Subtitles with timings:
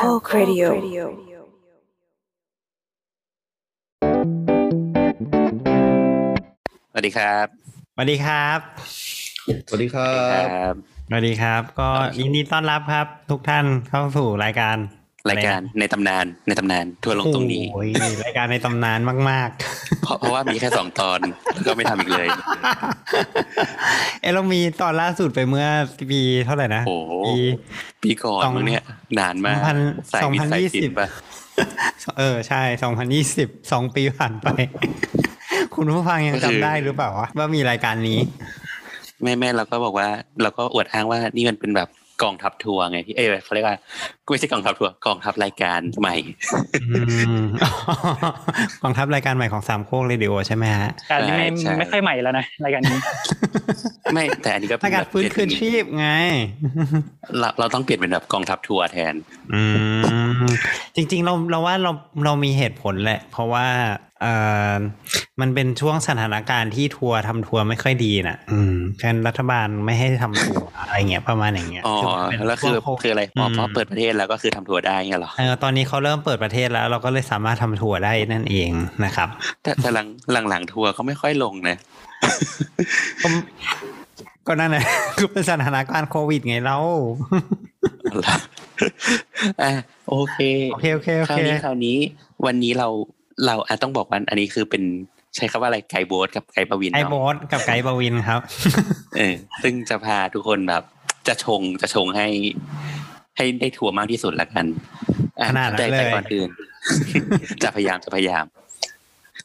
[0.00, 0.68] Talk Radio
[6.90, 7.46] สวัสดีครับ
[7.94, 8.58] สวัสดีครับ
[9.68, 10.74] สวัสดีครัคบรับ
[11.08, 14.76] สวัสดีครับ ก็ยินดีต้อนรับครับ ทุกท่านเข้าสู่รายการ
[15.28, 17.88] รายการในตำนานในตำนานทัวร์ลงตรงนี้โอ้ย
[18.24, 19.50] รายการในตำนานมาก
[20.02, 21.20] เพราะเพราะว่ามีแค่สองตอน
[21.54, 25.66] แล้วก็ไม่ทำอีกเลยๆเอะเรามีตอนล่าสุดไปเมื่อ
[26.10, 27.34] ปีเท่าไหร่นะโอ้โหปี
[28.02, 28.84] ปีก่อนสองมึงเนี่ย
[29.20, 29.76] นานมากสองพัน
[30.12, 31.08] สายมิตรสองพันสายยี่สิสิบนปะ
[32.18, 34.48] เออใช่สองพันยี่สิบสองปีผ่านไป
[35.74, 38.18] คุณผู้ฟังยังจำได้หรือเปล่าวะว่ามีรายการนี้
[39.22, 40.08] แม่แม่เราก็บอกว่า
[40.42, 41.88] เราก็อวดอ้างว่านี่มันเป็นแบบ
[42.22, 43.76] กองทัพทัวร์ไงพี่เอ้ยเขาเรียกว่า
[44.30, 46.16] ไม่ใช่กองทัพทัวร์กองทัพรายการใหม่
[46.82, 47.02] อื
[47.42, 47.44] ม
[48.82, 52.98] กองทัพรายการใหม่ของสามโคกเรดิโอใช่ไหมฮะการนี้ไม่ใช่ไม่ค่อยใหม่แล้วนะรายการนี้
[54.12, 56.08] ไม่แต่อันนี้ก็เป็รานยการแบบฟื้นคืนชีพไง
[57.38, 59.14] เราเราต้องเปลี่ยนเป็นแบบกองทัพทัวร์แทน
[59.54, 59.62] อื
[60.44, 60.46] ม
[60.96, 61.92] จริง ๆ เราเราว่าเรา
[62.24, 63.66] เรามีเหตุผลแหละ เพราะว่า
[64.22, 64.34] เอ่
[64.72, 64.74] อ
[65.40, 71.96] มันเป็นช่วงสถานการณ์ที่ทัวร์ทำทัวร์ไม่ค่อยดีน่ะ อืมแทนรัฐบาลไม่ให้ทำทัวร์อะไรเงี้ยประมาณอย่างเงี้ยอ๋อ
[72.30, 78.70] มันเป็นแล้วคือช่วงโควิดคืออะไรพออืมพอเปิดประเทศแล้วก็คือทำทัวร์ได้เงี้ยเหรอเออตอนนี้เขาเริ่มเปิดประเทศแล้ว เราก็เลยสามารถทำทัวร์ได้นั่นเอง
[79.04, 79.28] นะครับ
[79.62, 81.76] แต่แต่หลังหลังหลังทัวร์เขาไม่ค่อยลงนะ
[83.22, 83.28] ก็
[84.46, 84.84] ก็นั่นแหละ
[85.18, 86.78] คือเป็นสถานการณ์โควิดไงเรา
[88.24, 88.36] ละ
[89.62, 89.72] อะ
[90.08, 90.38] โอเค
[90.72, 91.96] โอเคโอเคโอคราเควนี้คราวนี้
[92.46, 92.88] วันนี้เรา
[93.46, 94.82] เราอะต้องบอกว่าอันนี้คือเป็น
[95.36, 98.40] ใช้คำว่าอะไรไกด์โบ๊ทกับไกด์ปวินไอเนาะโบสกับไกด์บวินครับ
[99.16, 100.82] เออซึ่งจะพาทุกคนแบบ
[101.28, 102.26] จะชงจะชงให้
[103.40, 104.66] ให้ได้ทัวร์มากที่สุดละกัน
[105.40, 106.48] อะขนาดนั้นแต่แต่เลยก่อนอื่น
[107.62, 108.44] จะพยายามจะพยายาม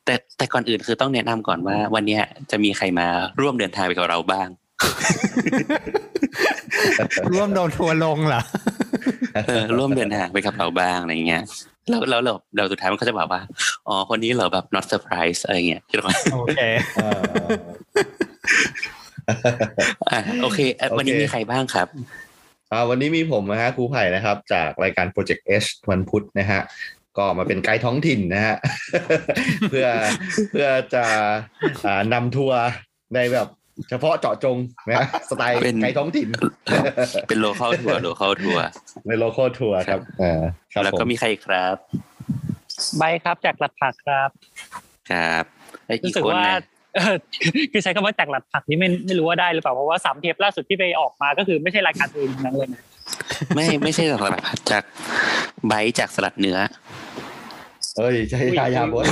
[0.05, 3.07] แต่แต่ก่อนอื่นคือต้องแนะนำก่อนว่า วันเนี้ยจะมีใครมา
[3.41, 4.47] ร่วมเดินทางไปกับเราบ้าง
[7.33, 8.41] ร่วมโดนทัวร์ลงเหรอ
[9.47, 11.43] เออร่วมเดินทางไปกับเราบ้างอะไรเงี้ย
[11.89, 13.41] แล้วแล้วเราเราสุดท้ายมันก็จะบอกว่า
[13.87, 16.61] อ๋อคนนี้เหรอแบบ not surprise อะไรเงี้ยคิดว่าโอเค
[16.97, 17.11] อ่า
[20.11, 22.24] อะโอเคอะวันนี้โอเคมีใครบ้างครับอ่า
[22.89, 26.61] วันนี้มีผมนะฮะครูไผ่นะครับ จากรายการ Project H วันพุธนะฮะ
[27.17, 28.55] ก็มาเป็นไกด์ท้องถิ่นนะฮะ
[29.69, 29.87] เพื่อ
[30.51, 31.03] เพื่อจะ
[31.85, 32.59] อ่านำทัวร์
[33.15, 33.47] ในแบบ
[33.89, 36.27] เฉพาะเจาะจงนะฮะสไตล์เป็นไกด์ท้องถิ่น
[37.27, 38.59] เป็น local tour local tour
[39.07, 40.41] ในโลคอลทัวร์ครับอ่า
[40.73, 41.75] ครับแล้วก็ผมมีใครอีกครับ
[42.97, 44.29] ใบครับจากหลัดผักครับ
[45.11, 45.43] ครับ
[45.85, 46.74] แล้วอีรู้กสึกคนว่านะเออ
[47.71, 52.81] คือใช้คำว่าจากหลัดผักนี่ไม่ไม่รู้ว่าได้หรือเปล่าเพราะว่าสามเทปล่าสุดที่ไปออกมาก็คือไม่ใช่รายการตัวเองนั้นเลยนะ
[53.55, 54.83] ไม่ไม่ใช่จากสลัดผักจาก
[55.67, 56.57] ไบจากสลัดเนื้อ
[57.97, 59.05] เอ้ยใช่ยายาบด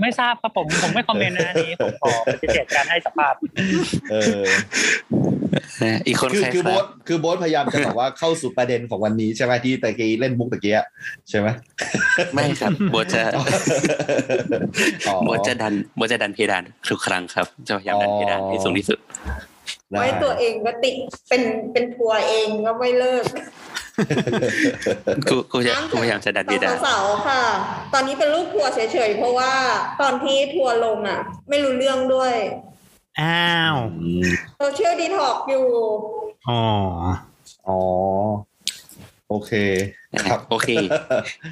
[0.00, 3.38] ไม่ทราบครับผมผมไม่คอมเมนต์นะอันนี้ผมขอปฏิเสธการให้สัมภาษณ์
[4.10, 4.44] เออ
[5.82, 10.86] นะอีกคนคือใครคือคโบรัสบคือโบสพยายามจะบอกว่าเข้าสู่ประเด็นของวันนี้ใช่ไหมที่ตะกี้เล่นบุ๊กตะกี้อะ
[11.28, 11.48] ใช่ไหม
[12.34, 13.22] ไม่ครับโบทจะ
[15.06, 18.98] อ๋อโบทจะดันโบทจะดันเพดานทุกครั้งครับจะพยายามดันเพดานให้สูงที่สุด
[19.90, 20.94] ได้ไว้ตัวเองก็ติด
[21.28, 21.42] เป็น
[21.72, 23.24] เป็นทัวร์เองก็ไม่เลิก
[25.28, 27.42] กูกูจะกูพยายามจะดันเพดานเสาๆค่ะ
[27.92, 29.52] ตอนนี้เป็นลูกทัวร์เฉยๆ เพราะว่า
[30.00, 32.34] ตอนที่ทัวร์ลงอะ ไม่รู้เรื่องด้วย
[33.20, 35.66] อ้าวอืม social detox อยู่
[36.48, 36.62] อ๋อ
[37.66, 37.78] อ๋อ
[39.28, 39.52] โอเค
[40.24, 40.68] ครับ โอเค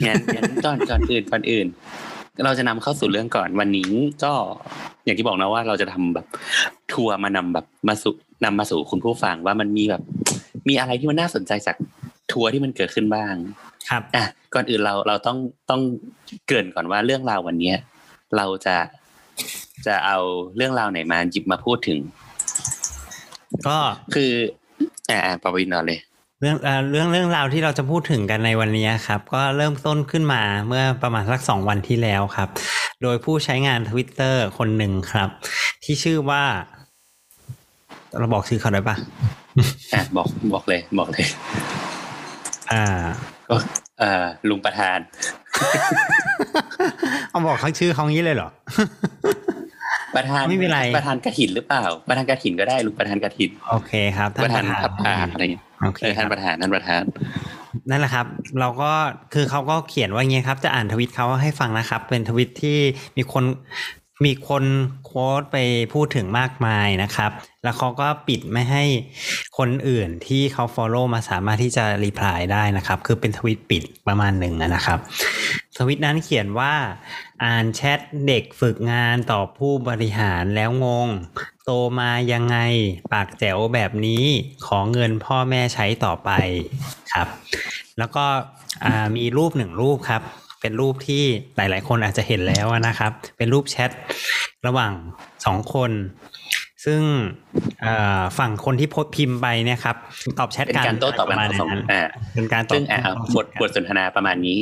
[0.07, 1.67] งั้นงั้นก่อนก่อนอื่นก่อนอื่น
[2.45, 3.91] เราจะนำเข้าสู่เรื่องก่อนวันนี้
[4.25, 4.33] ก็
[5.05, 6.27] อย่างที่บอกนะว่าเราจะทำแบบ
[6.93, 10.03] ทัวร์มานำแบบมาสู่นำมาสู่คุณผู้ฟังว่ามันมีแบบ
[10.69, 11.77] มีอะไรที่มันน่าสนใจจาก
[12.33, 13.35] ทัวร์ที่มันเกิดขึ้นบ้าง
[13.91, 15.39] ครับอะก่อนอื่นเราเราต้อง
[15.71, 15.81] ต้อง
[16.47, 17.77] เกริ่นก่อนว่าเรื่องราววันเนี้ย
[18.37, 18.77] เราจะ
[19.87, 20.19] จะเอา
[20.57, 21.99] เรื่องราวไหนมาหยิบมาพูดถึง
[23.67, 23.77] ก็
[24.15, 24.33] คือ
[25.11, 26.01] อ่าอ่าปวินเอาเลย
[26.43, 32.49] เรื่องเอ่อเรื่องเรื่องราวที่เราจะพูดถึงกันในวันนี้ครับ ก็เริ่มต้นขึ้นมาเมื่อประมาณสักสองวันที่แล้วครับ
[33.03, 35.29] โดยผู้ใช้งานทวิตเตอร์คนหนึ่งครับ
[35.85, 36.43] ที่ชื่อว่า
[38.19, 38.97] เราบอกชื่อเขาได้ปะ
[39.95, 41.27] อะบอกบอกเลย บอกเลย
[42.73, 42.85] อ่า
[43.49, 43.57] ก็
[43.99, 44.99] เอ่อลุงประธาน
[47.31, 48.49] เอาบอกเขาชื่อเขางี้เลยเหรอ
[50.17, 57.04] ประธานไม่เป็นไรประธานกระถินหรือเปล่า ประธานกระถินก็ได้ลุงประธานกระถินโอเคครับประธานพับอาอะไรเงี้ย โอเค เออ ค ท่าน รับ ประธานท่านประธาน
[57.90, 58.26] นั่นแหละครับ
[58.60, 58.92] เราก็
[59.34, 62.80] คือเขาก็เขียนว่าอย่างเงี้ยครับ จะอ่านทวิตเขาให้ฟังนะครับ เป็นทวิตที่
[63.18, 63.44] มีคน
[64.26, 64.66] มีคน
[65.06, 65.58] โค้ดไป
[65.94, 67.32] พูดถึงมากมายนะครับ
[67.64, 68.84] แล้วเขาก็ปิดไม่ให้
[69.58, 75.00] คนอื่นที่เขา follow มาสามารถที่จะรีプライได้นะครับ คือเป็นทวิตปิดประมาณหนึ่งอะนะครับ
[75.78, 76.74] ทวิตนั้นเขียนว่า
[77.44, 81.10] อ่านแชทเด็กฝึกงานต่อผู้บริหารแล้วงง
[81.65, 82.59] โตมายังไง
[83.13, 84.25] ปากแจ๋วแบบนี้
[84.67, 86.31] ขอเงินพ่อแม่ใช้ต่อไป
[87.13, 87.29] ครับ
[87.99, 88.25] แล้วก็
[88.85, 90.23] อ่ามีรูปหนึ่งรูปครับ
[90.61, 91.25] เป็นรูปที่
[91.57, 93.91] หลาย ๆ คนอาจจะเห็นแล้วนะครับ เป็นรูปแชท
[94.67, 94.93] ระหว่าง
[95.45, 95.91] สองคน
[96.85, 97.03] ซึ่ง
[97.85, 99.97] อ่าฝั่งคนที่โพสต์พิมพ์ไปเนี่ยครับ
[100.39, 102.03] ตอบแชทเป็นกันการโต้ตอบปกัระมาณนของนั้นอ่า
[102.35, 103.01] เป็นการตอบซึ่งอ่า
[103.37, 104.59] บทบทสนทนาประมาณนี้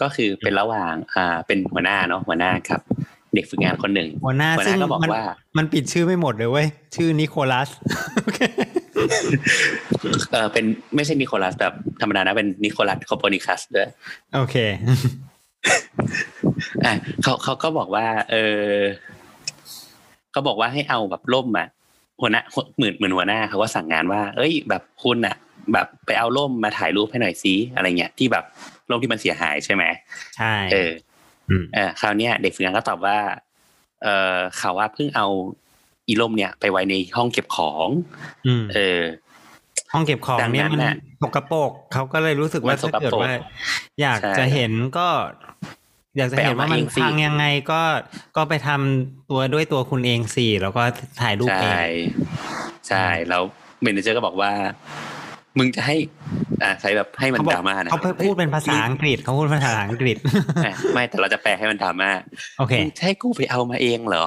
[0.00, 2.80] ก็คือเป็นระหว่างอ่าเป็นหัวหน้าเนาะหัวหน้าครับ
[3.34, 5.24] เด็กฝึกงานคนหนึ่งหัวหน้าหัวหซึ่น้างก็บอกมันว่า
[5.56, 7.68] มันปิดชื่อไม่หมดเลยเว้ย ชื่อนิโคลัส
[8.22, 8.40] โอเค
[10.32, 10.64] เออเป็น
[10.94, 13.88] ไม่ใช่นิโคลัสแบบธรรมดานะเป็นนิโคลัสโคโปนิคัสด้วย
[14.34, 14.56] โอเค
[16.84, 16.92] อะ
[17.22, 18.34] เขาเขาก็บอกว่า เอ
[18.66, 18.76] อ
[20.32, 21.68] เขาบอกว่าให้เอาแบบร่มอะ
[22.20, 22.42] หัวหน้า
[22.76, 25.36] เหมือนเหมือนหัวหน้าเขาก็สั่งงานว่า เอ้ย แบบคุณอะ
[25.72, 28.44] แบบไปเอาร่มมาถ่ายรูปให้หน่อยซิอะไรเงี้ยที่แบบ
[28.90, 29.84] ร่มที่มันเสียหายใช่ไหม
[30.36, 31.11] ใช่เอออืม
[31.74, 33.18] เออคราวเนี้ยเด็กฝึกงานก็ตอบว่า
[34.02, 35.26] เออเขาว่าเพิ่งเอา
[36.08, 37.88] อีร่มเนี่ย ไปไว้ในห้องเก็บของ
[38.46, 39.00] อืมเออ
[39.92, 43.32] ห้องเก็บของดังเนี่ยนั้นมันน่ะสกปรกเขาก็เลยรู้สึกว่ามันสถ้ากปรกเกิดว่า
[44.00, 45.08] อยากใช่จะเห็นก็
[46.16, 47.82] อยากจะเห็นว่ามันไปเอามาเองสิพังยังไงก็
[48.36, 50.82] ก็ไปทำตัวด้วยตัวคุณเองสิแล้วก็
[51.20, 51.84] ถ่ายรูปเอใช่ง
[52.88, 53.42] ใช่แล้ว
[53.82, 54.52] เมนเจอร์ก็บอกว่า
[55.58, 55.96] มึงจะให้
[56.62, 60.16] อ่าใช้แบบให้มันเขาบอดกราม่านะเขาพูดเป็นภาษาอังกฤษเขาพูดภาษาอังกฤษ
[60.66, 62.10] อะไม่แต่เราจะแปลให้มันดราม่า
[62.58, 64.26] โอเคมึงจะให้กูไปเอามาเองเหรอ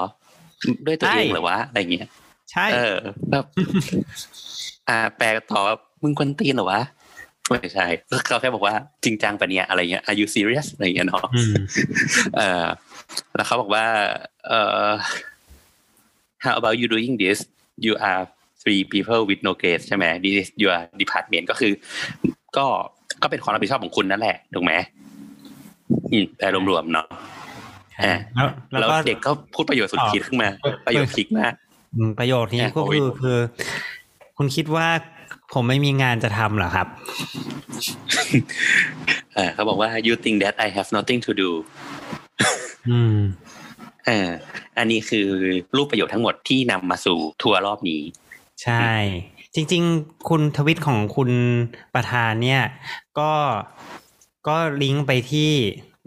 [0.86, 2.08] ด้วยตัวเองใช่เหรอวะอะไรเงี้ย
[2.52, 2.96] ใช่เออ
[3.30, 3.44] แบบ
[4.88, 6.82] อ่า แปลต่อว่ามึงควนตีนเหรอวะ
[7.50, 7.86] ไม่ใช่
[8.26, 8.74] เขาแค่บอกว่า
[9.04, 11.54] จริงจังปะเนี่ยอะไรเงี้ย are you serious อะไรเงี้ยเนาะอืม
[12.36, 12.66] เออ
[13.34, 13.86] แล้วเขาบอกว่า
[14.48, 14.52] เอ
[14.86, 14.90] อ
[16.44, 17.38] how about you doing this
[17.86, 18.24] you are
[18.66, 21.72] three people with no grades ใช่ไหม this is your department ก็คือ
[22.56, 22.66] ก็
[23.22, 24.72] ก็เป็นความรับผิดชอบของคุณนั่นแหละถูกไหม
[26.12, 27.06] อืมแต่รวมๆเนาะ
[28.02, 30.50] อะแล้วแล้วแล้วก็เด็กก็พูดประโยชน์สุดตอบคิดขึ้นมา
[30.86, 31.52] ประโยชน์คลิกมาก
[31.96, 33.38] อืมประโยคนี้อะก็โควิคืดอคือ
[34.36, 34.88] คุณคิดว่า
[35.54, 36.86] ผมไม่มีงานจะทำเหรอครับ
[39.34, 41.50] เออเขาบอกว่า you think that I have nothing to do
[42.90, 43.18] อืม
[44.06, 44.28] เออ
[44.78, 45.26] อันนี้คือ
[45.76, 48.02] รูปประโยชน์ทั้งหมดที่นำมาสู่ทัวร์รอบนี้
[48.62, 48.90] ใช่
[49.54, 51.30] จริง ๆ คุณทวิตของคุณ
[51.94, 52.62] ประธานเนี่ย
[53.18, 53.32] ก็
[54.48, 55.52] ก็ลิงก์ไปที่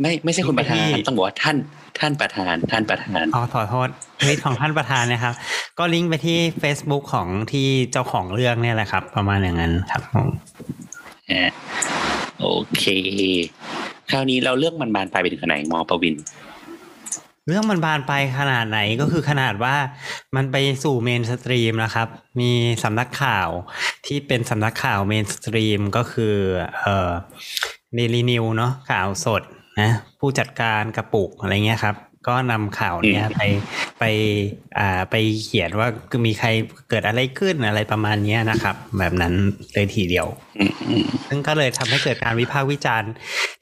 [0.01, 1.57] ไม่ไม่ใช่คุณประธานที่ต้องบอกว่าท่าน
[1.99, 3.87] ท่านประธานท่านประธานอ๋อขอโทษ
[4.19, 5.33] ทวิตของท่านประธานนะครับ
[5.79, 10.27] ก็ลิงก์ไปที่ Facebook ของที่เจ้าของเรื่องเนี่ยแหละครับ ประมาณอย่างนั้นครับผม
[11.31, 11.51] อะ
[12.39, 12.47] โอ
[12.77, 12.83] เค
[14.11, 16.15] คราวนี้เราเรื่องมันบานปลายไปถึงไหนหมอประวิน
[17.49, 19.75] เรื่องมันบานไปขนาดไหนก็คือขนาดว่า
[20.35, 22.07] มันไปสู่ mainstream นะครับ
[22.39, 22.51] มี
[22.83, 23.49] สำนักข่าว
[24.05, 26.35] ที่เป็นสำนักข่าว mainstream ก็คือ
[26.81, 27.11] เอ่อ
[27.95, 29.41] เดลินิวส์เนาะข่าวสด
[29.79, 31.95] นะผู้จัดการกระปุกอะไรเงี้ยครับ
[32.27, 33.41] ก็นำข่าวเนี้ยไป
[33.99, 34.03] ไป
[34.79, 36.47] อ่าไปเขียนว่าคือมีใคร
[36.89, 39.33] เกิดอะไรขึ้นอะไรประมาณเนี้ยนะครับ แบบนั้น
[39.73, 40.27] เลยทีเดียว
[41.27, 43.11] ซึ่งก็เลยทำให้เกิดการวิพากษ์วิจารณ์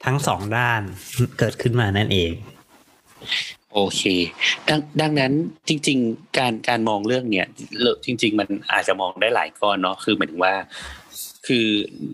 [0.04, 0.80] ทั้งสองด้าน
[1.38, 2.32] เกิดขึ้นมานั่นเอง
[3.74, 4.02] โอเค
[4.68, 5.32] ดังดังนั้น
[5.68, 7.46] จริง ๆ การการมองเรื่องเนี่ย
[8.04, 10.54] จริง ๆ มันอาจจะมองได้หลายก้อนเนาะคือหมายถึงว่า
[11.46, 11.66] คือ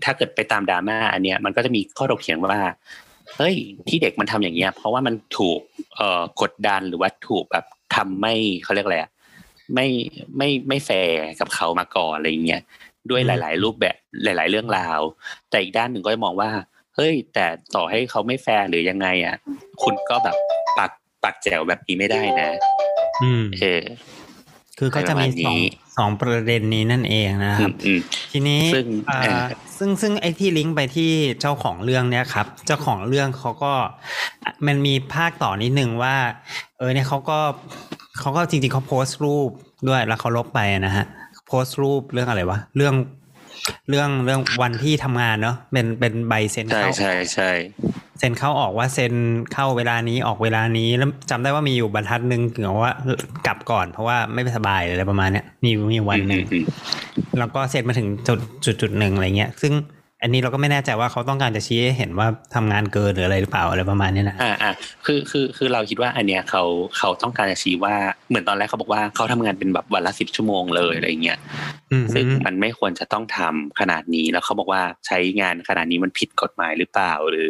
[0.05, 2.59] ถ้าเกิดไปตามดราม่าอันเนี้ยมันก็จะมีข้อถกเถียงว่า
[3.37, 3.57] เฮ้ย
[3.89, 5.61] ที่เด็กมันทำอย่างเงี้ย เพราะว่ามันถูก
[5.97, 7.65] เอ่อกดดันหรือว่าถูกแบบ
[7.95, 8.35] ทำไม่
[8.65, 8.99] เขาเรียกอะไร
[9.75, 9.87] ไม่
[10.37, 12.63] ไม่ไม่แฟร์กับเขามาก่อนอะไรเงี้ย
[13.11, 15.01] ด้วยหลาย ๆ รูปแบบหลาย ๆ เรื่องราว
[15.51, 16.51] แต่อีกด้านหนึ่งก็จะมองว่า
[16.97, 19.37] เฮ้ย แต่ต่อให้เขาไม่แฟร์หรือยังไงอะ
[19.83, 20.37] คุณก็แบบ
[20.79, 20.91] ปาก
[21.25, 22.49] ปากแจ๋วแบบนี้ไม่ได้นะ
[23.23, 23.83] อืมเออ
[24.79, 25.63] คือก็จะมีประมาณสองนี้
[25.97, 28.01] สองประเด็นนี้นั่นเองนะคอืรับมอืม
[28.33, 29.45] ทีนี้ซึ่งอ่าเอ่อ
[29.79, 33.73] ซึ่งซึ่งไอ้ที่ลิงก์ไปที่เจ้าของเรื่องเนี่ยครับ เจ้าของเรื่องเขาก็
[34.67, 36.17] มันมีภาคต่อนิดนึงว่า
[36.79, 37.39] เออเนี่ยเขาก็
[38.21, 39.51] เขาก็จริงๆเขาโพสต์รูป
[39.89, 41.07] ด้วยแล้วเขาลบไปนะฮะ
[41.47, 42.95] โพสต์รูปเรื่องอะไรวะเรื่อง
[43.89, 47.51] เรื่องเรื่องวันที่ทำงานเนาะเป็นเป็นใบเซ็นใช่เข้าใช่ใช่
[48.19, 49.13] เซ็นเข้าออกว่าเซ็น
[49.53, 52.93] เข้าเวลานี้ออกเวลานี้แล้วจำได้ว่ามีอยู่บรรทัดหนึ่งเกี่ยวว่า
[53.47, 56.65] กลับก่อนเพราะว่าไม่สบายอะไรประมาณเนี้ยมีมีวันหนึ่งอืม
[57.39, 59.73] แล้วก็เซ็นมาถึงจุดจุดจุดหนึ่งอะไรเงี้ย ซึ่ง
[60.25, 64.71] อันนี้เราก็ไม่แน่ใจว่าเขาต้องการจะชี้ให้เห็นว่าทำงานเกินหรืออะไรหรือเปล่าอะไรประมาณเนี้ยนะอ่าอ่า
[65.07, 66.63] คือคือคือเราคิดว่าอันเนี้ยเขา
[66.99, 67.95] เขาต้องการจะชี้ว่า
[68.29, 71.39] เหมือนตอนแรกเขาบอกว่าเขาทำงานเป็นแบบวันละสิบชั่วโมงเลยอะไรเงี้ย
[71.93, 77.47] อืมซึ่งมันไม่ควรจะต้องทำขนาดนี้แล้วเขาบอกว่าใช้งานขนาดนี้มันผิดกฎหมายหรือเปล่า หรือ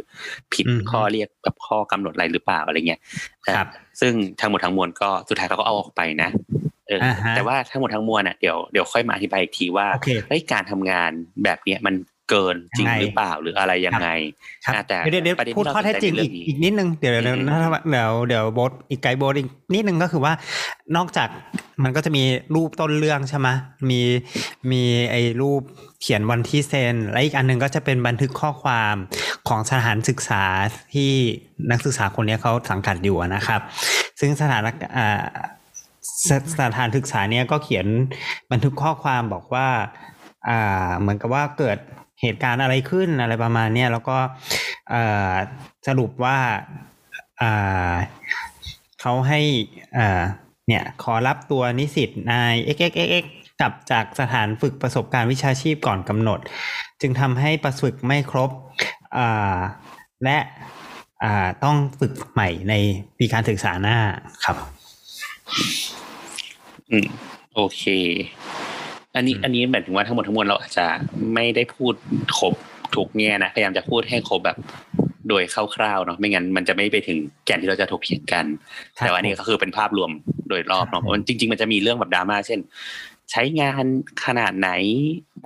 [0.54, 3.00] ผิดข้อเรียกแบบข้อกำหนดอะไรหรือเปล่าอะไรเงี้ย
[3.56, 3.68] ครับ
[4.00, 6.30] ซึ่งทั้งหมดทั้งมวลก็สุดท้ายเขาก็เอาออกไปนะ
[6.88, 11.10] เอออาฮะแต่ว่าทั้งหมดทั้งมวลอะเดี๋ยวเดี๋ยวค่อยมาอธิบายอีกทีว่าโอเคเฮ้ยการทำงาน
[11.44, 11.94] แบบเนี้ยมัน
[12.30, 14.08] เกินจริงยังไงหรือเปล่าหรืออะไรยังไง
[14.64, 17.46] ครับอะแต่เดี๋ยวเดี๋ยวประเด็นพูดที่ข้อเราเท็จจริงสนใจอีกในเรื่องนี้อีกนิดนึงเดี๋ยวเดี๋ยวอืม
[17.90, 20.32] เดี๋ยวเดี๋ยวโบทอีกไกด์โบทอีกนิดนึงก็คือว่า
[20.96, 21.28] นอกจาก
[21.84, 23.48] มันก็จะมีรูปต้นเรื่องใช่ไหม
[23.90, 24.00] มี
[24.70, 25.62] มีไอ้รูป
[26.02, 28.94] เขียนวันที่เซ็นและอีกอันหนึ่งก็จะเป็นบันทึกข้อความ
[29.48, 30.44] ของสถานศึกษา
[30.94, 31.12] ที่
[31.70, 33.60] นักศึกษาคนเนี้ยเขาสังกัดอยู่อะนะครับ
[34.20, 34.62] ซึ่งสถาน
[34.96, 35.24] อ่า
[36.28, 37.86] สสถานศึกษาเนี้ยก็เขียน
[38.52, 39.68] บันทึกข้อความบอกว่า
[40.48, 41.78] อ่า เหมือนกับว่าเกิด
[42.20, 44.18] เหตุการณ์อะไรขึ้นอะไรประมาณเนี้ยแล้วก็
[45.86, 46.38] สรุปว่า
[49.00, 49.40] เขาให้
[50.68, 53.24] เนี่ยขอรับตัวนิสิตนาย x x x
[53.60, 56.40] กลับจากสถานฝึกประสบการณ์วิชาชีพก่อนกำหนด
[57.00, 58.50] จึงทำให้ประฝึกไม่ครบ
[60.24, 60.38] และ
[61.64, 62.74] ต้องฝึกใหม่ใน
[63.18, 63.98] ปีการศึกษาหน้า
[64.44, 64.56] ครับ
[66.90, 67.06] อืม
[67.54, 67.82] โอเค
[69.16, 70.86] อันนี้อืมอันนี้หมายถึงว่าทั้งหมดทั้งมวลเราอาจจะ
[71.34, 71.94] ไม่ได้พูด
[72.38, 72.54] ครบ
[72.94, 74.56] ทุกแง่นะพยายามจะพูดให้ครบแบบ
[75.28, 75.42] โดย
[75.76, 78.44] คร่าวๆเนาะไม่งั้นมันจะไม่ไปถึงแก่นที่เราจะถกเถียงกัน
[78.98, 80.10] ครับแต่ว่าอันนี้ก็คือเป็นภาพรวม
[80.48, 82.60] โดยรอบครับเนาะเพราะมันจริง ๆ มันจะมีเรื่องแบบดราม่าเช่น
[83.30, 83.84] ใช้งาน
[84.24, 84.70] ขนาดไหน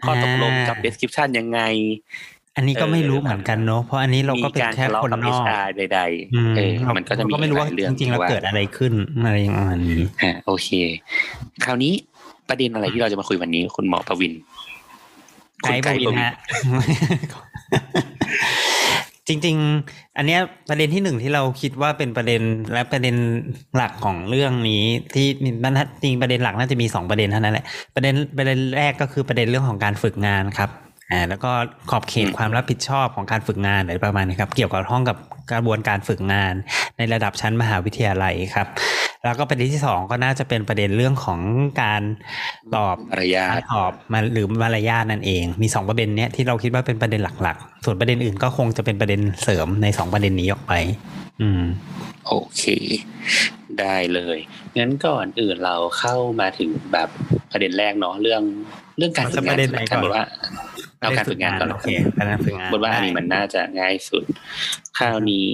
[0.05, 1.61] ข้อตกลงกับอ่า description ยังไง
[2.57, 6.01] อันนี้ก็ไม่รู้เหมือนกันเนอะเพราะอันนี้เราก็มีเป็นการแค่ทะเลาะคนกับนอก HR ใด
[6.35, 8.93] อืมๆเออเรามันก็จะมีเราไม่รู้หว่าลายเรื่องจริงๆแล้วที่เกิดอะไรขึ้น
[9.25, 10.69] อะไรประมาณนี้อ่าโอเค
[11.65, 11.93] คราวนี้
[12.49, 14.33] ประเด็นอะไรที่เราจะมาคุยวันนี้ คุณหมอประวิน
[15.63, 16.35] ไกด์ปวินฮะ
[19.29, 23.17] จริง ๆ อันเนี้ยประเด็นที่หนึ่งที่เราคิดว่าเป็นประเด็นและประเด็น
[23.75, 27.65] หลักของเรื่องนี้ ที่มีบรรทัดจริงประเด็นหลักน่าจะมีสองประเด็นเท่านั้นแหละ
[27.95, 30.71] ประเด็นประเด็นแรกก็คือประเด็นเรื่องของการฝึกงานครับ
[31.13, 31.51] อ่าแล้วก็
[31.91, 35.17] ขอบเขตอืมความรับผิดชอบของการฝึกงานอะไรประมาณนี้ครับ เกี่ยวกับห้องกับ
[35.53, 36.55] กระบวนการฝึกงาน
[36.99, 38.69] ในระดับชั้นมหาวิทยาลัยครับ
[39.25, 41.41] แล้วก็ประเด็นที่สองก็น่าจะเป็นประเด็นเรื่องของ
[41.83, 42.03] การ
[42.77, 50.73] ตอบมารยาการทตอบมาหรือมารยาทนั่นเอง มีสองประเด็นเนี้ยที่เราคิดว่าเป็นประเด็นหลักๆ ส่วนประเด็นอื่นก็คงจะเป็นประเด็นเสริมในสองประเด็นนี้ออกไป
[51.41, 51.63] อืม
[52.27, 52.63] โอเค
[53.81, 54.39] ได้เลย
[54.79, 57.09] งั้นก่อนอื่นเราเข้ามาถึงแบบ
[57.53, 58.43] ประเด็นแรกเนาะเรื่อง
[58.99, 60.25] เรื่องการฝึกงานประเด็นไหนก่อนบทว่า
[61.01, 61.89] เอาการฝึกงานก่อนโอเค
[62.19, 64.25] การฝึกงานบทว่าอันนี้มันน่าจะง่ายสุด
[64.99, 65.51] คราวนี้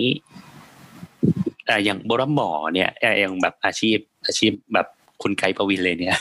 [1.67, 4.87] เอ่ออย่างบทว่าหมอเนี่ยเอ่ออย่างแบบอาชีพอาชีพแบบ
[5.23, 6.19] คุณไกด์ประวินเลยเนี่ย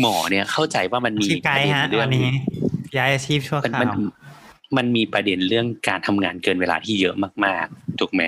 [0.00, 2.28] หมอเนี่ยเข้าใจว่ามันมีชีพไกด์ฮะประเด็นเรื่วันนี้
[2.96, 3.92] ย้ายอาชีพชั่วมันครามันว
[4.76, 8.22] มันมีประเด็นเรื่องการทำงานเกินเวลาที่เยอะมาก ๆ ถูกไหม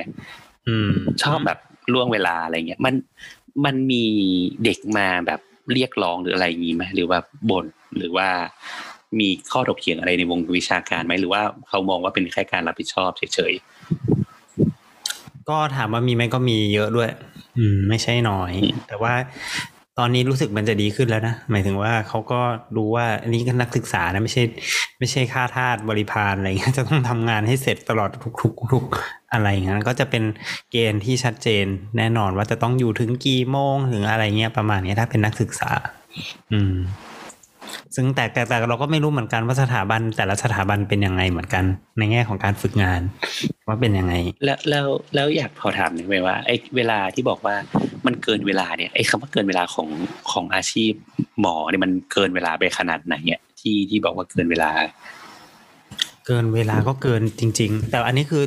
[0.69, 0.91] อืม
[1.23, 1.59] ชอบแบบ
[1.93, 2.95] ล่วงเวลาอะไรเงี้ยมัน
[3.65, 4.05] มันมี
[4.65, 5.41] เด็กมาแบบ
[5.73, 7.19] เรียกร้องหรืออะไรอย่างงี้ไหมหรือว่า
[7.51, 8.29] บ่นหรือว่า
[9.21, 13.53] มีข้อถกเถียงอะไรในวงวิชาการไหมหรือว่าเขามองว่าเป็นแค่การรับผิดชอบเฉย
[15.49, 17.11] ก็ถามว่ามีไหมก็มีเยอะด้วย
[17.59, 18.53] อืม ไม่ใช่น้อย
[18.89, 19.15] แต่ว่า
[19.99, 22.41] ตอนนี้รู้สึกมันจะดีขึ้นแล้วนะ หมายถึงว่าเขาก็
[22.77, 24.43] รู้ว่าอันนี้ก็นักศึกษานะไม่ใช่
[24.99, 28.11] ไม่ใช่ค่าทาสบริพารอะไรเงี้ยจะต้องทำงานให้เสร็จตลอด
[28.43, 28.85] ทุกๆทุก
[29.33, 30.25] อะไรอย่างนั้นก็จะเป็น
[30.71, 31.67] เกณฑ์ที่ชัดเจน
[31.97, 35.71] แน่นอนว่าจะต้องอยู่ถึงกี่โมงถึงอะไรเงี้ยประมาณนี้ถ้าเป็นนักศึกษา
[36.53, 36.75] อืม
[37.95, 41.65] ซึ่งแต่แต่แต่เราก็ไม่รู้เหมือนกันว่าสถาบันแต่ละสถาบันเป็นยังไงเหมือนกัน
[41.99, 43.01] ในแง่ของการฝึกงาน
[43.67, 47.55] ว่าเป็นยังไงๆแล้วแล้วแล้วอยากพอถามหนึ่งไหมว่าไอ้เวลาที่บอกว่า
[48.07, 49.89] มันเกินเวลาเนี่ยไอ้คำว่าเกินเวลาของ
[50.33, 50.93] ของอาชีพ
[51.41, 54.71] หมอเนี่ยมันเกินเวลาไปขนาดไหนเนี่ยที่ที่บอกว่าเกินเวลา
[56.27, 58.45] เกินเวลาก็เกินจริง ๆ แต่อันนี้คือ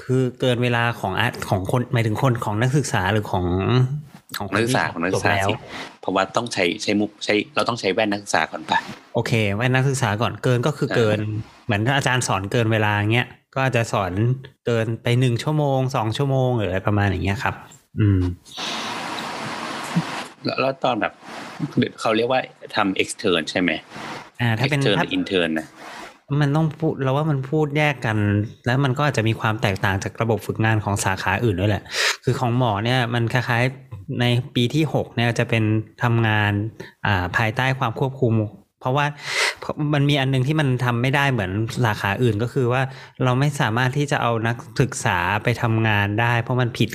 [0.00, 3.46] คือเกินเวลาของอาของคนหมายถึงคนของนักศึกษาหรือของ
[4.38, 5.54] ของคนักศึกษาของนักศึกษาจบแล้วสิ
[6.00, 8.78] เพราะว่าต้องใช้ใช้มุกใช้เราต้องใช้แว่นนักศึกษาก่อนปะ
[9.14, 11.18] โอเคไว้นักศึกษาก่อนเกินก็คือเกิน
[11.66, 14.12] เหมือนถ้าอาจารย์สอนเกินเวลาเงี้ยก็อาจจะสอน
[14.66, 17.54] เกินไปหนึ่งชั่วโมงสองชั่วโมงหรืออะไรประมาณอย่างเงี้ยครับ
[17.98, 18.20] อืม
[20.44, 21.12] แล้วแล้วตอนแบบ
[22.00, 22.40] เขาเรียกว่า
[22.76, 23.70] ทำ extern ใช่ไหม
[24.40, 25.66] อ่า ถ้าเป็น extern ถ้าหรือ intern นะ
[26.40, 28.18] มันต้องพูดเราว่ามันพูดแยกกัน
[28.66, 31.82] แล้วมันก็อาจจะมีความแตกต่างจากระบบฝึกงานของสาขาอื่นด้วยแหละ
[32.24, 35.64] คือของหมอเนี่ยมันคล้ายๆในปีที่หกเนี่ยจะเป็น
[36.02, 36.52] ทำงาน
[37.06, 38.32] อ่าภายใต้ความควบคุม
[38.80, 39.06] เพราะว่า
[39.94, 41.50] มันมีอันหนึงที่มันทำไม่ได้เหมือน
[41.84, 42.82] สาขาอื่นก็คือว่า
[43.24, 46.90] เราไม่สามารถที่จะเอานักศึกษาไปทำงานได้ เพราะมันผิด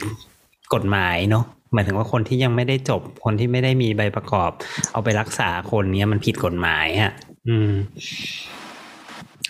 [0.73, 4.51] กฎหมายเนาะหมายถึงว่าคนที่ยังไม่ได้จบคนที่ไม่ได้มีใบประกอบ
[4.91, 7.11] เอาไปรักษาคนเนี้ยมันผิดกฎหมายอะ
[7.47, 7.71] อืม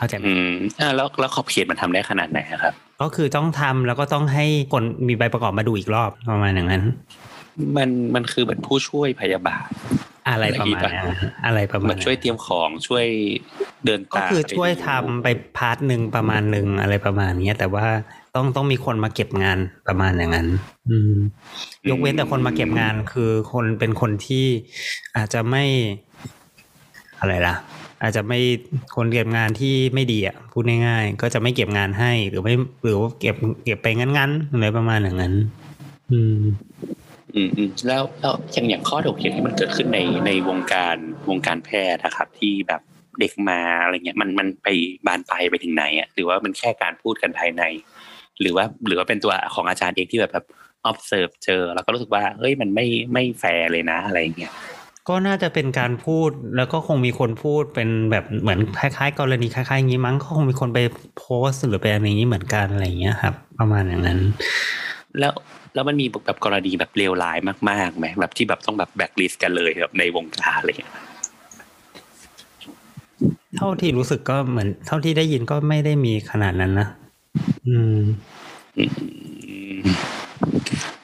[0.02, 6.84] เข้าใจไหมอืมอ่าแล้วแล้วขอบเขตมันทำได้ขนาดไหนอะครับ ก็คือต้องทำแล้วก็ต้องให้คนมีใบประกอบมาดูอีกรอบประมาณอย่างนั้น
[7.78, 9.68] มันมันคือเหมือนผู้ช่วยพยาบาล
[10.30, 11.08] อะไรประมาณนั้น
[11.46, 13.06] อะไรประมาณเหมือนนั้นช่วยเตรียมของช่วย
[13.86, 15.28] เดินก็ตามคือไปช่วยดูทำไป
[15.58, 17.86] พาร์ทหนึ่งประมาณหนึ่งอะไรประมาณเนี้ย แต่ว่า
[18.36, 20.48] ต้องต้องมีคนมาเก็บงานประมาณอย่างนั้น
[20.90, 21.14] อืม
[21.90, 24.46] ยกเว้นแต่คนมาเก็บงานคือคนเป็นคนที่
[25.16, 25.64] อาจจะไม่
[27.20, 27.56] อะไรล่ะ
[28.02, 28.40] อาจจะไม่
[28.96, 32.54] คนเก็บงานที่ไม่ดีอะพูดง่ายๆก็จะไม่เก็บงานให้หรือไม่
[32.84, 35.34] หรือว่าเก็บเก็บไปงั้นๆอะไรประมาณอย่างนั้น
[36.12, 36.40] อืม
[37.36, 40.98] อืมอืมแล้วแล้วอย่างอย่างข้อถกเถียงที่มันเกิดขึ้นในในวงการ
[41.30, 42.82] วงการแพทย์นะครับ ที่แบบ
[43.20, 44.68] เด็กมาอะไรเงี้ย มันมันไป
[45.08, 47.64] บานปลายไปถึงไหนอะหรือว่ามันแค่การพูดกันภายใน
[48.40, 50.46] หรือว่าหรือว่าเป็นตัวของอาจารย์เองที่แบบแบบ
[50.90, 54.54] observe เจอ แล้วก็รู้สึกว่าเฮ้ยมันไม่ไม่แฟร์เลยนะอะไรเงี้ย
[55.10, 60.80] ก็น่าจะเป็นการพูดแล้วก็คงมีคนพูดเป็นแบบเหมือนคล้ายๆ กรณีคล้ายๆอย่างนี้มั้งก็คงมีคนไป
[61.18, 64.20] โพสต์หรือไปอะไรอย่างนี้เหมือนกันอะไรอย่างเงี้ยครับ ประมาณอย่างนั้น
[65.20, 65.34] แล้ว
[65.74, 67.38] แล้วมันมีแบบกรณีแบบเลวร้าย
[67.70, 70.94] มากๆไหมแบบที่แบบต้องแบบแบ็กลิสต์กันเลยแบบในวงการอะไรเงี้ย
[73.58, 76.88] เท่าที่รู้สึกก็เหมือน เท่าที่ได้ยินก็ไม่ได้มีขนาดนั้นนะ
[77.68, 78.00] อืม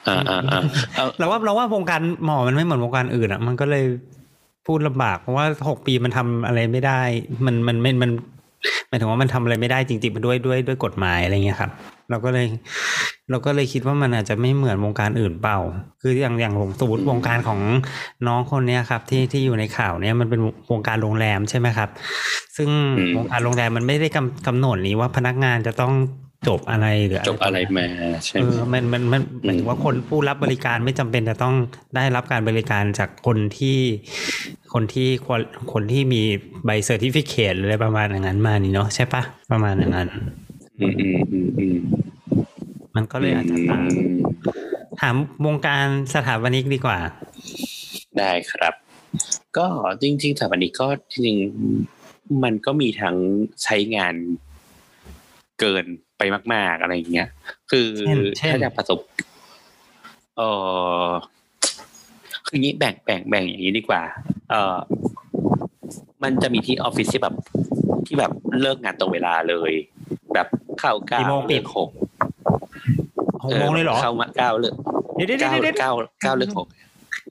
[0.08, 0.60] อืมอ่าอ่าอ่า
[0.94, 3.84] เอาเราว่าเราว่าวงการหมอมันไม่เหมือนวงการอื่นอะ มันก็เลย
[4.66, 7.00] พูดลำบากเพราะว่าหกปีมันทำอะไรไม่ได้
[7.46, 8.10] มันมันไม่มัน
[8.88, 11.70] หมายถึงว่ามันทำอะไรไม่ได้จริงๆมันด้วยด้วยด้วยกฎหมายอะไรเงี้ยครับ
[12.10, 12.46] เราก็เลย
[13.30, 15.58] เราก็เลยคิดว่ามันอาจจะไม่เหมือนวงการอื่นเปล่า
[16.02, 17.60] คืออย่างอย่างผมสมมติวงการของ
[18.26, 21.88] น้องคนเนี้ยครับ ที่ที่อยู่ในข่าวเนี้ยมันเป็นวงการโรงแรมใช่ไหมครับ
[22.56, 22.68] ซึ่ง
[23.16, 25.92] วงการโรงแรมมันไม่ได้กำกำหนดนี้ว่าพนักงานจะต้อง
[26.46, 27.86] จบอะไรหรือจบอะไรมา
[28.24, 31.54] ใช่เอไหมอมันมันมันหมายถึงว่าคนผู้รับบริการไม่จำเป็นจะต้อง
[31.96, 33.78] ได้รับการบริการจากคนที่
[34.72, 35.40] คนที่คน
[35.72, 36.22] คนที่มี
[36.64, 40.08] ใบเซอร์ติฟิเคตอะไรประมาณอย่างนั้นมานี่เนาะใช่ปะประมาณอย่างนั้น
[40.80, 41.76] อืมอืมอืมอืม
[42.94, 44.16] มันก็เลยอาจจะต่างอืม
[45.00, 45.16] ถาม
[45.46, 46.98] วงการสถาปนิกดีกว่า
[48.18, 48.74] ได้ครับ
[49.58, 49.66] ก็
[50.02, 53.16] จริง ๆ สถาปนิกก็จริงๆมันก็มีทั้ง
[53.62, 54.14] ใช้งาน
[55.60, 55.86] เกิน
[56.18, 56.22] ไป
[56.54, 57.28] มาก ๆอะไรอย่างเงี้ย
[57.70, 58.98] คือเช่นเช่นถ้าจะประสบ
[60.36, 60.42] เอ
[61.04, 61.06] อ
[62.46, 64.02] คืออย่างนี้แบ่งแบ่งแบ่งอย่างนี้ดีกว่า
[64.50, 64.76] เออ
[66.22, 67.34] มันจะมีที่ออฟฟิศที่แบบ
[68.06, 69.72] ที่แบบเลิกงานตรงเวลาเลย
[70.34, 70.46] แบบ
[70.80, 71.88] เข้าเก้ากี่โมงปิเลิดกหก
[73.44, 74.74] หกโมงเลยเหรอเข้ามาเก้าเลิก
[75.14, 76.66] เดี๋ยวเดี๋ยวเก้าเดี๋ยวเดี๋ยวเก้าเก้าเลิกหก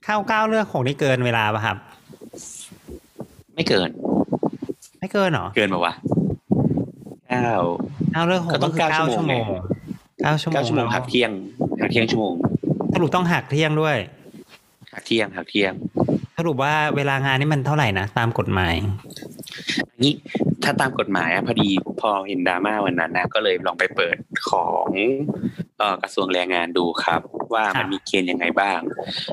[0.04, 1.76] เข้าเก้าเลือกหกนี่เกินเวลาป่ะครับ
[3.54, 3.88] ไม่เกิน
[5.00, 5.92] ไม่เกินเหรอ เกินมาวะ
[7.28, 7.54] เก้า
[8.12, 9.46] เก้าเลือกหกก็ต้ก็องคือเก้าเก้าชั่ชั่ววโมโมงง
[10.22, 11.30] เก้าชั่วโมงเก้าชั่วโมงหักเที่ยง
[11.80, 12.34] หักเที่ยงชั่วโมง
[12.94, 13.96] สรุปต้องหักเที่ยงด้วย
[14.92, 15.72] หักเที่ยงหักเที่ยง
[16.38, 18.74] สรุปว่าเวลางานนี่มันเท่าไหร่นะตามกฎหมาย
[19.90, 20.12] อันนี้
[20.64, 21.68] ถ้าตามกฎหมายอะพอดี
[22.00, 24.16] พอเห็นดราม่าวันนั้นนะก็เลยลองไปเปิด
[24.50, 24.88] ของ
[25.78, 27.20] เอ่อกระทรวงแรงงานดูครับ
[27.54, 28.78] ว่าครัมันบมีเกณฑ์ยังไงบ้าง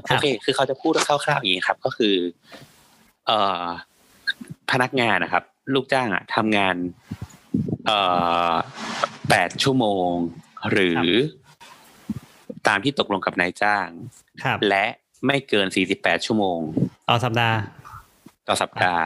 [0.08, 2.16] ครัโอบเค คือเขาจะพูดคร่าวๆอย่างนี้ครับ ก็คือ
[3.28, 3.64] เอ่อ
[4.72, 7.35] พนักงานนะครับ ลูกจ้างอะทำงานเอ่อ
[9.30, 10.12] แปดชั่วโมง
[10.72, 11.10] หรือ
[12.68, 13.88] ตามที่ตกลงกับนายจ้าง
[14.44, 14.86] ครับและ
[15.28, 16.60] ไม่เกิน 48 ชั่วโมง
[17.10, 17.58] ต่อสัปดาห์
[18.48, 19.06] ต่อสัปดาห์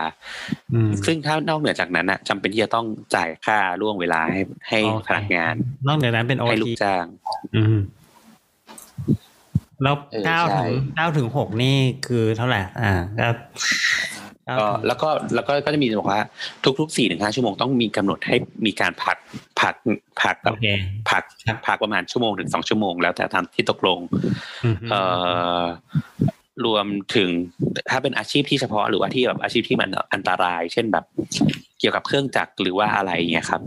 [0.74, 2.86] อืมซึ่งถ้านอกเหนือจากนั้นน่ะจำเป็นที่จะต้อง
[3.16, 5.56] จ่ายค่าล่วงเวลาให้ให้โอเคพนักงาน
[5.88, 7.06] นอกจากนั้นเป็นโอให้ลูทีกจ้าง
[7.56, 7.78] อืม
[9.84, 13.28] แล้วเออเก้าใช่ถึงเก้าถึงหกนี่คือเท่าไหร่ อ่าก็
[14.29, 16.22] เก้าก็ถึงแล้วก็แล้วก็ก็จะมีบอกว่า
[16.80, 18.36] ทุกๆสี่ถึงห้าชั่วโมงต้องมีกำหนดให้
[18.66, 19.18] มีการพัก
[19.62, 19.76] พัก
[20.22, 20.68] พักแบโอบเค
[21.12, 24.00] พักครับพักประมาณชั่วโมงถึงสองชั่วโมง แล้วแต่ตามที่ตกลง
[24.64, 25.02] อืมเอ่
[25.62, 25.64] อ
[26.66, 26.86] รวม
[27.16, 27.30] ถึง
[27.90, 31.06] ถ้าเป็นอาชีพที่เฉพาะหรือว่าที่แบบอาชีพที่มันอันตราย เช่นแบบ
[31.80, 33.62] เกี่ยวกับเครื่องจักรหรือว่าอะไรเงี้ยครับ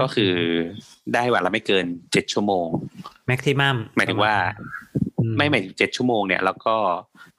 [0.00, 0.32] ก็คือ
[1.14, 2.66] ได้วันละไม่เกินเจ็ดชั่วโมง
[3.26, 4.34] แม็กซิมัมหมายถึงว่า
[5.36, 6.76] ไม่หมายถึงเจ็ดชั่วโมงเนี่ย แล้วก็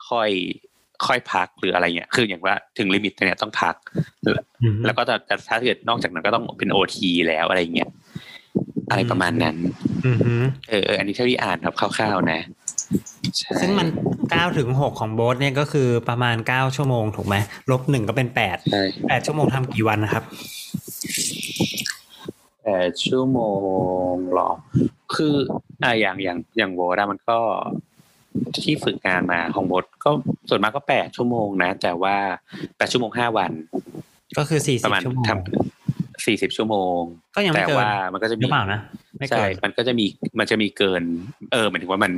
[0.10, 0.30] ค่อย
[1.08, 3.76] ค่อยพักหรืออะไรเงี้ย คืออย่างว่าถึงลิมิตเนี่ยต้องพัก
[4.86, 7.90] แล้วก็จะจะถ้าเกิดนอกจากนั้นก็ต้องเป็นโอทีแล้วอะไรเงี้ย
[8.90, 9.56] อะไรประมาณนั้น
[10.06, 10.34] อืมฮึ
[10.70, 12.42] เออเออ อันนี้เท่าที่อ่านครับคร่าวๆนะ
[13.38, 13.88] ใช่ซึ่งมัน
[14.32, 17.36] เก้าถึงหกของโบสเนี่ยก็คือประมาณเก้าชั่วโมงถูกไหม
[17.72, 20.24] ลบหนึ่งก็เป็นแปดใช่แปดชั่วโมงทำกี่วันนะครับ
[22.64, 23.40] แปดชั่วโม
[24.12, 24.52] งเหรอ
[25.16, 25.36] คือ
[25.84, 27.40] อ่าอย่างอย่างอย่างโบทอะมันก็
[28.65, 30.10] ที่ฝึกงานมาของโบทก็
[30.50, 32.15] ส่วนมากก็แปดชั่วโมงนะ แต่ว่า
[32.78, 33.52] แปดชั่วโมงห้าวัน
[34.38, 37.00] ก็คือสี่ปสิบระมาณชั่วโมงทำสี่สิบชั่วโมง
[37.36, 38.80] ก็ยังไม่แต่เกินว่ามันก็จะหมีรือเปล่านะ
[39.19, 40.06] ไม่ใช่เกินมันก็จะมี
[40.39, 41.04] มันจะมีเกิน
[41.54, 42.12] เออหมายถึงว่ามัน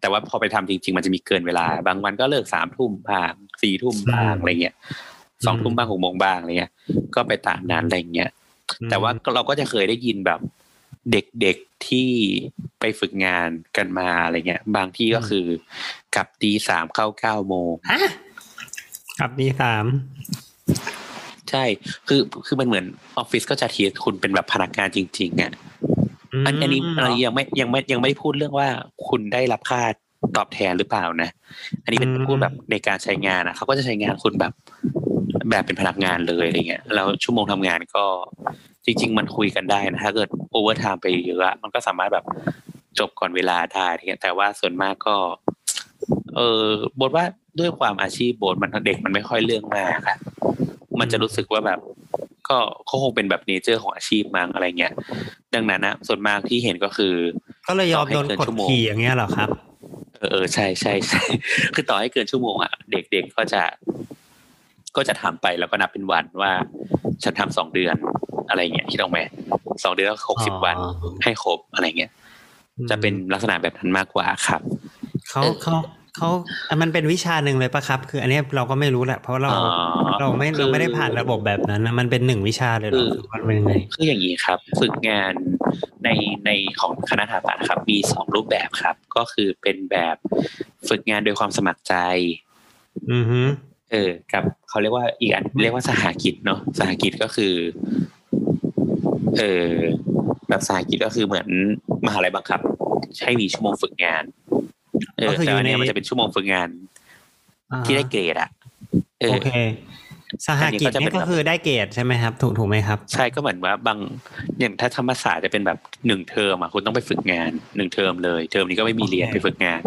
[0.00, 4.74] แต่ว่าพอไปทำจริง ๆ มันจะมีเกินเวลา บางวันก็เลิกสามทุ่มบ้างสี่ทุ่มบ้างอะไรเงี้ย
[5.46, 6.72] สองทุ่มบ้างหกโมงบ้างอะไรเงี้ย
[7.14, 8.30] ก็ไปตามนั้นอะไรเงี้ย
[8.90, 10.40] แต่ว่าเราก็จะเคยได้ยินแบบ
[11.12, 12.10] เด็กๆที่
[12.80, 15.46] ไปฝึกงานกันมาอะไรเงี้ย บางที่ก็คือ
[16.14, 18.10] กลับตีสามเข้าเก้าโมงฮะ
[19.18, 19.84] ครับดีสาม
[21.50, 21.64] ใช่
[22.08, 22.84] คือคือมันเหมือน
[23.18, 25.52] ออฟฟิศก็จะทีคุณเป็นแบบพนักงานจริงๆอะ
[26.46, 28.68] อันอันนี้อันนี้ยังไม่ยังไม่ยังไม่พูดเรื่องว่า
[29.08, 29.80] คุณได้รับค่า
[30.36, 31.30] ตอบแทนหรือเปล่านะ
[31.84, 34.52] อันนี้เป็นอืมพูดแบบในการใช้งานอะเขาก็จะใช้งานคุณแบบ
[35.50, 38.04] แบบเป็นพนักงานเลยอะไรเงี้ยแล้วชั่วโมงทำงานก็
[38.84, 42.24] จริง ๆ มันคุยกันได้นะถ้าเกิด overtime ไปเยอะอะมันก็สามารถแบบ
[42.98, 45.16] จบก่อนเวลาได้อะไรเงี้ยแต่ว่าส่วนมากก็
[46.36, 46.66] เออ
[47.00, 47.24] บทว่า
[47.60, 50.16] ด้วยความอาชีพบทมันเด็กมันไม่ค่อยเรื่องมากค่ะ
[51.00, 51.80] มันจะรู้สึกว่าแบบ
[52.48, 52.58] ก็
[52.88, 54.92] ก็คงเป็นแบบ nature ของอาชีพมั้งอะไรเงี้ย
[55.54, 57.14] ดังนั้นนะส่วนมากที่เห็นก็คือ
[57.68, 59.48] ก็เลยยอมโดนกดขี่อย่างเงี้ยเหรอครับ
[60.18, 61.22] เออเออใช่ใช่ใช่
[61.74, 63.62] คือต่อให้เกินชั่วโมงอะเด็กๆก็จะ
[64.96, 66.52] ก็จะถามไปแล้วก็นับเป็นวันว่า
[67.22, 67.96] ฉันทำสองเดือน
[68.48, 69.18] อะไรเงี้ยคิดออกไหม
[69.84, 70.76] สองเดือนก็หกสิบวัน
[71.22, 72.12] ให้ครบอะไรเงี้ย
[72.90, 74.60] จะเป็นลักษณะแบบนั้นมากกว่าครับ
[75.30, 75.76] เขาเขา
[76.16, 76.30] เขา
[76.68, 79.62] อะมันเป็นวิชาหนึ่งเลยปะครับ คืออันเนี้ยเราก็ไม่รู้แหละเพราะเราอ๋อ
[80.20, 85.34] เราไม่คือเราไม่ได้ผ่านระบบแบบนั้นนะมันเป็นหนึ่งวิชาเลยเหรอคือหรือว่าเป็นยังไงคืออย่างนี้ครับ ฝึกงาน
[86.04, 86.08] ใน
[86.46, 90.16] ในของคณะสถาปัตย์ครับ มีสองรูปแบบครับ ก็คือเป็นแบบ
[90.88, 91.94] ฝึกงานโดยความสมัครใจ
[93.12, 93.40] อือฮึ
[93.92, 97.54] เออกับเขาเรียกว่าอีกอันเรียกว่าสหกิจเนาะสหกิจก็คือ
[99.38, 99.72] เออ
[100.48, 101.48] แบบสหกิจก็คือเหมือน
[102.06, 102.60] มหาลัยบังคับ
[103.24, 104.24] ให้มีชั่วโมงฝึกงาน
[105.16, 106.68] เออแต่อันเนี้ยมันจะเป็นชั่วโมงฝึกงาน
[107.72, 108.50] อ่าที่ได้เกรดอะ
[109.20, 109.50] เออโอเค
[110.46, 113.98] สหกิจอันนี้ก็จะเป็นี่นก็คือได้เกรดใช่ไหมครับ ถูกถูกไหมครับ ใช่ก็เหมือนว่าบาง
[114.58, 119.80] อย่างถ้าธรรมศาสตร์จะเป็นแบบหนึ่งเทอมอะคุณต้องไปฝึกงานหนึ่งเทอมเลย เทอมนี้ก็ไม่มีเรียนโอเคไปฝึกงาน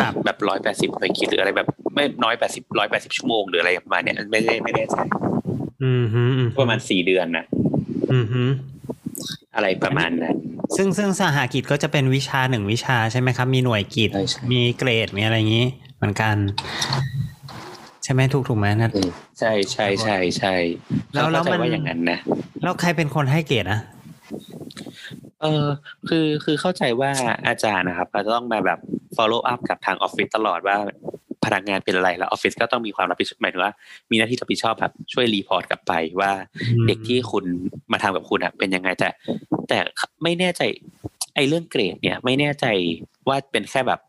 [0.00, 4.96] ครับแบบร้อยแปดสิบไปคิดหรืออะไรแบบ ไม่น้อยแปดสิบร้อยแปดสิบชั่วโมงหรืออะไรประมาณเนี้ยไม่ได้ไม่ได้ใจ
[5.82, 7.44] อืมฮึอืมฮึประมาณสี่เดือนนะ
[8.12, 8.42] อืมฮึ
[9.54, 10.36] อะไรประมาณนั้น
[10.76, 15.66] ซึ่งซึ่งสหกิจก็จะเป็นวิชาหนึ่งวิชาใช่ไหมครับ มีหน่วยกิจใช่ใช่มีเกรด มีอะไรอย่างนี้
[15.96, 16.36] เหมือนกัน
[18.04, 18.90] ใช่ไหมถูกถูกไหมนัด
[19.38, 20.54] ใช่ใช่ใช่ใช่
[21.14, 22.18] แล้วแล้วเข้าใจมันว่าอย่างนั้นนะ
[22.62, 23.80] แล้วใครเป็นคนให้เกรดอะ
[25.42, 25.64] เออ
[26.08, 27.10] คือคือเข้าใจว่า
[27.46, 28.78] อาจารย์นะครับเราจะต้องมาแบบ
[29.16, 30.76] follow up กับทางออฟฟิศตลอดว่า
[31.44, 33.72] พนักงานเป็นอะไรแล้วออฟฟิศก็ต้องมีความรับผิดชอบหมายถึงว่า
[34.10, 36.32] มีหน้าที่รับผิดชอบแบบช่วย report กลับไปว่า
[36.86, 37.44] เด็กที่คุณ
[37.92, 39.08] มาทำกับคุณอะเป็นยังไงแต่
[39.68, 39.78] แต่
[40.22, 40.62] ไม่แน่ใจ
[41.34, 42.66] ไอ้เรื่องเกรดเนี่ย ไม่แน่ใจ
[43.28, 44.00] ว่าเป็นแค่แบบ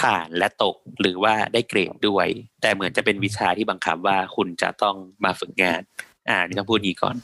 [0.00, 2.28] ผ่านและตกหรือว่าได้เกรดด้วย
[2.62, 5.80] แต่เหมือนจะเป็นวิชาที่บังคับว่าคุณจะต้องมาฝึกงาน
[6.28, 7.16] อ่านี่ต้องพูดนี้ก่อน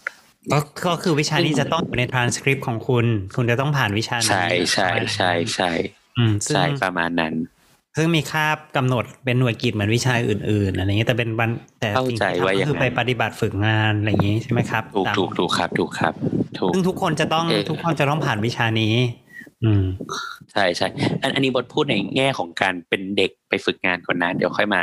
[0.52, 5.70] ก็ก็คือวิชานี้จะต้องอยู่ในทรานสคริปต์ของคุณ คุณจะต้องผ่านวิชานี้ใช่ใช่ใช่ใช่
[6.18, 7.34] อืมซึ่งใช่ประมาณนั้น
[7.98, 16.14] ซึ่งมีคาบกำหนดเป็นหน่วยกิจเหมือนวิชาอื่น ๆ อะไรอย่างเงี้ยแต่เป็นวันแต่เข้าสิ่งใจที่ว่าทำอก็ย่างคือนั้นไปปฏิบัติฝึกงานอะไรอย่างงี้ใช่ไหมครับถูกตามถูกถูกครับถูกครับ
[16.58, 18.94] ถูกซึ่งทุกคนจะต้องเออทุกคนจะต้องผ่านวิชานี้
[19.64, 19.84] อืม
[20.52, 20.88] ใช่ใช่
[21.22, 24.82] อันอันนี้บทพูดในแง่ของการเป็นเด็กไปฝึกงานก่อนนะเดี๋ยวค่อยมา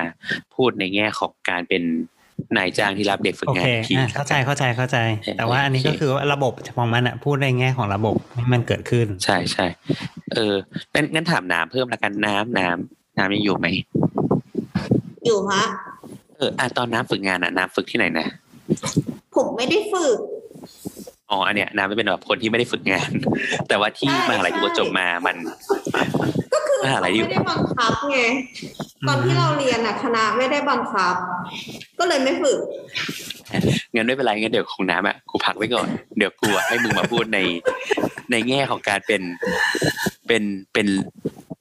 [0.56, 1.84] พูดในแง่ของการเป็น
[2.58, 9.66] นายจ้างที่รับเด็กฝึกโองาเคนทีอะเข้าใจเข้าใจเข้าใจเออแต่ว่าอันนี้โอเคก็คือว่าระบบของมันอะพูดในแง่ของระบบให้มันเกิดขึ้น ใช่ใช่
[10.34, 10.56] เออ
[10.94, 13.68] งั้นงั้นถามน้ำเพิ่มละกันน้ำน้ำ น้ำยังอยู่ไหม
[15.26, 15.64] อยู่ฮะ
[16.38, 18.28] เอออะตอนน้ำฝึกงานอะน้ำฝึกที่ไหนนะ
[19.36, 20.18] ผมไม่ได้ฝึก
[21.32, 23.12] อ๋อ อันเนี้ยน้ำไม่เป็นแบบคนที่ไม่ได้ฝึกงาน
[23.68, 25.36] แต่ว่าที่ใช่มหาลัยที่ว่าจบมามัน
[26.54, 28.20] ก็คือมหาลัยที่ไม่ได้บังคับไง
[29.08, 31.16] ตอนที่เราเรียนอะคณะไม่ได้บังคับ
[32.00, 32.60] ก็เลยไม่ฝึก
[33.94, 37.40] งั้นไม่เป็นไรงั้นเดี๋ยวของน้ำอะกูพักไว้ก่อนเดี๋ยวกูอะให้มึงมาพูดใน
[38.32, 39.22] ในแง่ของการเป็น
[40.28, 40.88] เป็นเป็น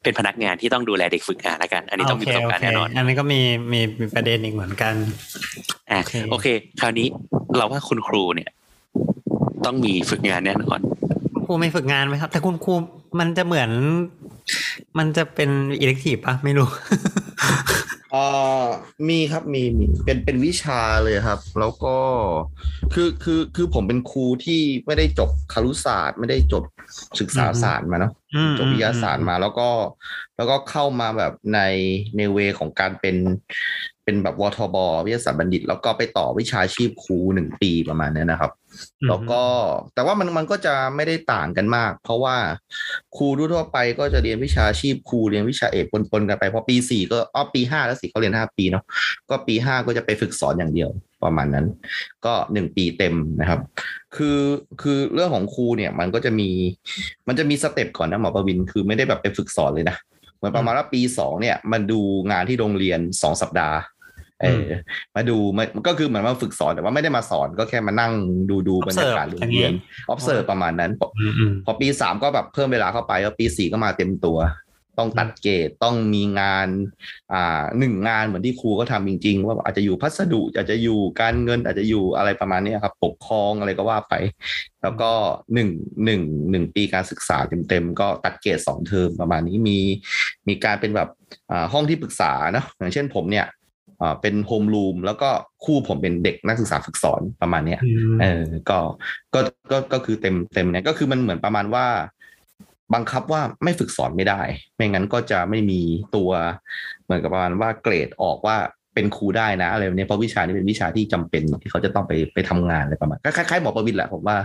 [0.04, 3.40] เป็นพนักงานที่ต้องดูแลเด็กฝึกงานละกัน อันนี้ต้องมีประสบการณ์แน่นอนโเคอันนี้ก็มี
[3.72, 4.94] มีมีประเด็นอีกเหมือนกัน
[5.90, 6.46] อะโอเคโอเค
[6.80, 7.06] คราวนี้
[7.56, 8.50] เราว่าคุณครูเนี่ย
[9.64, 10.80] ต้องมีฝึกงานแน่นอน
[11.46, 12.74] ครูไม่ฝึกงานไหมครับ แต่คุณครู
[13.18, 13.70] มันจะเหมือน
[14.98, 16.68] มันจะเป็นอิเล็กทีฟปะไม่รู้
[18.12, 18.24] เอ่
[18.62, 18.64] อ
[19.08, 21.96] มีครับมีมีเป็นเป็นวิชาเลยครับ แล้วก็
[22.94, 26.64] คือคือคือผมเป็นครูที่ไม่ได้จบคารุศาสตร์ ไม่ได้จบ
[27.20, 28.23] ศึกษาศาสตร์มาเนาะอืม
[28.58, 29.68] จบวิทยาศาสตร์มาแล้วก็
[30.36, 31.60] แล้วก็เข้ามาแบบใน
[32.16, 33.16] ในเวของการเป็น
[34.04, 38.52] เป็นแบบวทบวิทยาศาสตร์บัณฑิต แล้วก็ไปต่อวิชาชีพครูหนึ่งปีประมาณเนี้ยนะครับ
[39.08, 39.42] แล้วก็
[39.94, 42.36] แต่ว่ามันมันก็จะไม่ได้ต่างกันมาก เพราะว่า
[43.16, 48.84] ครูทั่วๆไปก็จะเรียนวิชาชีพครูเรียนวิชาเอกปนๆกันไปพอปีสี่ก็อ้อปีห้าแล้วสิเขาเรียนห้าปีเนาะ
[49.30, 50.90] ก็ปีห้าก็จะไปฝึกสอนอย่างเดียว
[51.24, 51.66] ประมาณนั้น
[52.24, 53.60] ก็หนึ่งปีเต็มนะครับ
[54.16, 54.40] คือ
[54.82, 56.50] คือเรื่องของครูเนี่ยมันก็จะมี
[57.28, 59.96] มันจะมีสเต็ปก่อนนะหมอประวินคือไม่ได้แบบไปฝึกสอนเลยนะ
[60.36, 63.76] เหมือนประมาณว่าปีสองเนี่ยมันดูงานที่โรงเรียนสองสัปดาห์
[64.42, 64.64] เออ
[65.16, 68.12] มาดูมันก็คือเหมือนมาฝึกสอนแต่ว่าไม่ได้มาสอนก็แค่มานั่ง
[68.50, 69.72] ดูดูบรรยากาศโรงเรียน
[70.12, 74.38] observe ประมาณนั้นอืมอืมพอปีสามก็แบบเพิ่มเวลาเข้าไปแล้วปีสี่ก็มาเต็มตัว
[74.98, 76.68] ต้องตัดเกรดต้องมีงาน
[77.32, 84.14] อ่าหนึ่งงานเหมือนที่ครูก็ทำจริง ๆ ว่าอาจจะอยู่พัสดุอาจจะอยู่การเงินอาจจะอยู่อะไรประมาณเนี้ยครับ ปกครองอะไรก็ว่าไป
[84.82, 85.10] แล้วก็
[85.54, 85.70] หนึ่ง
[86.04, 86.20] หนึ่ง
[86.50, 89.78] หนึ่งปีการศึกษาเต็มๆก็ตัดเกรดสองเทอมประมาณนี้มี
[90.48, 91.08] มีการเป็นแบบ
[91.50, 93.63] อ่าห้องที่ปรึกษาเนอะอย่างเช่นผมเนี่ยอ่า
[94.20, 95.28] เป็นโฮมรูมแล้วก็
[95.64, 98.78] คู่ผมเป็นเด็กนักศึกษาฝึกสอนประมาณเนี้ยอืมเออก็
[99.34, 101.86] ก็ก็ก็คือเต็มเต็มเนี่ยก็คือมันเหมือนประมาณว่า
[102.94, 104.40] บังคับว่าไม่ฝึกสอนไม่ได้
[104.74, 105.80] ไม่งั้นก็จะไม่มี
[106.16, 106.30] ตัว
[107.04, 108.56] เหมือนกับประมาณว่าเกรดออกว่า
[108.94, 114.36] เป็นครูได้นะอะไรแบบนี้เพราะวิชานี้เป็นวิชาที่จำเป็นที่เขาจะต้องไปไปทำงานอะไรประมาณคล้ายๆหมอประวิตรแหละผมว่า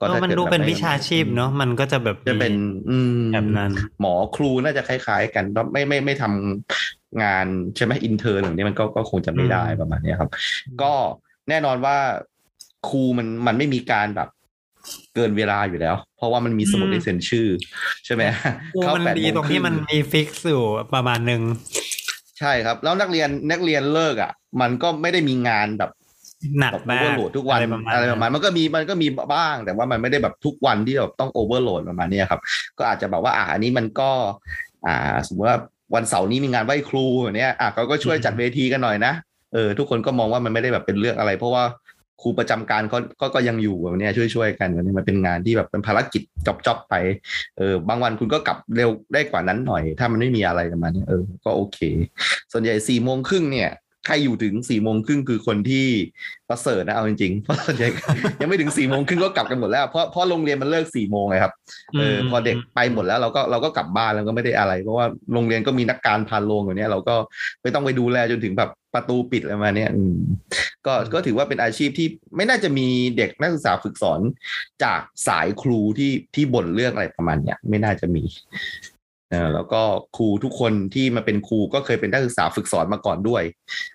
[0.00, 2.54] ก็ถ้ามันกิดูเป็นแบบวิชาชีพเนาะมันก็จะแบบจะเป็น
[2.88, 7.46] อืมแบบนั้น หมอครูน่าจะคล้าย ๆ กันไม่ไม่ไม่ทำ งาน
[7.76, 10.30] ใช่ไหม intern แบบนี้มันก็ก็คงจะไม่ได้อืมประมาณเนี้ยครับ
[10.82, 10.92] ก็
[11.48, 11.96] แน่นอนว่า
[12.88, 14.28] ครูมันมันไม่มีการแบบ
[15.14, 17.48] เกินเวลาอยู่แล้ว เพราะว่ามันมีสมุดอืมให้เซ็นชื่อ
[18.04, 18.22] ใช่ไหม
[18.72, 21.42] โอ้เข้ามันแปดดีโมงตรงที่มันมี fix อยู่ประมาณหนึ่ง
[22.38, 25.90] ใช่ครับ แล้วนักเรียนนักเรียนเลิกอะ มันก็ไม่ได้มีงานแบบ
[26.58, 32.40] หนักแบบโอมาเวอกร์โหลดทุกวันอะไรประมาณอะไรประมาณมันก็มีมันก็มีบ้าง แต่ว่ามันไม่ได้แบบทุกวันที่แบบต้องโอเวอร์โหลดประมาณเนี้ยครับ
[32.78, 34.10] ก็อาจจะแบบว่าอ่าอันนี้มันก็
[34.86, 35.58] อ่า สมมติว่า
[35.94, 39.12] วันเสาร์นี้มีงานไหว้ครูอย่างเนี้ยอะเขาก็ช่วยจัดเวทีกันหน่อยนะ
[39.52, 41.64] เออทุกคนก็มองว่ามันไม่ได้แบบเป็นเรื่องอะไร เพราะว่า
[42.22, 46.94] ครูประจำการก็ก็ก็ยังอยู่แบบเนี้ยช่วยช่วยๆกันแบบนี้มันเป็นงานที่แบบเป็นภารกิจจอบจอบๆไป
[47.58, 51.78] เออบางวันคุณก็กลับเร็วได้กว่านั้นหน่อย ถ้ามันไม่มีอะไรประมาณนี้เออก็โอเค
[52.52, 53.70] ส่วนใหญ่สี่โมงครึ่งเนี่ย
[54.06, 55.86] ใครอยู่ถึงสี่โมงครึ่งคือคนที่
[56.48, 57.88] ประเสริฐนะเอาจริงๆเพราะส่วนใหญ่
[58.40, 61.52] ยังไม่ถึงสี่โมงครึ่งก็กลับกันหมดแล้วเพราะเพราะโรงเรียนมันเลิกสี่โมงไงครับ
[61.98, 67.14] เออพอเด็กไปหมดแล้วเราก็เราก็กลับบ้านแล้วก็ไม่ได้อะไร เพราะว่าโรงเรียนก็มีนักการพานโรงอย่างเนี้ยเราก็
[67.62, 70.16] ไม่ต้องไปดูแลจนถึงแบบประตูปิดอะไรมาเนี้ยอืม
[70.86, 72.86] ก็ก็ถือว่าเป็นอาชีพที่ไม่น่าจะมี
[73.16, 74.20] เด็กนักศึกษาฝึกสอน
[74.84, 78.22] จากสายครูที่ที่บ่นเรื่องอะไรประมาณเนี้ยไม่น่าจะมี
[78.93, 78.93] เออ
[79.54, 79.82] แล้วก็
[80.16, 83.42] ครูทุกคนที่มาเป็นครูก็เคยเป็นนักศึกษาฝึกสอนมาก่อนด้วย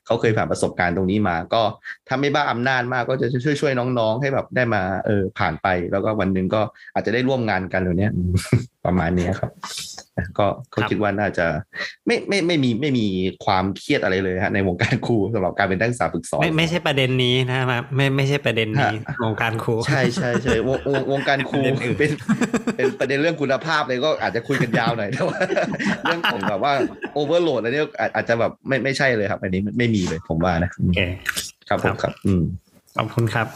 [0.06, 1.62] เขาเคยผ่านประสบการณ์ตรงนี้มา ก็
[2.08, 6.62] ถ้าไม่บ้าอำนาจมากก็จะช่วยช่วยๆน้องๆ ให้แบบได้มาเออผ่านไป แล้วก็วันหนึ่งก็
[6.93, 8.12] อาจจะได้ร่วมงานกันแบบเนี้ย
[8.85, 9.51] ประมาณเนี้ยครับ
[10.37, 11.45] ก็ก็คิดว่าน่าจะ
[12.05, 13.05] ไม่ไม่ไม่มีไม่มี
[13.45, 22.11] ความเครียดอะไรเลยฮะในวงการครูสำหรับการเป็นนักศึกษาฝึกสอนไม่ไม่ใช่ประเด็นนี้นะครับไม่ไม่ใช่ประเด็นนี้ฮะวงการครูใช่ใช่ใช่วงวงวงการครูประเด็นอื่นเป็น
[22.77, 25.39] เป็นประเด็นเรื่องคุณภาพเลยก็อาจจะคุยกันยาวหน่อยแต่ว่า
[26.03, 26.73] เรื่องของแบบว่า
[27.13, 30.99] overload อะไรเนี่ยอาจอาจจะแบบไม่ไม่ใช่เลยครับ อันนี้ไม่มีเลยผมว่านะโอเค
[31.69, 32.43] ครับผมครับ อืม
[32.97, 33.47] ขอบคุณครับ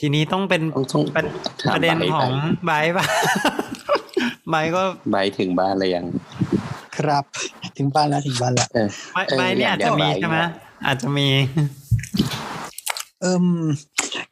[0.00, 1.24] ทีนี้ต้องเป็นต้องต้องประ
[1.62, 2.32] ถามประเด็นไบร์ทของ
[2.64, 3.06] ไบร์ทป่ะ
[4.50, 6.06] ไบร์ทก็ใบถึงบ้านเลยยัง
[6.96, 7.24] ครับ
[7.78, 10.38] ถึงบ้านแล้วถึงบ้านแล้วเออไบร์ทเออไบร์ทเนี่ยอาจเดี๋ยวจะมีไบร์ทใช่ไหม
[10.86, 11.28] อาจจะมี
[13.20, 13.46] เอิม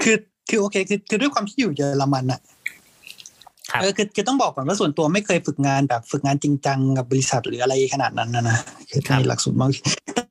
[0.03, 0.17] คือ
[0.49, 2.56] คือโอเค คือคือด้วยความที่อยู่เยอรมันอะครับ
[3.81, 8.59] เออคือคือต้องบอกก่อนว่าส่วนตัวไม่เคยฝึกงานแบบฝึกงานจริงจังกับบริษัทหรืออะไรขนาดนั้นนะนะ
[8.91, 9.71] คือครับในหลักสูตรมัน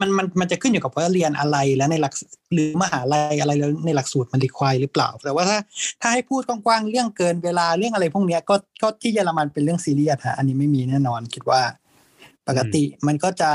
[0.02, 2.14] มันมันมันจะขึ้นอยู่กับว่าเรียนอะไรแล้วในหลัก
[2.54, 5.58] หรือมหาลัยอะไรแล้วในหลักสูตรมันรีควายหรือเปล่า แต่ว่าถ้า
[6.02, 11.62] ถ้าให้พูดกว้างๆเรื่องเกินเวลาเรื่องอะไรพวกเนี้ยก็ก็ที่เยอรมันเป็นเรื่องซีเรียสฮะอันนี้ไม่มีแน่นอนคิดว่า
[12.48, 13.50] ปกติมันก็จะ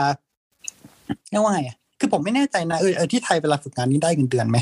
[1.30, 4.58] เรียกว่าไงอะคือผมไม่แน่ใจนะเออเออที่ไทยเวลาฝึกงานนี้ได้เงินเดือนไหม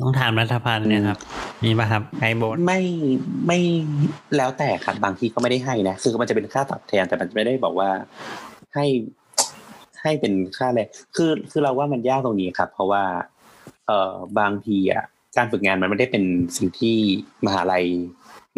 [0.00, 1.18] ต้องถามรัฐพันธ์เนี่ยครับ
[1.64, 2.80] มีป่ะครับไอโบนไม่
[3.46, 3.58] ไม่
[4.36, 7.90] แล้วแต่ครับบางที่ก็ไม่ได้ให้นะ คือมันจะเป็นค่าตอบแทนแต่มันไม่ได้บอกว่า
[8.74, 8.86] ให้
[10.02, 10.80] ให้เป็นค่าอะไร
[11.16, 13.02] คือคือเราว่ามันยากตรงนี้ครับ เพราะว่า
[13.86, 15.04] เอ่อบางทีอะ
[15.36, 16.24] การฝึกงานมันไม่ได้เป็น
[16.56, 16.96] สิ่งที่
[17.46, 17.84] มหาลัย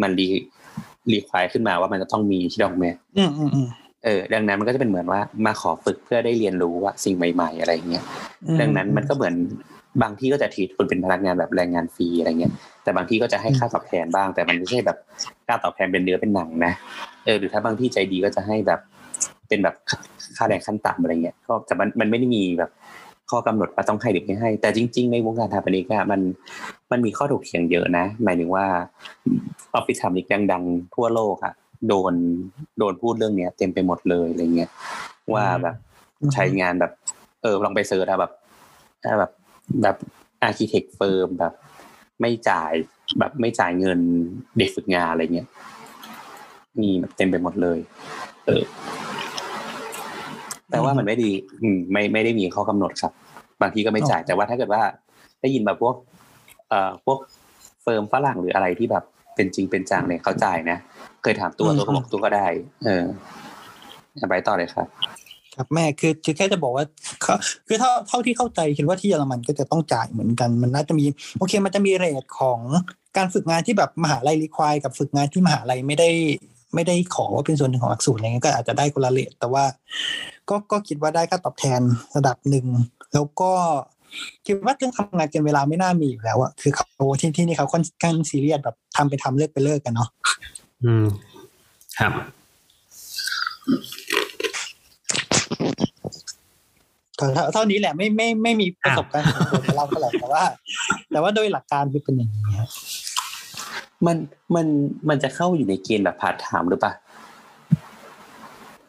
[0.01, 0.27] มันรี
[1.11, 3.67] รีควายขึ้นมาว่ามันจะต้องมีที่ดอกแม่อืมอืมอืม
[4.03, 8.03] เออดังนั้นมันก็จะเป็นเหมือนว่ามาขอฝึกเพื่อได้เรียนรู้ว่าสิ่งใหม่ ๆ อะไรเงี้ย
[8.47, 9.35] อืมดังนั้นมันก็เหมือน
[10.01, 12.53] บางที่ก็จะทีคุณเป็นพนักงานแบบแรงงานฟรีอะไรเงี้ย
[12.83, 14.97] แต่บางที่ก็จะให้ค่าตอบแทนบ้าง แต่มันไม่ใช่แบบ
[15.47, 16.73] ค่าตอบแทนเป็นเนื้อเป็นหนังนะ
[17.25, 18.79] เออหรือถ้าบางที่ใจดีก็จะให้แบบ
[19.47, 19.75] เป็นแบบ
[20.37, 22.71] ค่าแรงขั้นต่ำอะไรเงี้ยก็แต่มันมันไม่ได้มีแบบ
[23.29, 26.21] ข้อกำหนดว่าต้องให้หรือไม่ให้ แต่จริง ๆ ในวงการสถาปนิกอะมัน
[26.91, 28.65] มันมีข้อถกเถียงเยอะนะ หมายถึงว่า
[29.75, 31.53] ออฟฟิศสถาปนิกดังๆทั่วโลกอะ
[31.87, 32.13] โดน
[32.79, 34.69] โดนพูดเรื่องเนี้ย เต็มไปหมดเลยอะไรเงี้ย
[35.33, 35.75] ว่าแบบ
[36.33, 36.91] ใช้งานแบบ
[37.41, 38.31] เออลองไป search อะแบบ
[39.19, 39.31] แบบ
[39.81, 39.95] แบบ
[40.41, 41.53] architect firm แบบ
[42.21, 42.71] ไม่จ่าย
[43.19, 43.99] แบบไม่จ่ายเงิน
[44.57, 45.47] เด็กฝึกงานอะไรเงี้ย
[46.81, 47.79] มีแบบเต็มไปหมดเลย
[48.45, 48.63] เออ
[50.69, 53.11] แต่ว่ามันไม่ดี อืม ไม่ไม่ได้มีข้อกำหนดครับ
[53.61, 54.81] บางทีก็ไม่จ่ายแต่ว่าถ้าเกิดว่า
[55.41, 55.95] ได้ยินแบบพวก
[56.69, 57.19] เอ่อพวก
[57.83, 59.03] เฟิร์มฝรั่งหรืออะไรที่แบบ
[59.35, 60.77] เป็นจริงเป็นจังเนี่ยเขาจ่ายนะ
[61.23, 62.47] เคยถามตัวตัวก็บอกตัวก็ได้
[62.85, 63.05] เออ
[64.29, 64.87] ไปต่อเลยครับ
[65.55, 66.85] ครับแม่คือคือแค่จะบอกว่า
[67.21, 67.35] เขา
[67.67, 71.05] คือเท่าเท่าที่เข้าใจคิดว่าที่เยอรมันก็จะต้องจ่ายเหมือนกัน มันน่าจะมี
[71.39, 72.59] โอเคมันจะมีเรทของ
[73.17, 76.09] การฝึกงานที่แบบมหาลัยรีควายกับฝึกงานที่มหาลัยไม่ได้
[76.75, 79.63] ไม่ได้ขอว่าเป็นส่วนหนึ่งของหลักสูตรอะไรเงี้ยก็อาจจะได้คนละเรทแต่ว่า
[80.49, 81.81] ก็ก็คิดว่าได้ค่าตอบแทน
[82.15, 82.65] ระดับหนึ่ง
[83.13, 83.51] แล้วก็
[84.45, 86.87] คิดว่าเรื่องทำงานเกินเวลาไม่น่ามีอยู่แล้วอะคือเขา
[87.19, 90.09] ที่ที่นี่เขาค่อนข้างซีเรียสแบบทำไปทำเลิกไปเลิกกันเนาะ
[90.83, 91.05] อืม
[91.99, 92.11] ครับ
[97.12, 100.43] ก็ เท่าเท่านี้แหละไม่ไม่ไม่มีประสบการณ์ส่วนตัวมาเล่าเท่าไหร่แต่ว่า
[101.11, 102.69] แต่ว่าโดยหลักการคือเป็นอย่างนี้ครับ
[104.05, 104.17] มัน
[104.55, 104.67] มัน
[105.09, 106.93] มันจะเข้าอยู่ในเกณฑ์แบบพาร์ทไทม์หรือเปล่า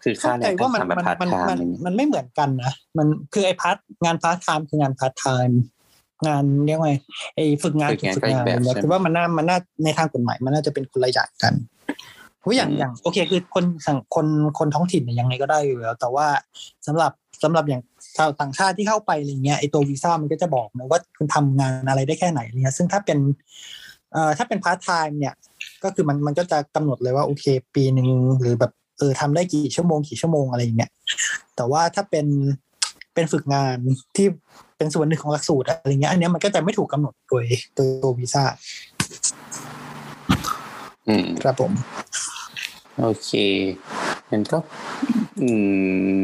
[0.02, 5.60] คือค่าเข้าแรใจงขั้ว่านมันต่ำแบบมันพาร์ทมันไทม์มันอะไรเงี้ยมันไม่เหมือนกันนะมันคือไอ้พาร์ทงานพาร์ทไทม์คืองานพาร์ทไทม์
[6.26, 6.94] งานเรียกว่าไง
[7.34, 11.54] ไอ้ฝึกงานกับฝึกงานเนี่ยคือว่ามันน่ามันน่าในทางกฎหมายมันน่าจะเป็นคนละอย่างกัน
[12.40, 14.26] เพราะอย่างอย่างโอเคคือคนสังคน
[14.58, 16.26] คนท้องถิ่นเนี่ยยังไงก็ได้อยู่แล้ว แต่ว่า
[16.86, 17.82] สำหรับสำหรับอย่าง
[18.16, 23.18] ชาวต่างชาติที่เข้าไปอะไรเงี้ยไอตัววีซ่ามันก็จะบอกนะว่าคุณทำงานอะไรได้แค่ไหนอะไรเงี้ยซึ่งถ้าเป็น
[24.12, 25.34] เอ่อถ้าเป็นพาร์ทไทม์เนี่ย
[25.84, 28.08] ก็คือมันมันก็จะกำหนดเลยว่าโอเค ปีหนึ่ง
[28.40, 30.90] หรือแบบเออทำได้กี่ชั่วโมงกี่ชั่วโมงอะไรอย่างเงี้ย
[31.56, 32.26] แต่ว่าถ้าเป็น
[33.14, 33.76] เป็นฝึกงาน
[34.16, 34.26] ที่
[34.76, 38.44] เป็นส่วนหนึ่งของหลักสูตรอะไรเงี้ยอันเนี้ยมันก็จะไม่ถูกกำหนดโดยโดยตัววีซ่า
[41.08, 41.72] อืมครับผม
[43.00, 43.30] โอเค
[44.30, 44.58] งั้นก็
[45.40, 45.48] อื
[46.18, 46.20] ม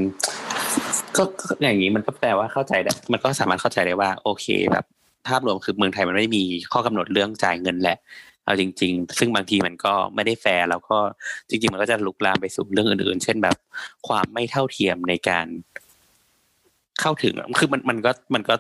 [1.21, 1.25] ก็
[1.63, 4.85] อย่างนี้มันก็แปลว่าเข้าใจได้มันก็สามารถเข้าใจได้ว่า โอเคแบบ
[5.29, 7.99] ภาพรวมคือเมืองไทยมันไม่มีข้อกำหนดเรื่องจ่ายเงินแหละ
[8.45, 10.99] เอาจริง ๆ ซึ่งบางทีมันก็ไม่ได้แฟร์แล้วก็
[11.49, 13.57] จริง ๆ มันก็จะลุกลามไปสู่เรื่องอื่นๆ เช่นแบบ
[14.09, 15.47] ความไม่เท่าเทียมในการ
[17.01, 18.55] เข้าถึงคือมันมันก็มันก็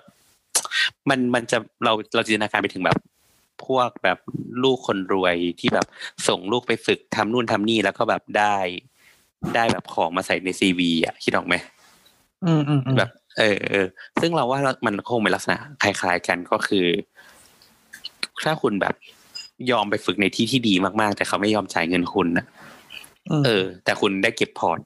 [1.10, 2.98] มันมันจะเราเราจินตนาการไปถึงแบบ
[3.64, 4.18] พวกแบบ
[4.62, 5.86] ลูกคนรวยที่แบบ
[6.28, 8.56] ส่งลูกไปฝึกทำนู่นทำนี่แล้วก็แบบได้
[9.54, 11.54] ได้แบบของมาใส่ในซีวีอะคิดออกไหม
[12.98, 13.86] แบบ เออเออ
[14.20, 16.86] ซึ่งเราว่ามันคงเป็นลักษณะคล้ายๆกันก็คือ
[18.44, 18.94] ถ้าคุณแบบ
[19.70, 22.46] ยอมไปฝึกในที่ที่ดีมากๆ แต่เขาไม่ยอมจ่ายเงินคุณนะ
[23.40, 24.78] มเออ แต่คุณได้เก็บพอร์ต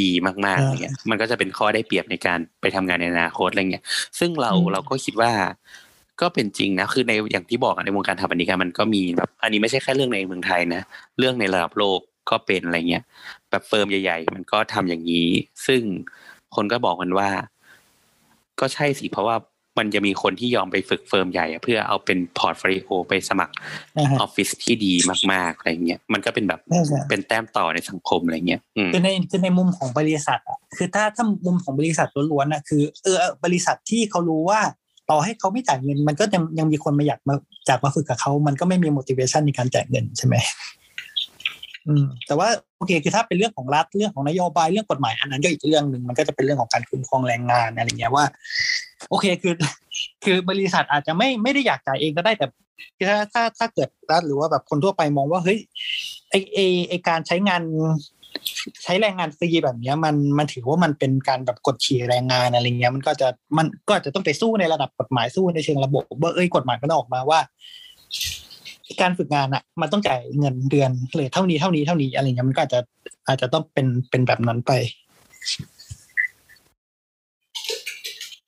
[0.00, 3.84] ดีมากๆอ่าอะไรเงี้ย มันก็จะเป็นข้อได้เปรียบในการไปทำงานในอนาคตอะไรเงี้ย
[4.18, 5.32] ซึ่งเราอืมเราก็คิดว่า
[6.20, 10.82] ก็เป็นจริงนะ คือในอย่างที่บอกอะในวงการทำบันนี้การมันก็มีแบบ อันนี้ไม่ใช่แค่เรื่องในเมืองไทยนะ
[11.18, 13.04] เรื่องในระดับโลกก็เป็นอะไรเงี้ย
[13.50, 15.28] แบบ firm ใหญ่ ๆ มันก็ทำอย่างนี้
[15.66, 15.82] ซึ่ง
[16.56, 17.28] คนก็บอกกันว่า
[18.60, 19.36] ก็ใช่สิเพราะว่า
[19.78, 23.54] มันจะมีคนที่ยอมไปฝึก firm ใหญ่อะเพื่อเอาเป็น portfolio ไปสมัคร
[23.96, 24.92] นะฮะออฟฟิศที่ดี
[25.32, 34.60] มากๆอะไรเงี้ยมันก็เป็นแบบใช่ใช่เป็นแต้มต่อในสังคมอะไรเงี้ยอืมคือในคือในมุมของบริษัทอะคือถ้าถ้ามุมของบริษัทล้วนๆอะคือเออบริษัทที่เขารู้ว่า
[35.10, 37.34] ต่อให้เขาไม่จ่ายเงิน มันก็ยังยังมีคนมาอยากมา
[37.68, 40.83] จากมาฝึกกับเขา มันก็ไม่มี motivation ในการจ่ายเงินใช่ไหมอืม
[42.26, 48.24] แต่ว่าโอเคคือถ้าเป็นเรื่องของรัฐเรื่องของนโยบายเรื่องกฎหมายอันนั้นก็อีกเรื่องหนึ่งมันก็จะเป็นเรื่องของการคุ้มครองแรงงานอะไรเงี้ยว่า
[49.10, 49.54] โอเคคือ
[50.24, 52.46] คือบริษัทอาจจะไม่ไม่ได้อยากจ่ายเองก็ได้แต่
[52.96, 55.58] คือถ้าถ้าถ้าเกิดรัฐหรือว่าแบบคนทั่วไปมองว่าเฮ้ย
[56.30, 57.62] ไอไอไอการใช้งาน
[58.84, 67.40] ใช้แรงงานฟรีแบบนี้มันมันถือว่ามันเป็นการแบบกดขี่แรงงานอะไรเงี้ย มันก็จะมันก็อาจจะต้องไปสู้ในระดับกฎหมายสู้ในเชิงระบบว่าเอ้ยกฎหมายมันออกมาว่า
[69.02, 72.80] การฝึกงานอะมันต้องจ่ายเงินเดือนเลยเท่านี้เท่านี้เท่านี้อะไรเงี้ยมันก็อาจจะ
[73.28, 74.72] อาจจะต้องเป็นเป็นแบบนั้นไป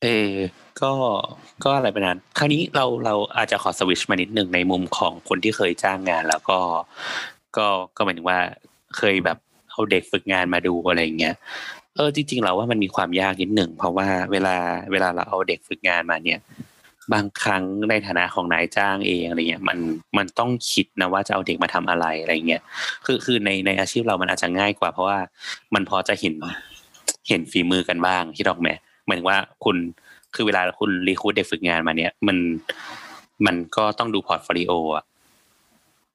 [0.02, 0.32] เออ
[0.82, 0.92] ก็
[1.64, 6.58] ก็อะไรไปนั้นคราวนี้เราเราอาจจะขอสวิชมานิดหนึ่งในมุมของคนที่เคยจ้างงาน แล้วก็
[7.56, 8.40] ก็ก็หมายถึงว่า
[8.96, 9.38] เคยแบบ
[9.70, 11.34] เอาเด็กฝึกงานมาดูอะไรอย่างเงี้ย
[11.96, 14.56] เออจริงๆเราว่ามันมีความยากนิดหนึ่งเพราะว่าเวลา
[14.92, 16.40] เวลาเราเอาเด็กฝึกงานมาเนี่ย
[17.12, 19.78] บางครั้งในฐานะของนายจ้างเองอะไรเงี้ยมัน
[20.16, 22.62] มันต้องคิดนะว่าจะเอาเด็กมาทำอะไรอะไรเงี้ย
[23.06, 25.18] คือคือในในอาชีพเรามันอาจจะง่ายกว่า เพราะว่า
[25.74, 26.34] มันพอจะเห็น
[27.28, 28.74] เห็นฝีมือกันบ้างที่ดอกแม่
[29.06, 29.76] หมายถึงว่าคุณ
[30.34, 32.36] คือเวลาคุณ recruit เด็กฝึกงานมาเนี่ยมัน
[33.46, 35.04] มันก็ต้องดู portfolio อะ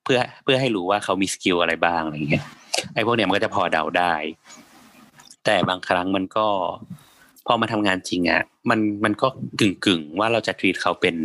[0.04, 2.44] เพื่อเพื่อให้รู้ว่าเขามี skill อะไรบ้างอะไรเงี้ย
[2.94, 4.14] ไอ้พวกเนี้ยมันก็จะพอเดาได้
[5.46, 6.48] แต่บางครั้งมันก็
[7.48, 9.28] พอมาทำงานจริงอะมันมันก็
[9.60, 11.16] กึ่งกึ่งๆว่าเราจะทวีตเขาเป็น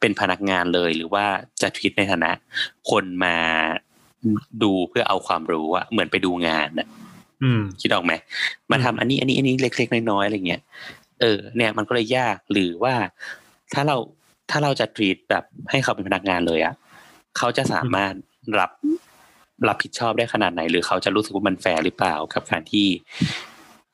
[0.00, 1.24] เป็นพนักงานเลยหรือว่า
[1.62, 2.30] จะทวีตในฐานะ
[2.90, 3.36] คนมา
[4.62, 6.88] ดูเพื่อเอาความรู้อะเหมือนไปดูงานอะ
[7.42, 8.12] อืมคิดออกไหม
[8.70, 10.62] มาทำอันนี้อันนี้อันนี้เล็กๆน้อยๆอะไรเงี้ย
[11.20, 12.94] เออ เนี่ยมันก็เลยยากหรือว่า
[13.72, 13.96] ถ้าเรา
[14.50, 16.74] ถ้าเราจะทวีตแบบให้เขาเป็นพนักงานเลยอะ
[17.36, 18.14] เขาจะสามารถ
[18.58, 18.70] รับ
[19.68, 22.86] รับผิดชอบได้ขนาดไหน หรือเขาจะรู้สึกว่ามันแฟร์หรือเปล่ากับการที่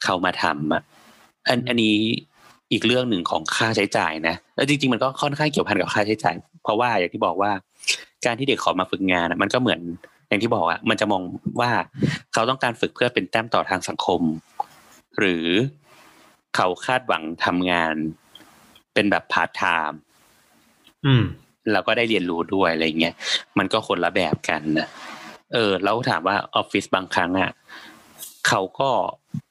[0.04, 0.82] เขามาทำอะ
[1.48, 1.96] อันอันนี้
[2.72, 7.50] อีกเรื่องหนึ่งของค่าใช้จ่ายนะแล้วจริงๆมันก็ค่อนข้างเกี่ยวพันกับค่าใช้จ่าย เพราะว่าอย่างที่บอกว่า
[8.24, 9.80] การที่เด็กขอมาฝึกงานอะมันก็เหมือน
[10.28, 11.22] อย่างที่บอกอะมันจะมอง
[11.60, 11.70] ว่า
[12.32, 14.20] เขาต้องการฝึกเพื่อเป็นแต้มต่อทางสังคม
[15.18, 15.46] หรือ
[16.56, 17.94] เขาคาดหวังทำงาน
[18.94, 19.98] เป็นแบบพาร์ทไทม์
[21.06, 21.24] อืม
[21.72, 23.14] แล้วก็ได้เรียนรู้ด้วยอะไรเงี้ย
[23.58, 24.88] มันก็คนละแบบกันนะ
[25.52, 27.50] เออ แล้วถามว่าออฟฟิศบางครั้งอะ
[28.48, 28.90] เขาก็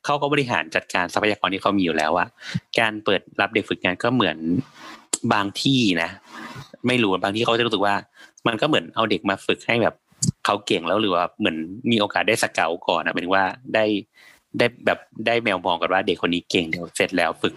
[0.05, 2.27] เขาก็บริหารจัดการทรัพยากรที่เขามีอยู่แล้วอะ
[2.79, 4.37] การเปิดรับเด็กฝึกงานก็เหมือน
[5.33, 6.09] บางที่นะ
[6.87, 7.95] ไม่รู้บางที่เขาจะรู้สึกว่า
[8.47, 9.95] มันก็เหมือนเอาเด็กมาฝึกให้แบบ
[10.45, 11.57] เขาเก่งแล้วหรือว่าเหมือน
[11.91, 13.85] มีโอกาสได้สเกลก่อนอะหมายถึงว่าได้
[14.57, 17.53] ได้แบบได้แมวมองกันว่าเด็กคนนี้เก่งเดี๋ยวเสร็จแล้วฝึก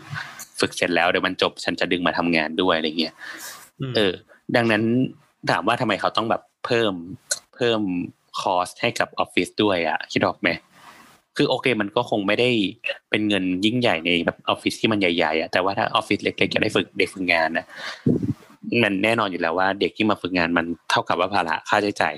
[0.61, 3.15] ฝึกเสร็จแล้วเดี๋ยวมันจบฉันจะดึงมาทำงานด้วยอะไรเงี้ย
[3.97, 4.13] เออ
[4.57, 4.83] ดังนั้น
[5.51, 6.93] ถามว่าทำไมเขาต้องแบบเพิ่ม
[7.55, 7.81] เพิ่ม
[8.41, 10.49] คอสให้กับออฟฟิศด้วยอะคิดออกไหม
[11.37, 12.51] คือโอเค มันก็คงไม่ได้
[13.11, 17.67] เป็นเงินยิ่งใหญ่ในแบบออฟฟิศที่มันใหญ่ๆอะแต่ว่าถ้าออฟฟิศเล็กๆจะได้ฝึกเด็กฝึกงานนะ
[18.83, 22.15] มันแน่นอนอยู่แล้วว่า เด็กที่มาฝึกงานมันเท่ากับว่าภาระค่าใช้จ่าย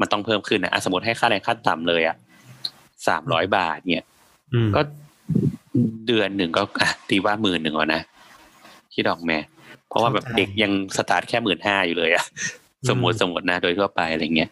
[0.00, 2.16] มันต้องเพิ่มขึ้นนะอะสมมติให้ค่าแรงขั้นต่ำเลยอะ
[3.08, 4.04] สามร้อยบาทเนี่ย
[4.54, 4.80] อืมก็
[6.06, 8.02] เดือนหนึ่งก็อะตีว่าหมื่นหนึ่งก่อนนะ
[8.94, 9.32] คิดออกไหม
[9.88, 12.24] เพราะว่าแบบเด็กยังสตาร์ทแค่หมื่นห้าอยู่เลยอะ
[12.88, 14.50] สมมติสมมตินะโดยทั่วไปอะไรเงี้ย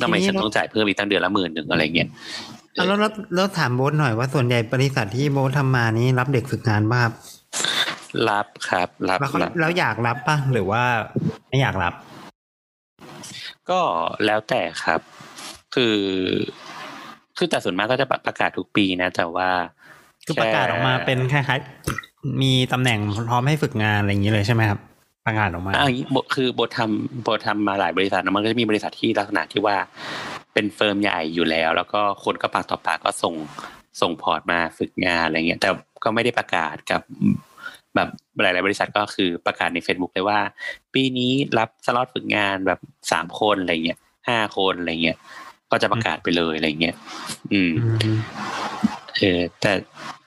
[0.00, 7.08] ทำไมฉันต้องจ่ายเพิ่มอีกตั้งเดือนละหมื่นหนึ่งอะไรเงี้ยเอา แล้วแล้วแล้วถามโบ๊ทหน่อยว่าส่วนใหญ่บริษัทที่โบ๊ททำมานี้รับเด็กฝึกงานบ้าง
[8.28, 10.82] รับครับรับแล้วเขารับแล้วอยากรับป่ะหรือว่า
[11.48, 11.94] ไม่อยากรับ
[13.70, 13.80] ก็
[14.26, 15.00] แล้วแต่ครับ
[15.74, 15.98] คือ
[17.38, 19.48] คือแต่ส่วนมากก็จะประกาศทุกปีนะ แต่ว่า
[20.26, 22.98] คือประกาศออกมาเป็นคล้ายๆมีตำแหน่ง
[23.28, 24.80] พร้อมให้ฝึกงานอะไรอย่างนี้เลยใช่ไหมครับ
[25.26, 29.76] ประกาศออกมาอ่าอย่างนี้โบคือโบททำโบททำมาหลายบริษัทนะมันก็จะมีบริษัทที่ลักษณะที่ว่า
[30.52, 33.34] เป็น firm ใหญ่อยู่แล้ว แล้วก็คนก็ปากต่อปากก็ส่ง
[34.00, 35.68] ส่งพอร์ตมาฝึกงานอะไรเงี้ยแต่
[36.04, 37.02] ก็ไม่ได้ประกาศกับ
[37.94, 38.08] แบบ
[38.42, 40.40] หลาย ๆ บริษัทก็คือประกาศใน Facebook เลยว่า
[40.94, 42.80] ปีนี้รับสล็อตฝึกงานแบบ
[43.12, 43.98] สามคนอะไรเงี้ย
[44.28, 45.18] ห้าคนอะไรเงี้ย
[45.70, 46.96] ก็จะประกาศไปเลยอะไรเงี้ย
[47.52, 47.72] อืม
[48.02, 48.18] อืม
[49.18, 49.72] เออแต่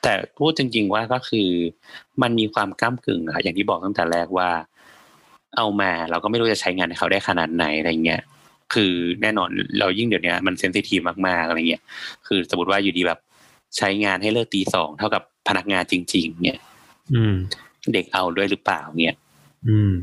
[0.02, 1.50] แต่พูดจริง ๆ ว่าก็คือ
[2.22, 4.50] มันมีความก้ากึ่งอะอย่างที่บอกตั้งแต่แรกว่า
[5.58, 8.22] เอามาเราก็ไม่รู้จะใช้งานให้เขาได้ขนาดไหนอะไรเงี้ย
[8.74, 9.50] คือแน่นอน
[9.80, 11.84] เรายิ่งเดี๋ยวนี้มันเซนซิทีฟมากๆอะไรเงี้ย
[12.28, 13.20] คือสมมติว่าอยู่ดีแบบ
[13.78, 16.60] ใช้งานให้เลิกตีสองเท่ากับพนักงานจริง ๆ เนี่ย
[17.14, 17.36] อืม
[17.94, 19.16] เด็กเอาด้วยหรือเปล่าเนี่ย
[19.68, 19.94] อืม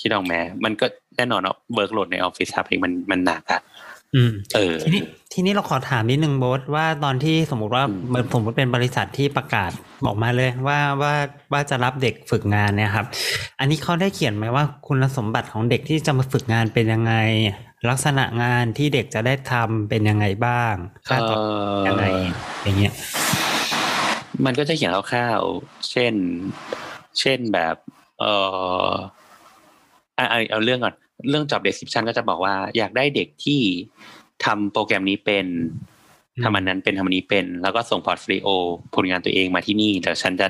[0.00, 0.34] คิดออกไหม
[0.64, 0.86] มันก็
[1.16, 3.60] แน่นอนเนาะ workload ในออฟฟิศทับเองมันมันหนักอะ
[4.14, 9.70] อืมเออ ทีนี้ทีนี้เราขอถามนิดนึงโบ๊ทว่าตอนที่สมมุติว่าอืมสมมติเป็นบริษัทที่ประกาศ
[10.04, 11.14] บอกมาเลย ว่าว่า
[11.52, 13.06] ว่าจะรับเด็กฝึกงานเนี่ยครับ
[13.60, 17.14] อันนี้เขาได้เขียนไหมว่าคุณสมบัติของเด็กที่จะมาฝึกงานเป็นยังไง
[17.88, 20.74] ลักษณะงานที่เด็กจะได้ทำเป็นยังไงบ้าง
[21.08, 22.04] ค่าตอบเอ่อยังไง
[22.62, 22.92] อย่างเงี้ย
[24.44, 26.14] มันก็จะเขียนคร่าวๆเช่น
[27.20, 27.76] เช่นแบบ
[28.20, 28.24] เอ
[28.88, 28.92] อ
[30.18, 30.94] อะเอาเอาเรื่องก่อน
[31.28, 33.60] เรื่อง job description ก็จะบอกว่า อยากได้เด็กที่
[34.44, 35.46] ทำโปรแกรมนี้เป็น
[36.36, 38.48] อืมทำอันนั้นเป็นทำอันนี้เป็น แล้วก็ส่ง portfolio
[38.94, 40.48] ผลงานตัวเองมาที่นี่เดี๋ยวฉันจะ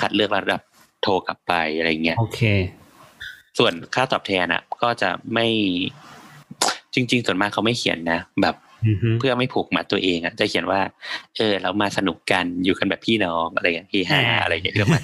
[0.00, 0.62] คัดเลือกระดับ
[1.02, 2.40] โทรกลับไปอะไรเงี้ย โอเค
[3.58, 5.46] ส่วนค่าตอบแทนอะ ก็จะไม่
[6.98, 8.54] จริง ๆ ส่วนมากเขาไม่เขียนนะ แบบ
[8.86, 10.80] อือฮึเพื่อไม่ผูกมัดตัวเองอะจะเขียนว่า
[11.38, 15.02] เออ เรามาสนุกกันอยู่กันแบบพี่น้องอะไรอย่างเงี้ยเฮฮาอะไรอย่างเงี้ยเรื่องมัน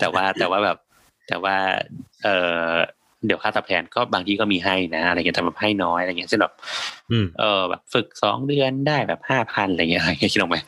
[0.00, 0.76] แต่ว่าแต่ว่าแบบ
[1.28, 1.56] แต่ว่า
[2.24, 2.28] เอ
[2.66, 2.72] อ
[3.26, 6.52] เดี๋ยวค่าตอบแทนก็บางที่ก็มีให้นะอะไรเงี้ยแต่แบบให้น้อยอะไรเงี้ยเช่นแบบ
[7.10, 10.58] อืมเออแบบฝึกสองเดือนได้แบบห้าพันอะไรเงี้ยอะไรเงี้ยคิดออกไหม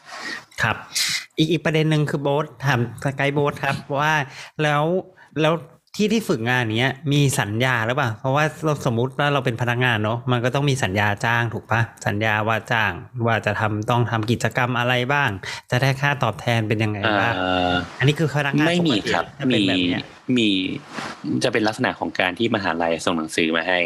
[0.62, 0.76] ครับ
[1.38, 4.14] อีกอีกประเด็นหนึ่งคือโบ๊ทถามสกายโบ๊ทครับว่า
[4.62, 4.84] แล้ว
[5.40, 5.54] แล้ว
[5.97, 12.93] ที่ที่ฝึกงานเนี้ยมีสัญญาหรือเปล่า เพราะว่าเราสมมุติว่าเราเป็นพนักงานเนาะมันก็ต้องมีสัญญาจ้างถูกปะสัญญาว่าจ้าง
[13.26, 15.30] ว่าจะทำต้องทำกิจกรรมอะไรบ้าง
[15.70, 17.34] จะได้ค่าตอบแทนเป็นยังไงเอบ้าง
[17.68, 20.05] ออันนี้คือพนักงานไม่มีปกติครับจะเป็นมีแบบเนี้ย
[20.36, 20.49] มี
[21.45, 23.80] จะเป็นลักษณะของการที่มหาลัยส่งหนังสือมาให้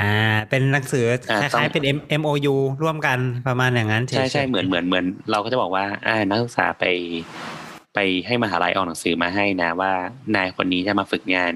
[0.00, 0.16] อ่า
[0.50, 6.84] เป็นหนังสือคอ่าต้องล้ายๆเป็น M MOU ร่วมกันประมาณอย่างนั้นเฉยๆใช่ใช่เหมือนเหมือนเหมือน เราก็จะบอกว่าอ่านักศึกษาไป
[7.94, 9.92] ไปให้มหาลัยออกหนังสือมาให้นะว่า
[10.36, 11.52] นายคนนี้จะมาฝึกงาน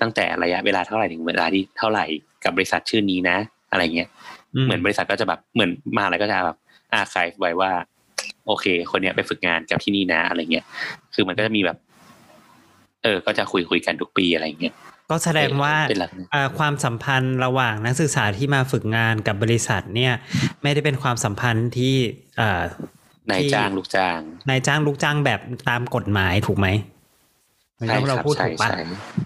[0.00, 2.04] ตั้งแต่ระยะเวลาเท่าไหร่ถึงเวลาที่เท่าไหร่
[2.44, 3.38] กับบริษัทชื่อนี้นะ
[3.70, 4.08] อะไรเงี้ย
[4.64, 6.58] เหมือนบริษัทก็จะแบบเหมือนมหาลัยก็จะแบบ
[6.92, 7.70] อาคายไว้ว่า
[8.46, 10.64] โอเค คนเนี้ยไปฝึกงานกับที่นี่นะ อะไรเงี้ย
[11.14, 11.78] คือมันก็จะมีแบบ
[13.02, 14.74] เออ ก็จะคุยคุยกันทุกปีอะไรเงี้ย
[15.10, 20.12] ก็แสดงว่าเป็นหลักอ่าความสัมพันธ์ระหว่างนักศึกษาที่มาฝึกงานกับบริษัทเนี่ย
[20.62, 21.94] ไม่ได้เป็นความสัมพันธ์ที่
[22.40, 22.62] อ่า
[23.30, 24.18] นายจ้างลูกจ้าง
[24.48, 26.68] นายจ้างลูกจ้างแบบตามกฎหมายถูกไหม
[27.78, 28.80] ไม่ใช่ใช่คเรารับพูดใช่ถูกปะใช่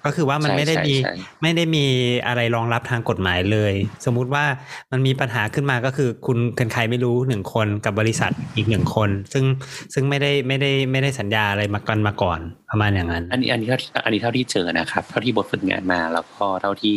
[0.05, 1.85] ก็คือว่ามันใช่ไม่ได้มีใช่ไม่ได้มี
[2.27, 3.75] อะไรรองรับทางกฎหมายเลย
[4.07, 4.45] สมมุติว่า
[4.93, 9.45] มันมีปัญหาขึ้นมาก็คือคุณเป็นใครไม่รู้หนึ่งคนกับบริษัทอีกหนึ่งคน ซึ่ง
[9.95, 12.41] ซึ่งไม่ได้ไม่ได้ไม่ได้สัญญาอะไรมากันมาก่อน
[12.71, 16.97] ประมาณอย่างนั้น อันนี้อันนี้เท่าที่อันนี้เท่าที่เจอนะครับ เท่าที่บทฝึกงานมาแล้วก็เท่าที่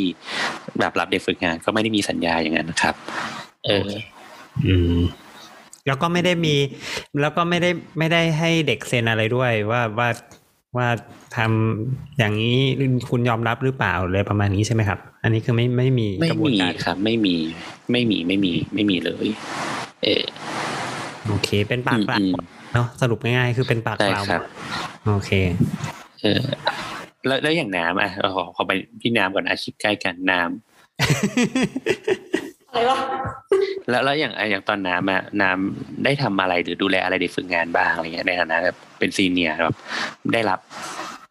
[0.80, 2.96] แบบรับเด็กฝึกงานก็ไม่ได้มีสัญญาอย่างนั้นนะครับ
[3.66, 3.90] เออ
[4.66, 5.00] อืม
[5.88, 6.56] แล้วก็ไม่ได้มี
[7.22, 10.10] แล้วก็ไม่ได้ไม่ได้ให้เด็กเซ็นอะไรด้วยว่าว่า
[10.78, 10.88] ว่า
[11.38, 12.58] ทำอย่างนี้
[13.10, 17.36] คุณยอมรับหรือเปล่าเลยประมาณนี้ใช่ไหมครับ อันนี้คือไม่ไม่มีไม่กระบวนมีการครับ ไม่มี
[17.92, 19.28] ไม่มีไม่มีไม่มีเลย
[20.04, 20.24] เออ
[21.28, 22.34] โอเค เป็นปากเปล่าอืม
[22.74, 24.42] เนาะสรุปง่ายๆคือเป็นปากใช่เปล่าครับ
[25.08, 25.32] โอเค
[26.22, 26.44] เออ
[27.26, 28.72] แล้วแล้วอย่างน้ำอะเราขอขอไป
[29.02, 30.42] พี่น้ำก่อนอาชีพใกล้กันน้
[32.76, 33.00] อะไรวะ
[33.90, 39.78] แล้วแล้วอย่างอย่างตอนน้ำอะน้ำได้ทำอะไรหรือดูแลอะไรเด็กฝึกงานบ้างอะไรเงี้ยในฐานะแบบเป็น senior แบบ
[40.34, 40.60] ได้รับ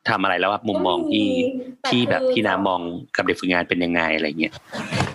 [0.09, 1.26] ทำอะไรแล้วว่ามุมมองที่
[1.82, 2.80] แต่ที่แบบคือที่น้ำมอง
[3.16, 4.53] กับเด็กฝึกงานเป็นยังไงอะไรเงี้ย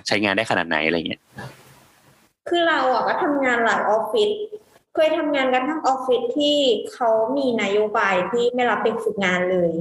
[0.08, 1.22] ใช้งานได้ขนาดไหนอะไรเงี้ย
[2.50, 4.30] คือเราอะก็ทำงานหลายออฟฟิศ
[4.96, 6.58] เคยทำงานกันทั้งออฟฟิศที่
[6.94, 9.72] เขามีนโยบายที่ไม่รับเด็กฝึกงานเลย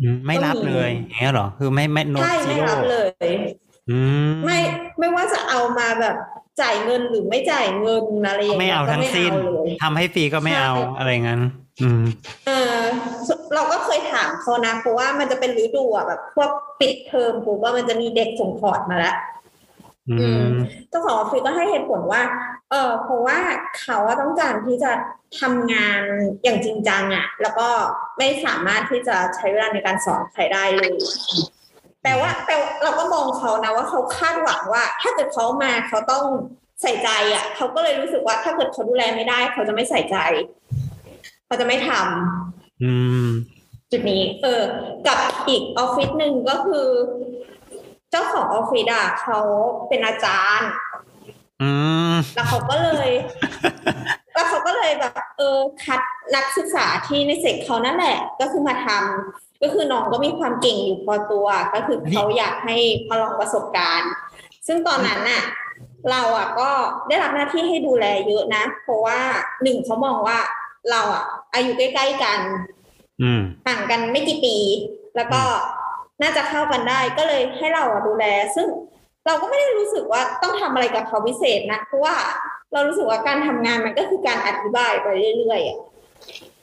[0.00, 3.44] อืมไม่รับเลยอย่างเงี้ยเหรอ คือไม่ไม่ no zero ใช่ซีไม่โร่รับเลยอืม
[4.44, 4.58] ไม่
[4.98, 6.16] ไม่ว่าจะเอามาแบบ
[6.60, 11.40] จ่ายเงินหรือไม่จ่ายเงินอะไรอย่างเงี้ยเอาก็ไม่เอาเลย ไม่เอาทั้งสิ้นทำให้ฟรีก็ไม่เอาใช่อะไรงั้น
[11.82, 12.02] อืม
[12.46, 12.78] เออ
[13.54, 19.16] เราก็เคยถามเขานะเพราะว่ามันจะเป็นฤดูอะแบบพวกปิดเทอมปุ๊บว่ามันจะมีเด็กส่งพอร์ตมาแล้ว
[20.10, 20.56] อือืมม
[20.88, 22.22] เจ้าของออฟฟิศก็ให้เหตุผลว่า
[22.70, 23.38] เออเพราะว่า
[23.80, 24.90] เขาอะต้องการที่จะ
[25.40, 26.02] ทำงาน
[26.42, 27.68] อย่างจริงจังอะแล้วก็
[28.18, 30.92] ไม่สามารถที่จะใช้เวลาในการสอนใครได้เลย
[32.04, 36.24] แต่ว่าแต่เราก็มองเขานะว่าเขาคาดหวังว่า ถ้าเกิดเขามาเขาต้อง
[36.82, 40.16] ใส่ใจอะเขาก็เลยรู้สึกว่าถ้าเกิดเขาดูแลไม่ได้ เขาจะไม่ใส่ใจ
[41.46, 42.92] เขาจะไม่ทำอื
[43.24, 43.26] ม
[43.90, 44.62] จุดนี้ เออ
[45.06, 45.18] กับ
[45.48, 46.88] อีกออฟฟิศหนึ่งก็คือ
[48.10, 49.38] เจ้าของออฟฟิศอะเขา
[49.88, 50.70] เป็นอาจารย์
[51.62, 51.70] อื
[52.12, 53.10] มแล้วเขาก็เลย
[54.34, 56.00] แล้วเขาก็เลยแบบ เออ คัด
[56.34, 62.76] นักศึกษาที่ในเซกเขานั่นแหละ ก็คือมาทำ ก็คือน้องก็มีความเก่งอยู่พอตัว ก็คือเขาอยากให้
[63.08, 64.12] มาลองประสบการณ์
[64.66, 65.42] ซึ่งตอนนั้นน่ะ
[66.10, 66.70] เราอะก็
[67.08, 69.18] ได้รับหน้าที่ให้ดูแลเยอะนะ เพราะว่า
[69.62, 70.38] หนึ่งเขามองว่า
[70.90, 72.38] เราอะ อายุใกล้ๆกัน
[73.22, 74.56] อืมห่างกันไม่กี่ปี
[75.16, 75.42] แล้วก็
[76.22, 78.24] น่าจะเข้ากันได้ ก็เลยให้เราอะดูแล
[78.56, 78.66] ซึ่ง
[79.26, 82.14] เราก็ไม่ได้รู้สึกว่าต้องทำอะไรกับเขาพิเศษนะ เพราะว่า
[82.72, 85.06] เรารู้สึกว่าการทำงานมันก็คือการอธิบายไป
[85.38, 86.57] เรื่อยๆ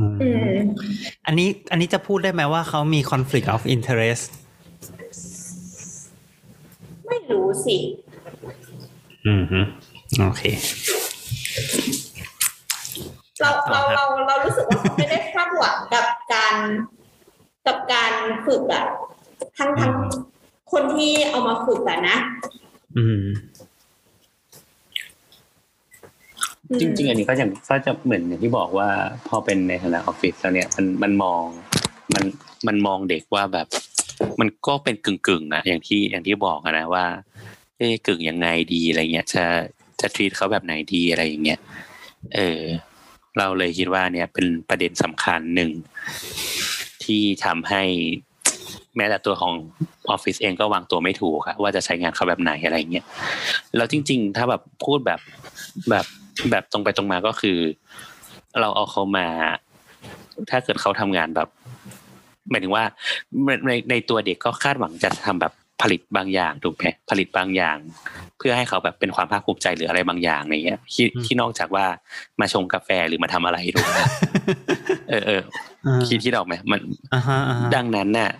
[0.00, 0.58] อะอืมอืม
[1.26, 4.24] อันนี้อันนี้จะพูดได้ไหมว่าเขามี conflict of interest
[7.06, 7.76] ไม่รู้สิ
[9.26, 9.60] อืมฮึ
[10.20, 10.42] โอเค
[13.40, 16.54] เราเราเราเรารู้สึกว่าเขาไม่ได้คาดหวังกับการ
[17.66, 18.12] กับการ
[18.46, 18.84] ฝึกอะ
[19.58, 19.94] ทั้งทั้ง
[20.72, 22.16] คนที่เอามาฝึกอะนะ
[22.96, 23.22] อืม
[26.63, 28.88] อืม จริง ๆ อันนี้ก็อย่างก็จะเหมือนอย่างที่บอกว่า
[29.28, 31.44] พอเป็นในฐานะออฟฟิศแล้วเนี่ยมันมันมอง
[32.14, 32.24] มัน
[32.66, 33.66] มันมองเด็กว่าแบบ
[34.40, 37.06] มันก็เป็นกึ่งกึ่งๆนะอย่างที่อย่างที่บอกนะว่า
[37.78, 39.44] เอ๊กึ่งยังไงดีอะไรเงี้ย จะ
[40.00, 41.60] จะทีตเขาแบบไหนดีอะไรอย่างเงี้ย
[42.34, 42.60] เออ
[43.38, 45.70] เราเลยคิดว่าเนี่ยเป็นประเด็นสำคัญหนึ่ง
[47.04, 47.82] ที่ทำให้
[48.96, 49.54] แม้แต่ตัวของ
[50.10, 53.04] ออฟฟิศเองก็วางตัวไม่ถูกอะว่าจะใช้งานเขาแบบไหนอะไรเงี้ย
[53.76, 55.20] แล้วจริง ๆ ถ้าแบบพูดแบบ
[55.90, 56.06] แบบ
[56.50, 57.58] แบบตรงไปตรงมาก็คือ
[58.60, 59.26] เราเอาเขามา
[60.50, 61.48] ถ้าเกิดเขาทำงานแบบ
[62.50, 62.84] หมายถึงว่า
[63.44, 67.76] ในในในตัวเด็กก็คาดหวังจะทำแบบผลิตบางอย่างถูกไหมผลิตบางอย่าง
[68.38, 71.86] เพื่อให้เขาแบบเป็นความภาคภูมิใจหรืออะไรบางอย่างอะไรเงี้ยที่อืมที่นอกจากว่า
[72.40, 74.00] มาชงกาแฟหรือมาทำอะไรถูกไหม
[75.10, 75.42] เออเออ
[75.86, 76.80] อ่าคิดที่ออกไหมมัน
[77.14, 78.30] อ่าฮะอ่าฮะดังนั้นน่ะ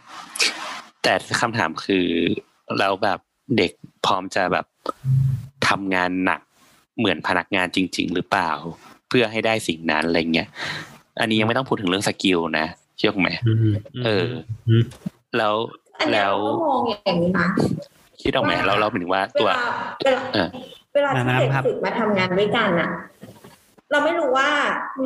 [1.02, 2.06] แต่คำถามคือ
[2.78, 3.18] เราแบบ
[3.58, 3.72] เด็ก
[4.06, 4.66] พร้อมจะแบบ
[5.68, 6.40] ทำงานหนัก
[6.98, 8.50] เหมือนพนักงานจริง ๆ หรือเปล่า
[9.08, 10.48] เพื่อให้ได้สิ่งนั้นอะไรเงี้ย
[11.20, 12.66] อันนี้ยังไม่ต้องพูดถึงเรื่อง skill นะ
[12.98, 13.74] เชื่อไหมอืม
[14.04, 14.28] เออ
[14.68, 14.84] อืม
[15.38, 15.54] แล้ว
[16.00, 17.48] อันเนี้ยแล้วเราก็มองอย่างนี้นะ
[18.22, 19.66] คิดออกไหมเราเราหมายถึงว่าเวตัวลา
[20.04, 20.48] เวลาเออ
[20.94, 22.90] เวลาที่เด็กฝึกมาทำงานด้วยกันอะ
[23.90, 24.50] เราไม่รู้ว่า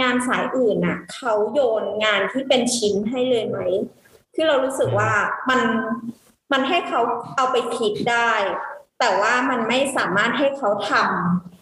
[0.01, 3.59] งานสายอื่นอะเขาโยนงานที่เป็นชิ้นให้เลยไหม
[4.35, 5.11] คือเรารู้สึกว่า
[5.51, 5.61] มัน
[6.53, 7.01] มันให้เขา
[7.37, 8.31] เอาไปคิดได้
[8.99, 11.58] แต่ว่ามันไม่สามารถให้เขาทำ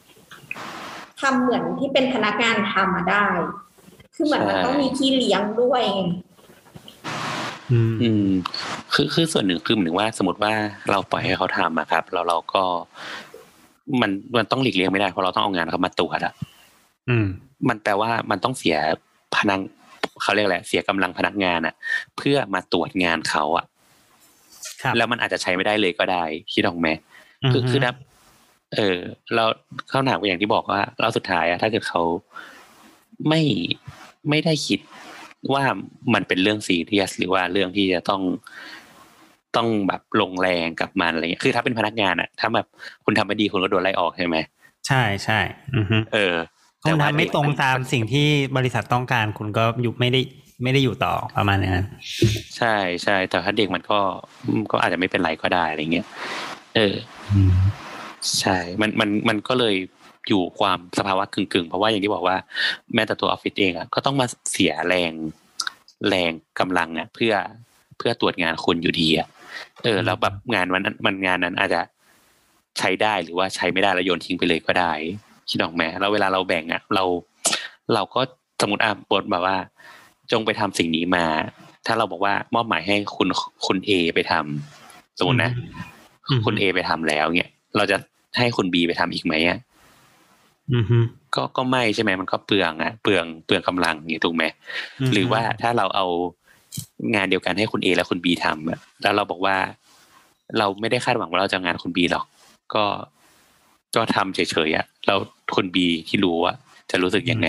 [1.20, 3.26] ทำเหมือนที่เป็นพนักงานทำมาได้
[4.14, 6.02] คือเหมือนมันต้องมีพี่เลี้ยงด้วยไง
[7.72, 8.28] อืมอืม
[8.94, 10.52] คือคือส่วนหนึ่งคือหมายถึงว่าสมมติว่า
[10.90, 12.62] เราปล่อยให้เขาทำอะครับแล้วเราก็
[14.00, 16.32] มันมันต้องหลีกเลี่ยงไม่ได้เพราะเราต้องเอางานเขามาตรวจอะ
[17.08, 17.26] อืม
[17.68, 18.76] มันแปลว่ามันต้องเสีย
[19.36, 19.60] พนัก
[20.22, 21.74] เขาเรียกอะไรเสียกำลังพนักงานอะ
[22.16, 23.64] เพื่อมาตรวจงานเขาอะ
[24.82, 26.88] ครับแล้วมันอาจจะใช้ไม่ได้เลยก็ได้คิดออกไหม
[27.52, 27.92] คือคือนะ
[28.74, 28.98] เออ
[29.34, 29.44] เรา
[29.88, 32.02] เข้าหนักอย่างที่บอกว่าเราสุดท้ายอะถ้าเกิดเขา
[33.28, 33.40] ไม่
[34.28, 34.80] ไม่ได้คิด
[35.52, 35.64] ว่า
[36.14, 38.22] มันเป็นเรื่องซีเรียสหรือว่าเรื่องที่จะต้อง
[39.56, 42.66] ต้องแบบลงแรงกับมันอะไรเงี้ยคือถ้าเป็นพนักงานอะถ้าแบบ
[43.04, 44.36] คุณทำไม่ดีคุณก็โดนไล่ออกใช่ไหม
[44.88, 45.38] ใช่ใช่
[45.76, 46.34] อือฮึเออ
[46.82, 50.20] คุณว่าทำไม่ตรงตามสิ่งที่บริษัทต้องการคุณก็อยู่ไม่ได้
[50.62, 51.86] ไม่ได้อยู่ต่อประมาณนั้น
[52.56, 54.00] ใช่ใช่แต่ถ้าเด็กมันก็
[54.72, 56.06] ก็อาจจะไม่เป็นไรก็ได้อะไรเงี้ย
[56.76, 56.94] เออ
[57.32, 57.52] อืม
[58.40, 59.74] ใช่ มันมันมันก็เลย
[60.28, 62.36] อยู่ความสภาวะกึ่งๆ เพราะว่าอย่างที่บอกว่า
[62.94, 65.12] แม้แต่ตัวออฟฟิศเองอะก็ต้องมาเสียแรง
[66.08, 67.34] แรงกำลังอะเพื่อ
[67.98, 69.28] เพื่อตรวจงานคุณอยู่ดีอะ
[69.82, 71.80] เออ แล้วแบบงานวันนั้นมันงานนั้นอาจจะ
[72.78, 74.92] ใช้ได้หรือว่าใช้ไม่ได้แล้วโยนทิ้งไปเลยก็ได้
[75.50, 77.04] คิดออกไหมแล้วเวลาเราแบ่งอะเรา
[77.94, 78.20] เราก็
[78.60, 79.56] สมมติอะบทแบบว่า
[80.32, 81.24] จงไปทำสิ่งนี้มา
[81.86, 83.28] ถ้าเราบอกว่ามอบหมายให้คุณ
[83.66, 85.50] คุณเอไปทำสมมตินะ
[86.28, 87.96] อืมคุณเอไปทำแล้วเนี่ยเราจะ
[88.38, 89.58] ให้คุณบีไปทำอีกไหมอะ
[90.74, 90.98] อือฮึ
[91.34, 94.44] ก็ก็ไม่ใช่ไหมมันก็เปลืองอะเปลืองเปลืองกำลังอย่างนี้ถูกไหม
[95.00, 96.06] มหรือว่าถ้าเราเอา
[97.14, 99.56] งานเดียวกันให้คุณเอและคุณบีทำอะแล้วเราบอกว่า
[100.58, 102.26] เราไม่ได้คาดหวังว่าเราจะงานคุณบีหรอก
[102.74, 102.84] ก็
[103.96, 105.18] ก็ทำเฉยๆอะแล้ว
[105.54, 106.54] คุณบีที่รู้ว่า
[106.90, 107.48] จะรู้สึกยังไง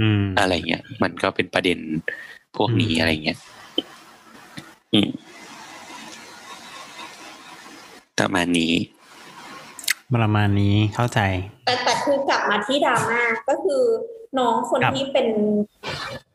[0.00, 1.78] อืมอะไรเงี้ยมันก็เป็นประเด็น
[2.56, 3.38] พวกนี้อืมอะไรเงี้ย
[4.92, 5.10] อืม
[8.18, 8.72] ประมาณนี้
[10.14, 11.20] ประมาณนี้เข้าใจ
[11.64, 13.82] แต่แต่คือกลับมาที่ดราม่าก็คือ
[14.38, 15.28] น้องคนครับที่เป็น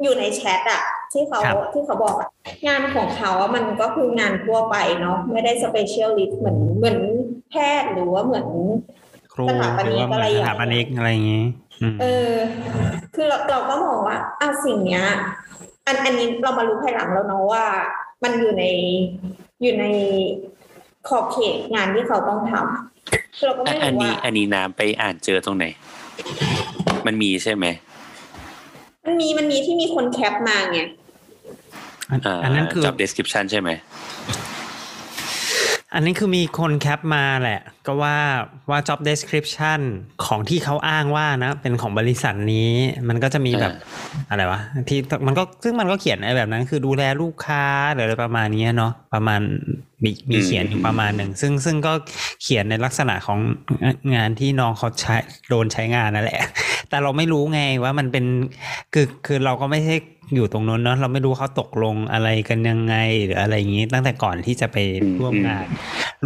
[0.02, 2.30] อยู่ในแชทอะที่เขาครับที่เขาบอกอะ
[2.68, 6.98] งานของเขาอะมันก็คืองานทั่วไปเนาะไม่ได้สเปเชียลิสต์เหมือนเหมือน
[7.50, 8.48] แพทย์หรือว่าเหมือน
[9.34, 11.46] ครูสถาปหรืนิอกว่าเหมือะไรอนอสย่างถาปนิกอะไรอย่างงี้
[11.82, 12.32] อืมเออ
[13.16, 15.06] คือเราเราก็มองว่าอะสิ่งเนี้ย
[15.86, 17.66] อันอันนี้เรามารู้ภายหลังแล้วเนาะว่า
[18.24, 18.66] มันอยู่ใน
[19.62, 19.86] อยู่ใน
[21.08, 22.91] ขอบเขตงานที่เขาต้องทำคือ
[23.40, 25.66] เราก็อะไม่อันรู้นี้ว่าอันนี้น้ำไปอ่านเจอตรงไหน
[27.06, 27.66] มันมีใช่ไหม
[29.06, 30.80] มันมีมันมีที่มีคนแคปมาไง
[32.12, 33.70] อันอันนั้นคือจับ description ใช่ไหม
[35.94, 38.18] อันนี้คือมีคนแคปมาแหละก็ว่า
[38.70, 39.80] ว่า job description
[40.26, 42.72] ของที่เขาอ้างว่านะ เป็นของบริษัทนี้
[43.10, 43.74] มันก็จะมีแบบ
[44.30, 44.60] อะไรวะ
[44.90, 49.42] ที่มันก็ซึ่งมันก็เขียนไอ้แบบนั้น คือดูแลลูกค้าหรืออะไรประมาณนี้เนาะประมาณ
[50.04, 51.94] มีมีเขียนอยู่ประมาณหนึ่งซึ่งซึ่งก็
[52.44, 53.40] เขียนในลักษณะของ
[54.16, 55.16] งานที่น้องเขาใช้
[55.50, 56.42] โดนใช้งานนั่นแหละ
[56.90, 58.26] แต่เราไม่รู้ไงว่ามันเป็น
[58.94, 59.96] คือคือเราก็ไม่ใช่
[60.36, 64.78] อยู่ตรงนู้นเนาะเราไม่รู้เขาตกลงอะไรกันยังไงหรืออะไรอย่างนี้ ตั้งแต่ก่อนที่จะไป
[65.20, 65.66] ร่วมงาน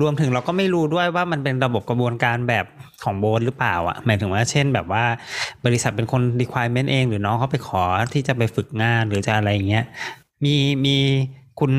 [0.01, 2.65] รวมถึงเราก็ไม่รู้ด้วยว่ามันเป็นระบบกระบวนการแบบ
[3.03, 5.03] ของโบสหรือเปล่าอะหมายถึงว่าเช่นแบบว่า
[5.65, 7.83] บริษัทเป็นคน requirement เอง หรือน้องเขาไปขอ
[8.13, 9.85] ที่จะไปฝึกงานหรือจะอะไรอย่างเงี้ย
[10.43, 10.97] มีมี
[11.59, 11.73] คุณ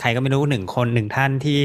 [0.00, 1.60] ใครก็ไม่รู้หนึ่งคนหนึ่งท่านที่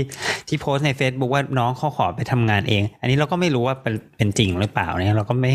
[0.47, 5.53] ที่โพสใน Facebook ว่าน้องเขาขอไปทำงานเอง อันนี้เราก็ไม่รู้ว่าเป็นเป็นจริงหรือเปล่าเนี่ยเราก็ไม่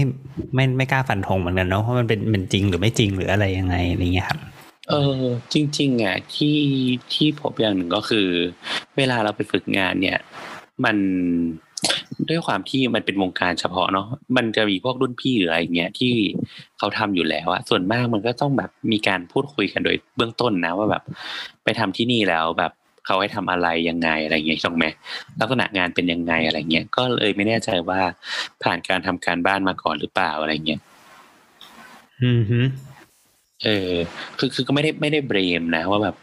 [0.55, 4.41] ไม่ไม่กล้าฟันธงเหมือนกันเนาะว่ามันเป็นเป็นจริงหรือไม่จริงหรืออะไรยังไงอะไรเงี้ยครับ
[4.91, 5.23] เออ
[5.53, 6.59] จริงๆอะที่
[7.13, 8.29] ที่พบอย่างหนึ่งก็คือ
[8.97, 10.19] เวลาเราไปฝึกงานเนี่ย
[10.85, 10.97] มัน
[12.29, 14.07] ด้วยความที่มันเป็นวงการเฉพาะเนาะ
[14.37, 16.15] มันจะมีพวกรุ่นพี่หรืออะไรเงี้ยที่
[16.79, 21.03] เขาทำอยู่แล้วอะส่วนมากมันก็ต้องแบบมีการพูดคุยกันโดยเบื้องต้นนะว่าแบบ
[21.65, 22.73] ไปทำที่นี่แล้วแบบ
[23.07, 24.87] เขาให้ทำอะไรยังไงอะไรเงี้ยถูกไหม
[25.41, 28.01] ลักษณะงานเป็นยังไงอะไรเงี้ยก็เลยไม่แน่ใจว่า
[28.63, 30.81] ผ่านการทำการบ้านมาก่อนหรือเปล่าอะไรเงี้ย
[32.23, 32.61] อืมฮึ
[33.65, 33.93] เออ
[34.39, 36.17] คือคือก็ไม่ได้ไม่ได้เบรมนะว่าแบบ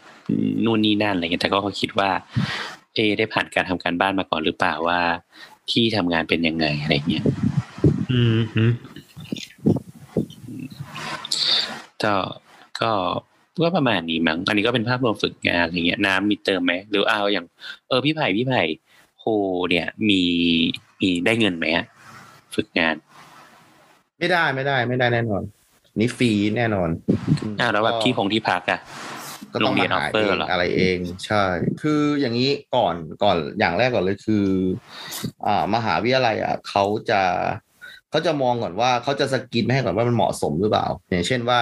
[0.64, 2.10] นู่นนี่นั่นอะไรเงี้ยแต่ก็คิดว่า
[2.96, 5.00] เอได้ผ่านการทำการบ้านมาก่อนหรือเปล่าว่า
[5.70, 7.24] ที่ทำงานเป็นยังไงอะไรเงี้ย
[8.12, 8.64] อืมฮึ
[12.04, 12.14] ก็
[12.82, 12.92] ก็
[13.64, 17.46] ก็ประมาณนี้มั้งอันนี้ก็เป็นภาพรวมฝึกงานอะไรเงี้ย น้ำมีเติมไหมหรือเอาอย่าง
[17.88, 18.62] เออพี่ไผ่พี่ไผ่
[19.20, 19.24] โฮ
[19.70, 20.22] เนี่ยมี
[21.00, 21.86] มีได้เงินไหมอะ
[22.54, 22.94] ฝึกงาน
[24.18, 25.42] ไม่ได้ไม่ได้ ไม่ได้แน่นอน
[26.00, 26.88] นี่ฟรีแน่นอน
[27.60, 28.80] อ้าวแล้วแบบที่พงที่พักอะ
[29.52, 31.44] ก็ต้องโรงเรียมานหา offer เองเหรอออะไรเอง ใช่
[31.82, 34.46] คืออย่างนี้ก่อนก่อนอย่างแรกก่อนเลยคือ
[35.46, 37.20] อ่ามหาวิทยาลัยอะเขาจะ
[38.10, 41.60] เขาจะมองก่อนว่าเขาจะสกรีนให้ก่อนว่ามันเหมาะสมหรือเปล่า อย่างเช่นว่า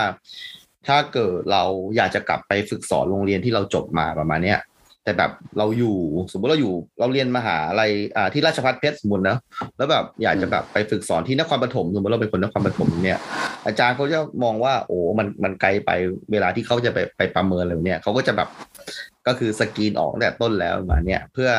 [0.86, 1.62] ถ้าเกิดเรา
[1.96, 4.58] อยากจะกลับไปฝึกสอนโรงเรียนที่เราจบมาประมาณเนี้ย
[5.04, 5.96] แต่แบบเราอยู่
[6.32, 7.82] สมมติเราอยู่เราเรียนมหาอะไร
[8.16, 9.36] อ่าที่ราชภัฏเพชรสมมตินะ
[9.76, 13.18] แล้วแบบอยากจะแบบไปฝึกสอนที่นครปฐมสมมติเราเป็นคนนครปฐมเนี่ย
[13.66, 15.90] อาจารย์เขาจะมองว่า โอ้มันมันไกลไป
[16.32, 18.48] เวลาที่เขาจะไปไปประเมินอะไรเนี่ยเขาก็จะแบบ
[19.26, 21.50] ก็คือสกรีนออกแต่ต้นแล้วมาเนี่ยเพื่อ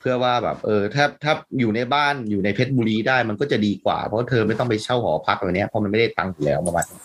[0.00, 7.00] เพื่อว่าแบบเออถ้าถ้าอยู่ในบ้านอยู่ในเพชรบุรีได้มันก็จะดีกว่า เพราะเธอไม่ต้องไปเช่าหอพักอะไรเนี้ยเพราะมันไม่ได้ตังค์อยู่แล้วประมาณนี้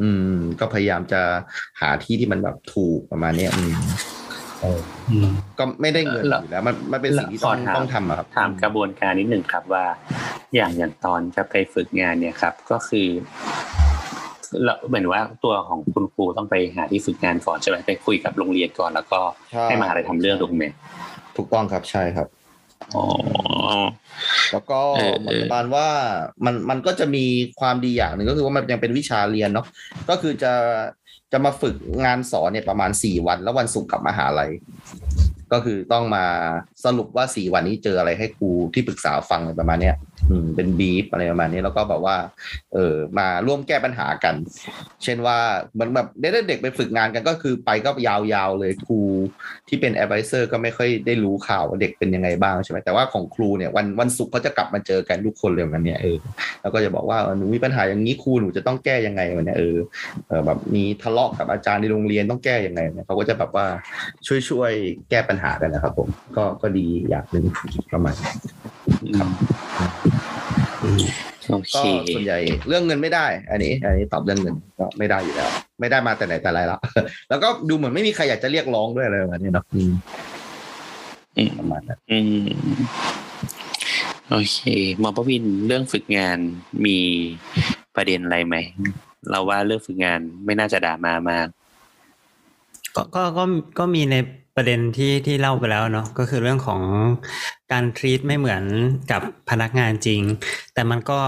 [0.00, 1.20] อืม ก็พยายามจะ
[1.80, 3.74] หาที่ที่มันแบบถูกประมาณเนี้ยอืม
[5.58, 9.84] ก็ไม่ได้เงินแล้วอยู่แล้วมันมันเป็นสิ่งที่ต้องขอถามต้องทำอะครับถามกระบวนการนิดหนึ่งครับว่า
[10.54, 13.08] อย่างอย่างตอนจะไปฝึกงานเนี่ยครับ ก็คือ
[14.64, 19.20] เราเหมือนว่าตัวของคุณครูต้องไปหาที่ฝึกงานก่อนใช่ไหมไปคุยกับโรงเรียนก่อนแล้วก็
[19.52, 20.64] ใช่ให้มหาลัยทำเรื่องถูกไหม
[21.36, 22.28] ถูกต้องครับใช่ครับ
[22.96, 23.04] อ๋อ
[24.52, 25.88] แล้วก็เออเหมือนประมาณว่า
[26.44, 27.24] มันมันก็จะมี
[27.60, 29.66] ความดีอย่างหนึ่งก็คือว่ามันยังเป็นวิชาเรียนเนาะ
[30.10, 30.52] ก็คือจะ
[31.32, 34.50] จะมาฝึกงานสอนเนี่ยประมาณสี่วัน แล้ววันศุกร์กลับมาหาลัย
[35.52, 36.24] ก็คือต้องมา
[36.84, 39.96] สรุปว่าสี่วันนี้เจออะไรให้ครูที่ปรึกษาฟังอะไรประมาณเนี้ย
[40.30, 42.16] อืมเป็นบีฟอะไรประมาณนี้แล้วก็แบบว่า
[42.74, 44.34] เออมาร่วมแก้ปัญหากัน
[45.04, 45.38] เช่นว่า
[45.74, 49.00] เหมันแบบเด็กๆไปฝึกงานกันก็คือไปก็ยาวๆเลยครู
[49.68, 56.16] ที่เป็นแอดไวเซอร์ก็ไม่ค่อยได้รู้ข่าวว่าเด็กเป็นยังไงบ้างใช่ไหมแต่ว่าของครูเนี่ยวันวันศุกร์เขาจะกลับมาเจอกันทุกคนเลยวันเนี้ยเออ
[56.62, 59.76] แล้วก็จะบอกว่าหนูมีปัญหาอย่างนี้ครูหนูจะต้องแก้ยังไงวันเนี้ยเออ
[60.28, 63.66] เออแบบมีทะเลาะกับอาจารย์ในโรงเรียนต้องแก้ยังไงเนี่ยเขาก็จะแบบว่า
[64.26, 67.44] ช่วยๆแก้ปัญหากันนะครับ ผมก็ก็ดีอย่างหนึ่ง
[67.92, 68.30] ประมาณนี้
[69.18, 69.28] ครับ
[71.50, 71.82] โอเคก็
[72.14, 76.80] ส่วนใหญ่เรื่องเงินไม่ได้ อันนี้ อันนี้ตอบเรื่องเงินก็ไม่ได้อยู่แล้ว ไม่ได้มาแต่ไหนแต่ไรแล้ว
[77.28, 79.92] แล้วก็ดูเหมือนไม่มีใครอยากจะเรียกร้องด้วยอะไรแบบนี้เนาะอืม
[81.36, 82.46] อืมประมาณนั้นอืม
[84.30, 84.58] โอเค
[84.98, 86.38] หมอประวินเรื่องฝึกงาน
[86.84, 86.98] มี
[87.96, 88.56] ประเด็นอะไรไหม
[89.30, 91.46] เราว่าเรื่องฝึกงานไม่น่าจะดราม่ามาก
[92.96, 93.44] ก็ก็ก็
[93.78, 94.16] ก็มีใน
[94.58, 96.80] ประเด็นที่ที่เล่าไปแล้วเนาะก็คือเรื่องของ
[97.72, 98.64] การทรีตไม่เหมือน
[99.10, 100.20] กับพนักงานจริง
[100.74, 101.20] แต่มันก็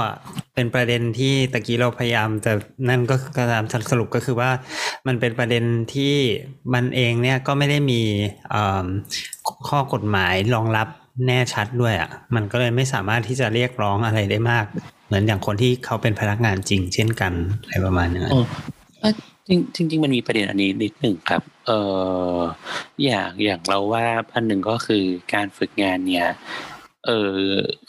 [0.55, 2.53] เป็นประเด็นที่ตะกี้เราพยายามจะ
[2.89, 4.51] นั่นก็ตามสรุปก็คือว่า
[5.07, 5.65] มันเป็นประเด็น
[5.95, 6.15] ที่
[6.75, 8.01] มันเองเนี่ยก็ไม่ได้มี
[9.69, 10.89] ข้อกฎหมายรองรับ
[11.27, 14.65] แน่ชัดด้วยอะ่ะมันก็เลยไม่สามารถที่จะเรียกร้องอะไรได้มาก
[15.07, 18.33] เหมือนอย่างคนที่เขาเป็นพนักงานจริง เช่นกันอะไรประมาณนั้น
[19.51, 21.71] จริงจริงมันมีประเด็นอันนี้นิดหนึ่งครับเอ
[22.35, 22.39] อ
[23.05, 26.29] อย่างอย่างเราว่าอันหนึ่งก็คือการฝึกงานเนี่ย
[27.07, 27.39] เออ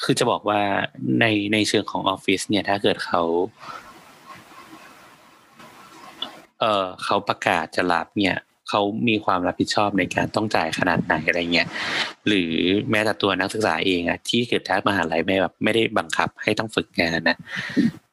[0.03, 0.61] คือจะบอกว่า
[1.19, 3.21] ในในเชิงของออฟฟิศเนี่ยถ้าเกิดเขา
[6.59, 8.37] เออเขาประกาศจะรับเนี่ย
[8.71, 11.67] เขามีความรับผิดชอบในการต้องจ่ายขนาดไหนอะไรเงี้ย
[12.27, 12.51] หรือ
[12.91, 17.37] แม้แต่ตัวนักศึกษาเองอะที่เกิดถ้ามหาลัยไม่แบบไม่ได้บังคับให้ต้องฝึกงานนะ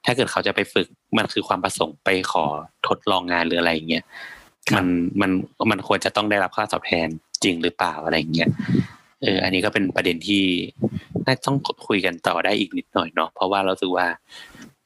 [0.05, 0.87] ถ้าเกิดเขาจะไปฝึก
[1.17, 2.45] มันคือความประสงค์ไปขอ
[2.89, 4.05] ทดลองงานหรืออะไรเงี้ย
[4.77, 4.87] มัน
[5.21, 5.31] มัน
[5.71, 7.09] มันควรจะต้องได้รับค่าตอบแทน
[7.45, 8.51] จริงหรือเปล่าอะไรเงี้ย
[9.23, 10.43] เออ อันนี้ก็เป็นประเด็นที่
[11.27, 11.57] น่าต้อง
[11.87, 14.07] คุยกันต่อได้อีกนิดหน่อยเนาะเพราะว่าเราสึกว่า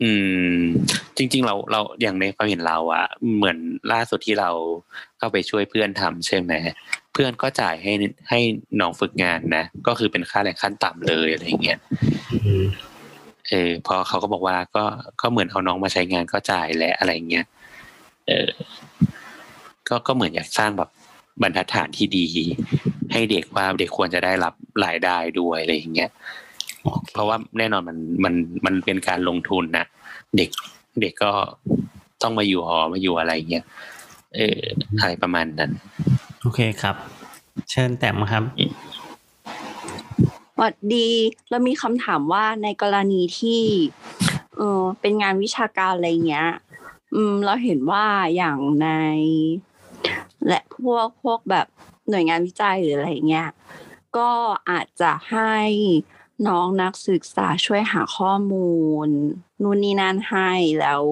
[0.02, 0.10] อื
[0.54, 0.58] ม
[1.16, 3.58] จริง ๆ เราเราอย่างในความเห็นเราอะเหมือน
[3.92, 4.50] ล่าสุดที่เรา
[5.18, 6.52] เข้าไปช่วยเพื่อนทำใช่ไหม
[7.12, 7.92] เพื่อนก็จ่ายให้
[8.30, 8.40] ให้
[8.80, 11.78] น้องฝึกงานนะก็คือเป็นค่าแรงขั้นต่ำเลยอะไรอย่างเงี้ย
[12.32, 12.64] อืม
[13.48, 14.84] เออพอเขาก็บอกว่าก็
[15.22, 17.46] ก็เหมือนเอาน้องมาใช้งานก็จ่ายแหละอะไรเงี้ย
[18.28, 18.50] เออ
[19.88, 20.90] ก็ก็เหมือนอยากสร้างแบบ
[21.42, 22.26] บรรทัดฐานที่ดี
[23.12, 26.41] ให้เด็กว่าเด็กควรจะได้รับรายได้ด้วยอะไรอย่างเงี้ยโอเค
[27.12, 28.34] เพราะว่าแน่นอนมันมัน
[28.66, 29.86] มันเป็นการลงทุนนะ
[30.36, 30.50] เด็ก
[31.00, 31.32] เด็กก็
[32.22, 33.64] ต้องมาอยู่หอมาอยู่อะไรเงี้ย
[34.36, 34.60] เออ
[34.98, 35.70] อะไรประมาณนั้น
[36.40, 36.96] โอเคครับ
[37.70, 38.44] เชิญแต้มครับ
[40.56, 41.08] สวัสดี
[41.50, 43.62] เรามีคำถามว่าในกรณีที่
[44.56, 46.48] เออเป็นงานวิชาการอะไรเงี้ย
[47.14, 48.06] อืม เราเห็นว่า
[48.36, 48.88] อย่างใน
[50.48, 51.66] และพวกพวกแบบ
[52.08, 53.48] หน่วยงานวิจัยหรืออะไรเงี้ย
[54.16, 54.30] ก็
[54.70, 55.54] อาจจะให้
[56.48, 58.72] น้องนักศึกษาช่วยหาข้อมู
[59.06, 59.08] ล
[59.62, 61.02] นู่นนี่นั่นให้แล้ว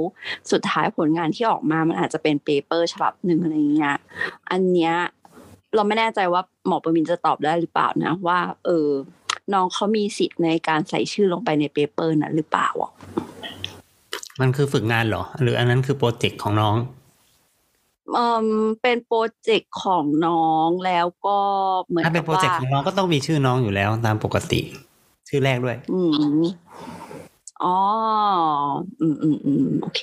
[0.50, 3.96] สุดท้ายผลงานที่ออกมามันอาจจะเป็นเปเปอร์ฉบับหนึ่งอะไรเงี้ย
[4.50, 4.94] อันเนี้ย
[5.74, 8.88] เราไม่แน่ใจว่าหมอประมินจะตอบได้หรือเปล่านะ ว่า เออ
[9.52, 12.92] น้องเขามีสิทธิ์ในการใส่ชื่อลงไปใน paper นั้นหรือเปล่าอะ
[14.40, 16.76] มันคือฝึกงานเหรอ หรืออันนั้นคือโปรเจกต์ของน้อง
[18.14, 18.48] เออ
[18.82, 21.38] เป็นโปรเจกต์ของน้องแล้วก็
[21.84, 24.60] เหมือนถ้าเป็นกับโปรเจกต์ว่าของน้องก็ต้องมีชื่อน้องอยู่แล้วตามปกติ
[25.30, 26.00] ชื่อแรกด้วย อื
[26.40, 26.44] ม
[27.62, 27.76] อ๋อ
[29.00, 30.00] อืมอืมอืมโอเค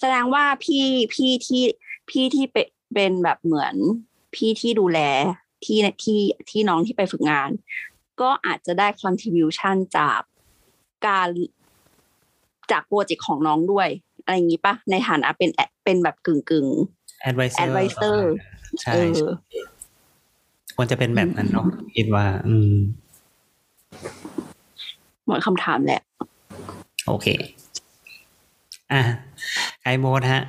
[0.00, 1.62] แสดงว่าพี่พี่ที่
[2.10, 3.74] พี่ที่เป็นเป็นแบบเหมือน
[4.34, 4.98] พี่ที่ดูแล
[5.64, 7.50] ที่ที่ที่น้องที่ไปฝึกงาน
[8.20, 10.20] ก็อาจจะได้ contribution จาก
[11.06, 11.28] การ
[12.70, 13.88] จากโปรเจกต์ของน้องด้วย
[14.24, 15.50] อะไรอย่างนี้ปะในฐานะเป็น
[15.84, 16.66] เป็นแบบกึ่งกึ่ง
[17.28, 18.18] advisor advisor
[18.80, 19.30] ใช่เออใช่
[20.76, 21.66] ควรจะเป็นแบบนั้นเนาะ
[21.96, 22.74] คิดว่า อืม
[24.49, 26.00] เหมือนคำถามแหละ
[27.06, 27.26] โอเค
[28.92, 29.02] อะ
[29.82, 30.42] ไอโมดฮะ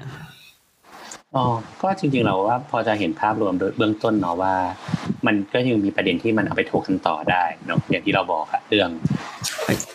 [1.35, 1.45] อ๋อ
[1.81, 4.55] ก็จริงๆเราว่าพอจะเห็นภาพรวมโดยเบื้องต้นเนาะว่า
[5.25, 8.89] มันก็ยังมีประเด็นที่มันเอาไปถกกันต่อได้เนาะอย่างที่เราบอกอะเรื่อง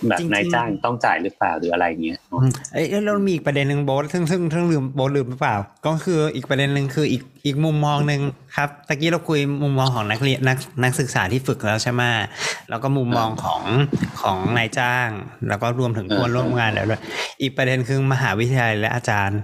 [0.08, 5.56] แบบจริงๆนายจ้างต้องจ่ายหรือเปล่าหรืออะไรเงี้ยเนอะอืมเอ้ยแล้วมีอีกประเด็นหนึ่งโบสซึ่งซึ่งซึ่งลืมโบสลืมหรือเปล่า
[5.86, 8.20] ก็คืออีกประเด็นหนึ่งคืออีกอีกมุมมองหนึ่ง
[8.56, 12.02] ครับตะกี้เราคุยมุมมองของนักเรียนนักนักศึกษาที่ฝึกแล้วใช่ไหม
[12.68, 13.62] แล้วก็มุมมองของ
[14.22, 15.08] ของนายจ้าง
[15.48, 17.02] แล้วก็รวมถึงคนร่วมงานแล้วด้วย
[17.40, 19.40] อีกประเด็นคือมหาวิทยาลัยและอาจารย์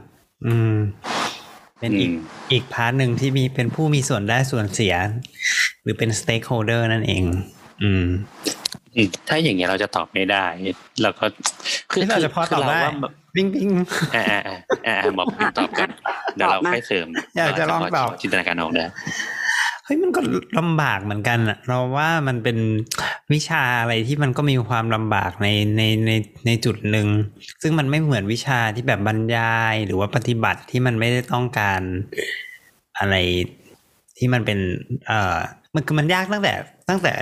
[0.47, 0.75] อืม
[1.83, 2.17] เป็นอีกอืม
[2.53, 4.95] อีก part หนึ่งที่มีเป็นผู้มีส่วนได้ส่วนเสีย
[5.83, 7.25] หรือเป็น stakeholder นั่นเอง
[7.83, 8.05] อืม
[8.95, 10.45] อืมถ้าอย่างเงี้ยเราจะตอบไม่ได้
[11.03, 11.25] เราก็
[11.91, 13.69] ที่เราจะพอตอบได้คืว่าแบบปิ้งปิ้ง
[14.15, 15.89] อ่าอ่าอ่าอ่าอ่าบอกคุณตอบกัน
[16.35, 17.07] เดี๋ยวเราตอบมาค่อยเสริม
[17.37, 18.85] อยากจะลองตอบจินตนาการออกได้
[19.85, 20.21] เฮ้ยมันก็
[20.59, 22.59] ลำบากเหมือนกันอะเราว่ามันเป็น
[23.33, 26.11] วิชาอะไรที่มันก็มีความลำบากในในใน
[26.47, 27.07] ในจุดหนึ่ง
[27.63, 31.81] ซึ่งมันไม่เหมือนวิชาที่แบบบรรยายหรือว่าปฏิบัติที่มันไม่ได้ต้องการ
[32.99, 33.15] อะไร
[34.19, 34.59] ที่มันเป็น
[35.07, 35.37] เอ่อ
[35.75, 36.55] มันคือมันยากตั้งแต่
[36.89, 37.15] ตั้งแต่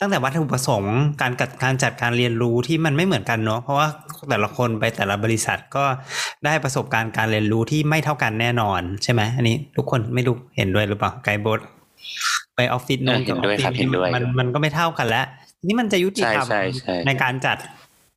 [0.00, 3.88] ตั้งแต่วัตถุประสงค์การจัดการจัดการเรียนรู้ที่มันไม่เหมือนกันเนาะเพราะว่า
[4.30, 5.84] แต่ละคนไปแต่ละบริษัทก็
[6.44, 11.60] ได้ประสบการณ์การเรียนรู้ที่ไม่เท่ากันแน่นอน ใช่ไหมอันนี้ทุกคนไม่รู้เห็นด้วยหรือเปล่าไกด์บด
[12.56, 15.26] ไปออฟฟิศนู้นเออเห็นด้วยครับเห็นด้วยมันมันก็ไม่เท่ากันแล้ว
[15.66, 17.56] นี่มันจะยุติธรรมใช่ใช่ใช่ในการจัด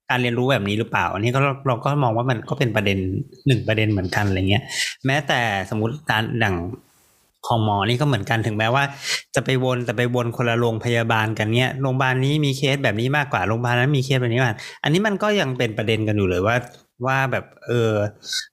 [0.10, 2.98] การเรียนรู้แบบนี้หรือเปล่า อันนี้ก็เราเราก็มองว่ามันก็เป็นประเด็น
[3.48, 4.64] หนึ่งประเด็นเหมือนกันอะไรเงี้ย
[5.06, 6.56] แม้แต่สมมติการดั่ง
[7.48, 8.84] ของหมอนี่ก็เหมือนกันถึงแม้ว่า
[9.36, 16.56] จะไปวนแต่ไปวนคนละโรงพยาบาลกันเนี้ยโรงพยาบาลนี้มีเคสแบบนี้มากกว่าโรงพยาบาลนั้นมีเคสแบบนี้มากอันนี้มันก็ยังเป็นประเด็นกันอยู่เลยว่า
[17.06, 17.94] ว่าแบบเออ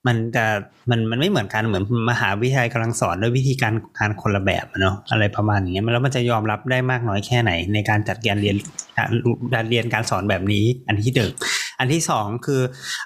[0.07, 0.45] มันจะ
[0.90, 8.57] มันมันไม่เหมือนกันเหมือนมหาวิทยาลัยกำลังสอนด้วยวิธีการการคนละแบบเนาะอะไรประมาณอย่างเงี้ยแล้วมันจะยอมรับได้มากน้อยแค่ไหน ในการจัดการเรียน
[8.97, 9.11] การ
[9.55, 11.30] การเรียนการสอนแบบนี้ อันที่หนึ่ง
[11.78, 12.62] อันที่สองคือ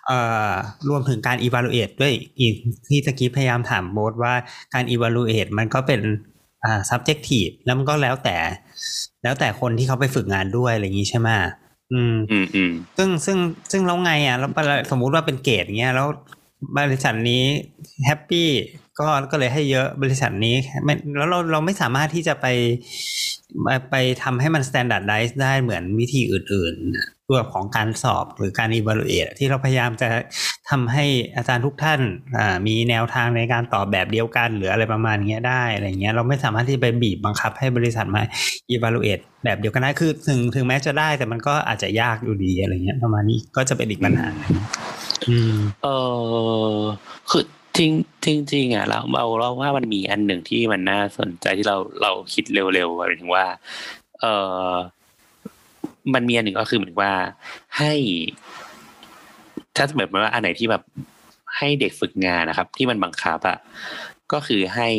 [0.07, 0.19] เอ่
[0.49, 0.51] อ
[0.89, 2.55] รวมถึงการ evaluate ด้วยอีก
[2.89, 4.35] ที่ตะกี้พยายามถามโบสว่า
[4.75, 6.01] การ evaluate มันก็เป็น
[6.65, 8.37] อ่า subjective แล้วมันก็แล้วแต่
[9.23, 11.29] แล้วแต่คนที่เขาไปฝึกงานด้วยอะไรอย่างนี้ใช่ไหม
[11.93, 13.39] อืมอืมอืมซึ่งซึ่ง
[13.73, 14.51] ซึ่งแล้วไงอะแล้ว
[14.91, 16.07] สมมุติว่าเป็นเกรดเงี้ยแล้ว
[16.77, 17.43] บริษัทนี้
[18.07, 18.49] แฮปปี้
[19.01, 20.57] ก็ก็เลยให้เยอะบริษัทนี้
[21.17, 22.47] แล้วเราเราไม่สามารถที่จะไป
[23.65, 30.09] ไปไปทำให้มัน standardize ได้เหมือนวิธีอื่นๆตัวของการสอบหรือการ evaluate ที่เราพยายามจะ
[30.71, 31.05] ทำให้
[31.37, 32.01] อาจารย์ทุกท่าน
[32.37, 38.23] อ่ามีแนวทางในการตอบแบบเดียวกัน หรืออะไรประมาณเนี้ยได้อะไรเงี้ยเราไม่สามารถที่ไปบีบบังคับให้บริษัทมา
[38.75, 44.29] evaluate แบบเดียวกันได้คือถึงถึงแม้จะได้แต่มันก็อาจจะยากอยู่ดีอะไรเงี้ยประมาณนี้ก็จะเป็นอีกปัญหา
[45.29, 45.89] อืมเอ
[46.77, 46.79] อ
[47.31, 47.45] คือ
[47.79, 47.93] จริง
[48.25, 53.45] จริงจริงอะเราเราเราว่ามันมีอันหนึ่งที่มันน่าสนใจที่เราเราคิดเร็วๆหมายถึงว่า
[54.21, 54.27] เอ
[54.69, 54.73] อ
[56.15, 57.13] มันมีอันหนึ่งก็คือเหมือนว่า
[57.79, 57.93] ให้
[59.77, 60.83] ถ้าสมมติว่าอันไหนที่แบบ
[61.57, 63.59] ให้เด็กฝึกงานนะครับ ที่มันบังคับอะ
[64.33, 64.91] ก็คือให้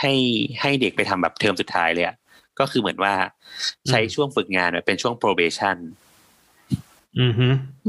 [0.00, 0.12] ให้
[0.60, 2.16] ให้เด็กไปทำแบบเทอมสุดท้ายเลยอะ
[2.58, 3.14] ก็คือเหมือนว่า
[3.88, 6.09] ใช้ช่วงฝึกงานเป็นช่วง probation อือฮึ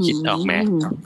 [0.06, 0.54] คิดออกไหม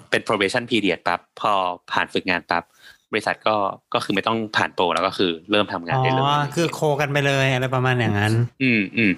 [0.10, 1.52] เป็น probation period ปั๊บพอ
[1.92, 2.64] ผ่านฝึกงานปั๊บ
[3.12, 3.56] บริษัทก็
[3.94, 6.24] ก็คือไม่ต้องผ่านโปรแล้วก็คือเริ่มทำงานอ๋อได้เลย
[6.56, 9.12] คือโคกันไปเลยอะไรประมาณอย่างนั้น อืมอืม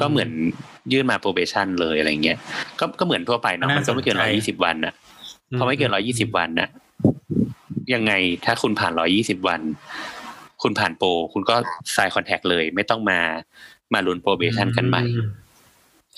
[0.00, 0.30] ก็เหมือน
[0.92, 2.38] ยื่นมา probation เลยอะไรเงี้ย
[2.78, 4.94] ก็ก็เหมือนทั่วไปเนาะน่ามันก็ไม่เกินสนใจร้อยี่สิบวันน่ะ
[5.58, 6.68] พอไม่เกินร้อยยี่สิบวันน่ะ
[7.94, 8.12] ยังไง
[8.44, 9.60] ถ้าคุณผ่านร้อยยี่สิบวัน
[10.62, 11.56] คุณผ่าน pro คุณก็
[11.94, 13.20] sign contract เลย ไม่ต้องมา
[13.94, 15.02] มาลุ้น probation กันใหม่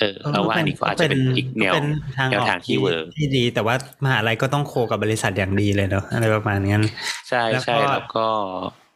[0.00, 1.86] เออเราว่าอันนี้ก็อาจจะเป็นอีกแนวเป็น
[2.16, 3.74] ทางแนวทางออกที่เวิร์กที่ดีแต่ว่า
[4.04, 6.84] มหาลัยก็ต้อง co กับบริษัทอย่างดีเลยเนาะอะไรประมาณนั้น
[7.28, 8.26] ใช่ใช่แล้วก็แล้วก็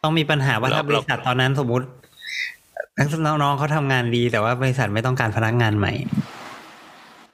[0.03, 1.87] ต้องมีปัญหาว่าเราถ้าบริษัทตอนนั้นสมมุติ
[3.27, 5.93] น้องๆเขาทำงานดี แต่ว่าบริษัทไม่ต้องการพนักงานใหม่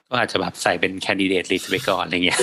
[0.08, 2.40] ก็อาจจะแบบใส่เป็น candidate list ไปก่อนอะไรเงี้ย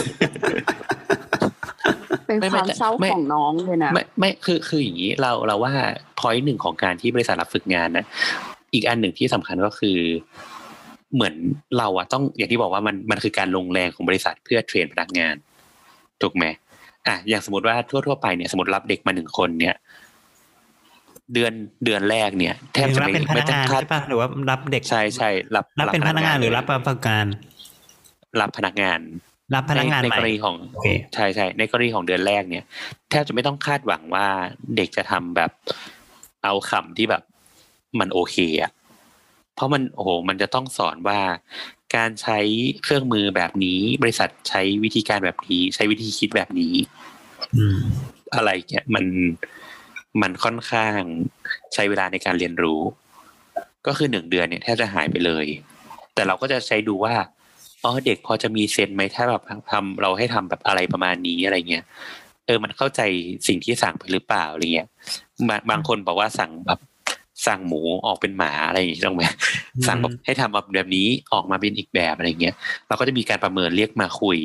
[2.25, 5.73] เป็นไม่คไม่วามเศร้าไม่ของน้องเลยนะไม่ไม่คือคืออย่างนี้เราเราว่า
[6.19, 8.05] พอยหนึ่งของการที่บริษัทรับฝึกงานนะ
[8.73, 9.97] อีกอันหนึ่งที่สำคัญก็คือ
[11.15, 11.35] เหมือน
[11.77, 15.35] เราอะต้องอย่างที่บอกว่ามันมันคือการลงแรงของบริษัทเพื่อเทรนพนักงาน
[16.21, 16.45] ถูกไหม
[17.07, 19.75] อะอย่างสมมติว่าทั่วทั่วๆไปเนี่ยสมมติรับเด็กมาหนึ่งคนเนี่ย
[21.33, 21.53] เดือน
[21.85, 27.25] เดือนแรกเนี่ย แทบจะรับไม่เป็นพไม่นักต้องงานคาดใช่ปะหรือว่ารับเด็กใช่ใช่รับรับเป็นพนักงานหรือรับเลยประกัน
[28.41, 28.99] รับพนักงาน
[29.55, 32.65] รับพนักงานในใหในม่กรณีของโอเคใช่ใช่ในกรณีของเดือนแรกเนี่ย
[33.09, 34.27] แทบจะไม่ต้องคาดหวังว่า
[34.75, 35.51] เด็กจะทำแบบ
[36.43, 37.23] เอาคำที่แบบ
[37.99, 38.71] มันโอเคอะ
[39.57, 41.19] เพราะมันโอ้โหมันจะต้องสอนว่า
[41.95, 42.39] การใช้
[42.83, 46.73] เครื่องมือแบบนี้ บริษัทใช้วิธีการแบบนี้ ใช้วิธีคิดแบบนี้
[47.55, 47.79] อืม
[48.35, 49.05] อะไรเนี่ยมัน
[50.21, 50.99] มันค่อนข้าง
[51.73, 52.81] ใช้เวลาในการเรียนรู้
[53.87, 55.45] ก็คือหนึ่งเดือนเนี่ยแทบจะหายไปเลย
[56.13, 57.13] แต่เราก็จะใช้ดูว่า
[57.83, 61.83] อ๋อเด็กพอจะมีเซนส์ไหมถ้าแบบทำเราให้ทำแบบอะไรประมาณนี้อะไรเงี้ย
[62.45, 63.01] เออมันเข้าใจ
[63.47, 64.87] สิ่งที่สั่งไปหรือเปล่าอะไรเงี้ย
[65.49, 66.79] บางบางคนบอกว่าสั่งแบบ
[67.45, 69.23] สั่งหมูออกเป็นหมาอะไรอย่างเงี้ยต้องไหม
[69.75, 72.55] อืมสั่งแบบให้ทำแบบแบบนี้ออกมาเป็นอีกแบบอะไรเงี้ย
[72.87, 74.39] เราก็จะมีการประเมินเรียกมาคุย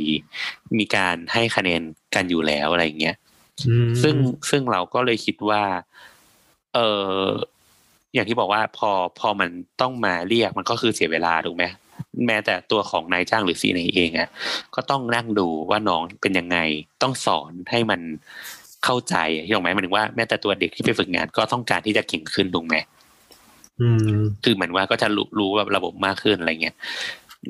[0.78, 1.82] มีการให้คะแนน
[2.14, 3.16] กันอยู่แล้วอะไรเงี้ย
[3.68, 4.14] อืมซึ่ง
[4.50, 5.62] ซึ่งเราก็เลยคิดว่า
[6.74, 6.78] เอ
[7.16, 7.22] อ
[8.14, 11.64] อย่างที่บอกว่าพอพอมันต้องมาเรียกมันก็คือเสียเวลาถูกไหม
[12.26, 14.28] แม้แต่ตัวของนายจ้างหรือซีนเองอะ
[14.74, 16.58] ก็ต้องนั่งดูว่าน้องเป็นยังไง
[17.02, 18.00] ต้องสอนให้มัน
[18.84, 19.14] เข้าใจ
[19.52, 22.76] ถูกไหมหมายถึงว่าแม้แต่ตัวเด็กที่ไปฝึกงานก็ต้องการที่จะเก่งขึ้นถูกไหม
[23.80, 26.76] อืมคือเหมือนว่าก็จะรู้รู้แบบระบบมากขึ้นอะไรเงี้ย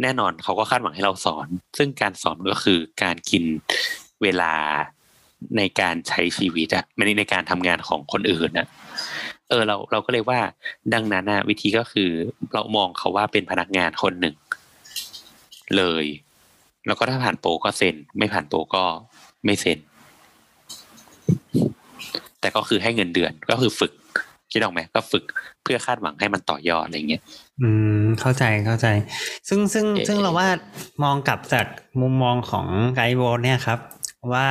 [0.02, 3.44] แน่นอนเขาก็คาดหวังให้เราสอน ซึ่งการสอนก็คือการกิน
[4.22, 4.54] เวลา
[5.56, 8.66] ในการใช้ชีวิตอะไม่ได้ในการทำงานของคนอื่นนะ
[9.48, 10.40] เเออเราเราก็เลยว่า
[10.94, 12.10] ดังนั้นนะวิธีก็คือ
[12.52, 14.34] เรามองเขาว่าเป็นพนักงานคนหนึ่ง
[15.76, 16.04] เลย
[16.86, 18.84] แล้วก็ถ้าผ่านโปรก็เซ็น ไม่ผ่านโปรก็
[19.44, 19.78] ไม่เซ็น
[22.40, 23.92] แต่ก็คือให้เงินเดือนก็คือฝึก
[24.52, 25.24] คิดออกไหมก็ฝึก
[25.62, 27.22] เพื่อคาดหวังให้มันต่อยอดอะไรเงี้ย
[27.60, 27.68] อื
[28.02, 28.86] มเข้าใจเข้าใจ
[29.48, 30.48] ซึ่งซึ่งเอ่อซึ่งเราว่า
[31.02, 31.66] มองกลับจาก
[32.00, 32.66] มุมมองของ
[32.96, 33.78] ไกด์โบเนี่ยครับ
[34.32, 34.46] ว่า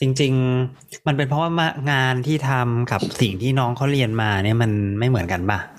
[0.00, 0.32] จริง
[0.70, 1.50] ๆ มันเป็นเพราะว่า
[1.92, 5.75] งานที่ทำกับสิ่งที่น้องเขาเรียนมาเนี่ยมันไม่เหมือนกันป่ะอืม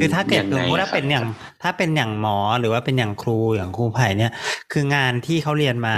[0.00, 1.24] คือถ้าเกิดยังสไงมมติถ้าเป็นอย่าง
[1.62, 4.32] ถ้าเป็นอย่างหมอหรือว่าเป็นอย่างครูอย่างครูไผ่เนี่ย
[4.72, 5.96] คืองานที่เขาเรียนมา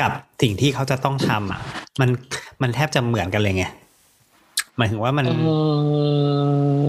[0.00, 0.10] กับ
[0.42, 1.60] สิ่งที่เขาจะต้องทำอะ
[2.00, 2.10] มัน
[2.62, 3.64] มันแทบจะเหมือนกันเลยไง
[4.76, 5.30] หมายถึงว่ามันเอ
[6.80, 6.82] อ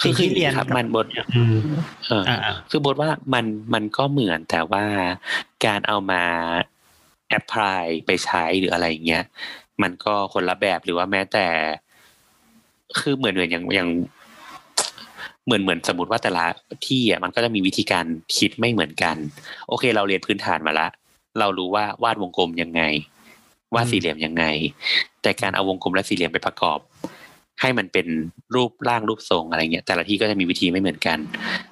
[0.00, 1.06] คือสิ่งที่คือเรียนครับกับมันบท
[1.36, 1.56] อืม
[2.08, 2.36] เอออ่า
[2.70, 3.44] คือบทว่ามัน
[3.74, 4.84] มันก็เหมือนแต่ว่า
[5.66, 6.22] การเอามา
[7.28, 9.24] แอพพลายไปใช้หรืออะไรเงี้ย
[9.82, 11.46] มันก็คนละแบบหรือว่าแม้แต่
[12.98, 13.88] คือเหมือนเหมือนอย่างอย่าง
[15.50, 16.44] เหมือนเหมือนสมมติว่าแต่ละ
[16.86, 18.04] ที่อะมันก็จะมีวิธีการ
[18.36, 19.16] คิดไม่เหมือนกัน
[19.68, 20.86] โอเค เราเรียนพื้นฐานมาละ
[21.38, 22.82] เรารู้ว่าวาดวงกลมยังไง
[23.74, 24.44] วาดสี่เหลี่ยมยังไง
[25.22, 26.78] แต่การเอาวงกลมและสี่เหลี่ยมไปประกอบ
[27.60, 28.06] ให้มันเป็น
[28.54, 31.18] รูปร่างรูปทรงอะไรเงี้ย แต่ละที่ก็จะมีวิธีไม่เหมือนกัน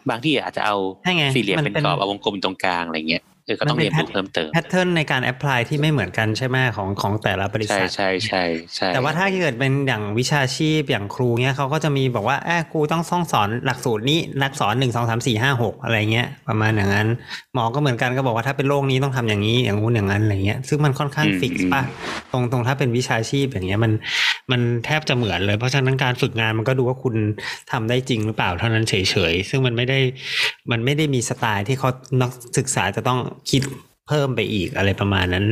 [0.08, 8.44] บางที่อาจจะเอาใช่ไงสี่เหลี่ยมมันเป็นเป็นกรอบเอาวงกลมตรงกลางอะไรเงี้ย เออก็ต้องเรียนรู้เพิ่มเติม pattern ในการ apply ที่ไม่เหมือนกันใช่ไหมของของแต่ละบริษัทใช่ใช่
[8.74, 17.08] ใช่ใช่แต่ว่าถ้าเกิดเป็นอย่างวิชาชีพอย่างครูเนี้ยเขาก็จะมีบอกว่าแบบครูต้องต้องสอนหลักสูตรนี้หลักสอนหนึ่งสองสามสี่ห้าหกอะไรเงี้ยประมาณอย่างนั้น
[17.54, 21.82] หมอก็เหมือนกันก็บอกว่าถ้าเป็นโรคนี้ต้องทำอย่างนี้อย่างงู้นอย่างนั้นอะไรเงี้ยซึ่งมันค่อนข้างฟิกป่ะ
[22.32, 23.92] ตรงตรงถ้าเป็นวิชาชีพอย่างเงี้ยมัน
[24.50, 27.14] มันแทบจะเหมือนเลย เพราะฉะนั้นการฝึกงานมันก็ดูว่าคุณ
[27.72, 28.94] ทำได้จริงหรือเปล่าเท่านั้นเฉ
[29.32, 29.98] ยๆซึ่งมันไม่ได้
[30.70, 31.88] มันไม่ได้มีสไตล์ที่เขา
[32.20, 33.18] นักศึกษาจะต้อง
[33.50, 33.62] คิด
[34.08, 35.44] เพิ่มไปอีกอะไรประมาณนั้น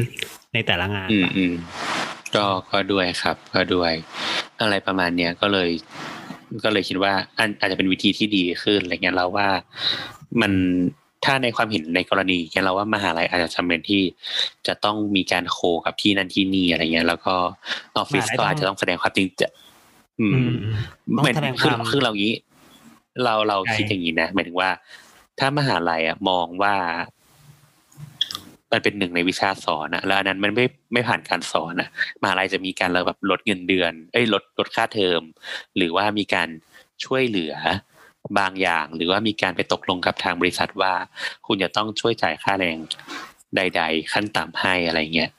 [0.55, 1.55] ในแต่ละงานอืมอืม
[2.35, 3.93] ก็ก็ด้วยครับ ก็ด้วย
[4.63, 5.71] อะไรประมาณเนี้ยก็เลย
[6.65, 9.49] ก็เลยคิดว่าอันอาจจะเป็นวิธีที่ดีขึ้นอะไรเงี้ยเราว่า
[10.41, 10.53] มัน
[11.25, 14.03] ถ้าในความเห็นในกรณีเงี้ยเราว่ามหาลัยอาจจะจำเป็นที่
[14.67, 17.35] จะต้องมีการโคกับที่นั่นที่นี่อะไรเงี้ย แล้วก็
[17.97, 19.49] ออฟฟิศมหาลัยก็อาจจะต้องแสดงความจริงจะ
[20.21, 20.57] อืมอืม
[21.17, 22.35] ต้องเหมือนแสดงคือความคือเรางี้
[23.25, 24.71] เราเราใช่คิดอย่างนี้นะหมายถึงว่า
[25.39, 26.75] ถ้ามหาลัยอะมองว่า
[28.73, 31.89] มันเป็นหนึ่งในวิชาสอนอะแล้วอันนั้นมันไม่ไม่ผ่านการสอนอะ
[32.23, 35.23] มหาลัยจะมีการแบบลดเงินเดือน เอ้ยลดลดค่าเทอม
[35.77, 36.49] หรือว่ามีการ
[37.05, 37.55] ช่วยเหลือ
[38.39, 40.93] บางอย่าง หรือว่ามีการไปตกลงกับทางบริษัทว่า
[41.47, 42.77] คุณจะต้องช่วยจ่ายค่าแรง
[43.57, 45.31] ใด ๆ ขั้นต่ำให้อะไรเงี้ย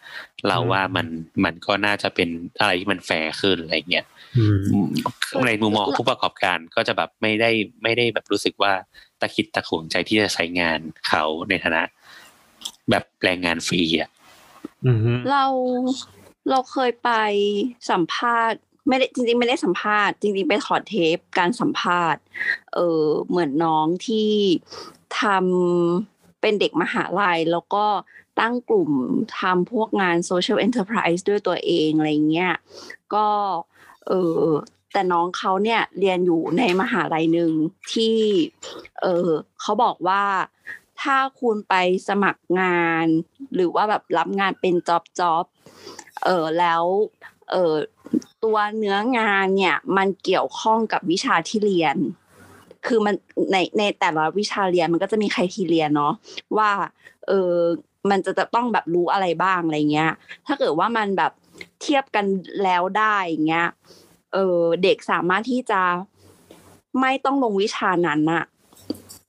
[0.48, 1.08] เราว่ามัน
[1.46, 4.06] มันก็น่าจะเป็นอะไรที่มันแฟร์ขึ้นอะไรเงี้ย
[4.38, 4.90] อืมอืม
[5.48, 7.52] ในมุมมองผู้ประกอบการก็จะแบบไม่ได้
[7.84, 8.74] ไม่ได้แบบรู้สึกว่า
[9.22, 11.84] ตะคิดตะขวงใจที่จะใช้งานเขาในฐานะ
[12.90, 14.10] แบบแรงงานฟรีอะ
[14.86, 15.46] อืมฮึเรา
[16.50, 17.12] เราเคยไป
[17.92, 22.22] สัมภาษณ์ ไม่ได้จริงๆไม่ได้สัมภาษณ์จริงๆไปถอดเทปการสัมภาษณ์
[22.74, 24.32] เออเหมือนน้องที่
[25.22, 27.86] ทำเป็นเด็กมหาลัย แล้วก็
[28.40, 28.92] ตั้งกลุ่ม
[29.40, 32.54] ทำพวกงาน social enterprise ด้วยตัวเองอะไรเงี้ย
[33.16, 33.28] ก็
[34.08, 34.12] เอ
[34.42, 34.46] อ
[34.94, 37.52] แต่น้องเขาเนี่ยเรียนอยู่ในมหาลัยหนึ่ง
[37.94, 38.18] ที่
[39.02, 39.30] เออ
[39.62, 40.24] เขาบอกว่า
[41.02, 41.76] ถ้าคุณไป
[42.08, 43.08] สมัครงาน
[43.56, 45.46] หรือว่าแบบรับงานเป็นจ็อบจ็อบ
[46.24, 46.84] เออแล้ว
[47.52, 47.74] เออ
[48.44, 51.98] ตัวเนื้องานเนี่ยมันเกี่ยวข้องกับวิชาที่เรียน
[52.88, 53.16] คือมัน
[53.52, 56.14] ในในแต่ละวิชาเรียนมันก็จะมีใครทีเรียนเนาะ
[56.58, 56.72] ว่า
[57.28, 57.56] เออ
[58.10, 60.12] มันจะจะต้องแบบรู้อะไรบ้างอะไรเงี้ย
[60.48, 61.32] ถ้าเกิดว่ามันแบบ
[61.82, 62.26] เทียบกัน
[62.64, 63.68] แล้วได้อย่างเงี้ย
[64.34, 65.82] เออเด็กสามารถที่จะ
[67.02, 68.44] ไม่ต้องลงวิชานั้นอะ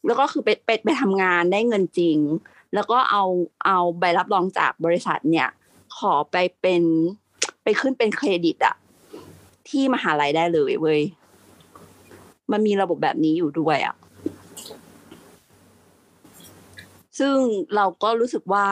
[0.08, 2.18] แล้วก็คือไปไปไปทำงานได้เงินจริง
[2.74, 3.24] แล้วก็เอา
[3.66, 5.48] เอาใบรับรองจากบริษัทเนี่ย
[5.98, 6.82] ขอไปเป็น
[7.62, 8.76] ไปขึ้นเป็นเครดิตอะ
[9.68, 11.00] ที่มหาลัยได้เลยเว้ย
[12.50, 13.94] มันมีระบบแบบนี้อยู่ด้วยอะ
[17.18, 17.36] ซึ่ง
[17.74, 18.66] เราก็รู้สึกว่า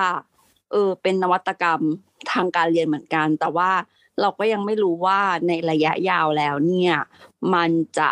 [0.70, 1.80] เออ เป็นนวัตกรรม
[2.32, 3.70] ทางการเรียนเหมือนกัน แต่ว่า
[4.20, 6.94] เราก็ยังไม่รู้ว่าในระยะยาวแล้วเนี่ย
[7.54, 8.10] มันจะ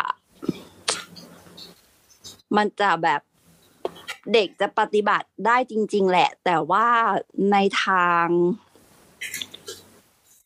[2.57, 3.21] มันจะแบบ
[4.33, 6.87] เด็กจะปฏิบัติได้จริง ๆ แหละ แต่ว่า
[7.51, 8.25] ในทาง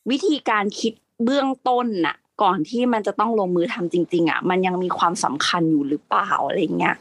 [0.09, 0.93] วิธีการคิด
[1.23, 6.95] เบื้องต้นน่ะ ก่อนที่มันจะต้องลงมือทำจริง ๆ อะ มันยังมีความสำคัญอยู่หรือเปล่าอะไรเงี้ย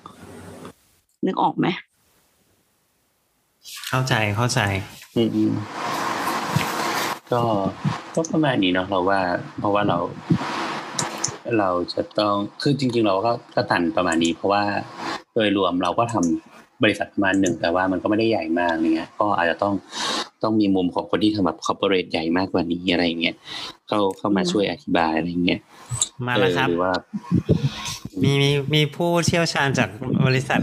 [1.26, 1.66] นึกออกไหม
[3.88, 4.60] เข้าใจเข้าใจ
[5.14, 5.52] อืมอืม
[7.32, 7.42] ก็
[8.14, 9.20] ก็ประมาณนี้เนาะเราว่า
[9.58, 9.98] เพราะว่าเรา
[11.58, 14.62] เราจะต้องคือจริง ๆ เราก็ก็ตันประมาณนี้ เพราะว่า
[15.34, 19.74] โดยรวมเราก็ทำบริษัทประมาณหนึ่งแต่ว่ามันก็ไม่ได้ใหญ่มากอะไรเงี้ย ก็อาจจะต้อง
[20.42, 23.34] ต้องมีมุมของคนที่ทำแบบ corporate ใหญ่มากกว่านี้อะไรเงี้ย
[23.88, 25.60] เข้าเข้ามาช่วยอธิบายอะไรเงี้ย
[26.26, 26.92] มาแล้วครับเออหรือว่า
[28.22, 29.88] มีมีมีผู้เชี่ยวชาญจาก
[30.26, 30.60] บริษัท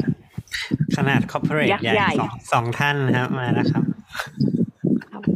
[0.95, 3.83] ขนาด corporate ยักษ์ใหญ่ใหญ่สองสองท่านนะครับมาแล้วครับ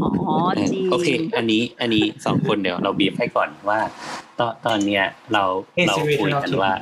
[0.02, 3.80] อ๋อจริงโอเค อันนี้อันนี้สองคนเดี๋ยวเราบีบให้ก่อนว่า
[4.40, 5.44] ตอนตอนเนี้ยเรา
[5.74, 6.74] เอ้ยเราซีรีส์คุยกัน turn off ว่า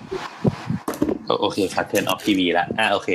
[1.26, 3.10] โอโอเคครับ turn off ทีวีละอ่าโอเค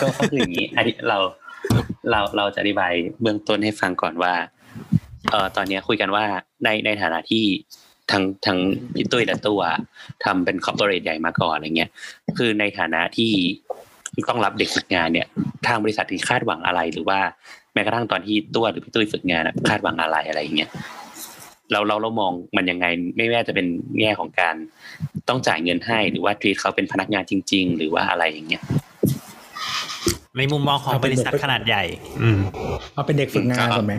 [0.00, 1.18] ก็ก็คืออย่างนี้อันนี้เรา
[2.10, 4.34] เราเราจะอธิบายเบื้องต้นให้ฟังก่อนว่า
[5.30, 6.24] เอ่อตอนเนี้ยคุยกันว่า
[6.64, 7.44] ในในฐานะที่
[8.10, 8.58] ทั้งทั้ง
[8.94, 9.60] พี่ตุ้ยและตัว
[10.24, 11.90] ทำเป็น corporate ใหญ่มาก่อนอะไรเงี้ย
[12.38, 13.32] คือในฐานะที่
[14.28, 15.26] ต้องรับเด็กฝึกงานเนี่ย
[15.66, 17.20] ทางบริษัทที่คาดหวังอะไรหรือว่า
[17.76, 20.70] แม้กระทั่งตอนที่ตัวหรือพี่ตุ้ยฝึกงานอะคาดหวังอะไรอะไรอย่างเงี้ย
[21.72, 23.66] เราเราเรามองมันยังไงไม่ว่าจะเป็น
[24.00, 24.54] แง่ของการ
[25.28, 28.62] ต้องจ่ายเงินให้ หรือว่าทรีตเขาเป็นพนักงานจริง ๆ หรือว่าอะไรอย่างเงี้ย
[30.36, 31.84] ในมุมมองของเอาบเป็นริษัทเด็กขนาดใหญ่
[32.22, 32.38] อืม
[32.94, 33.94] เอาเป็นเด็กฝึกงานก่อนไหม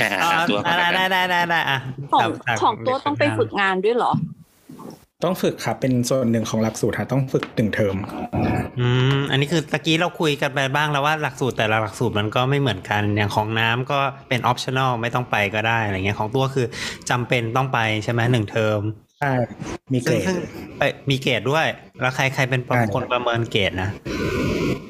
[0.00, 1.78] อ่าอ่าอ่าตัวก่อนได้ละได้กันได้ได้ได้อะ
[2.12, 4.12] ของจากของตัวต้องไปฝึกงานด้วยเหรอ
[5.26, 7.96] ต้องฝึกครับเป็นส่วนหนึ่งของหลักสูตรฮะต้องฝึกหนึ่งเทอม
[8.80, 13.98] อืมอันนี้คือตะกี้เราคุยกันไปบ้างแล้วว่าหลักสูตรแต่ละหลักสูตรมันก็ไม่เหมือนกันอย่างของน้ำก็
[14.28, 16.66] เป็น optional ไม่ต้องไปก็ได้อะไรเงี้ยของตัวคือ
[17.10, 18.80] จำเป็นต้องไปใช่ไหมหนึ่งเทอม
[19.20, 19.32] ใช่
[19.92, 20.36] มีเกรซึ่งซึ่ง
[20.78, 21.66] ไปมีเกรดด้วย
[22.00, 23.90] แล้วใครใครเป็นใช่คนประเมินเกรดนะ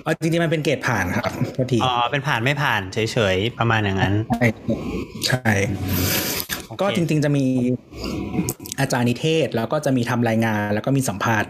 [0.05, 1.25] อ๋อจริงๆมันเป็นเกรดผ่านครับ
[1.57, 2.99] พอทีอ๋อเป็นผ่านไม่ผ่านเฉ
[3.35, 4.45] ยๆประมาณอย่างนั้น ใช่
[5.27, 6.36] ใช่โอเค
[6.81, 7.45] ก็จริง ๆ จะมี
[8.81, 11.49] อาจารย์นิเทศ แล้วก็จะมีทำรายงาน แล้วก็มีสัมภาษณ์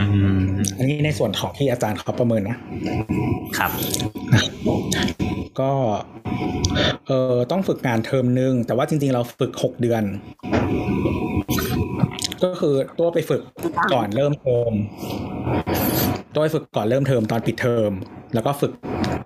[0.00, 0.06] อื
[0.38, 0.42] ม
[0.76, 2.56] อันนี้ในส่วนของที่อาจารย์เขาประเมินนะ
[3.58, 3.70] ครับ
[5.60, 5.72] ก็
[7.06, 10.02] เออต้องฝึกงานเทอมหนึ่งแต่ว่าจริง ๆ เราฝึกหกเดือน
[12.44, 13.42] ก็คือตัวไปฝึก
[13.92, 14.72] ก่อนเริ่มเทอม
[16.34, 17.90] ตัวไปฝึกก่อนเริ่มเทอมตอนปิดเทอม
[18.34, 18.72] แล้วก็ฝึก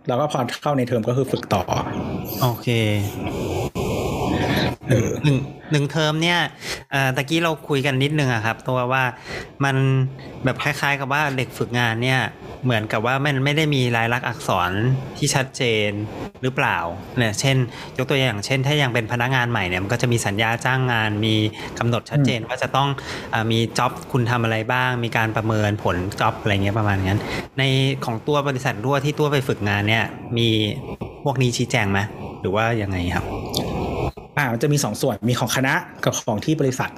[0.09, 1.63] แล้วก็พอเข้าในเทอมก็คือฝึกต่อ
[2.43, 2.69] โอเค
[4.89, 5.39] หนึ่ง
[5.73, 6.39] หนึ่งเทอมเนี่ย
[7.17, 9.05] ตะกี้เราคุยกันนิดนึงอะครับ ตัวว่า
[9.65, 9.77] มัน
[10.45, 12.21] แบบคล้ายๆ กับว่าเด็กฝึกงานเนี่ย
[12.65, 14.71] เหมือนกับว่ามันไม่ได้มีลายลักษณ์อักษร
[15.17, 15.91] ที่ชัดเจน
[16.43, 16.77] หรือเปล่า
[17.17, 17.57] เนี่ยเช่น
[17.99, 21.35] ยกตัวอย่างเช่น ถ้ายังเป็นพนักงานใหม่เนี่ยมันก็จะมีสัญญาจ้างงาน มี
[21.79, 22.89] กำหนดชัดเจนว่าจะต้อง
[23.35, 27.21] อมีจ็อบคุณทำอะไรบ้าง มีการประเมินผลจ็อบอะไรเงี้ยประมาณนั้น
[27.59, 27.63] ใน
[28.05, 30.05] ของตัวบริษัทรั่วที่ตัวไปฝึกงานเนี่ย
[30.39, 30.49] มี
[31.25, 31.99] พวกนี้ชี้แจงไหม
[32.41, 33.25] หรือว่ายังไงครับ
[34.39, 35.75] อ่ามันจะมีสองส่วนมีของคณะ
[36.05, 36.91] กับของที่บริษัท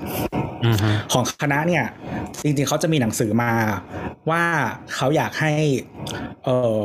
[0.66, 1.84] อือฮึของคณะเนี่ย
[2.42, 3.52] จริงๆเขาจะมีหนังสือมา
[4.30, 4.42] ว่า
[4.94, 5.52] เขาอยากให้
[6.44, 6.80] เออ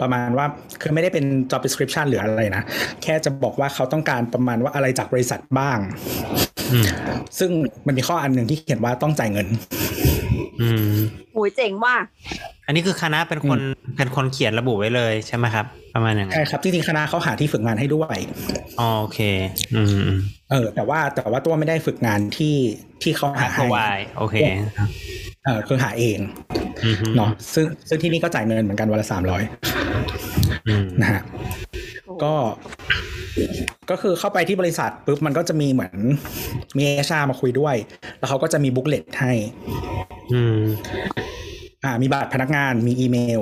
[0.00, 0.46] ประมาณว่า
[0.80, 2.64] คือไม่ได้เป็น job description หรืออะไรนะ
[3.02, 5.78] แค่จะบอกว่าเขาต้องการประมาณว่าอะไรจากบริษัทบ้าง
[6.72, 6.86] อืม
[7.38, 7.50] ซึ่ง
[7.86, 9.48] มันมีข้ออันหนึ่งที่เขียนว่าต้องจ่ายเงิน
[10.60, 10.92] อืม
[11.34, 11.96] โอ้ยเจ๋งว่ะ
[12.66, 13.58] อันนี้คือคณะเป็นคน
[13.96, 18.18] เป็นคนเขียนระบุไว้เลยใช่ไหมครับ ประมาณอย่างนั้ใช่นครับจริงๆคณะเขาหาที่ฝึกงานให้ด้วย
[18.80, 19.20] อ๋อโอเค
[19.74, 22.56] อืมอืมเออ แต่ว่าแต่ว่าตัวไม่ได้ฝึกงานที่
[23.02, 24.36] ที่เขาหาพให้วายโอเค
[25.44, 26.18] เออคือหาเอง
[26.84, 29.42] อืมฮึเนาะซึ่งซึ่งที่นี่ก็จ่ายเงินเหมือนกันวันละสามร้อย
[30.68, 31.22] อืมนะฮะ
[32.24, 32.34] ก็
[33.90, 35.94] ก็คือเข้าไปที่บริษัทปุ๊บมันก็จะมีเหมือน
[36.78, 37.76] มีเอชามาคุยด้วย
[38.18, 39.32] แล้วเขาก็จะมีบุ๊กเลตให้
[40.32, 40.60] อืม
[41.84, 43.40] อ่า มีบัตรพนักงานมีอีเมล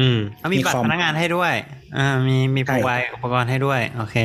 [0.00, 1.52] อืมเอามีมีบัตครอมพนักงานให้ด้วย
[1.98, 4.16] อ่า มีมีใช่พวายอุปกรณ์ให้ด้วย โอเค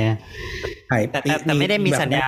[0.87, 2.27] ใช่แต่แต่แต่ไม่ได้มีสัญญา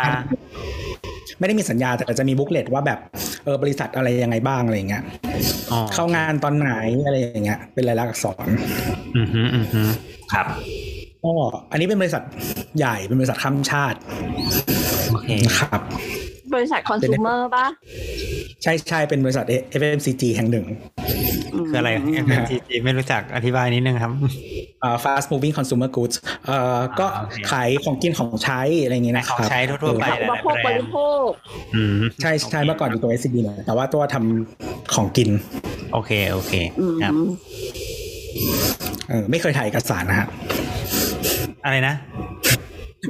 [1.39, 2.99] ไม่ได้มีสัญญาแต่จะมีบุ๊กเลตว่าแบบ
[3.43, 5.03] เออบริษัทอะไรยังไงบ้างอะไรอย่างเงี้ย
[5.71, 6.71] อ๋อเข้างานตอนไหน
[7.05, 8.47] อะไรอย่างเงี้ย เป็นรายลักษณ์อักษร
[9.15, 9.81] อืมฮึอืมฮึ
[10.33, 10.47] ครับ
[11.23, 11.31] ก็
[11.71, 12.23] อันนี้เป็นบริษัท
[12.77, 13.97] ใหญ่เป็นบริษัทข้ามชาติ
[15.09, 15.81] โอเคนะครับ
[16.55, 17.65] บริษัทคอน sumer ป่ะ
[18.63, 19.45] ใช่ใช่เป็นบริษัท
[19.79, 20.65] FMCG แห่งหนึ่ง
[21.69, 21.89] คืออะไร
[22.25, 24.11] FMCG ไม่รู้จักอธิบายนิดนึงครับ
[24.83, 26.15] อ่า fast moving consumer goods
[26.45, 30.95] เอ่อก็โอเคขายของกินของใช้อะไรอย่างเงี้ยนะคขรัอบงใช้ทั่วๆไปเอออุปโภคบริโภ
[31.25, 31.27] ค
[31.75, 35.29] อืมใช่ใช่เมื่อก่อนอยู่ตัว SCB เลยแต่ว่าตัวทำของกิน
[35.93, 37.13] โอเค โอเคอืมครับ
[39.09, 40.27] เออไม่เคยถ่ายเอกสารนะฮะ
[41.67, 41.95] อะไรนะ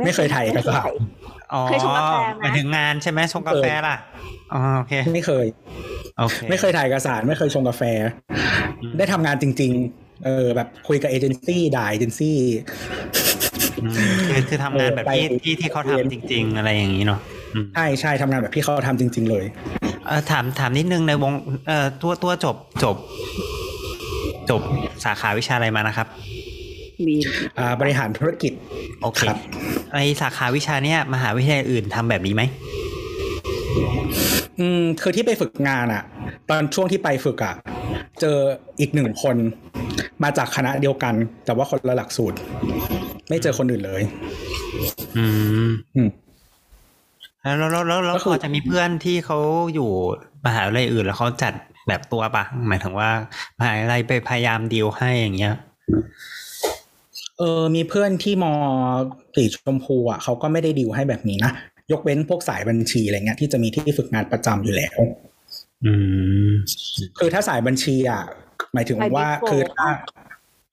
[0.06, 0.92] ไม่เคยถ่ายเอกสาร
[1.54, 3.96] อ๋อเคยชงกาแฟไหมหมายถึงงานใช่ไหมชงกาแฟล่ะ
[4.54, 5.46] อ๋อโอเคไม่เคย
[6.20, 7.84] โอเคไม่เคยถ่ายเอกสารไม่เคยชงกาแฟ
[8.98, 12.38] ได้ทำงานจริง ๆ เออ แบบคุยกับเอเจนซี่ด่าเอเจนซี่
[13.84, 17.20] อืมคือคือทำงานแบบที่ไปที่ที่เขาทำจริง ๆ อะไรอย่างนี้เนาะ
[17.54, 19.46] อืมใช่ใช่ทำงานแบบที่เขาทำจริง ๆ เลย
[20.08, 21.34] เออถามถามนิดนึงในวง
[21.68, 22.96] เอ่อตัวตัวจบจบ
[24.50, 24.62] จบ
[25.04, 26.08] สาขาวิชาอะไรมานะครับ
[27.06, 27.16] มี
[27.58, 28.54] อ่าบริหารธุรกิจ
[29.02, 29.38] โอเคครับ
[29.94, 32.44] ไอสาขาวิชาเนี้ยมหาวิทยาลัยอื่นทำแบบนี้ไหม
[34.60, 36.04] อืมคือที่ไปฝึกงานอะ
[36.50, 37.56] ตอนช่วงที่ไปฝึกอะ
[38.22, 38.38] เจอ
[38.80, 39.36] อีกหนึ่งคน
[40.24, 41.14] มาจากคณะเดียวกัน
[41.46, 42.38] แต่ว่าคนละหลักสูตร
[43.30, 44.02] ไม่เจอคนอื่นเลย
[45.18, 45.26] อื
[45.68, 46.10] มอืม
[47.42, 49.38] แล้วแล้วแล้วแล้วแล้วก็คือพอจะมีเพื่อนที่เขา
[49.74, 49.90] อยู่
[50.46, 51.54] มหาวิทยาลัยอื่น แล้วเขาจัด
[51.88, 53.10] แบบตัวปะหมายถึงว่า
[53.60, 55.56] มหาวิทยาลัยไปพยายามดีลให้อย่างเงี้ย
[57.40, 58.54] เออมีเพื่อนที่มอ
[59.36, 61.52] สีชมพูอะเขาก็ไม่ได้ดิวให้แบบนี้นะ
[61.92, 64.98] ยกเว้นพวกสายบัญชีอะไรเงี้ยที่จะมีที่ฝึกงานประจำอยู่แล้ว
[65.86, 65.94] อื
[66.48, 66.50] ม
[67.20, 68.24] คือถ้าสายบัญชีอะ
[68.74, 69.88] หมายถึงว่าไป Big Four คือถ้า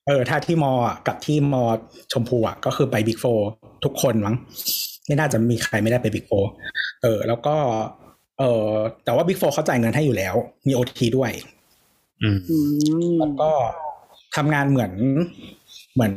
[0.07, 1.63] เออถ้าที่มออะกับที่มอ
[2.13, 3.25] ชมพูอะก็คือไป Big Four
[3.85, 4.37] ทุกคนมั้ง
[5.07, 6.33] ไม่น่าจะมีใครไม่ได้ไป Big Four
[7.03, 7.57] เออ แล้วก็
[8.39, 8.71] เออ
[9.05, 10.35] แต่ว่า Big Four เขาจ่ายเงินให้อยู่แล้ว
[10.67, 11.31] มี OT ด้วย
[12.23, 12.59] อืมอื
[13.11, 13.51] มแล้วก็
[14.37, 14.93] ทำงานเหมือน
[15.95, 16.15] เหมือน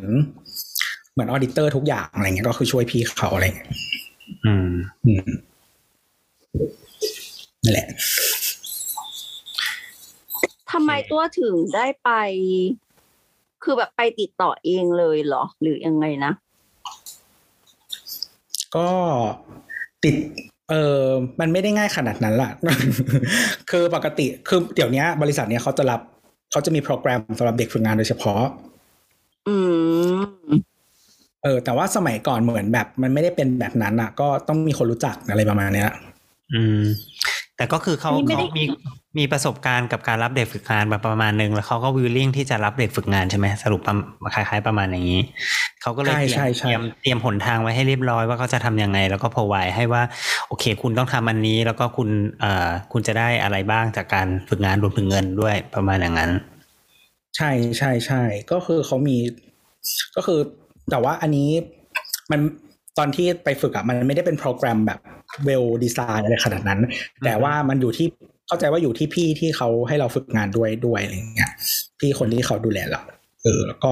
[1.13, 3.69] เหมือน auditor ทุกอย่างอะไรเงี้ยก็คือช่วยพี่เขาอะไรเงี้ย
[4.45, 4.71] อืม
[5.05, 5.29] อืม
[7.63, 7.87] นั่นแหละ
[10.71, 12.09] ทำไมตัวถึงได้ไป
[13.63, 16.31] คือแบบไปติดต่อเองเลยเหรอ หรือยังไงนะ
[18.75, 18.89] ก็
[20.03, 20.15] ติด
[20.69, 21.03] เออ
[21.39, 22.49] มันไม่ได้ง่ายขนาดนั้นล่ะ
[23.69, 26.01] คือปกติ คือเดี๋ยวนี้บริษัทเนี้ยเขาจะรับ
[26.51, 28.41] เขาจะมีโปรแกรมสำหรับเด็กฝึกงานโดยเฉพาะ
[29.47, 29.55] อื
[30.17, 30.19] ม
[31.43, 35.89] เออ แต่ว่าสมัยก่อนเหมือนแบบ มันไม่ได้เป็นแบบนั้นอะ ก็ต้องมีคนรู้จักอะไรประมาณเนี้ย
[36.53, 36.81] อืม
[37.57, 38.63] แต่ก็คือเขานี่ไม่เขาได้มี
[39.17, 45.21] มีประสบการณ์กับการรับเด็กฝึกงานแบบประมาณหนึ่งแล้วเขาก็วิลลิ่งที่จะรับเด็กฝึกงานใช่ไหมสรุปประมาณคล้ายๆประมาณอย่างนี้
[45.81, 50.03] เขาก็เลยใช่เตรียใช่มใช่เตรียมเตรียมหนทางไว้ให้เรียบร้อยว่าเขาจะทำยังไง แล้วก็พอไว้ให้ว่า
[50.47, 52.09] โอเค คุณต้องทำอันนี้ แล้วก็คุณ
[52.39, 56.31] เอ่อคุณจะได้อะไรบ้างจากการฝึกงานรวมถึงเงินด้วยประมาณอย่างนั้น
[57.37, 59.17] ใช่ใช่ใช่ก็คือเขามี
[60.15, 60.39] ก็คือ
[60.91, 61.49] แต่ว่าอันนี้
[62.31, 62.39] มัน
[62.97, 64.99] ตอนที่ไปฝึกอะมันไม่ได้เป็นโปรแกรมแบบ
[65.45, 66.79] เวลดีไซน์อะไรขนาดนั้น
[67.25, 68.07] แต่ว่ามันอยู่ที่
[68.47, 71.51] เข้าใจว่าอยู่ที่พี่ที่เขาให้เราฝึกงานด้วยด้วยอะไรอย่างเงี้ย
[71.99, 73.01] พี่คนที่เขาดูแลเรา
[73.43, 73.91] เออ แล้วก็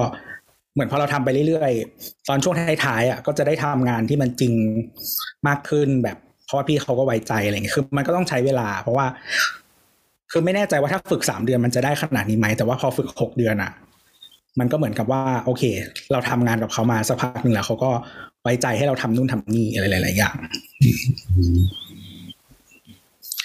[0.74, 2.54] เหมือนพอเราทำไปเรื่อยๆ ตอนช่วง
[2.84, 4.52] ท้ายๆอะก็จะได้ทำงานที่มันจริง
[5.48, 6.16] มากขึ้นแบบ
[6.46, 9.06] เพราะว่าพี่เขาก็ไว้ใจอะไรเงี้ยคือมันก็ต้องใช้เวลา เพราะว่า
[10.30, 13.72] คือไม่แน่ใจว่าถ้าฝึกสามเดือนมันจะได้ขนาดนี้ไหมแต่ว่าพอฝึกหกเดือนอะ
[14.58, 15.62] มันก็เหมือนกับว่า โอเค
[16.12, 17.90] เราทำงานกับเขามาสักพักหนึ่งแล้วเขาก็
[18.42, 20.36] ไว้ใจให้เราทำนู่นทำนี่อะไรหลายๆอย่าง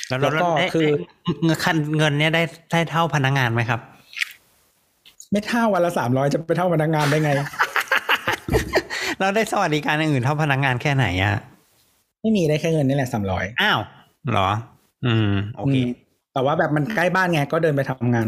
[0.08, 0.88] แล้วแล้วก็ได้คือ
[1.44, 3.80] เงินคันเงินเนี่ยได้ได้เท่าพนักงานไหมครับ
[5.32, 7.32] ไม่เท่าวันละสามร้อยจะไปเท่าพนักงานได้ไง
[9.20, 11.36] เราได้สวัสดิการอย่างอื่นเท่าพนักงานแค่ไหนอะ
[12.22, 13.80] ไม่มีได้แค่เงินนี่แหละสามร้อยอ้าว
[14.32, 14.49] เหรอ
[15.06, 15.76] อืม โอเค
[16.34, 18.28] แต่ว่าแบบมันใกล้บ้านไงก็เดินไปทำงาน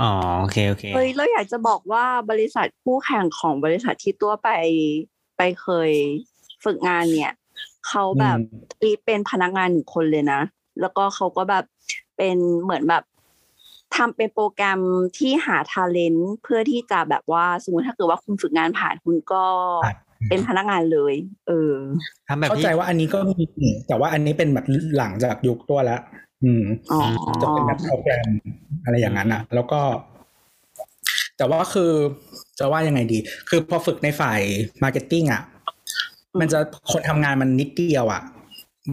[0.00, 0.10] อ๋อ
[0.40, 4.48] โอเคโอเคเฮ้ยเราอยากจะบอกว่าบริษัทคู่แข่งของบริษัทที่ตัวไป
[5.36, 5.90] ไปเคย
[6.64, 7.34] ฝึกงานเนี่ย
[7.88, 10.40] เขาแบบอืมอีเป็นพนักงานหนึ่งคนเลยนะ
[10.80, 11.64] แล้วก็เขาก็แบบ
[12.16, 13.02] เป็นเหมือนแบบ
[13.96, 14.80] ทำเป็นโปรแกรม
[15.18, 19.44] ที่หาทาเลนต์เพื่อที่จะแบบว่าสมมติถ้าเกิดว่าคุณฝึกงานผ่านคุณก็
[20.28, 21.14] เป็นพนักงานเลย
[21.48, 21.74] เออ
[22.28, 23.34] ทำแบบเข้าที่ใจว่าอันนี้ก็มี
[23.88, 24.66] แต่ว่าอันนี้เป็นแบบ
[24.98, 26.00] หลังจากยุคตัวแล้ว
[26.44, 27.00] อืมอ๋อ
[27.42, 28.28] จะเป็นแบบโปรแกรม
[28.84, 29.80] อะไรอย่างนั้นอะ แล้วก็
[31.36, 31.92] แต่ว่าคือ
[32.58, 34.40] จะว่ายังไงดี คือพอฝึกในฝ่าย
[34.82, 35.42] marketing อะ
[36.40, 36.58] มันจะ
[36.90, 38.22] คนทำงานมันนิดเดียวอะ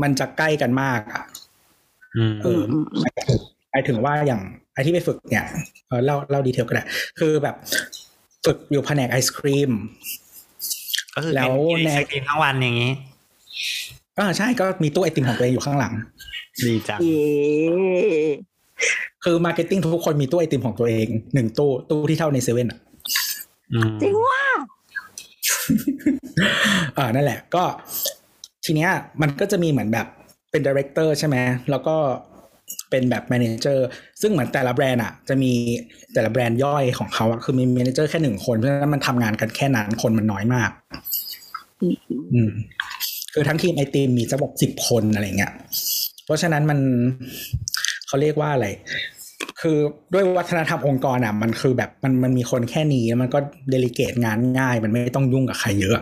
[0.01, 1.23] มันจะใกล้กันมากอะ
[2.17, 2.61] อืมเออ
[3.01, 3.39] หมายถึง
[3.71, 4.41] หมายถึงว่าอย่าง
[4.73, 5.45] ไอที่ไปฝึกเนี่ย
[5.87, 6.83] เออเล่าเล่า detail ก็ได้
[7.19, 7.55] คือแบบ
[8.45, 9.71] ฝึกอยู่แผนกไอศกรีม
[11.15, 12.91] ก็คือแล้เป็นวกินในไอศกรีมทั้งวันอย่างนี้
[14.19, 15.93] อ่าใช่ก็มีตู้ไอติมของตัวเองอยู่ข้างหลัง
[16.63, 17.25] ดีจังเย้
[19.23, 22.79] คือ marketing ทุกคนมีตู้ไอติมของตัวเองหนึ่งตู้ตู้ที่เท่าในเซเว่นอะ
[23.73, 24.41] อืมจริงว่า
[26.97, 27.63] อ่านั่นแหละ ก็
[28.65, 28.91] ทีเนี้ย
[29.21, 30.07] มันก็จะมีเหมือนแบบ
[30.51, 31.37] เป็น director ใช่ไหม
[31.71, 31.95] แล้วก็
[32.89, 33.87] เป็นแบบ manager
[34.21, 35.51] ซึ่งเหมือนแต่ละแบรนด์อะ จะมี
[36.13, 40.71] แต่ละแบรนด์ย่อยของเขาอะคือมี manager แค่หนึ่งคนเพราะฉะนั้นมันทำงานกันแค่นั้นคนมันน้อยมาก
[42.33, 42.51] อืม
[43.33, 45.53] คือทั้งทีมไอทีมมีสักบอกสิบคนอะไรเงี้ย
[46.25, 46.79] เพราะฉะนั้นมัน
[48.07, 48.67] เขาเรียกว่าอะไร
[49.61, 49.77] คือ
[50.13, 53.39] ด้วยวัฒนธรรมองค์กรอะ มันคือแบบมันมันมีคนแค่นี้แล้วมันก็
[53.69, 55.97] delegate งานง่าย มันไม่ต้องยุ่งกับใครเยอะ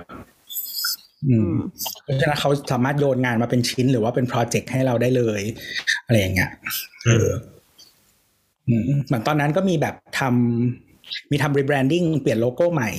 [1.29, 1.51] อืม
[2.01, 5.41] เพราะฉะนั้นเขาสามารถโยนงานมาเป็นชิ้นหรือว่าเป็น project ให้เราได้เลย
[6.05, 6.51] อะไรอย่างเงี้ย
[7.05, 7.27] เออ
[8.67, 12.91] อืมเหมือนตอนนั้นก็มีแบบทำมีทำ rebranding เปลี่ยนโลโก้ใหม่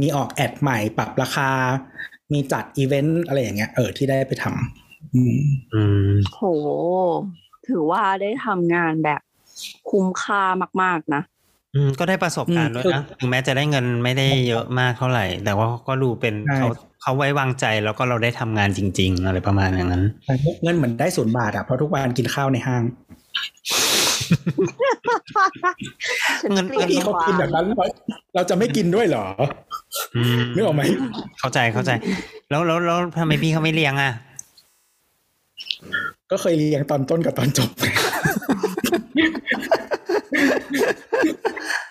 [0.00, 1.50] มีออกแอดใหม่ปรับราคา
[2.32, 5.38] มีจัดอีเวนต์อะไรอย่างเงี้ยเออที่ได้ไปทำ อืม
[5.74, 6.42] อืมโห
[7.68, 9.20] ถือว่าได้ทำงานแบบ
[9.90, 10.42] คุ้มค่า
[10.82, 11.22] มาก ๆ นะ
[11.74, 16.68] อืม ก็ได้ประสบการณ์ด้วยนะ ถึงแม้จะได้เงินไม่ได้เยอะมากเท่าไหร่ แต่ว่าก็ดูเป็นใช่เขา
[17.02, 22.82] เขาไว้วางใจแล้วก็เราได้ทำงานจริง ๆ อะไรประมาณอย่างนั้นแต่เงินเหมือนได้ศูนย์บาทอะ เพราะทุกวันกินข้าวในห้าง
[26.52, 27.84] เงินฉักลียดพี่เขากินแบบนั้นเรา
[28.34, 29.24] เราจะไม่กินด้วยเหรอ
[30.16, 30.82] อืมนึกออกไหม
[31.40, 31.90] เข้าใจเข้าใจ
[32.50, 34.12] แล้วแล้วแล้วทำไมพี่เขาไม่เลี้ยงอะ
[36.30, 37.70] ก็เคยเรียงตอนต้นกับตอนจบ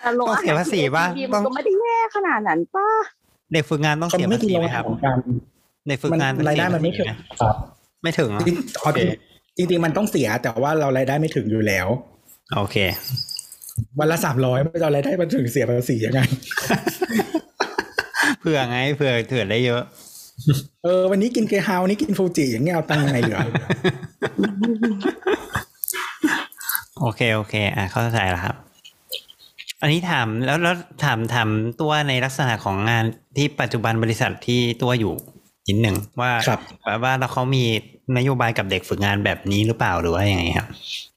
[0.00, 2.88] แต่ลงต้องเสียภาษีป่ะทีต้มัองนก็ไม่ได้แย่ขนาดนั้นป่ะ
[3.52, 5.18] เด็กฝึกงานต้องเขาเสียไม่ภากินษีโรงไหมอาคหารับรของการ
[5.88, 7.54] เด็กฝึกมันงานต้องรายเสีได้ยมันไม่ภาถึษีงไหมครับ
[8.02, 9.00] ไม่ถึงเหรอจริงอ๋อโอเค
[9.56, 11.86] จริงๆมันต้องเสียแต่ว่าเรารายได้ไม่ถึงอยู่แล้ว
[12.56, 12.76] โอเค
[13.98, 16.20] วันละสามร้อยไม่เอารายได้มาถึงเสียภาษียังไง
[18.40, 19.82] เผื่อไงเผื่อเถื่อนได้เยอะ
[20.84, 23.40] เออวันนี้กินเกรฮาววันนี้กินฟูจิอย่างเงี้ยเอาตังค์ยังไงเหลือ
[27.00, 28.56] โอเคโอเค อะเข้าใจแล้วครับ
[29.82, 31.48] อันนี้ถามแล้วแล้วถามถาม
[31.80, 33.04] ตัวในลักษณะของงาน
[33.36, 35.14] ที่ปัจจุบันบริษัทที่ตัวอยู่
[35.68, 37.64] นิดหนึ่งว่าครับว่าว่าแล้วเขามี
[38.16, 40.68] นโยบายกับเด็กฝึกงานแบบนี้หรือเปล่าหรือว่าอย่างไงครับ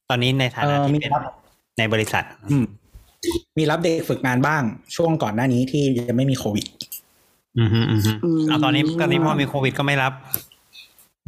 [0.09, 1.33] ตอนนี้ในฐานะเอ่อที่มีเป็นครับ
[1.77, 2.65] ในบริษัทอืม
[3.57, 4.61] มีรับเด็กฝึกงานบ้าง
[4.95, 6.65] ช่วงก่อนหน้านี้ที่ยังไม่มีโควิด
[7.59, 10.13] อืมฮึอืมฮึอืมเอาตอนนี้ตอนนี้พอมีโควิดก็ไม่รับ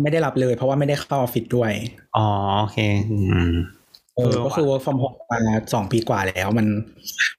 [0.02, 1.72] ไม่ได้รับเลย เพราะว่าไม่ได้เข้าออฟฟิศด้วย
[2.18, 2.28] อ๋อ
[2.62, 2.78] โอเค
[3.12, 3.18] อื
[3.50, 3.54] ม
[4.16, 5.40] เออเออก็คือ work from home มา
[5.74, 6.68] สองปีกว่าแล้วมัน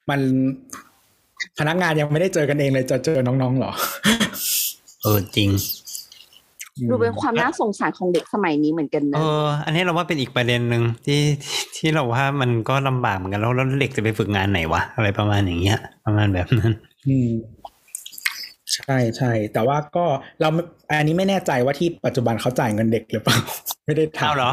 [0.09, 0.19] มัน
[1.59, 3.71] พนักงานยังไม่ได้เจอกันเองเลยจะเจอน้องๆเหรอ
[5.01, 5.49] เออจริง
[6.89, 16.71] ดูเป็นความน่าสงสารของเด็กสมัยนี้เหมือนกันเอนะออันนี้เราว่าเป็นอีกประเด็นหนึ่งที่ที่ที่เราว่ามันก็ลำบากเหมือนกันแล้วแล้วเด็กจะไปฝึกงานไหนวะอะไรประมาณอย่างเงี้ย ประมาณแบบนั้น
[17.07, 17.29] อืม
[18.77, 20.05] ใช่ใช่แต่ว่าก็
[20.41, 20.49] เรา
[20.89, 23.37] อันนี้ไม่แน่ใจว่าที่ปัจจุบันเขาจ่ายเงินเด็กหรือเปล่า
[23.85, 24.51] ไม่ได้ถามเอาเหรอ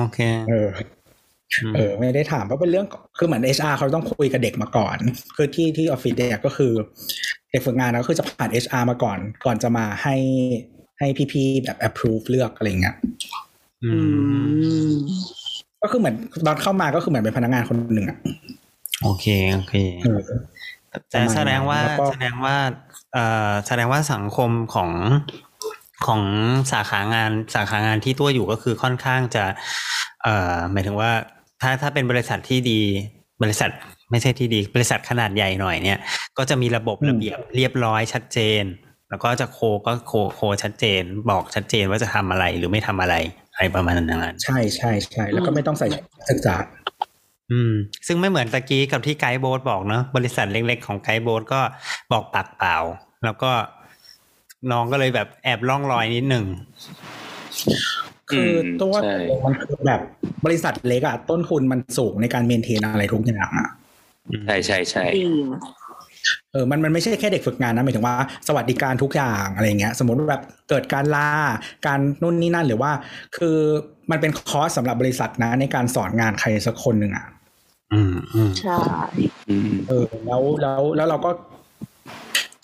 [0.00, 0.18] โอเค
[0.48, 0.68] เออ
[1.72, 2.86] มเออ ไม่ได้ถามเพราะเป็นเรื่อง
[3.18, 4.96] คือเหมือน HR เขาต้องคุยกับเด็กมาก่อน
[5.36, 6.72] คือที่ที่ออฟฟิศเนี่ยก็คือ
[7.50, 10.16] เด็กฝึกงานก็คือจะผ่าน HR มาก่อน ก่อนจะมาให้
[10.98, 12.94] ให้พี่ๆแบบ approve เลือกอะไรเงี้ย
[13.84, 13.98] อือื
[14.92, 14.96] มม
[15.82, 16.14] ก็คือเหมือน
[16.46, 18.18] ตอนเข้ามาก็คือเหมือนเป็นพนักงานคนหนึ่งอะ
[19.02, 20.20] โอเค โอเคเออ
[21.10, 22.56] แต่แสดงว่าแล้วก็แสดงว่า
[23.14, 24.90] เอ่อแสดงว่าสังคมของ
[26.06, 26.22] ของ
[26.72, 29.44] สาขางานสาขางานที่ตัวอยู่ก็คือค่อนข้างจะ
[30.22, 31.10] เอ่อหมายถึงว่า
[31.62, 32.80] ถ้าถ้าเป็นบริษัทที่ดี
[33.42, 33.70] บริษัท
[34.10, 35.98] ไม่ใช่ที่ดีบริษัทขนาดใหญ่หน่อยเนี่ย
[36.38, 38.62] ก็จะมีระบบระเบียบเรียบร้อยชัดเจน
[39.10, 43.14] แล้วก็จะโคก็โคโคชัดเจน บอกชัดเจนว่าจะทำอะไรหรือไม่ทำอะไร
[43.54, 45.86] อะไรประมาณนั้นใช่ใช่ใช่แล้วก็ไม่ต้องใส่
[46.30, 46.54] ศึกษา
[47.52, 47.72] อืม
[48.06, 51.60] ซึ่งไม่เหมือนตะกี้กับที่ไกด์โบ๊ทบอกเนาะบริษัทเล็กๆของไกด์โบ๊ทก็
[52.12, 52.76] บอกปากเปล่า
[53.24, 53.50] แล้วก็
[54.70, 56.46] น้องก็เลยแบบแอบล่องรอยนิดหนึ่ง
[58.30, 60.00] คืออมตัวใช่มันคือแบบ
[60.44, 63.68] บริษัทเล็กอะต้นทุนมันสูงในการเมนเทนอะไรทุกอย่างอะ
[64.46, 65.34] ใช่ใช่ใช่จริง
[66.52, 68.16] เออมันมันไม่ใช่แค่เด็กฝึกงานนะหมายถึงว่า
[68.48, 71.30] สวัสดิการทุกอย่างอะไรเงี้ย สมมติว่าแบบเกิดการลา
[71.86, 72.90] การนู่นนี่นั่นหรือว่า
[73.36, 73.56] คือ
[74.10, 77.26] มันเป็นคอร์สสำหรับบริษัทนะในการสอนงานใครสักคนหนึ่งอะ
[77.92, 78.80] อืมอืมใช่
[79.48, 81.30] อืมเออแล้วแล้วแล้วเราก็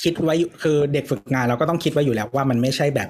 [0.03, 3.09] คิดไว้อยู่คือเด็กฝึกงานเราก็ต้องคิดไว้อยู่แล้วว่ามันไม่ใช่แบบ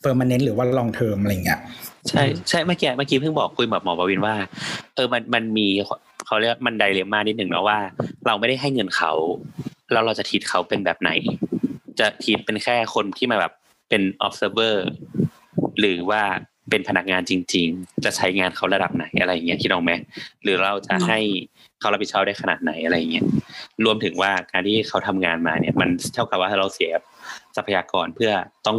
[0.00, 1.60] เ e อร์มานเนนหรือว่าลองเทอมอะไรเงี้ย
[2.08, 4.34] ใช่ใช่เมื่อกี้เมื่อกี้เพิ่งบอกคุยกับหมอประวินว่า
[4.94, 5.66] เออมันมันมี
[6.26, 7.78] เขาเรียกมันไดเลม่านิดหนึ่งนะว่า
[8.26, 9.12] เราไม่ได้ให้เงินเขา
[9.92, 11.10] แล้วเราจะทีตเขาเป็นแบบไหน
[11.98, 13.52] จะทีตเป็นแค่คนที่มาแบบ
[13.88, 14.74] เป็น observer
[15.78, 16.22] หรือว่า
[16.70, 19.92] เป็นพนักงานจริง ๆ จะใช้งานเขาระดับไหนอะไรอย่างเงี้ยคิดออกไหม
[20.42, 21.18] หรือเราจะให้
[21.80, 23.26] เขารับผิดชอบได้ขนาดไหนอะไรอย่างเงี้ย
[23.84, 26.90] รวมถึงว่าการที่เขาทำงานมาเนี่ย มันเท่ากับว่าเราเสีย
[27.56, 28.32] ทรัพยากรเพื่อ
[28.66, 28.76] ต้อง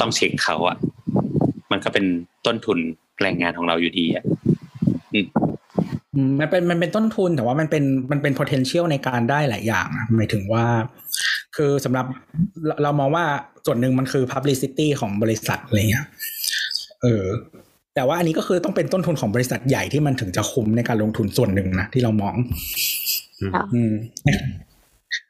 [0.00, 0.76] ต้องเช็คเขาอะ
[1.72, 2.04] มันก็เป็น
[2.46, 2.78] ต้นทุน
[3.22, 4.24] แรงงานของเราอยู่ดีอะ
[5.14, 10.66] อืมมันเป็นมันเป็นต้นทุนแต่ว่ามันเป็นมันเป็น potential ในการได้หลายอย่างอะหมายถึงว่า
[11.56, 12.06] คือสำหรับ
[12.66, 13.24] เราเรามองว่า
[13.66, 16.06] ส่วนหนึ่งมันคือ publicity ของบริษัทอะไรเงี้ย
[17.02, 17.26] เออ
[17.94, 22.34] แต่ว่าอันนี้ก็คือต้องเป็นต้นทุนของบริษัทใหญ่ที่มันถึงจะคุ้มในการลงทุนส่วนหนึ่งนะที่เรามอง
[23.74, 23.92] อืม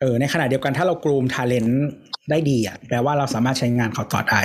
[0.00, 1.82] เออในขณะเดียวกันถ้าเรากรูมทาเลนต์
[2.30, 4.42] ได้ดีอะแปลว่าเราสามารถใช้งานเขาต่อได้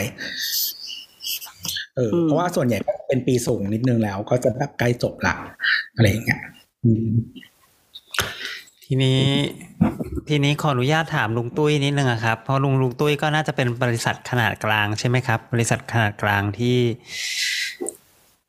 [1.95, 5.36] เอออืมเพราะว่าส่วนใหญ่ก็เป็นปีสูงนิดนึงแล้ว ก็จะแบบใกล้จบละ
[5.95, 6.41] อะไรอย่างเงี้ย
[6.84, 7.08] อืม
[8.90, 9.22] ทีนี้
[10.28, 16.80] ทีนี้ขออนุญาตถามลุงตุ้ยนิดนึงอะครับเพราะลุงลุงตุ้ยก็น่าจะเป็นบริษัทขนาดกลางใช่ไหมครับ บริษัทขนาดกลางที่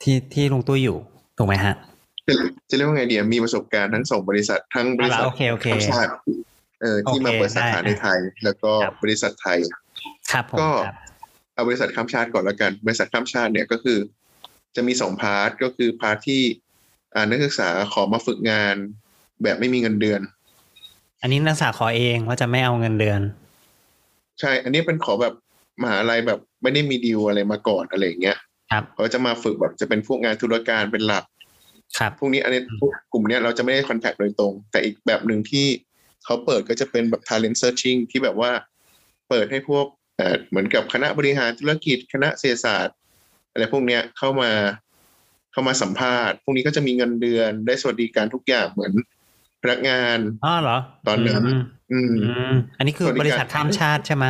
[0.03, 0.99] ที่ที่ลุงตุ้ยอยู่
[1.39, 1.75] ถูกไหมฮะ
[2.27, 2.35] จะ
[2.69, 6.11] จะเรียกว่าไงเดียมีประสบการณ์ทั้งสองบริษัททั้งบริษัทอ่าโอเคโอเคข้ามชาติ
[6.81, 9.59] เออที่โอเคมาเปิดสาขาได้ในไทย แล้วก็ครับบริษัทไทย
[10.33, 10.97] ครับผมก็ครับ
[11.55, 13.99] เอาบริษัทข้ามชาติก่อนแล้วกัน บริษัทข้ามชาติเนี่ยก็คือ
[14.77, 16.43] จะมีสอง part ก็คือ part ที่
[17.15, 18.77] อ่านักศึกษาขอมาฝึกงาน
[19.43, 20.21] แบบไม่มีเงินเดือน
[21.23, 23.21] อันนี้นักศึกษาขอเองว่าจะไม่เอาเงินเดือน
[24.41, 25.35] ใช่ อันนี้เป็นขอแบบ
[25.83, 28.37] มหาลัยแบบไม่ได้มีดีลอะไรมาก่อนอะไรอย่างเงี้ย
[28.71, 31.25] ครับเขาจะมาฝึกแบบจะเป็นพวกงานธุรการเป็นหลัก
[31.99, 35.67] ครับ พวกนี้อันนี้พวกกลุ่มเนี้ยเราจะไม่ได้คอนแทคโดยตรง แต่อีกแบบหนึ่งที่
[36.25, 38.51] เขาเปิดก็จะเป็นแบบ talent searching ที่แบบว่า
[39.29, 39.87] เปิดให้พวก
[40.17, 42.97] เอ่อเหมือนกับคณะบริหารธุรกิจ คณะเศรษฐศาสตร์
[43.53, 44.51] อะไรพวกเนี้ยเข้ามา
[45.53, 48.93] เข้ามาสัมภาษณ์ พวกนี้ก็จะมีเงินเดือนได้สวัสดิการทุกอย่างเหมือน
[49.63, 51.61] พนักงานอ๋อเหรอ ตอนนั้นม
[51.93, 54.27] อืมอืมอันนี้คือบริษัทข้ามชาติใช่ไหม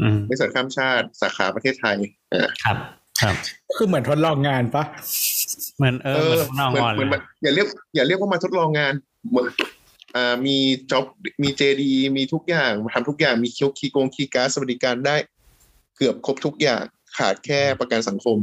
[0.00, 1.96] อืมบริษัทข้ามชาติสาขาประเทศไทย
[2.30, 2.76] เออครับ
[3.20, 3.34] ครับ
[3.76, 4.84] คือเหมือนทดลองงานปะ
[5.76, 8.94] เหมือนเออเหมือนน้องเหมือนอ่อนเหมือนเลมันยอย่าเรียก อย่าเรียกว่ามาทดลองงาน
[9.30, 9.46] เหมือน
[10.16, 10.56] อ่ามี
[10.90, 11.04] จ็อบ
[11.42, 15.16] มีเจดีมีทุกอย่างทำทุกอย่างมีคิวคีโกงคีการดสวัสดิการได้
[15.96, 16.82] เกือบครบทุกอย่าง
[17.16, 18.38] ขาดแค่ประกันสังคม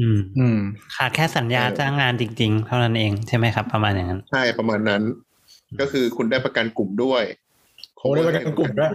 [0.00, 0.58] อืม อืม
[0.96, 5.02] ขาดแค่สัญญาเออจ้างงานจริง ๆ เท่านั้นเองใช่ไหมครับ ประมาณอย่างนั้น ใช่ประมาณนั้น
[5.80, 7.22] ก็คือคุณได้ประกันกลุ่มด้วย
[7.96, 8.90] โอ้ได้ประกันกลุ่มด้วย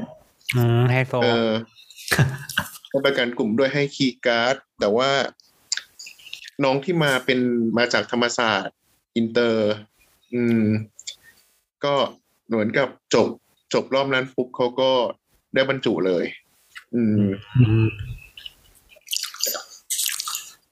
[0.55, 1.51] อืมไฮโซเออ
[2.89, 5.11] ได้ประกันกลุ่มด้วยให้คีย์การ์ด แต่ว่า
[6.63, 7.39] น้องที่มาเป็น
[7.77, 8.77] มาจากธรรมศาสตร์
[9.15, 9.71] อินเตอร์
[10.33, 10.65] อืม
[11.85, 11.93] ก็
[12.47, 13.27] เหมือนกับจบ
[13.73, 14.91] จบรอบนั้นปุ๊บเขาก็
[15.53, 16.25] ได้บรรจุเลย
[16.95, 17.25] อืม
[17.59, 17.85] อืม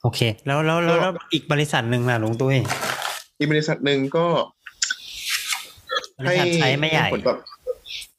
[0.02, 2.58] โอเคแล้วแล้วแล้วแล้วอีกบริษัทหนึ่งล่ะลุงตุ้ย
[3.40, 4.26] อีกบริษัทหนึ่งก็
[6.28, 7.38] บริษัทใช้ไม่ใหญ่ผลตอบ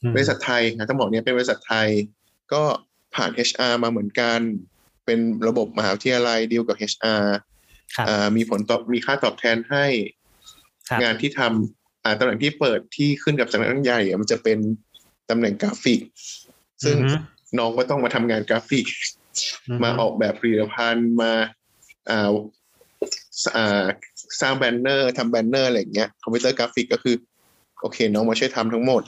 [0.03, 1.89] อืมบริษัทไทยนะต้องบอกเนี้ยเป็นบริษัทไทย
[2.53, 2.63] ก็
[3.15, 4.41] ผ่าน HR มาเหมือนกัน
[5.07, 5.19] เป็น
[5.49, 7.25] ระบบมหาวิทยาลัยดีลกับ HR
[7.97, 9.87] ครับอ่ามีผลตอบมีค่าตอบแทนให้
[10.89, 14.59] ครับงานที่ทำอ่าตำแหน่งที่เปิดที่ขึ้นกับสำนักงานใหญ่อะมันจะเป็น
[15.31, 16.01] ตำแหน่งกราฟิก
[16.85, 17.17] ซึ่งอือฮึ
[17.59, 18.87] น้องก็ต้องมาทำงานกราฟิก
[19.69, 21.33] อือฮึมาออกแบบผลิตภัณฑ์มา
[22.11, 22.31] อ่า
[23.43, 23.85] สอ่า
[24.41, 27.17] สร้างแบนเนอร์ทำแบนเนอร์อะไรอย่างเงี้ยคอมพิวเตอร์กราฟิกก็คือ
[27.83, 29.03] โอเค น้องมาช่วยทำทั้งหมด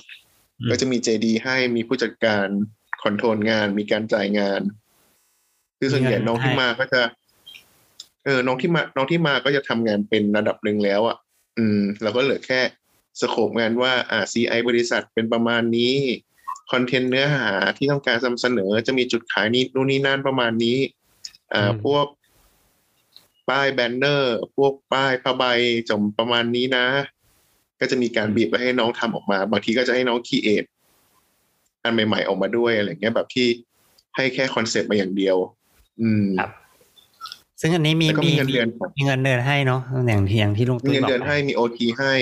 [0.70, 2.46] ก็จะมี JD ให้มีผู้จัดการ
[3.02, 4.60] control งาน มีการจ่ายงาน
[5.78, 7.01] คือส่วนใหญ่น้องที่มาก็จะ
[8.24, 11.16] เออ น้องที่มา น้องที่มาก็จะทำงานเป็นระดับหนึ่งแล้วอะ
[11.59, 12.60] อืมเราก็เหลือแค่
[13.20, 15.96] scope งานว่า อ่า CI บริษัทเป็นประมาณนี้
[16.72, 20.78] คอนเทนต์เนื้อหาที่ต้องการนำเสนอจะมีจุดขายนี้นู่นนี่นั่นประมาณนี้
[21.55, 22.06] อ่า พวก
[23.48, 25.44] ป้ายแบนเนอร์ พวกป้ายผ้าใบ
[25.90, 26.86] จมประมาณนี้นะ
[27.80, 30.64] ก็จะมีการบีบไปให้น้องทำออกมา บางทีก็จะให้น้อง create
[31.84, 33.46] อันใหม่ ๆ ออกมาด้วยอะไรเงี้ยแบบที่
[34.16, 35.36] ให้แค่คอนเซปต์มาอย่างเดียว
[36.01, 36.51] อืมครับ
[37.60, 38.68] ซึ่งอันนี้มีแล้วก็มีเงินเดือน
[38.98, 42.12] มีเงินเดือนให้เนาะอย่างที่อย่างที่ลุงมีตุ้ยเงินบอกเดือนให้มีโอทีให้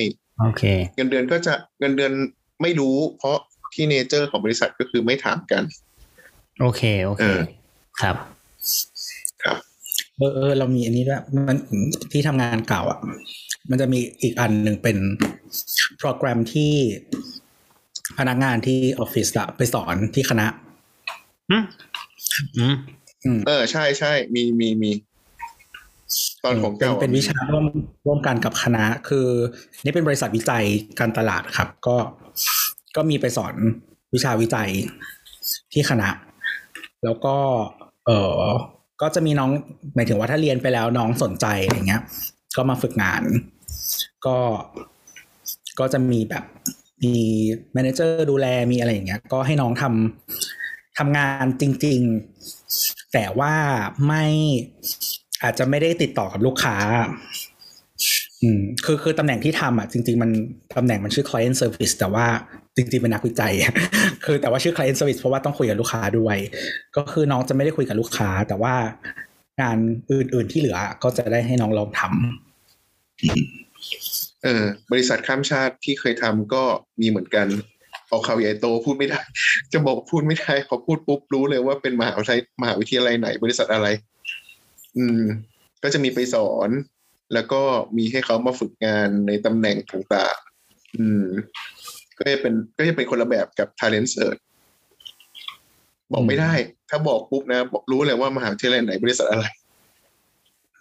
[0.42, 0.62] โอเค
[0.96, 2.12] เงินเดือนก็จะเงินเดือน
[2.62, 3.36] ไม่รู้ เพราะ
[3.74, 5.62] ที่ nature ของบริษัทก็คือไม่ถามกัน
[6.60, 7.40] โอเคโอเคเออ
[8.00, 8.16] ครับ
[9.44, 9.56] ครับ
[10.16, 11.56] เออเออเรามีอันนี้ด้วยมัน
[12.12, 12.98] ที่ทำงานเก่าอะ
[13.70, 14.96] มันจะมีอีกอันหนึ่งเป็น
[15.98, 16.72] โปรแกรมที่
[18.18, 20.46] พนักงานที่ออฟฟิศอะไปสอนที่คณะ
[21.50, 21.64] อืม
[22.56, 22.74] อืม
[23.24, 24.90] อืมเออ ใช่ใช่มีมีมี
[26.44, 27.66] ตอนของเป็นเก่าเป็นวิชาร่วม
[28.06, 29.26] ร่วมกันกับคณะ คือ
[29.84, 30.64] นี่เป็นบริษัทวิจัย
[30.98, 31.96] การตลาดครับ ก็
[32.96, 33.54] ก็มีไปสอน
[34.14, 34.70] วิชาวิจัย
[35.72, 36.08] ที่คณะ
[37.04, 37.36] แล้วก็
[38.06, 38.40] เออ
[39.02, 39.50] ก็จะมีน้อง
[39.94, 42.02] หมายถึงว่าถ้าเรียนไปแล้วน้องสนใจอะไรเงี้ย
[42.56, 43.22] ก็มาฝึกงาน
[44.26, 44.36] ก็
[45.78, 46.44] ก็จะมีแบบ
[47.04, 47.14] มี
[47.74, 52.00] แมเนเจอร์ดูแลมีอะไรอย่างเงี้ย ก็ให้น้องทำทำงานจริง
[52.56, 53.54] ๆ แต่ว่า
[54.06, 54.24] ไม่
[55.42, 56.76] อาจจะไม่ได้ติดต่อกับลูกค้า
[58.42, 60.30] อืมคือคือตำแหน่งที่ทำอะ จริง ๆ มัน
[60.76, 62.26] ตำแหน่งมันชื่อ client service แต่ว่า
[62.76, 63.52] จริงๆเป็นนักวิจัย
[64.24, 66.36] คือแต่ว่าชื่อ client service เพราะว่าต้องคุยกับลูกค้าด้วย
[66.96, 68.74] ก็คือน้องจะไม่ได้คุยกับลูกค้า แต่ว่า
[69.60, 69.78] งาน
[70.10, 76.62] อื่น ๆที่เหลือก็จะได้ให้น้องลองทำเออบริษัทข้ามชาติที่เคยทำก็
[77.00, 77.46] มีเหมือนกัน
[78.10, 79.20] ออกข่าวใหญ่โตพูดไม่ได้
[79.72, 83.86] จะบอกพูดไม่ได้พอพูดปุ๊บรู้เลยว่าเป็นมหาวิทยาลัยมหาวิทยาลัยไหน บริษัทอะไร
[84.96, 85.22] อืม
[85.82, 86.70] ก็จะมีไปสอน
[87.34, 87.62] แล้วก็
[87.96, 91.26] มีให้เขามาฝึกงานในตำแหน่งต่างๆอืม
[92.18, 94.40] ก็จะเป็นก็จะเป็นคนละแบบกับ talent search
[96.12, 96.52] บอกไม่ได้
[96.90, 99.44] ถ้าบอกปุ๊บนะบรู้เลยว่ามหาวิทยาลัยไหนบริษัทอะไร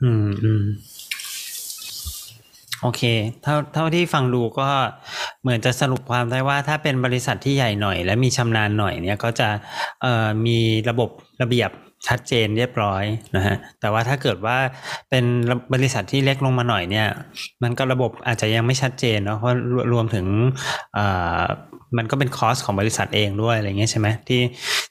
[0.01, 0.63] อืมอืม
[2.81, 3.01] โอเค
[3.43, 4.69] เท่าเท่าที่ฟังดูก็
[5.41, 9.49] เหมือนจะสรุปความได้ว่าถ้าเป็นบริษัทที่ใหญ่หน่อย และมีชำนาญหน่อยเนี่ยก็จะ
[10.01, 10.57] เอ่อมี
[10.89, 11.09] ระบบ
[11.41, 11.71] ระเบียบ
[12.07, 13.03] ชัดเจนเรียบร้อย
[13.35, 14.57] นะฮะแต่ว่าถ้าเกิดว่า
[15.09, 15.25] เป็น
[15.73, 17.07] บริษัทที่เล็กลงมาหน่อยเนี่ย
[17.63, 19.57] มันก็ระบบอาจจะยังไม่ชัดเจนเนาะเพราะ
[19.93, 20.25] รวมถึง
[21.97, 24.41] มันก็เป็น cost ของบริษัทเองด้วยอะไรเงี้ยใช่ไหมที่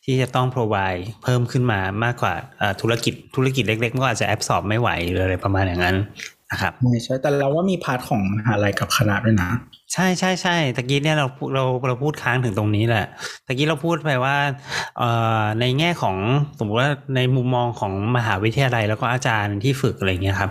[0.05, 2.35] ที่จะต้อง provide เพิ่มขึ้นมามากกว่า
[2.81, 5.97] ธุรกิจธุรกิจเล็กๆก็อาจจะ absorb ไม่ไหวหรืออะไรประมาณอย่างนั้น
[6.53, 9.51] นะครับไม่ใช่แต่เราว่ามี part ของมหาลัยกับคณะด้วยนะ
[9.93, 13.07] ใช่ใช่ใช่ตะกี้เนี่ยเราเราเราพูดค้างถึงตรงนี้แหละ
[13.47, 14.37] ตะกี้เราพูดไปว่า
[14.99, 15.11] เอ่
[15.41, 16.17] อในแง่ของ
[16.59, 20.51] สมมติว่าในมุมมองของมหาวิทยาลัย แล้วก็อาจารย์ที่ฝึกอะไรเงี้ยครับ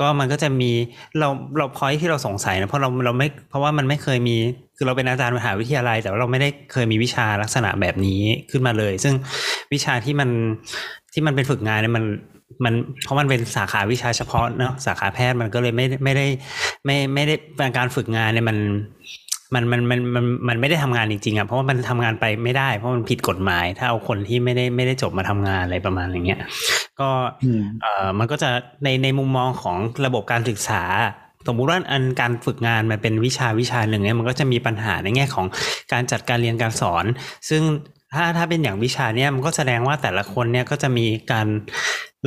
[0.00, 0.70] ก็มันก็จะมี
[1.18, 1.28] เรา
[1.58, 4.36] เราพอยที่เราสงสัยนะเพราะเราเราไม่เพราะว่ามันไม่เคยมี
[4.76, 8.20] คือเราเป็นอาจารย์มหาวิทยาลัย แต่ว่าเราไม่ได้เคยมีวิชาลักษณะแบบนี้
[8.50, 9.14] ขึ้นมาเลย ซึ่ง
[9.72, 10.30] วิชาที่มัน
[11.12, 12.04] ที่มันเป็นฝึกงานเนี่ยมัน
[12.64, 12.74] มัน
[13.04, 16.26] เพราะมันเป็นสาขาวิชาเฉพาะเนาะสาขาแพทย์มันก็เลยไม่ได้ไม่ได้
[16.84, 17.34] ไม่ไม่ได้
[17.78, 18.58] การฝึกงานเนี่ยมัน
[19.54, 26.40] มันมันมันมันมันไม่ได้ทำงานจริงๆอะเพราะว่ามันทำงานไปไม่ได้ เพราะมันผิดกฎหมาย ถ้าเอาคนที่ไม่ได้ไม่ได้จบมาทำงานอะไรประมาณอย่างเงี้ย
[27.00, 27.08] ก็
[27.44, 28.50] อืมเอ่อมันก็จะ
[28.84, 30.82] ในในมุมมองของระบบการศึกษา
[31.46, 35.46] สมมุติว่าอันการฝึกงานมันเป็นวิชาวิชาหนึ่งเนี่ยมันก็จะมีปัญหาในแง่ของ
[35.92, 37.04] การจัดการเรียนการสอน
[37.48, 37.62] ซึ่ง
[38.14, 41.46] ถ้าถ้าเป็นอย่างวิชาเนี่ยมันก็แสดงว่าแต่ละคนเนี่ยก็จะมีการ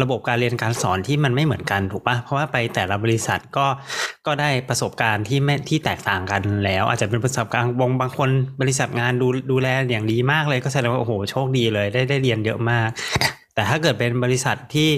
[0.04, 3.68] ระบบการเรียนการสอนที่มันไม่เหมือนกันถูกปะเพราะว่าไปแต่ละบริษัทก็
[4.28, 8.30] ก็ได้ประสบการณ์ที่ไม่ที่แตกต่างกันแล้ว อาจจะเป็นประสบการณ์บางบางคน
[8.62, 12.90] บริษัทงานดูดูแลอย่างดีมากเลยก็แสดงว่าโอ้โหโชคดีเลยได้ได้เรียนเยอะมาก
[13.56, 14.90] แต่ถ้าเกิดเป็นบริษัทที่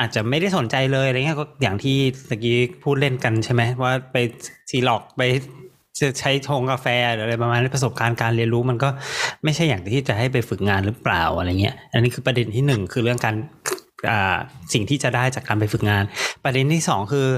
[0.00, 1.96] อาจจะไม่ได้สนใจเลยอะไรเงี้ยก็อย่างที่
[2.28, 4.16] ตะกี้พูดเล่นกันใช่ไหมว่าไป
[4.70, 5.22] ซีล็อกไป
[6.00, 8.88] จะใช้ชงกาแฟหรืออะไรประมาณนี้ประสบการณ์การเรียนรู้มันก็
[9.44, 13.34] ไม่ใช่อย่างที่จะให้ไปฝึกงานหรือเปล่าอะไรเงี้ย อันนี้คือประเด็นที่หนึ่งคือเรื่องการ
[14.72, 16.04] สิ่งที่จะได้จากการไปฝึกงาน
[16.44, 17.28] ประเด็นที่สองคือ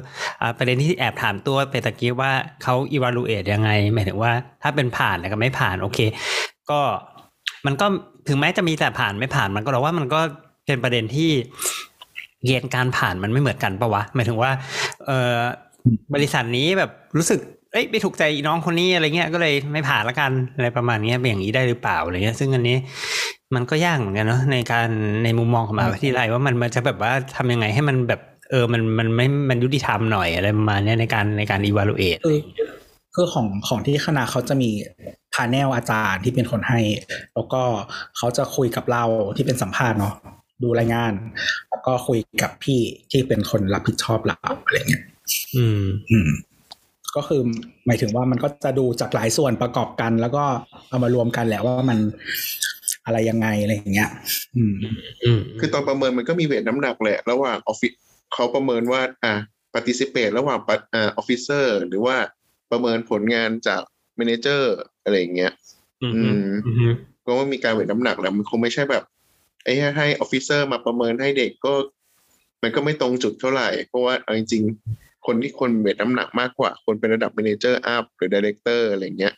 [0.43, 2.33] อประเด็นที่แอบถามตัวไปตะกี้ว่า
[2.63, 4.33] เขา evaluate ยังไงหมายถึงว่า
[4.63, 5.99] ถ้าเป็นผ่านแล้วก็ไม่ผ่านโอเค
[6.71, 6.81] ก็
[7.67, 7.87] มันก็
[8.29, 10.21] ถึงแม้จะมีแต่ผ่านไม่ผ่านมันก็เราว่ามันก็
[10.67, 11.31] เป็นประเด็นที่
[12.47, 14.51] เกณฑ์การผ่านมันไม่เหมือนกันปะวะหมายถึงว่า
[15.07, 15.37] เออ
[16.15, 17.41] บริษัทนี้แบบรู้สึก
[17.75, 22.77] เอ้ยไม่ถูกใจอีน้องคนนี้อะไรเงี้ยก็เลยไม่ผ่านละกันอะไรประมาณเนี้ยเป็นอย่างนี้ได้หรือเปล่าอะไรเงี้ย ซึ่งอันนี้
[23.55, 24.89] มันก็ยากเหมือนกันเนาะในการ
[25.25, 28.21] ในมุมมองของมหาวิทยาลัยว่ามันมันจะแบบว่าทำยังไงให้มันแบบ
[28.51, 32.39] เออมันมันไม่มันยุติธรรมหน่อยอะไรประมาณเนี้ยในการในการ evaluate คือ
[33.15, 34.71] คือของของที่คณะเขาจะมี
[35.35, 36.81] พาแนลอาจารย์ที่เป็นคนให้
[37.35, 37.63] แล้วก็
[38.17, 39.05] เขาจะคุยกับเรา
[39.37, 40.15] ที่เป็นสัมภาษณ์เนาะ
[40.63, 41.13] ดูรายงาน
[41.71, 42.81] แล้วก็คุยกับพี่
[43.11, 45.03] ที่เป็นคนรับผิดชอบเราอะไรเงี้ย
[45.57, 46.31] อืม อืม
[47.17, 47.41] ก็คือ
[47.87, 50.45] หมายถึงว่ามันก็จะดูจากหลายส่วนประกอบกัน แล้วก็
[50.89, 51.99] เอามารวมกันแหละว่ามัน
[53.07, 54.11] อะไรยังไงอะไรอย่างเงี้ย
[54.57, 54.75] อืม
[55.25, 57.93] อืมคือตอนประเมินมันก็มี weight น้ำหนักแหละ ระหว่างออฟฟิศ
[58.35, 59.33] เขาประเมินว่า อ่า
[59.75, 62.17] participate ระหว่างปะอ่า officer หรือว่า
[62.71, 63.83] ประเมินผลงานจาก
[64.19, 65.53] m ม n เจอร์อะไรอย่างเงี้ย
[66.03, 69.05] อืมอืมอืมก็ว่ามีการ weight น้ำหนักแหละมันคงไม่ใช่แบบ
[69.65, 71.73] ไอ้ให้ให้ officer มาประเมินให้เด็กก็
[72.63, 79.35] มันก็ไม่ตรงจุดเท่าไหร่ เพราะว่าเอาจริงๆ คนที่คน weight น้ำหนักมากกว่า คนเป็นระดับ m ม n เจอร์อัพหรือ director อะไรอย่างเงี้ย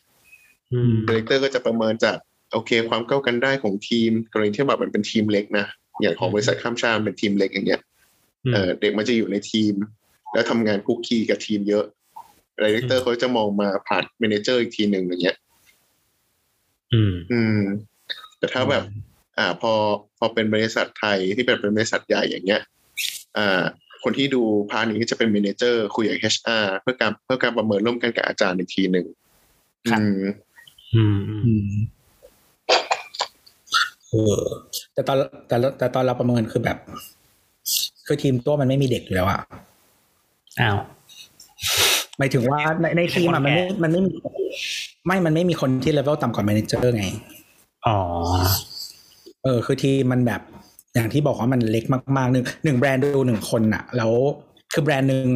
[0.73, 2.17] อืม director ก็จะประเมินจาก
[2.53, 5.65] โอเค ความเข้ากันได้ของทีม กรณีที่แบบมันเป็นทีมเล็กนะ
[6.01, 7.81] อย่างของบริษัทข้ามชาติเป็นทีมเล็กอย่างเงี้ย
[8.53, 9.73] เออเด็กมันจะอยู่ในทีม
[10.33, 11.85] แล้วทำงานคลุกคลีกับทีมเยอะ
[12.63, 15.37] director เขาจะมองมาผ่าน manager อีกทีหนึ่งอย่างเงี้ย
[16.93, 17.61] อืม อืม
[18.37, 18.83] แต่ถ้าแบบ
[19.37, 19.73] อ่า พอ
[20.17, 22.61] พอเป็นบริษัทไทยที่เป็นเป็นบริษัทใหญ่อย่างเงี้ย
[23.37, 23.63] อ่า
[24.03, 29.05] คนที่ดู part นี้ก็จะเป็น manager คุยกับ HR เพื่อการเพื่อการประเมินร่วมกันกับอาจารย์อีกทีหนึ่ง
[29.91, 30.21] ครับอืม
[30.93, 31.69] อืมอืมอืม
[34.09, 34.41] เออ
[34.93, 35.17] แต่ตอน
[35.47, 36.77] แต่ละแต่ตอนเราประเมินคือแบบ
[38.05, 39.39] คือทีมตัวมันไม่มีเด็กอยู่แล้วอะ
[40.59, 40.77] อ้าว
[42.17, 44.13] หมายถึงว่าในในทีมอะมันไม่มันไม่มี
[45.05, 47.05] ไม่ มันไม่มีคนที่เลเวลต่ำกว่า manager ไง
[47.87, 47.97] อ๋อ
[49.43, 50.41] เออ คือทีมมันแบบ
[50.97, 51.85] อย่างที่บอกว่ามันเล็ก
[52.17, 54.11] มากๆหนึ่งหนึ่งแบรนด์ดูหนึ่งคนอะแล้ว
[54.73, 55.27] คือแบรนด์หนึ่ง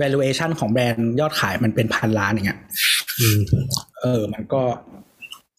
[0.00, 2.60] valuation ของแบรนด์ยอดขายมันเป็นพันล้านอย่างเงี้ย
[3.20, 3.40] อืม
[4.02, 4.62] เออ มันก็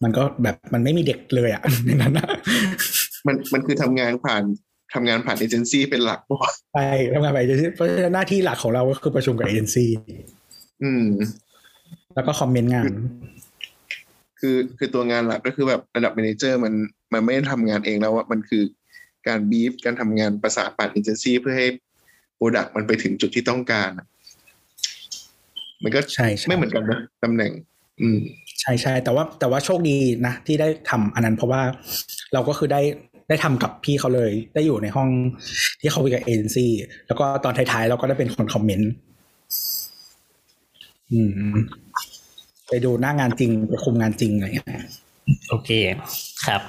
[0.03, 2.27] มันก็แบบมันไม่มีเด็กเลยอะในนั้นอะ
[3.27, 4.43] มันมันคือทำงานผ่าน
[4.93, 6.79] ทำงานผ่านเอเจนซี่เป็นหลักเพราะว่าไป
[7.13, 7.39] ทำงานไป
[7.75, 9.85] เพราะฉะนั้นหน้าที่หลักของเราก็คือประชุมกับเอเจนซี่
[10.83, 11.05] อืม
[12.15, 12.91] แล้วก็คอมเมนต์งาน
[14.39, 16.73] คือคือตัวงานหลักก็คือแบบระดับ manager มัน
[17.13, 18.63] มันไม่ได้ทำงานเองแล้วว่ามันคือ
[19.27, 21.67] การบีฟการทำงานประสานผ่านเอเจนซี่เพื่อให้
[22.35, 24.07] โปรดักต์มันไปถึงจุดที่ต้องการอะ
[25.83, 27.51] มันก็ใช่ใช่ไม่เหมือนกันนะตำแหน่ง
[28.01, 28.19] อืม
[28.61, 29.97] ใช่ใช่แต่ว่าแต่ว่าโชคดี
[30.27, 31.61] นะที่ได้ทำอันนั้น เพราะว่า
[32.33, 32.81] เราก็คือได้
[33.29, 35.09] ได้ทำกับพี่เขาเลย ได้อยู่ในห้อง
[35.79, 36.67] ที่เขาคุยกับเอ็นซี
[37.07, 38.91] แล้วก็ตอนท้ายๆ เราก็ได้เป็นคนคอมเมนต์
[41.11, 41.19] อื
[41.51, 41.53] ม
[42.69, 44.85] ไปดูหน้างานจริง ไปคุมงานจริงอะไรอย่างเงี้ย
[45.49, 45.69] โอเค
[46.45, 46.61] ครับ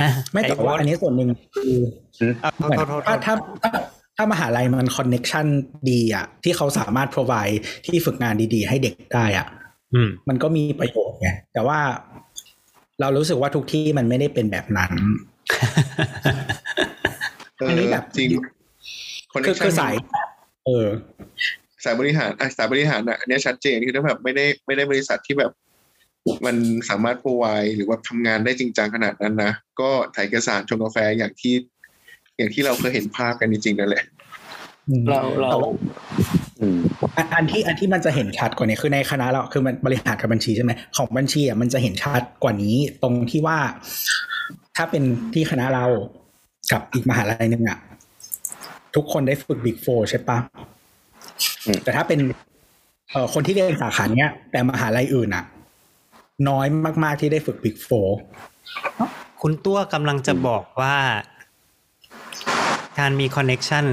[0.00, 3.70] อะไม่แต่ว่าอ้อันนี้ส่วนหนึ่งคืออะโทเหมือนษโทษโทถ้าษถ้าถ้า
[4.16, 5.46] ถ้ามหาลัยมันคอนเน็ชัน
[5.90, 7.56] ดีอะที่เขาสามารถ provide
[7.86, 9.46] ที่ฝึกงานดีๆ ให้เด็กได้อะ
[9.94, 11.78] อืมมันก็มีประโยชน์ไงแต่ว่า
[13.00, 14.90] เรารู้สึกว่าทุกที่มันไม่ได้เป็นแบบนั้น
[17.56, 18.30] เอออันนี้แบบจริง
[19.46, 19.94] คือคือสาย
[20.66, 20.88] เออ
[21.84, 25.50] สายบริหารอะสายบริหารอะอันเนี้ยชัดเจนคือถ้าแบบไม่ได้ไม่ได้บริษัทที่แบบ
[26.46, 26.56] มัน
[26.88, 31.54] สามารถ provide หรือว่าทำงานได้จริงจังขนาดนั้นนะ ก็ถ่ายเอกสารชงกาแฟอย่างที่
[32.36, 34.04] อย่างที่เราเคยเห็นภาพกันจริงๆนั่นแหละ
[35.10, 35.68] เราเราแต่ว่
[36.60, 36.78] อืม
[37.16, 43.58] อันอันที่อันที่มันจะเห็นชัดกว่านี้คือในคณะเราคือมันบริหารกับบัญชีใช่ไหมของบัญชีอะมันจะเห็นชัดกว่านี้ ตรงที่ว่า
[44.76, 45.02] ถ้าเป็น
[45.34, 45.86] ที่คณะเรา
[46.72, 47.78] กับอีกมหาลัยหนึ่งอะ
[48.94, 50.38] ทุกคนได้ฝึกบิ๊กโฟใช่ปะ
[51.66, 52.20] อืมแต่ถ้าเป็น
[53.10, 55.44] เอ่อคนที่เรียนสาขาเนี้ย แต่มหาลัยอื่นอะ
[56.48, 56.66] น้อย
[57.04, 57.88] มากๆที่ได้ฝึกบิ๊กโฟ
[59.42, 60.96] คุณตัวกำลังจะบอกว่า
[62.98, 63.86] การมีคอนเน็ชัน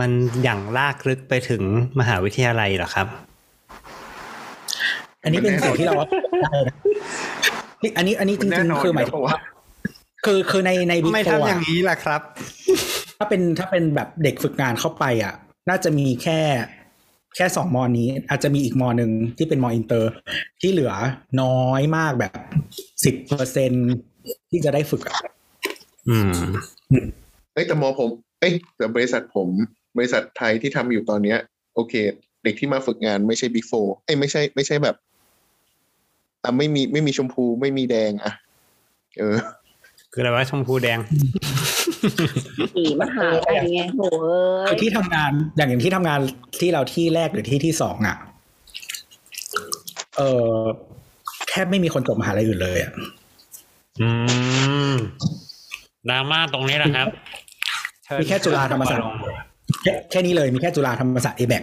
[0.00, 0.10] มัน
[0.42, 1.62] อย่างลากลึกไปถึง
[2.00, 3.06] มหาวิทยาลัยเหรอครับ
[5.22, 6.74] อันนี้เป็นสิ่งที่เราได้นะ
[7.82, 9.38] นี่อันนี้อันนี้จมันแน่ริงนอนๆคือหมายอยู่ถึแล้วงปะวะว่า
[10.24, 12.20] คือคือในในบิ๊กไม่โฟทำอย่างนี้แหละครับ
[13.18, 15.34] ถ้าเป็นถ้าเป็นแบบเด็กฝึกงานเข้าไปอะ
[15.68, 16.40] น่าจะมีแค่
[17.36, 20.10] แค่สองมอนี้ อาจจะมีอีกมอหนึ่งที่เป็นมออินเตอร์
[20.60, 20.92] ที่เหลือ
[21.42, 22.32] น้อยมากแบบ
[23.04, 23.72] สิบเปอร์เซ็นต์
[24.50, 25.16] ที่จะได้ฝึกอะ
[26.08, 26.32] อืม
[27.54, 29.48] เอ้ยแต่มอผม เอ้ยแต่บริษัทผม
[29.96, 31.38] บริษัทไทยที่ทำอยู่ตอนเนี้ย
[31.74, 31.94] โอเค
[32.44, 33.72] เด็กที่มาฝึกงานไม่ใช่ Big Four
[34.04, 34.96] เอ้ยไม่ใช่ไม่ใช่แบบ
[36.42, 38.32] อะไม่มีไม่มีชมพูไม่มีแดงอะ
[39.18, 39.36] เออ
[40.16, 40.98] คืออะไรว่าชมพูแดง
[42.74, 44.02] สีมหาลัยไงโห
[44.66, 46.20] เอ้คืยอที่ทำงานอย่างอย่างที่ทำงาน
[46.60, 48.16] ที่เราที่แรกหรือที่ที่สองอะ
[50.16, 50.58] เออ
[51.48, 52.92] แทบไม่มีคนจบมหาลัยอื่นเลยอะ
[54.00, 54.08] อื
[54.92, 54.94] ม
[56.08, 57.06] ดราม่าตรงนี้แหละครับ
[58.20, 59.06] มีแค่จุฬาธรรมศาสตร์
[59.82, 61.62] แค่แค่นี้เลยมีแค่จุฬาธรรมศาสตร์เอแบก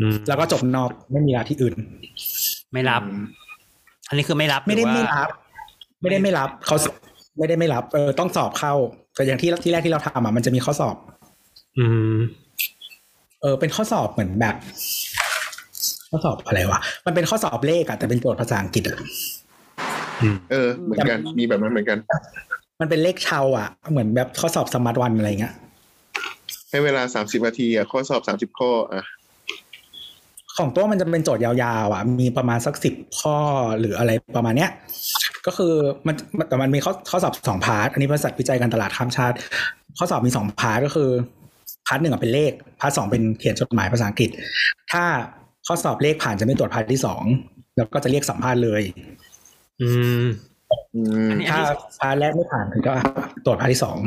[0.00, 1.74] อืมแล้วก็จบนอกไม่มีลาที่อื่น
[2.72, 3.02] ไม่รับ
[4.08, 5.28] อันนี้คือไม่รับไม่ได้หรือไม่ว่ารับ
[6.00, 6.76] ไม่ได้ไม่รับเขา
[7.38, 8.74] ไม่ได้ไม่รับ เออต้องสอบเข้า
[9.14, 10.96] แต่อย่างที่ที่แรกที่เราทำอะมันจะมีข้อสอบ
[11.78, 12.16] อืม
[13.40, 14.56] เออเป็นข้อสอบเหมือนแบบ
[16.10, 18.98] ข้อสอบอะไรวะมันเป็นข้อสอบเลขอะแต่เป็นโจทย์ภาษาอังกฤษอะ
[20.50, 21.98] เออ เหมือนกันมีแบบนั้นเหมือนกัน
[22.80, 25.54] มันเป็นเลขเชาอะเหมือนแบบข้อสอบสมาร์ทวันอะไรเงี้ย
[26.70, 29.04] ให้เวลาสามสิบนาทีอะข้อสอบสามสิบข้ออะ
[30.58, 31.52] ของตัวมันจะเป็นโจทย์ยา
[31.84, 33.36] วๆอะ มีประมาณสักสิบข้อ
[33.78, 34.70] หรืออะไรประมาณเนี้ย
[35.46, 35.72] ก็คือ
[36.06, 39.36] มันมันแต่มันมีข้อข้อสอบสอง part อันนี้บริษัทวิจัยการตลาดข้ามชาติ
[39.98, 41.10] ข้อสอบมีสอง part ก็คือ
[41.86, 44.30] part หนึ่งอะเป็นเลข part สองเป็นเขียนจดหมายภาษาอังกฤษ
[44.92, 45.04] ถ้า
[45.66, 47.22] ข้อสอบเลขผ่านจะไม่ตรวจ part ที่สอง
[47.76, 48.82] แล้วก็จะเรียกสัมภาษณ์เลย
[49.80, 49.88] อื
[50.22, 50.24] ม
[50.94, 51.62] อืมอันนี้ถ้า
[52.00, 52.92] part แรกไม่ผ่านถึงก็
[53.44, 53.98] ตรวจ part ที่สอง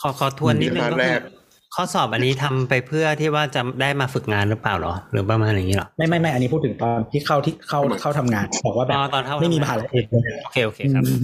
[0.00, 1.20] ขอขอทวนนิดนึง part แรกก็คือก
[1.74, 11.18] ข้อสอบอันนี้ทำไปเพื่อที่ว่าจะได้มาฝึกงานหรือเปล่าเหรอ หรือประมาณอย่างนี้เหรอไม่ไม่ไม่อันนี้พูดถึงตอนที่เข้าที่เข้าเข้าทำงานบอกว่าแบอ๋บอตอนเข้าไม่มีทำมงานหาลัยเอกเลยโอเคโอเคครับอืม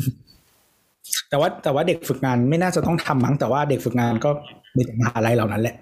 [1.30, 4.30] แต่ว่าแต่ว่าเด็กฝึกงานไม่น่าจะต้องทำมั้งแต่ว่าเด็กฝึกงานก็
[4.76, 5.76] มีแต่มหาลัยเหล่านั้นแหละ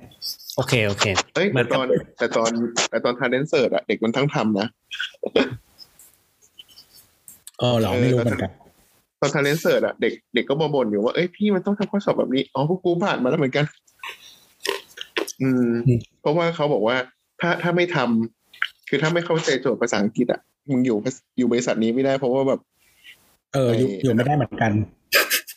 [0.57, 1.05] โอเคโอเค
[1.35, 1.87] เอ้ยเหมืแต่อนตกับอน
[2.19, 2.53] แต่ตอน
[2.91, 4.69] แต่ตอนทาเลนเซิร์อะเด็กมันทั้งทำนะ
[7.61, 8.51] เออเหรอไม่รู้เหมือนกัน
[9.21, 13.67] ตอนทาเลนเซิร์อะเด็กเด็กก็มาบ่นอยู่ว่าเอ้ยพี่มันต้องทำข้อสอบแบบนี้อ๋อพวกกูผ่านมาแล้วเหมือนกัน
[15.43, 15.71] อืม
[16.21, 16.97] เพราะว่าเขาบอกว่า
[17.41, 20.97] ถ้าถ้าไม่ทำคือถ้าไม่เข้าใจโจทย์ภาษาอังกฤษอะมึงอยู่
[21.39, 22.61] อยู่บริษัทนี้ไม่ได้เพราะว่าแบบ
[23.55, 24.73] เอออยู่อยู่ไม่ได้เหมือนกัน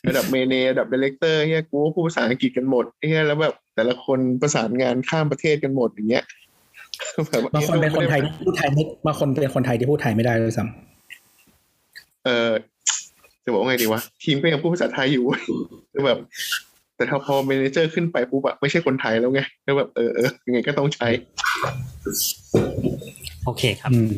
[0.08, 6.24] ระดับเมเนระดับดีเลกเตอร์เฮียกูก็พูดภาษาอังกฤษกันหมดเฮียแล้วแบบ แต่ละคนประสานงานข้ามประเทศกันหมดอย่างเงี้ย
[7.30, 10.66] แบบว่บางคนเป็นคนไทยที่พูดไทยไม่บางคนเป็นคนไทยที่พูดไทยไม่ได้ด้วยซ้
[12.26, 12.52] เออ
[13.44, 15.26] จะบอกว่าไงดีวะทีมก็ยังพูดภาษาไทยอยู่
[15.92, 16.20] คือแบบ
[17.02, 21.08] แต่ถ้าพอเมเนเจอร์ขึ้นไปปุ๊บอะไม่ใช่คนไทยแล้วไงแล้วแบบเออเออยังไงก็ต้องใช้
[23.46, 24.16] โอเคคำรับอืม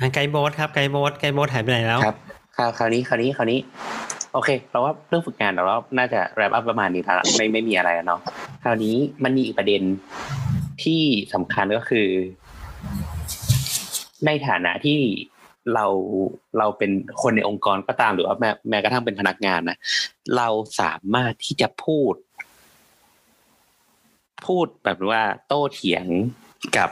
[0.00, 2.16] อะไกด์โบสครับไกด์โบสไกด์โบสหายไปไหนแล้วครับ
[2.56, 3.60] คราวคราวนี้คราวนี้คราวนี้
[4.32, 8.20] โอเคเราว่าเรื่องฝึกงานเราว่าน่าจะแรปอัพประมาณนี้แล้วล่ะไม่ไม่มีอะไรแล้วเนาะ
[8.62, 9.82] คราวนี้มันมีอีกประเด็น
[10.84, 11.02] ที่
[11.34, 12.08] สำคัญก็คือ
[14.26, 14.98] ในฐานะที่
[15.74, 15.86] เรา
[16.58, 16.90] เราเป็น
[17.22, 19.78] คนในองค์กรก็ตามหรือว่าแม้แม้กระทั่งเป็นพนักงานนะ
[20.36, 20.48] เรา
[20.80, 22.14] สามารถที่จะพูด
[24.46, 26.06] พูดแบบว่า โต้เถียง
[26.76, 26.90] กับ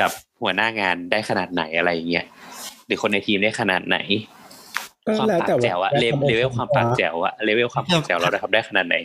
[0.00, 2.26] กับหัวหน้างานได้ขนาดไหนอะไรอย่างเงี้ย
[2.86, 3.96] หรือคนในทีมได้ขนาดไหน
[5.04, 8.96] ก็ความแล้วปากแต่แจ๋วอะเลเวลเลเวลความปากแจ๋วอะเลเวลความปากแจ๋วเราได้ทำได้ขนาดไหน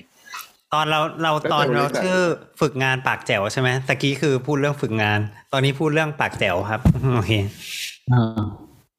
[0.74, 2.20] ตอนเราเราตอนเราชื่อ
[2.62, 5.20] ฝึกงานปากแจ๋วใช่ไหมตะกี้คือพูดเรื่องฝึกงาน
[5.54, 6.82] ตอนนี้พูดเรื่องปากแจ๋วครับ
[7.16, 7.32] โอเค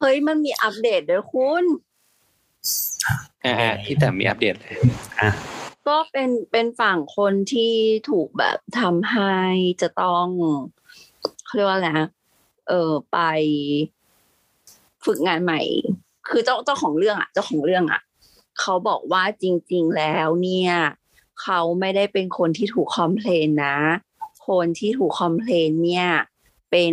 [0.01, 1.65] เฮ้ยมันมีอัปเดตด้วยคุณ
[3.45, 4.77] อ่าๆที่แต่มีอัปเดตเลย
[5.21, 5.31] อะ
[5.89, 7.75] ก็เป็นเป็นฝั่งคนที่
[8.11, 9.37] ถูกแบบทำให้
[9.83, 10.27] จะต้อง
[11.45, 12.09] เขาเรียกว่าอะไรนะ
[12.69, 13.19] เออไป
[15.05, 15.61] ฝึกงานใหม่
[16.29, 18.01] คือเจ้าเจ้าของเรื่องอะ เจ้าของเรื่องอะ
[18.61, 20.73] เขาบอกว่าจริง ๆ แล้วเนี่ย
[21.43, 23.79] เขาไม่ได้เป็นคนที่ถูกคอมเพลนนะ
[24.49, 26.09] คนที่ถูกคอมเพลนเนี่ย
[26.71, 26.93] เป็น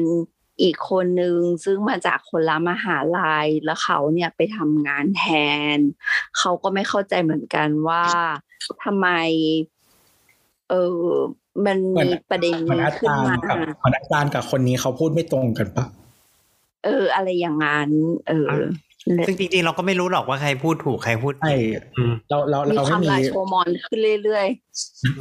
[0.62, 5.24] อีกคนนึงซึ่งมาจากคนละมหาลัยแล้วเขาเนี่ยไปทำงานแท
[5.76, 5.78] น
[6.38, 8.04] เขาก็ไม่เข้าใจเหมือนกันว่า
[8.84, 9.08] ทำไม
[10.70, 11.04] เออ
[11.66, 15.86] มันเหมือนมีประเด็นเหมือนนี้อาขึ้นจารมาย์กับเหมือนอาจารย์กับคนนี้เขาพูดไม่ตรงกันปะ
[16.86, 17.90] เออ อะไรอย่างนั้น
[18.30, 18.52] เออ
[19.28, 24.48] ซึ่งจริงๆเราก็ไม่รู้หรอกว่าใครพูดถูกใครพูดผิใช่ดอืมเราเรามีเราคไม่วามมีลาโชว์มอนขึ้นเรื่อย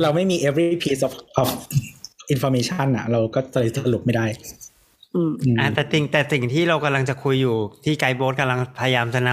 [0.03, 1.13] เราไม่มี every piece of
[1.43, 1.49] of
[2.35, 4.64] information อะเราก็เลยสรุปไม่ได้ๆ
[5.15, 9.31] อืมอืมอ่าแต่สิ่งแต่สิ่งที่เรากำลังจะคุยอยู่ที่ไกด์โบ๊ทกำลังพยายามจะน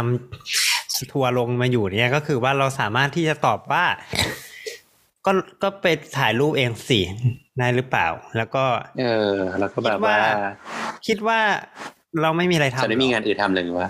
[0.54, 3.86] ำทัวร์ลงมาอยู่เนี่ยก็คือว่าเราสามารถที่จะตอบว่า
[5.26, 5.32] ก็
[5.64, 5.86] ก็ไป
[6.18, 7.00] ถ่ายรูปเองสิ
[7.60, 8.64] ได้หรือเปล่า แล้วก็
[9.00, 10.18] เออ แล้วก็แบบว่า
[11.08, 11.40] คิดว่า
[12.22, 13.90] เราไม่มีอะไรทำจะได้มีงานอื่นทำเลยว่า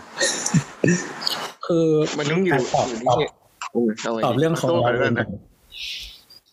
[1.65, 1.87] คือ
[2.17, 3.27] มันต้องอยู่ตอบอยู่ตอบที่
[3.71, 5.27] โอ้ยาไตอบเรื่องของโต้เรากันแล้วนะ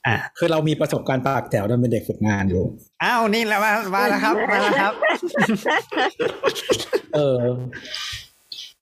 [0.08, 2.62] อะคือเรามีประสบการณ์ปากแถวตอนเป็นเด็กฝึกงานอยู่
[3.02, 4.92] อ้าวนี่แล้วว่าว่าแล้วครับมาแล้วครับ
[7.14, 7.40] เออ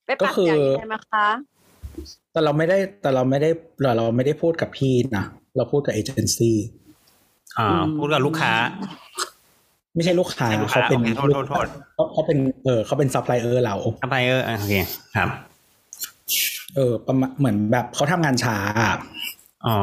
[0.05, 1.27] ไปก็ปักคือใจได้ไหมคะ
[2.33, 3.51] แต่เราไม่ได้แต่เราไม่ได้
[3.83, 5.25] เราเราไม่ได้พูดกับพี่นะ
[5.57, 6.57] เราพูดกับเอเจนซี่
[7.59, 8.53] อ่าพูดกับลูกค้า
[9.95, 14.75] ไม่ใช่ลูกค้าไม่ใช่ลูกค้าเขาเป็นโอเคโทษโทษโทษเขาเขาเป็นเออเขาเป็นซัพพลายเออร์เราซัพพลายเออร์โอเค
[15.17, 15.29] ครับ
[16.75, 18.95] เออประมาณเหมือนแบบเขาทำงานช้าอะ
[19.67, 19.77] อ๋อ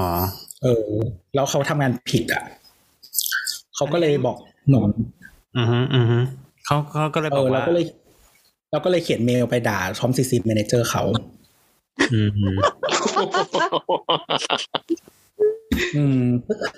[0.63, 0.87] เออ
[1.35, 2.43] แล้วเขาทำงานผิดอะ
[3.75, 4.37] เขาก็เลยบอก
[4.69, 4.89] หนอน
[5.57, 6.17] อือฮึอือฮึ
[6.65, 7.85] เขาเขาก็เลยเอบออกเราว่าก็เลย
[8.71, 11.03] เราก็เลยเขียนเมลไปด่าทอมซีซีแมเนเจอร์เขา
[12.13, 12.49] อืมฮึ
[15.95, 16.23] อืม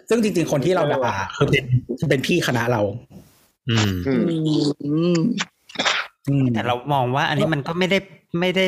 [0.09, 1.63] ซึ่งจริง ๆ คนที่เราด่าคือเป็น
[2.09, 2.81] เป็นพี่คณะเรา
[3.69, 4.23] อืมอืม
[4.83, 5.19] อืม
[6.29, 7.97] อืมแต่เรามองว่า อันนี้มันก็ไม่ได้
[8.39, 8.65] ไม่ได้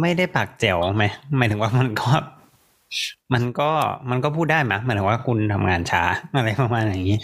[0.00, 1.04] ไม่ได้ปากแจ๋วไหม
[1.38, 2.08] หมายถึงว่ามันก็
[3.34, 3.70] มันก็
[4.10, 6.02] มันก็พูดได้ไหมหมายถึงว่าคุณทำงานช้า
[6.34, 7.18] อะไรประมาณอย่างนี้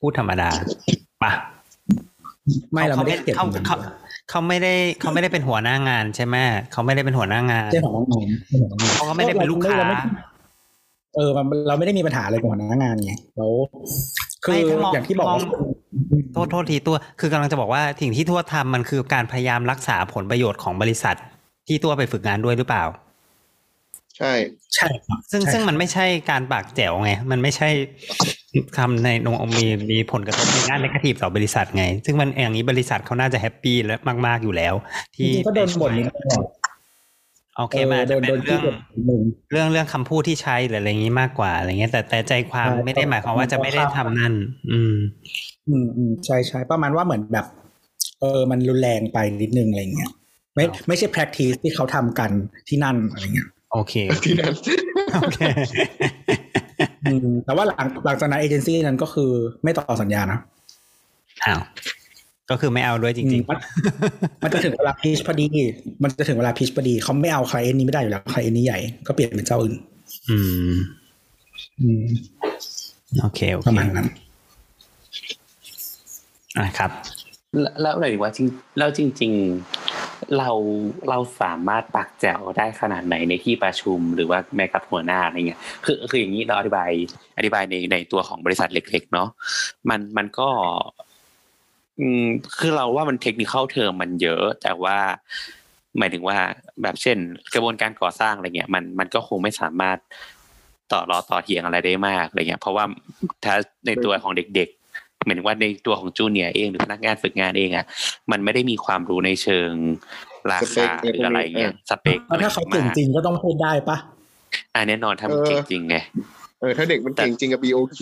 [0.00, 0.48] พูดธรรมดา
[1.22, 1.32] ปะ
[2.72, 3.76] ไม่เราไม่ได้เขียนเขาเขา
[4.30, 6.36] เขาไม่ได้เขาไม่ได้เป็นหัวหน้างานใช่ไหม
[6.72, 9.96] เขาไม่ได้เป็นหัวหน้างานเจ้าของน้องๆเจ้าของน้องๆเขาก็ไม่ได้เป็นลูกค้าเรไม่
[11.16, 13.52] เออมันเราไม่ได้มีปัญหาอะไรกับหัวหน้างานไงแล้ว
[14.44, 15.50] คือไม่ถ้ามองอย่างที่บอกว่ามอง
[16.32, 21.16] โทษโทษทีตัว คือกำลังจะบอกว่าสิ่งที่ทั่วทำมันคือการพยายามรักษาผลประโยชน์ของบริษัท
[21.68, 22.84] ที่ตัวไปฝึกงานด้วยหรือเปล่า
[24.18, 24.32] ใช่
[24.74, 27.68] ใช่ครับซึ่งใช่ซึ่งมันไม่ใช่การปากแจ๋วไง มันไม่ใช่
[28.78, 34.74] ทำในนงมีมีผลกระทบในด้านนกาทีฟต่อบริษัทไง ซึ่งมันอย่างนี้บริษัทเขาน่าจะแฮปปี้และมากๆอยู่แล้ว
[35.18, 36.44] จที่ริงๆก็โดนบ่นนิดหน่อย
[37.56, 39.22] โอเคมันอาจโดจะนเป็โดนนเรื่ที่องบ่นนิดนึง
[39.52, 44.34] เรื่องเรื่องคำพูดที่ใช้หรืออะไรอย่างนี้มากกว่าอะไรเงี้ย แต่แต่ใจความใช่ไม่ได้หมายความว่าจะไม่ได้ทำนั่น
[44.72, 44.94] อืม
[45.68, 47.46] อืมอืมใช่ใช่ประมาณว่าเหมือนแบบ
[48.20, 50.10] เออ มันรุนแรงไปนิดนึงอะไรเงี้ย
[50.54, 52.30] ไม่ไม่ใช่ practice ที่เขาทำกัน
[52.68, 53.94] ที่นั่นอะไรเงี้ย โอเค
[54.24, 54.54] ที่นั่น
[55.14, 55.40] โอเค
[57.04, 59.30] อืมแต่ว่าหลังหลังจากนั้นเอเจนซี่นั้นก็คือ
[59.62, 60.38] ไม่ต่อสัญญานะ
[61.44, 61.60] อ้าว
[62.50, 63.58] ก็คือไม่เอาด้วยจริงอืมมัน
[64.42, 65.46] มันจะถึงเวลาพีชพอดี
[66.02, 70.38] มันจะถึงเวลาพีชพอดี เขาไม่เอาใครเอ็นนี้ไม่ได้อยู่แล้วใครเอ็นนี้ใหญ่ก็เปลี่ยนเป็นเจ้าอื่นๆอื
[70.72, 70.74] ม
[71.80, 72.04] อืม
[73.20, 74.06] โอเคโอปเคระมาณนั้น
[76.58, 76.90] อะครับ
[77.60, 78.46] แล้วแล้วอะไรดีว่าจริง
[78.78, 79.95] แล้วจริง ๆ
[80.38, 80.50] เรา
[81.08, 86.90] เราสามารถปักแจวได้ขนาดไหนในที่ประชุมหรือว่าแม้กับหัวหน้าอะไรเงี้ยคือคืออย่างนี้เราอธิบาย
[87.38, 89.28] อธิบายในในตัวของบริษัทเล็ก ๆ เนาะ
[89.90, 90.48] มันมันก็
[92.00, 92.24] อืม
[92.58, 94.98] คือเราว่ามันเทคนิคเข้าเทอมมันเยอะ แต่ว่า
[95.98, 96.36] หมายถึงว่า
[96.82, 97.18] แบบเช่น
[97.54, 99.98] กระบวนการก่อสร้างอะไรเงี้ยมันมันก็คงไม่สามารถ
[100.92, 102.84] ต่อรอต่อเถียงอะไรได้มากอะไรเงี้ยเพราะว่า
[103.44, 103.54] ถ้า
[103.86, 104.85] ในตัวของเด็กๆ
[105.26, 107.84] หมายถึงว่าในตัวของจูเนียร์เองหรือพนักงานฝึกงานเองอะ
[108.30, 109.70] มันไม่ได้มีความรู้ในเชิง
[110.50, 113.96] ราสเปคาคหรืออะไรเงี้ยสเปคแล้วถ้าเขาเก่งจริงก็ต้องพูดได้ปะ
[114.74, 115.96] อ่าแน่นอนถ้ามันเก่งจริงไง
[116.60, 118.00] เออถ้าเด็กมันเก่งจริงกับ BOQ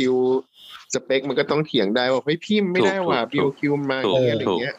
[0.95, 3.61] สเปคมันก็ต้องเถียงได้ว่าเฮ้ยพี่ไม่ได้ว่ะถูก BOQ
[3.91, 4.75] มาอย่างเงี้ยอะไรเงี้ย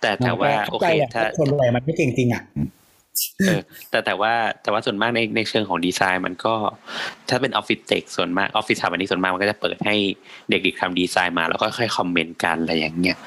[0.00, 2.68] แต่แต่ว่าโอเข้าใจเคแหละถ้าคนอะไรมันไม่เก่งจริงอะเออ
[3.90, 4.32] แต่แต่ว่า
[4.62, 6.54] แต่ว่าส่วนมากในในเชิงของดีไซน์มันก็
[7.28, 9.94] ถ้าเป็นออฟฟิศเทคส่วนมากออฟฟิศสถาปนิกส่วนมากมันก็จะเปิดให้
[10.50, 13.18] เด็กๆทำดีไซน์มา แล้วก็ค่อยคอมเมนต์กันอะไรอย่างเงี้ย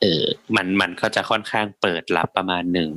[0.00, 0.24] เออ
[0.56, 2.90] มันมันก็จะค่อนข้างเปิดรับประมาณหนึ่ง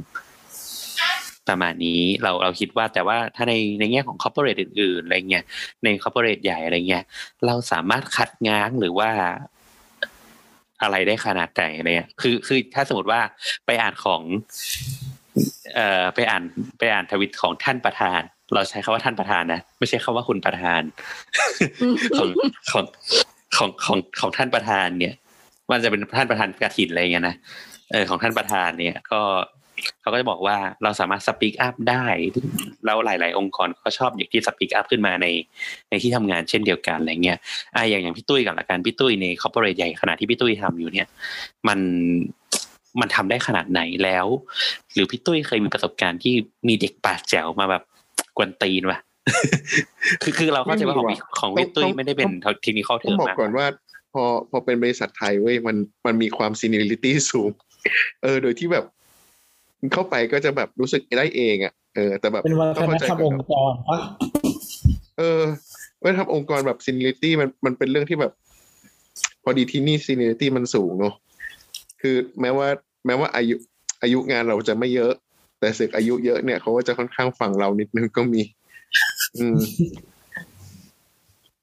[1.49, 5.43] ประมาณนี้เราเราคิดว่าแต่ว่าถ้าในในแง่ของคอร์ปอเรทอื่นๆอะไรเงี้ย
[5.83, 7.03] ในคอร์ปอเรทใหญ่อะไรเงี้ย
[7.45, 9.09] เราสามารถคัดง้างหรือว่า
[10.81, 13.21] อะไรได้ขนาดไหนอะไรเนี่ยคือคือถ้าสมมติว่า
[13.65, 14.21] ไปอ่านของ
[15.75, 16.43] เอ่อไปอ่าน
[16.77, 18.21] ไปอ่านทวิตของท่านประธาน
[18.53, 20.81] เราใช้คำว่าท่านประธานนะไม่ใช่คำว่าคุณประธาน
[22.17, 22.29] ของ
[22.71, 22.85] ของ
[23.55, 25.15] ของของของท่านประธานเนี่ย
[25.71, 27.35] มันจะเป็นท่านประธานกฐินอะไรเงี้ยนะ
[27.91, 29.21] เออของท่านประธานเนี่ย ก็
[30.01, 32.05] เขาก็จะบอกว่าเราสามารถสปีกอัพได้
[32.85, 35.27] แล้วหลาย ๆ องค์กรก็ชอบอย่างที่สปีกอัพขึ้นมาใน
[35.89, 37.37] ในที่ทำงานเช่นเดียวกันอะไรเงี้ย
[37.75, 41.07] อะอย่างอย่างพี่ตุ้ยกับละกันพี่ตุ้ยในคอร์ปอเรทใหญ่ขนาดที่พี่ตุ้ยทำอยู่เนี่ย
[41.67, 41.79] มัน
[42.99, 44.27] มันทำได้ขนาดไหนแล้ว
[44.93, 46.33] หรือพี่ตุ้ยเคยมีประสบการณ์ที่
[46.67, 47.83] มีเด็กปากแจ๋วมาแบบ
[48.37, 48.99] กวนตีนวะ
[50.23, 52.31] คือคือเราเข้าใจว่าของพี่ของพี่ตุ้ยไม่ได้เป็น
[52.61, 53.65] เทคนิคข้อเทต้อองมบอกมากก่อนว่า
[54.13, 57.51] พอพอเป็นบริษัทไทยเว้ยมันมันมีความ seniority สูง
[58.23, 58.85] เออ โดยที่แบบ
[59.93, 63.99] เข้าไปก็จะแบบรู้สึกได้เองอะเออ แต่แบบเป็นวัฒต้องนเข้าใจธรรมก่ออนงค์กรปะ
[65.17, 65.41] เออ
[66.01, 68.31] วัฒนธรรมองค์กรแบบ seniority มันมันเป็นเรื่องที่แบบ
[69.43, 71.13] พอดีที่นี่ seniority มันสูงเนอะ
[72.01, 72.67] คือแม้ว่า
[73.05, 73.55] แม้ว่าอายุ
[74.01, 75.13] อายุงานเราจะไม่เยอะ
[75.59, 78.41] แต่สึกอายุเยอะเนี่ยเขาก็จะค่อนข้างฟังเรานิดนึงก็มี
[79.37, 79.59] อืม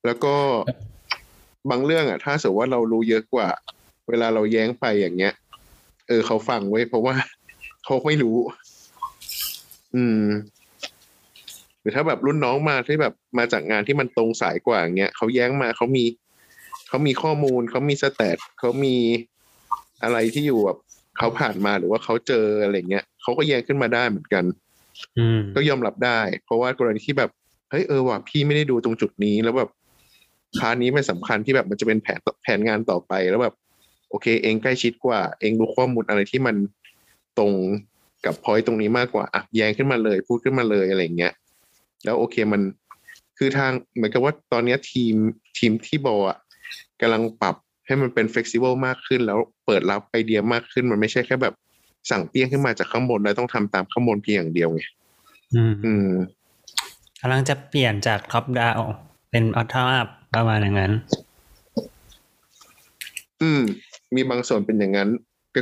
[0.07, 0.35] แล้วก็
[1.71, 3.49] บางเรื่องอะ ถ้าสมมติว่าเรารู้เยอะกว่า
[4.09, 5.35] เวลาเราแย้งไปอย่างเงี้ย
[6.09, 7.15] เออเขาฟังไว้เพราะว่า
[7.85, 8.37] เขาไม่รู้
[9.95, 10.23] อืม
[11.81, 16.05] หรือถ้าแบบรุ่นน้องมาที่แบบมาจากงานที่มันตรงสายกว่าอย่างเงี้ยเขาแย้งมาเขามี
[16.89, 18.97] เขามีข้อมูลเขามีสแตทเขามี
[20.03, 20.79] อะไรที่อยู่แบบ
[21.19, 24.45] เขาผ่านมาหรือว่าเขาเจออะไรเงี้ยเขาก็แย้งขึ้นมาได้เหมือนกัน
[25.19, 27.31] อืมก็ยอมรับได้ เพราะว่ากรณีที่แบบ
[27.71, 29.71] เฮ้ยเออว่ะพี่ไม่ได้ดูตรงจุดนี้แล้วแบบ
[30.59, 33.55] part นี้มันสำคัญที่แบบมันจะเป็นแผนแผนงานต่อไปแล้วแบบ
[34.11, 36.57] โอเค เองใกล้ชิดกว่า เองรู้ข้อมูลอะไรที่มัน
[37.39, 37.53] ตรง
[38.25, 41.33] กับพอยตรงนี้มากกว่าอะแย้งขึ้นมาเลย พูดขึ้นมาเลยอะไรเงี้ย
[42.05, 42.63] แล้วโอเคมัน
[43.39, 45.15] คือทางเหมือนกับว่าตอนเนี้ยทีม
[45.59, 46.39] ทีมที่บอะ
[47.01, 47.57] กำลังปรับ
[47.89, 51.55] ให้มันเป็น flexible มากขึ้น แล้วเปิดรับไอเดียมากขึ้น มันไม่ใช่แค่แบบ
[52.11, 54.83] สั่งเปี้ยงขึ้นมาจากข้างบนแล้วต้องทำตามข้างบนเพียงอย่างเดียวไง
[55.55, 56.09] อืมอืม
[57.21, 58.81] กำลังจะเปลี่ยนจาก top down
[59.31, 60.93] เป็น bottom up ประมาณอย่างนั้น
[63.43, 63.61] อืม
[64.15, 65.09] มีบางส่วนเป็นอย่างนั้น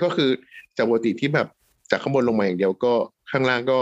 [0.05, 0.31] ก็คือ
[0.77, 1.47] จากปกติที่แบบ
[1.91, 2.93] จากข้างบนลงมาอย่างเดียวก็
[3.31, 3.79] ข้างล่างก็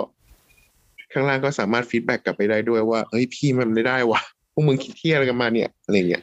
[1.13, 4.21] ข้างล่างก็สามารถ feedback กลับไปได้ด้วยว่าเฮ้ยพี่มันไม่ได้วะ
[4.53, 6.23] พวกมึงคิดเหี้ยอะไรกันมาเนี่ยอะไรเงี้ย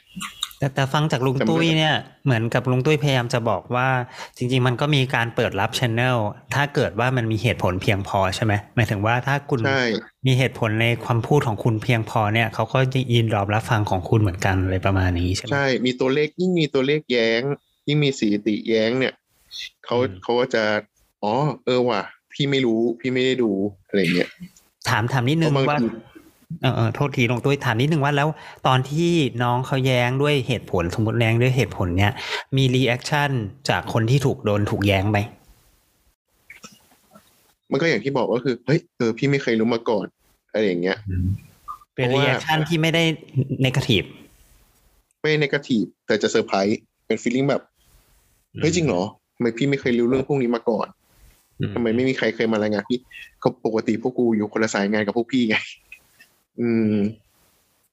[0.61, 3.89] แต่แต่ฟังจากลุงแต่มันตุ้ยเนี่ยเหมือนกับลุงตุ้ยพยายามจะบอกว่า
[4.37, 6.17] จริง ๆ มันก็มีการเปิดรับช anel
[6.53, 9.83] ถ้าเกิดว่ามันมีเหตุผลเพียงพอใช่ไหมหมายถึงว่าถ้าคุณใช่
[10.27, 12.79] มีเหตุผลในความพูดของคุณเพียงพอเนี่ยเขาก็
[13.13, 17.41] ยินยอมรับฟังของคุณเหมือนกันอะไรประมาณนี้ใช่ไหมใช่มีตัวเลขยิ่งมีตัวเลขแย้ง
[17.87, 19.13] ยิ่งมีสีติแย้งเนี่ย
[19.85, 20.63] เขาอืมเขาก็จะ
[21.23, 21.33] อ๋อ
[21.65, 22.01] เออว่ะ
[22.33, 23.51] พี่ไม่รู้พี่ไม่ได้ดู
[23.87, 24.29] อะไรเงี้ย
[24.89, 25.87] ถามถามนิดนึงเพราะบางว่าที
[26.61, 28.27] เออเออโทษทีลงตุ้ยถามนิดนึงว่าแล้ว
[28.67, 29.11] ตอนที่
[29.43, 32.13] น้องเขาแย้งด้วยเหตุผลสมมติแย้งด้วยเหตุผลเนี่ย
[32.57, 33.31] มี reaction
[33.69, 35.19] จากคนที่ถูกโดนถูกแย้งไหม
[37.71, 40.05] มันก็อย่างที่บอกก็คือเฮ้ยเออพี่ไม่เคยรู้มาก่อน
[40.51, 40.97] อะไรอย่างเงี้ย
[41.95, 43.03] เป็นเพราะรีว่าแอคชั่นที่ไม่ได้
[43.61, 44.03] negative
[45.21, 47.61] ไม่ negative แต่จะเซอร์ไพรส์เป็น feeling แบบ
[48.61, 49.03] เฮ้ยจริงเหรอ
[49.35, 50.87] ทำไมพี่ไม่เคยรู้เรื่องพวกนี้มาก่อน
[51.75, 52.99] ทำไมไม่มีใครเคยมารายงานพี่
[53.43, 55.55] ก็ปกติพวกกูอยู่คนละสายงานกับพวกพี่ไง
[56.59, 56.95] อืม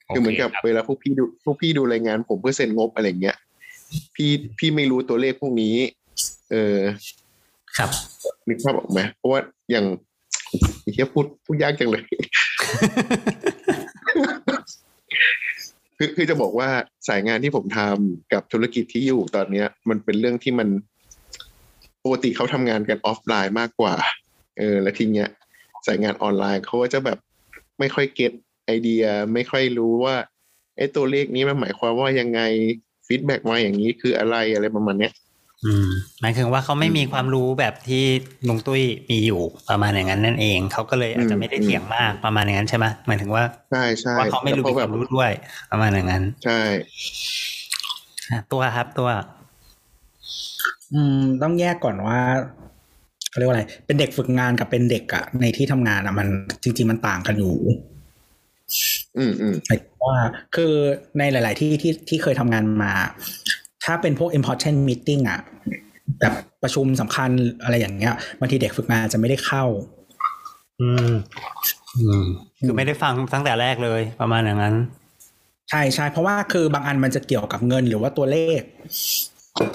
[0.09, 3.36] คือเหมือนกับเวลาพวกพี่ดูพวกพี่ดูรายงาน ผมเพื่อเซ็นงบอะไรเงี้ย
[4.14, 5.74] พี่พี่ไม่รู้ตัวเลขพวกนี้
[6.51, 6.78] เออ
[7.76, 7.90] ครับ
[8.48, 9.40] นึกภาพออกไหมเพราะว่า
[9.70, 9.86] อย่าง
[10.93, 12.02] เฮียพูดพูดยากจังเลย
[15.98, 16.68] คือคือจะบอกว่า
[17.09, 20.68] สายงานที่ผมทำกับธุรกิจที่อยู่ตอนเนี้ย มันเป็นเรื่องที่มัน
[22.05, 23.94] ปกติเขาทำงานกันออฟไลน์มากกว่า
[24.59, 25.28] เออ แล้วทีเนี้ย
[25.86, 27.18] สายงานออนไลน์เขาก็จะแบบ
[27.78, 28.32] ไม่ค่อยเก็ต
[28.69, 30.15] ไอเดียไม่ค่อยรู้ว่า
[30.77, 32.40] ไอ้ตัวเลขนี้มันหมายความว่ายังไง
[33.07, 35.12] ฟีดแบ็กมาอย่างนี้คืออะไรอะไรประมาณเนี้ย
[35.66, 35.89] อืม
[36.20, 38.05] หมายถึงว่าเขาไม่มีความรู้แบบที่
[38.49, 45.31] ลุงตุ้ยมีอยู่ประมาณอย่างนั้นนั่นเองเขาก็เลยอาจจะไม่ได้เถียงมากประมาณอย่างนั้นใช่ไหมหมายถึงว่าใช่ใช่ว่าเขาไม่รู้แล้วมีพอคแบวาบมรู้ด้วย
[45.70, 46.61] ประมาณอย่างนั้น ใช่
[48.31, 49.09] อะตัวครับตัว
[50.95, 52.20] อืม ต้องแยกก่อนว่า
[53.31, 56.28] เขาเรียกว่าอะไร เป็นเด็กฝึกงานกับเป็นเด็กอะในที่ทำงานอะมัน
[56.62, 57.57] จริง ๆ มันต่างกันอยู่
[59.16, 60.19] อืมอืมหมายถึงว่า
[60.57, 60.73] คือ
[61.19, 62.93] ในหลาย ๆ ที่ที่ที่เคยทำงานมา
[63.85, 65.40] ถ้าเป็นพวก important meeting อะ
[66.20, 67.31] แบบประชุมสำคัญ
[67.62, 69.65] อะไรอย่างเงี้ยบางทีเด็กฝึกงานจะไม่ได้เข้า
[70.81, 71.12] อืม
[71.99, 72.24] อืม
[72.66, 74.74] คือไม่ได้ฟังตั้งแต่แรกเลย ประมาณอย่างนั้น
[75.70, 78.61] ใช่ใช่เพราะว่าคือบางอันมันจะเกี่ยวกับเงินหรือว่าตัวเลข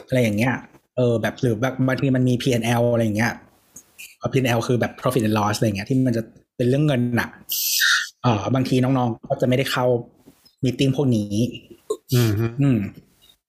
[0.08, 0.56] อะไรอย่างเงี้ย
[0.98, 3.34] เออ แบบหรือแบบบางทีมันมี P&L อะไรอย่างเงี้ย
[4.18, 6.24] เอ่อ P&L คือแบบ profit and loss อะไรอย่างเงี้ยที่มันจะ
[6.58, 7.30] เป็นเรื่องเงินน่ะ
[8.24, 9.86] เออบางทีน้องๆก็จะไม่ได้เข้า
[10.64, 11.34] มีติ้งพวกนี้
[12.14, 12.32] อืม
[12.62, 12.80] อืม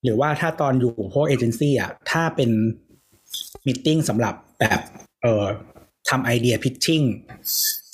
[0.02, 2.50] หรือว่าถ้าตอนอยู่พวกเอเจนซี่อะ ถ้าเป็น
[3.66, 4.80] มีติ้งสำหรับแบบ
[5.22, 5.44] เอ่อ
[6.08, 7.02] ทำไอเดียพิชชิ่ง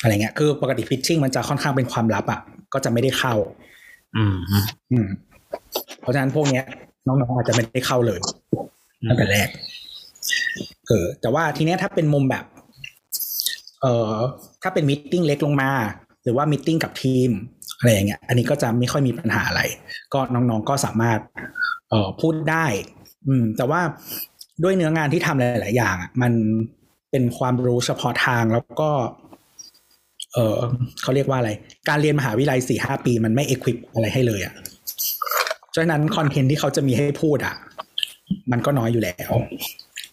[0.00, 2.40] อะไรเงี้ย คือปกติพิชชิ่งมันจะค่อนข้างเป็นความลับอะ
[2.72, 3.34] ก็จะไม่ได้เข้า
[4.16, 4.36] อืม
[4.92, 5.06] อืม
[6.00, 6.64] เพราะฉะนั้นพวกเนี้ย
[7.06, 8.20] น้องๆอาจจะไม่ได้เข้าเลย
[9.08, 9.48] ตั้งแต่แรก
[10.86, 12.44] เออ แต่ว่าทีเนี้ยถ้าเป็นมุมแบบ
[13.80, 14.14] เอ่อ
[14.62, 15.70] ถ้าเป็นมิ팅เล็กลงมา
[16.22, 17.30] หรือว่ามิ팅กับทีม
[17.78, 19.62] อะไรอย่างเงี้ยอันนี้ก็จะไม่ค่อยมีปัญหาอะไร
[20.14, 21.18] ก็น้องๆก็สามารถ
[21.90, 22.66] เอ่อพูดได้
[23.26, 23.80] อืม แต่ว่า
[24.62, 26.32] ด้วยเนื้องานที่ทำหลาย ๆ อย่างอะมัน
[27.10, 28.90] เป็นความรู้เฉพาะทางแล้วก็
[30.34, 30.58] เออ
[31.02, 31.50] เขาเรียกว่าอะไร
[31.88, 34.54] การเรียนมหาวิทยาลัยสี่ห้าปี มันไม่เอควิปอะไรให้เลยอะ
[35.74, 37.54] ฉะนั้นคอนเทนต์ที่เขาจะมีให้พูดอะ
[38.52, 39.30] มันก็น้อยอยู่แล้ว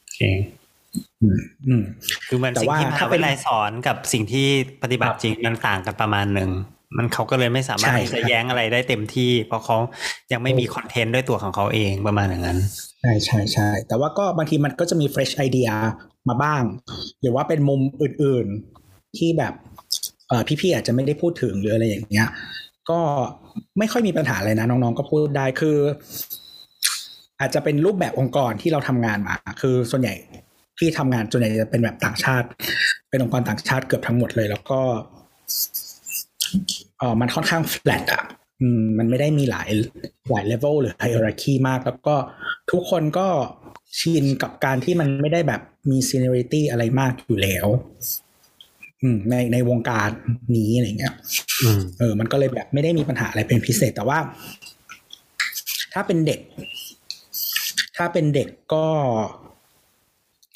[0.01, 0.19] โอเค
[2.27, 4.47] คือมันแต่สิ่งว่าที่มหาถ้าวิเป็ทนยาลัยสอนกับสิ่งที่
[4.83, 6.51] ปฏิบัติจริงมันต่างกันประมาณหนึ่ง
[6.97, 9.77] มันเขาก็เลยไม่สามารถใช่ที่จะแย้งอะไรได้เต็มที่ เพราะเขา
[10.31, 12.59] ยังไม่มีคอนเทนต์ด้วยตัวของเขาเองประมาณอย่างนั้น
[13.01, 15.73] ใช่ใช่ใช่แต่ว่าก็บางทีมันก็จะมี fresh idea
[16.29, 16.63] มาบ้าง
[17.21, 19.53] หรือว่าเป็นมุมอื่นๆที่แบบ
[20.27, 22.27] เออพี่ๆอาจจะไม่ได้พูดถึงหรืออะไรอย่างเงี้ย
[22.89, 22.99] ก็
[23.79, 25.77] ไม่ค่อยมีปัญหาอะไรนะ น้องๆก็พูดได้คือ
[27.39, 30.15] อาจจะเป็นรูปแบบองค์กรที่เราทำงานมา คือส่วนใหญ่
[30.79, 32.47] ที่ทำงานส่วนใหญ่จะเป็นแบบต่างชาติ
[33.09, 34.79] เป็นองค์กรต่างชาติเกือบทั้งหมดเลย แล้วก็
[36.97, 38.23] เออมันค่อนข้าง flat อะ
[38.61, 39.69] อืมมันไม่ได้มีหลาย
[40.31, 42.15] หลายเลเวลหรือ hierarchy มาก แล้วก็
[42.71, 43.27] ทุกคนก็
[43.99, 47.67] ชินกับการที่มันไม่ได้แบบมี seniority อะไรมากอยู่แล้ว
[49.01, 50.09] อืมในในวงการ
[50.55, 51.13] นี้อะไรเงี้ย
[51.63, 54.19] อืมเออ มันก็เลยแบบไม่ได้มีปัญหาอะไรเป็นพิเศษ แต่ว่า
[55.93, 56.39] ถ้าเป็นเด็ก
[57.97, 58.85] ถ้าเป็นเด็กก็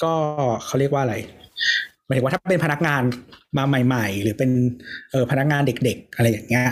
[0.04, 0.12] ก็
[0.66, 1.14] เขาเรียกว่าอะไร
[2.06, 3.02] หมายถึงว่าถ้าเป็นพนักงาน
[3.58, 4.50] มาใหม่ ๆ หรือเป็น
[5.10, 6.68] เออพนักงานเด็ก ๆ อะไรอย่างเงี้ย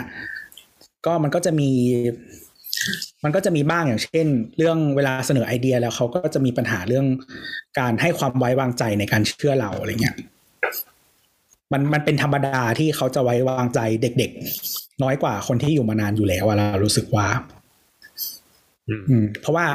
[1.05, 1.69] ก็มันก็จะมี
[3.23, 4.27] มันก็จะมีบ้างอย่างเช่น
[4.57, 7.05] เรื่องเวลาเสนอไอเดียแล้วเขาก็จะมีปัญหาเรื่อง
[7.79, 10.15] การให้ความไว้วางใจในการเชื่อเราอะไรเงี้ย
[11.71, 14.31] มันมันเป็นธรรมดาที่เขาจะไว้วางใจเด็ก
[14.67, 17.27] ๆ น้อยกว่าคนที่อยู่มานานอยู่แล้วเรารู้สึกว่า
[19.41, 19.65] เพราะว่า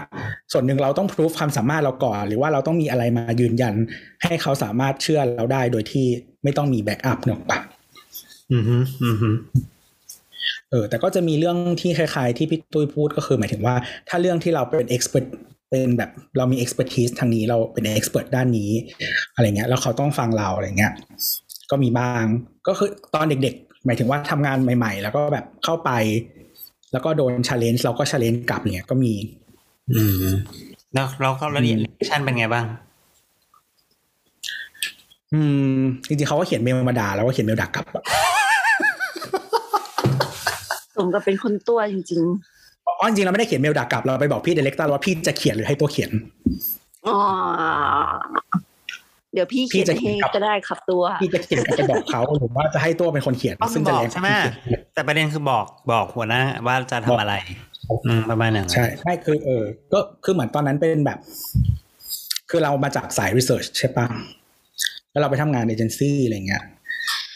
[0.53, 3.75] ส่วนหนึ่งเราต้องพิสูจความสามารถเราก่อน หรือว่าเราต้องมีอะไรมายืนยัน
[4.23, 6.07] ให้เขาสามารถเชื่อเราได้โดยที่
[6.43, 7.59] ไม่ต้องมี backup เนอะปะ
[8.53, 9.31] อืมฮึอืมฮึ
[10.71, 13.75] เออ แต่ก็จะมีเรื่องที่คล้ายๆที่พี่ตุ้ยพูดก็คือหมายถึงว่า
[14.09, 15.25] ถ้าเรื่องที่เราเป็น expert
[15.71, 18.71] เป็นแบบเรามี expertise ทางนี้เราเป็น expert ด้านนี้
[19.35, 20.93] อะไรเงี้ย แล้วเขาต้องฟังเราอะไรเงี้ย
[21.71, 22.25] ก็มีบ้าง
[22.69, 25.91] ก็คือตอนเด็กๆ หมายถึงว่าทำงานใหม่ ๆ แล้วก็แบบเข้าไป
[26.93, 29.13] แล้วก็โดน challenge เราก็ challenge กลับเนี้ยก็มี
[29.95, 30.35] อืม
[30.95, 31.79] แล้วเราเข้าละเอียด
[32.11, 32.65] ชั่นเป็นไงบ้าง
[35.35, 35.41] อื
[35.77, 38.05] มจริงๆเขาก็เขียนเมลมาด่าแล้วก็เขียนเมลด่ากลับอะ
[40.97, 42.23] สมกับเป็นคนตัวจริง
[42.87, 47.17] อ๋อจริงๆเราไม่ได้เขียนเมลด่ากลับเราไปบอกพี่เดเ e กเตอร์ว่าพี่จะเขียนหรือให้ตัวเขียนๆอ๋อ
[49.37, 57.35] เดี๋ยวพี่พี่เขียนจะให้เขียนกับก็ได้ครับตัว พี่จะเขียนกลับไปบอกเขาหรือว่าจะให้ตัวเป็นคนเขียนก็คืซึ่องบจะอกแรงใช่ไหมพี่เขียนแต่ประเด็นคือบอกบอกหัวหน้าว่าจะทำอะไร
[58.07, 61.19] อืมประมาณอย่างนั้นใช่ไม่คือเออ ก็คือเหมือนตอนนั้นเป็นแบบ
[62.51, 64.07] คือเรามาจากสาย research ใช่ปะ
[65.11, 66.65] แล้วเราไปทำงานเอเจนซี่อะไรเงี้ย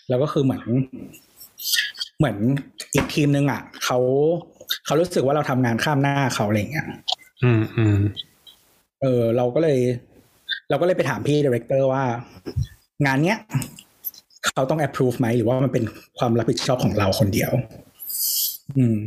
[0.08, 0.62] แล้วก็คือเหมือน
[2.18, 2.36] เหมือน
[2.94, 3.98] อีกทีมนึงอะเขา
[4.84, 6.86] เขารู้สึกว่าเราทำงานข้ามหน้าเขาอะไรเงี้ย
[7.42, 7.98] อืมอืม
[9.02, 9.78] เออ เราก็เลย
[10.70, 12.04] เราก็เลยไปถามพี่ director ว่า
[13.06, 13.38] งานเนี้ย
[14.46, 15.84] เขาต้อง approve ไหมหรือว่ามันเป็น
[16.18, 17.52] ความรับผิดชอบของเราคนเดียว
[18.76, 18.98] อืม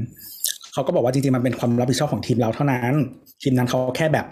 [0.74, 2.94] เขาก็บอกว่าจริงๆมันเป็นความรับผิดชอบของทีมเราเท่านั้น
[3.42, 4.26] ทีมนั้นเขาแค่แบบ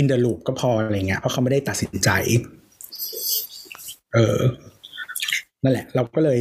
[0.00, 2.10] in the loop ก็พออะไรเงี้ยเพราะเขาไม่ได้ตัดสินใจ
[4.14, 4.38] เออ
[5.62, 6.40] นั่นแหละ เราก็เลย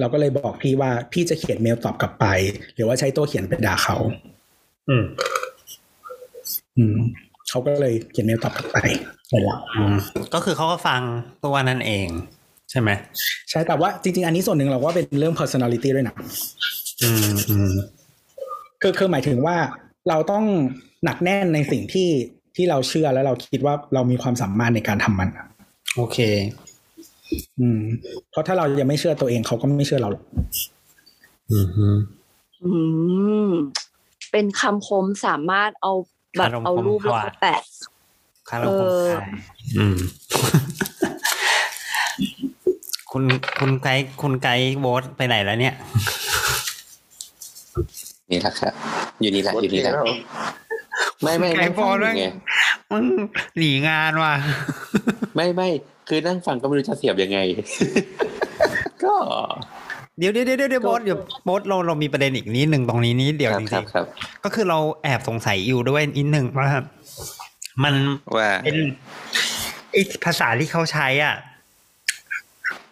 [0.00, 2.26] เราก็เลยบอกพี่ว่าพี่จะเขียนเมลตอบกลับไป
[2.74, 3.96] หรือว่าใช้ตัวเขียนไปด่าเขา
[4.88, 5.04] อืม
[6.76, 6.98] อืม
[7.56, 8.78] เขาก็เลยเขียนเมลตอบกลับไป
[9.32, 9.96] นั่นแหละอืม
[10.34, 11.00] ก็คือเขาก็ฟัง
[11.44, 12.08] ตัวนั่นเอง
[12.70, 12.90] ใช่ไหม
[13.50, 16.14] ใช่แต่ว่าจริง ๆ อันนี้ส่วนหนึ่งเราว่าเป็นเรื่อง personality ด้วยนะ
[17.02, 17.72] อืมอืม
[18.82, 19.56] คือคือหมายถึงว่า
[20.08, 20.44] เราต้อง
[21.04, 22.08] หนักแน่นในสิ่งที่
[22.56, 25.46] ที่เราเชื่อแล้วเราคิดว่าเรามีความสามารถในการทำมันอะ
[25.96, 26.18] โอเค
[27.58, 27.80] อืม
[28.30, 30.24] เพราะถ้าเรายังไม่เชื่อตัวเองเขาก็ไม่เชื่อเราหรอก
[31.50, 31.88] อืมฮึ
[32.64, 32.70] อื
[33.48, 33.50] ม
[34.32, 35.92] เป็นคำคมสามารถเอา
[36.38, 37.60] แบบคำคมเอารูปแล้วก็แปะ
[38.48, 39.22] คาราโอเออเกะ
[39.78, 39.96] อืม
[43.12, 43.24] คุณ
[43.58, 45.74] คุณไกด์คุณไกด์โบสไปไหนแล้วเนี่ย
[48.30, 48.72] นี่แหละครับ
[49.20, 49.92] อยู่นี่แหละอยู่นี่แหละ
[51.22, 52.24] ไม่ไม่ไกนั่ด์งโบฟัสงด้วยไง
[52.90, 53.04] มึง
[53.58, 54.34] หนีงานว่ะ
[55.36, 55.68] ไม่ไม่
[56.08, 57.38] คือนั่งฟังก็ไม่รู้จะเสียบยังไง
[59.04, 59.14] ก็
[60.18, 66.68] เดี๋ยวเดี๋ยวเดี๋ยวเดี๋ยวโบสเดี๋ยวโบสเราเรามีประเด็นอีกนิดหนึ่งตรงนี้นิดเดียวครับจครัริบงครับๆก็คือเราแอบสงสัยอยู่ด้วยนิดหนึ่งว่า
[67.84, 67.94] มัน
[68.36, 68.76] ว่าเป็น
[69.92, 71.34] ไอภาษาที่เขาใช้อะ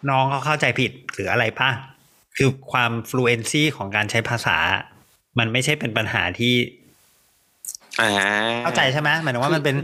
[0.09, 1.69] น้องเขาเข้าใจผิดหรืออะไรป่ะ
[2.37, 4.57] คือความ fluency ของการใช้ภาษา
[5.39, 6.53] มันไม่ใช่เป็นปัญหาที่
[8.01, 8.09] อ่า
[8.63, 9.75] เข้าใจใช่ไหมหมายถึงว่ามันเป็น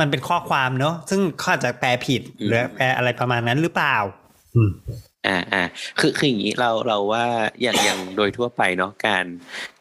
[0.00, 3.96] มันเป็นข้อความเนอะซึ่งเขาอาจจะแปลผิดหรือแปลอะไรประมาณนั้นหรือเปล่า
[5.26, 5.62] อ่าอ่า
[6.00, 7.24] คือคืออย่างนี้เราเราว่า
[7.62, 9.24] อย่างอย่างโดยทั่วไปเนาะการ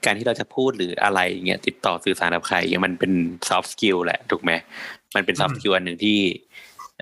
[0.05, 3.13] การที่เราจะพูดหรืออะไรอย่างเงี้ยติดต่อสื่อสารกับใครอย่างมันเป็น
[3.49, 4.51] soft skill แหละถูกไหม
[5.15, 6.19] มันเป็น soft skill อันหนึ่งที่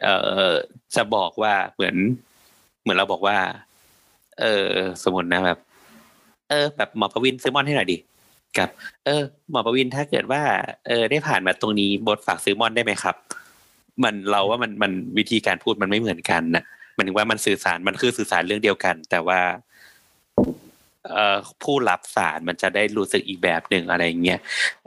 [0.03, 0.15] เอ่
[0.51, 0.53] อ
[0.95, 1.95] จะบอกว่าเหมือน
[2.81, 3.38] เหมือนเราบอกว่า
[4.39, 4.68] เออ
[5.03, 5.59] สมมตินะแบบ
[6.49, 7.97] เออ แบบหมอประวินซื้อมอนให้หน่อยดิ
[8.57, 8.69] กับ
[9.05, 10.41] เออ หมอประวินถ้าเกิดว่า
[10.88, 13.15] เออ ได้ผ่านมาตรงนี้บทฝากซื้อมอนได้ไหมครับ
[14.03, 16.63] มันเราว่ามันมันวิธีการพูดมันไม่เหมือนกันนะ
[17.02, 19.41] มันถึงว่ามันสื่อสารมันคือสื่อสารเรื่องเดียวกัน แต่ว่า
[21.11, 24.40] เอ่อผู้รับสารมันจะได้รู้สึกอีกแบบหนึ่งอะไรอย่างเงี้ย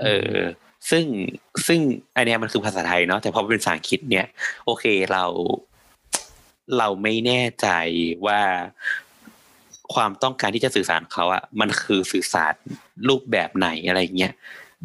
[0.02, 0.32] เออ
[0.90, 1.04] ซึ่ง
[1.66, 1.80] ซึ่ง
[2.16, 4.26] อันเนี้ยมันคือภาษาไทยเนาะแต่พอเป็นภาษาอังกฤษเนี่ย
[4.64, 5.24] โอเคเรา
[6.78, 7.68] เราไม่แน่ใจ
[8.26, 8.40] ว่า
[9.94, 12.54] ความต้องการที่จะสื่อสารเขาอะมันคือสื่อสาร
[13.08, 14.32] รูปแบบไหนอะไรเงี้ย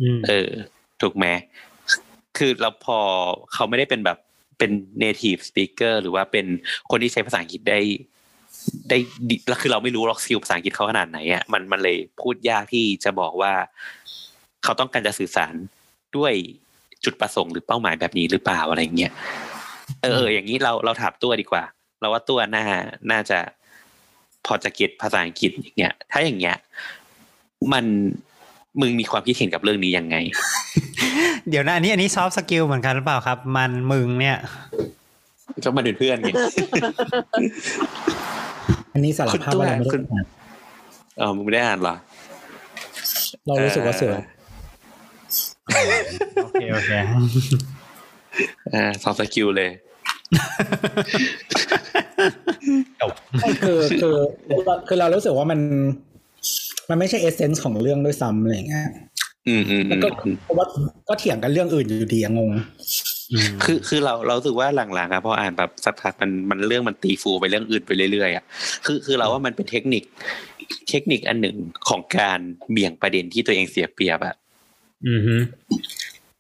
[0.02, 0.50] อืมเออ
[1.02, 1.26] ถูกไหม
[2.38, 3.00] คือเราพอ
[3.54, 4.18] เขาไม่ได้เป็นแบบ
[4.60, 4.72] เป็น
[5.03, 6.45] native speaker หรือว่าเป็น
[6.91, 7.80] คนที่ใช้ภาษาอังกฤษได้
[8.90, 8.98] ได้
[9.30, 13.53] ดีแล้วคือเราไม่รู้หรอกสกิลภาษาอังกฤษเขาขนาดไหนอะมันมันเลยพูดยากที่จะบอกว่า
[14.64, 15.53] เขาต้องการจะสื่อสาร
[16.18, 16.34] ด้วย
[17.03, 19.11] จุดประสงค์หรือเป้าหมายแบบนี้หรือเปล่าอะไรเงี้ย
[20.02, 21.64] เออเอออย่างนี้เราเราถามตัวดีกว่า
[22.02, 22.65] เราว่าตัวน่า
[23.11, 23.40] น่าจะ
[24.45, 26.57] พอจะเก็ตภาษาอังกฤษอย่างเงี้ย ถ้าอย่างเงี้ย
[27.73, 27.86] มัน
[28.82, 30.16] มึงมีความคิดเห็นกับเรื่องนี้ยังไง
[31.50, 34.38] เดี๋ยวนะอันนี้อันนี้ซอฟต์สกิลเหมือนกันหรือเปล่าครับ มันมึงเนี่ย
[35.64, 36.32] ก็มาเป็นเพื่อนไง
[38.94, 40.26] อันนี้สารภาพว่าเราไม่คุได้ณอ่าน
[41.18, 41.96] เออมึงไม่ได้อ่านเหรอ
[43.46, 44.16] เรารู้สึกว่าเสือ
[46.44, 46.91] โอเคโอเค
[48.74, 49.70] อ่าซอฟต์สกิลเลย
[53.40, 54.16] ไม่คือคือ
[54.88, 55.60] คือเรารู้สึกว่ามัน
[56.90, 58.88] มันไม่ใช่เอเซนส์ของเรื่องด้วยซ้ำอะไรอย่างเงี้ย
[59.48, 60.66] อืมอืมแล้วอืมก็อืมเพราะว่า
[61.10, 62.52] ก็เถียงกันเรื่องอื่นอยู่ดีอะงง
[63.64, 68.44] คือคือเราเรารู้สึกว่าหลังๆอะพออ่านแบบสักพักมันมันเรื่องมันตีฟูไปเรื่องอื่นไปเรื่อยๆอะ
[68.86, 70.03] คือคือเราว่ามันเป็นเทคนิค
[70.90, 71.57] เทคนิคอันหนึ่ง
[71.88, 72.40] ของการ
[72.72, 74.36] เบี่ยงประเด็นที่ตัวเองเสียเปรียบอะ
[75.07, 75.36] อือฮึ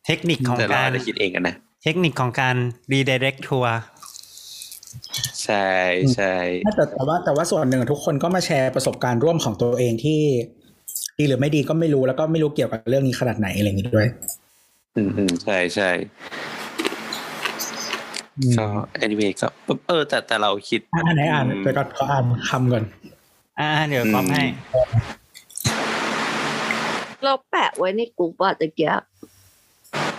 [0.05, 2.55] เทคนิคของแต่เราการอาจจะคิดเองกันนะเทคนิคของการ
[2.91, 3.75] redirect ทัวร์
[5.43, 5.69] ใช่
[6.15, 6.35] ใช่
[6.75, 10.19] แต่แต่ว่าแต่ว่าส่วนหนึ่งทุกคนก็มาแชร์ประสบการณ์ร่วมของตัวเองที่
[11.17, 14.07] ดีหรือไม่ดีก็ไม่รู้แล้วก็ไม่รู้เกี่ยวกับเรื่องนี้ขนาดไหนอะไรอย่างนี้ด้วย
[14.95, 15.89] อืมอืมใช่ใช่
[18.37, 18.65] อืมก็
[19.03, 19.47] anyway ก็
[19.87, 22.83] เออ แต่แต่เราคิดอ่านไหนอ่านไปก่อนขออ่านคำก่อน
[23.59, 24.43] อ่า เดี๋ยวก๊อปให้
[27.23, 29.01] เราแปะไว้ในกลุ่มว่าตะเกียบ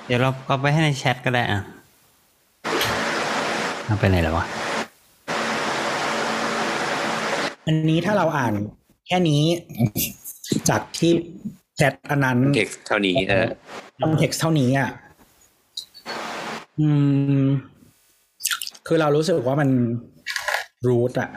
[0.07, 1.61] เดี๋ยวเราก๊อปไปให้ในแชทก็ได้อะ
[3.85, 4.47] เอาไปไหนแล้ววะ
[7.71, 8.55] อันนี้ถ้าเราอ่าน
[9.07, 9.43] แค่นี้
[10.69, 11.13] จากที่
[11.77, 13.47] แชทอันนั้น textเท่านี้เออ
[14.01, 14.91] context เท่านี้อะ
[16.81, 16.89] อื
[17.41, 17.45] ม
[18.87, 19.71] คือเรารู้สึกว่ามัน
[20.87, 21.31] rude อะ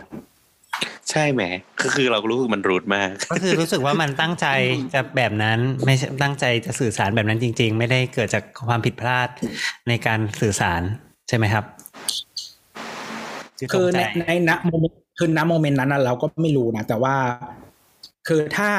[1.12, 1.44] ใช่ไหม
[1.80, 4.48] คือคือเรารู้สึกมัน rude มาก ก็คือรู้สึกว่ามันตั้งใจ
[4.94, 9.30] จะแบบนั้น ไม่ใช่ตั้งใจจะสื่อสารแบบนั้นจริง ๆ ไม่ได้เกิดจากความผิดพลาด
[9.88, 10.82] ในการสื่อสาร
[11.28, 11.66] ใช่ไหมครับ
[13.72, 17.16] คือในจงใจในณโมเมนต์ คือณโมเมนต์นั้นน่ะเราก็ไม่รู้นะ แต่ว่า
[18.28, 18.70] คือถ้า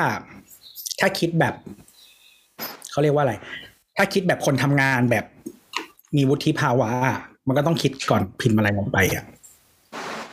[1.01, 1.55] ถ้าคิดแบบ
[2.91, 3.35] เขาเรียกว่าอะไร
[3.97, 5.25] ถ้าคิดแบบคนทำงานแบบ
[6.17, 9.25] มีวุฒิภาวะอะมันก็ต้องคิดก่อนพิมพ์อะไรลงไปอะ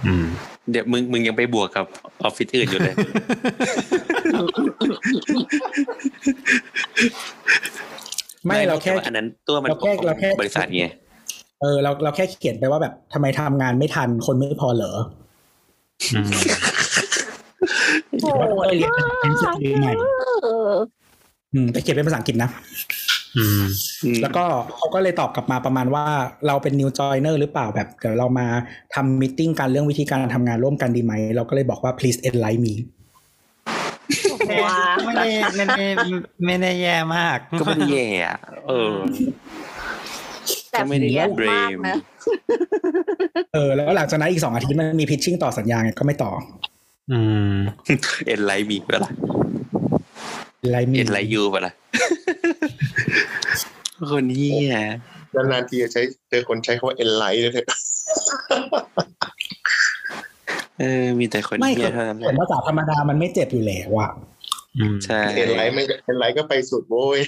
[0.05, 0.25] อืม
[0.69, 1.85] เดี๋ยวมึงมึงยังไปบวกกับ
[2.23, 2.95] ออฟฟิศอื่นอยู่เลย
[8.45, 10.85] ไม่เราแค่ต่ว่อันนั้นตัวมันเราแค่เราแค่บริษัทไง
[11.61, 15.30] เออเราเราแค่เขียนไปว่าแบบทำไมทำงานไม่ทันคนไม่พอเหรออืม
[18.21, 18.29] โอ้
[18.59, 18.91] ก็เลยเรียน
[19.21, 19.93] เป็นสตรีใหม่
[20.43, 20.73] เออ
[21.53, 22.49] อืมแต่เขียนเป็นภาษาอังกฤษนะ
[23.37, 23.63] อืม
[24.21, 24.43] แล้วก็
[24.75, 26.05] เขาก็เลยตอบกลับมาประมาณว่า
[26.47, 28.47] เราเป็น new joiner หรือเปล่าแบบเดี๋ยวเรามา
[28.95, 32.73] ทำ meeting กันเรื่องวิธีการทำงานร่วมกันดีไหมเราก็เลยบอกว่า please enlighten me
[34.63, 35.85] ว้าไม่ได้ไม่ได้
[36.45, 38.37] ไม่ได้แย่มาก ก็ไม่ได้แย่อะ
[38.67, 38.95] เออ
[40.71, 41.97] แต่ก็ไม่ได้เยอะเบรมากมนะ
[43.53, 46.31] เออ แล้วหลังจากนั้นอีกสองอาทิตย์มันมี pitching ต่อสัญญาไงก็ไม่ต่อ
[47.11, 47.19] อื
[47.53, 47.55] ม
[48.25, 49.11] enlight me เปล่า
[50.63, 51.73] enlighten me enlight you เปล่า
[54.11, 54.85] คนนี้อะ
[55.35, 57.67] นานๆทีจะใช้เจอคนใช้คำว่าเอ็นไลท์ด้วยเนี่ย
[60.79, 64.11] เออ มีแต่คนไม่เนี้คืยอเท่านั้นแหเขียละนภาษาธรรมดามันไม่เจ็บอยู่แล้วอะ
[64.79, 67.19] อืมใช่เอ็นไลท์ไม่เอ็นไลท์ก็ไปสุดโว้ย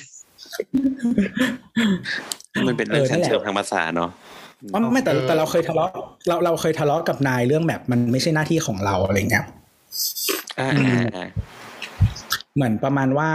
[2.67, 4.32] มันเป็นเรื่องชั้นเชิงทางภาษาเนาะอ๋อ
[4.91, 5.89] ไม่แต่แต่เราเคยทะเลาะ
[6.27, 9.45] เราเราเคยทะเลาะกับนายเรื่องแบบมันไม่ใช่หน้าที่ของเราอะไรเงี้ย
[10.59, 11.27] อ่าอืมอ่า
[12.55, 13.29] เหมือนประมาณว่า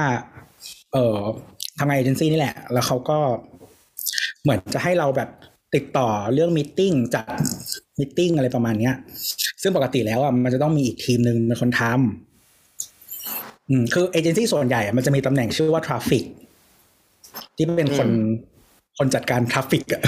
[0.92, 1.16] เออ
[1.78, 3.18] ทำงานเอเจนซี่นี่แหละ แล้วเขาก็
[4.42, 5.28] เหมือนจะให้เราแบบ
[5.74, 7.24] ติดต่อเรื่อง meeting จัด
[7.98, 8.94] meeting อะไรประมาณเนี้ย
[9.62, 16.24] ซึ่งปกติแล้วอะมันจะต้องมีอีกทีมหนึ่งเป็นคนทำอืมคือเอเจนซี่ส่วนใหญ่อะมันจะมีตำแหน่งชื่อว่า traffic
[17.56, 18.08] ที่เป็นคน
[18.98, 20.02] คนจัดการ traffic อะ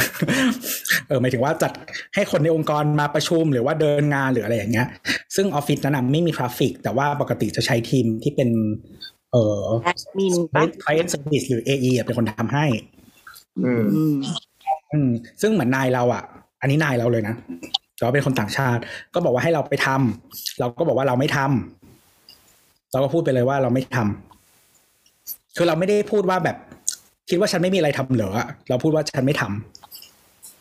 [1.07, 1.73] เออหมายถึงว่าจัด
[2.15, 4.87] ให้คนในองค์กรมาประชุมหรือว่าเดินงานหรืออะไรอย่างเงี้ย
[5.37, 8.49] ซึ่งออฟฟิศนั้นนะไม่มีทราฟิกแต่ว่าปกติจะใช้ทีมที่เป็น
[9.33, 12.67] เอ่อแอดมินปะ client service หรือ AE อะเป็นคนทำให้
[13.65, 14.15] อืมอืม
[14.93, 15.11] อืม
[15.41, 16.23] ซึ่งเหมือนนายเราอะ
[16.61, 17.35] อันนี้นายเราเลยนะ
[17.97, 18.81] แต่ว่าเป็นคนต่างชาติ
[19.15, 26.57] ก็บอกว่าให้เราไปทำเราก็บอกว่าเราไม่ทำเราก็พูดไปเลยว่าเราไม่ทำคือเราไม่ได้พูดว่าแบบ
[27.31, 28.31] คิดว่าฉันไม่มีอะไรทำเหรอ
[28.69, 29.43] เราพูดว่าฉันไม่ท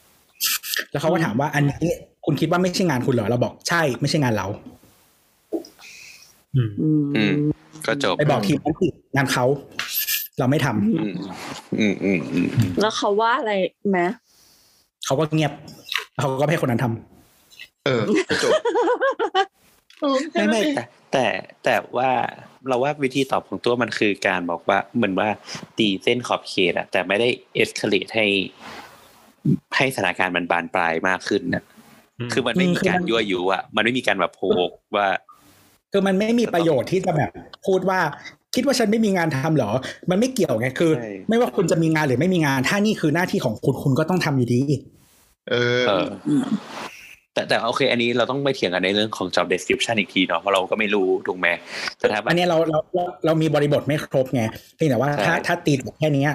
[0.06, 1.92] ำแล้วเขาก็ถามว่า อันนี้
[2.26, 4.48] คุณคิดว่าไม่ใช่งานคุณเหรอเราบอกใช่ไม่ใช่งานเรา
[6.56, 7.34] อืม อืมอืม
[7.88, 9.46] ก็จบไปบอกทีมนั้นสิงานเขา
[10.40, 11.14] เราไม่ทำอืม
[11.80, 12.48] อืมอืมอืม
[12.82, 13.54] แล้วเขาว่าอะไร
[13.90, 14.00] ไหม
[15.06, 15.54] เขาก็เงียบ
[16.20, 18.02] เขาก็ไม่ให้คนนั้นทำเออ
[18.44, 18.52] จบ
[20.34, 21.26] ไม่ไม่แต่แต่
[21.64, 22.10] แต่ว่า
[22.70, 25.30] เราว่าวิธีตอบของตัวมันคือการบอกว่าเหมือนว่า
[25.78, 28.26] ตีเส้นขอบเขตอะแต่ไม่ได้เอ็กซ์เคเลตให้
[29.76, 31.64] ให้สถานการณ์มันบานปลายมากขึ้นนะ
[32.34, 35.08] คือมันไม่มีการยั่วยุอะมันไม่มีการแบบโพกว่า
[35.92, 37.32] คือมันไม่มีประโยชน์ที่จะแบบ
[37.66, 38.00] พูดว่า
[38.56, 39.72] คิดว่าฉันไม่มีงานทำเหรอ
[40.10, 44.62] มันไม่เกี่ยวไงคือใช่ไม่ว่าคุณจะมีงานหรือไม่มีงาน ถ้านี่คือหน้าที่ของคุณคุณก็ต้องทำอยู่ดี
[45.50, 46.08] เออเออ
[47.40, 51.48] แต่แต่โอเค อันนี้เราต้องไปเถียงกันในเรื่องของ job description อีกทีเนาะเพราะเราก็ไม่รู้ถูกไหม
[51.98, 54.44] แต่ถ้าแบอับนเนี้ยเราเราเราเรามีบริบทไม่ครบไง
[54.76, 56.32] เพียงแต่ว่าใช่ถ้าถ้าตัดแค่เนี้ย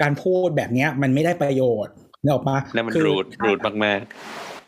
[0.00, 4.00] การพูดแบบเนี้ยมันไม่ได้ประโยชน์เนี่ยออกมาแล้วมันคือ rude rude มาก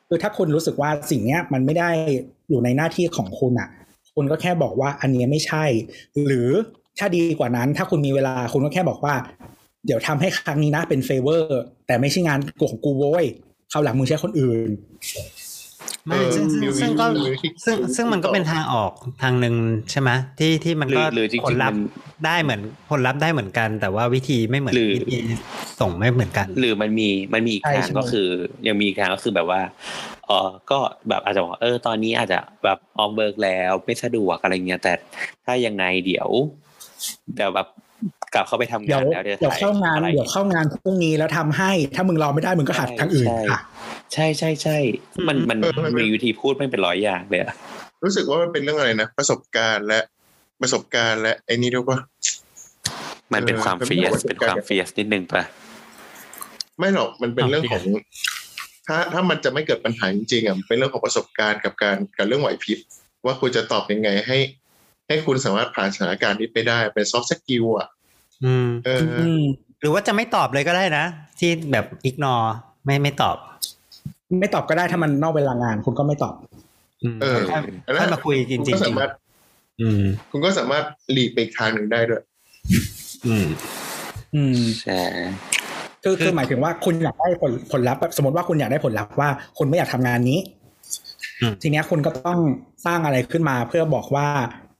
[0.09, 1.91] คือถ้าคุณรู้สึกว่าสิ่งเนี้ยมันไม่ได้
[2.49, 3.69] อยู่ในหน้าที่ของคุณอะ
[4.15, 5.65] คุณก็แค่บอกว่าอันเนี้ยไม่ใช่
[6.27, 6.49] หรือ
[6.99, 9.15] ถ้าดีกว่านั้น ถ้าคุณมีเวลาคุณก็แค่บอกว่า
[9.87, 13.25] เดี๋ยวทำให้ครั้งนี้นะเป็น favor แต่ไม่ใช่งานของกูโว้ย
[13.73, 14.71] คราวหลังมึงใช้คนอื่น
[16.07, 19.55] ไม่ซึ่งซึ่งเออซึ่งก็มีวิธีซึ่งซึ่งมันก็เป็นทางออกทางหนึ่ง
[19.91, 21.87] ใช่ไหมที่ที่มันหรืก็อหรือจริงๆผลลัพธ์มัน
[22.27, 22.61] ได้เหมือน
[22.91, 25.19] ผลลัพธ์ได้เหมือนกัน แต่ว่าวิธีไม่เหมือนหรือวิธี
[25.81, 28.29] ส่งไม่เหมือนกันๆหรือมันมีมันมีอีกใช่ทางใช่ก็คือ
[28.67, 29.61] ยังมีอีกทางก็คือแบบว่า
[30.27, 30.79] เออก็
[31.09, 34.93] แบบอาจจะบอกว่าเออตอนนี้อาจจะแบบออมเบิร์กแล้วไม่สะดวกอะไรเงี้ยแต่
[35.45, 36.29] ถ้ายังไงเดี๋ยว
[37.35, 37.69] เดี๋ยวแบบ
[38.35, 43.61] กลับเข้าไปทำเดี๋งายวนแล้วเดี๋ยวเดี๋ยวถ่ายเข้างานอะไรเดี๋ยวเข้างานพรุ่งนี้แล้วทำให้ ถ้ามึงรอไม่ได้มึงก็หาทางอื่นใช่ค่ะ
[44.15, 44.77] ใช่ใช่ใช่
[45.29, 47.55] มันมันเออมันมีวิธีพูดไม่เป็นร้อยอย่างเลยอะ
[48.05, 50.01] รู้สึกว่ามันเป็นเรื่องอะไรนะประสบการณ์และ
[50.61, 51.99] ประสบการณ์และไอ้นี่ด้วยปะ
[53.33, 55.43] มันเป็นความเออ fierce มันเป็เป็นนความการ fierce นิดนึงปะ
[56.79, 57.83] ไม่หรอกมันเป็นเรื่องของ
[58.87, 62.79] ถ้าถ้ามันจะไม่เกิดปัญหาจริงๆอะมันเป็นเรื่องของประสบการณ์กับการกับเรื่องไหวพริบ
[63.25, 64.39] ว่าคุณจะตอบยังไงให้
[65.09, 67.89] ให้คุณสามารถผ่านสถานการณ์นี้ไปได้เป็น soft skill อะ
[68.45, 69.43] อืมเอออืม
[69.81, 71.05] หรือว่าจะไม่ตอบเลยก็ได้นะ
[71.39, 72.35] ที่แบบอิกนอ
[72.85, 73.37] ไม่ไม่ตอบ
[74.39, 76.35] ไม่ตอบก็ได้ถ้ามันนอกเวลางาน คุณก็ไม่ตอบ
[77.17, 77.63] มเออค่อย
[77.99, 79.11] ค่อยมาคุยจริงคุณจก็ริสางมารถ
[79.81, 82.23] อืมคุณก็สามารถหลีกไปอีกทางหนึ่งได้ด้วย
[83.27, 83.47] อืม
[84.35, 85.01] อืมใช่
[86.05, 89.29] คือคืคืออหมายถึงว่าคุณอยากได้ผลผลลัพธ์แบบสมมติว่าคุณอยากได้ผลลัพธ์ว่า
[89.59, 90.39] คุณไม่อยากทำงานนี้
[91.41, 92.39] อืมทีเนี้ยคุณก็ต้อง
[92.87, 94.29] สร้างอะไรขึ้นมาเพื่อบอกว่า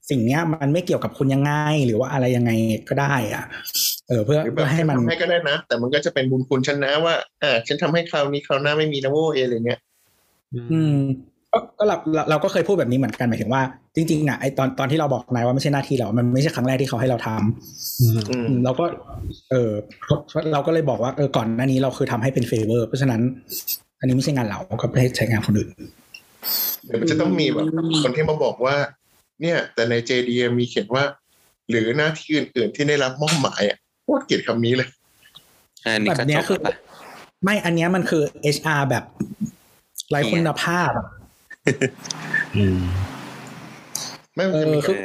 [0.09, 1.51] สิ่งเนี้ยมันไม่เกี่ยวกับคุณยังไง
[1.85, 2.51] หรือว่าอะไรยังไง
[2.89, 3.43] ก็ได้ อะ
[4.11, 9.79] เออเพื่อหรือแบเพื่อให้มันทำให้ก็ได้นะ แต่มันก็จะเป็นบุญคุณฉันนะว่าอ่าฉันทำให้คราวนี้คราวหน้าไม่มีนะโว้ยอะไรเงี้ย
[10.71, 10.97] อืม
[11.53, 13.61] ก็ก็เราเราเราก็เคยพูดแบบนี้เหมือนกันหมายถึงว่า
[13.95, 18.85] จริงๆอะไอตอนตอนที่เราบอกนายว่าไม่ใช่หน้าที่เรา มันไม่ใช่ครั้งแรกที่เขาให้เราทำอืมอืมอืมเราก็
[19.51, 19.71] เออ
[20.53, 23.21] เราก็เลยบอกว่าเออก่อนหน้านี้เราคือทำให้เป็น favor เพราะฉะนั้น
[23.99, 25.69] อันนี้ไม่ใช่งานเราก็ไปใช้งานคนอื่น
[26.85, 27.65] เดี๋ยวมันจะต้องมีแบบ
[28.03, 28.75] คนที่มาบอกว่า
[29.41, 30.29] เนี่ย แต่ใน JD
[30.59, 31.03] มีเขียนว่า
[31.69, 34.87] หรือหน้าที่อื่น ๆ ที่ได้รับมอบหมายอะโค ตรเกลียดคำนี้เลย
[35.85, 36.73] อันนี้แบก็บเนี้จยบคือแล้วปะ
[37.43, 38.23] ไม่อันเนี้ยมันคือ
[38.55, 39.03] HR แบบ
[40.09, 41.07] ไร้คุณภาพอะ
[42.57, 42.79] อืม
[44.35, 44.97] ไม่มันเอจะอมีคือ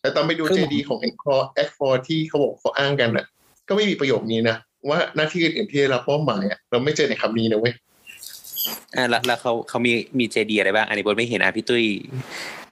[0.00, 3.24] แต่ตอนไปดูคือ JD ของ Encore Act for ที่เขาบอกเขาอ้างกันอะ
[3.68, 4.56] ก็ไม่มีประโยคนี้นะ
[4.88, 7.74] ว่าหน้าที่อื่นๆที่ได้รับมอบหมายอะเราไม่เจอในคำนี้นะเว้ย
[8.96, 11.84] อ่าแล้วแล้วเขาเขามีมีเจดีอะไรบ้าง อันนี้บนไม่เห็นอะพี่ตุ้ย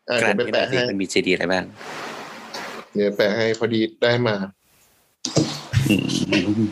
[0.09, 1.65] อ่ากลั่เดี๋ยนวไปให้หน่อยสิแปะให้มันมีเจดีอะไรบ้าง
[2.95, 4.37] เดี๋ยวแปะให้พอดีได้มา
[5.89, 6.71] อืมอืม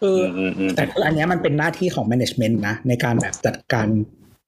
[0.00, 3.86] คืออืมอืมแต่คืออันเนี้ยมันเป็นหน้าที่ของ management นะ ในการแบบจัดการ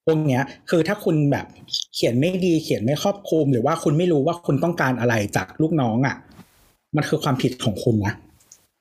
[0.06, 1.46] พวกเนี้ย คือถ้าคุณแบบ
[1.94, 6.16] เขียนไม่ดีเขียนไม่ครอบคลุม หรือว่าคุณไม่รู้ว่าคุณต้องการอะไรจากลูกน้องอะ
[6.96, 8.14] มันคือความผิดของคุณนะ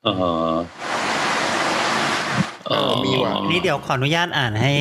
[0.05, 0.13] อ๋อ
[2.69, 4.71] อ๋อมีว่ะนี่เดี๋ยวขออนุญาตอ่านให้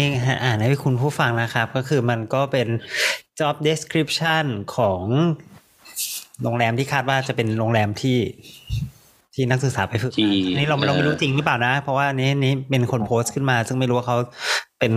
[0.45, 2.69] อ่านให้คุณผู้ฟังนะครับ ก็คือมันก็เป็น
[3.39, 4.45] job description
[4.77, 5.03] ของ
[6.43, 8.19] โรงแรมที่คาดว่าจะเป็นโรงแรมที่
[9.39, 14.17] ที่นักศึกษาไปฝึกที่งานอันนี้เราเราไม่รู้เออจริงหรือเปล่านะ เพราะว่าอันนี้นี่เป็นคนโพสต์ขึ้นมา ซึ่งไม่รู้ว่าเขา
[14.81, 14.93] เป็น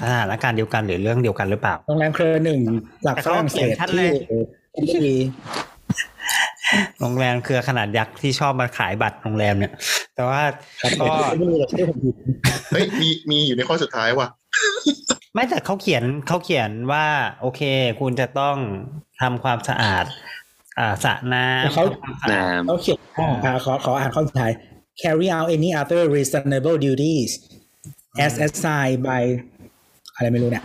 [0.00, 2.60] สถานการณ์เดียวกันหรือเรื่องเดียวกันหรือเปล่าโรงแรมเครือหนึ่ง
[3.06, 4.10] จากแต่ฝเขารั่งเศสเขียนชัดเลที่ย
[4.94, 5.16] ที่
[7.00, 9.72] โรงแรมเครือขนาดยักษ์ที่ชอบมาขายบัตรโรงแรมเนี่ย
[10.14, 10.42] แต่ว่า
[11.00, 11.06] ก็
[11.38, 12.14] ไม่รู้หรอกที่ผมผิด
[12.72, 14.28] เฮ้ยมีมีอยู่ในข้อสุดท้ายว่ะ
[15.34, 17.06] ไม่แต่เขาเขียนเขาเขียนว่า
[17.40, 17.60] โอเค
[18.00, 18.56] คุณจะต้อง
[19.20, 20.04] ทำความสะอาด
[20.78, 22.98] อ่าสระน้ำเขาทำความสะอาดน้เขาเขียน
[23.44, 24.52] อ่าขอขออ่านข้อสุดท้าย
[25.02, 27.30] carry out any other reasonable duties
[28.24, 29.22] as assigned by
[30.14, 30.64] อะไรไม่รู้เนี่ย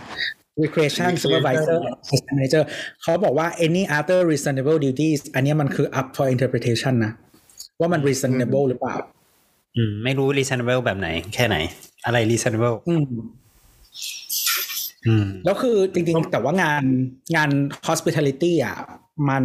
[0.62, 2.62] recreation supervisor and assistant manager
[3.02, 7.12] เขาบอกว่า any other reasonable duties อันเนี้ยมันคือ up for interpretation นะ
[7.80, 8.96] ว่ามัน reasonable หรือเปล่า
[9.76, 11.56] อืม ไม่รู้ reasonable แบบไหน แค่ไหน
[12.06, 13.04] อะไร reasonable อืม
[15.06, 16.84] อืมแล้วคือจริงๆ แต่ว่างาน
[17.36, 17.50] งาน
[17.88, 18.76] hospitality อะ
[19.28, 19.44] มัน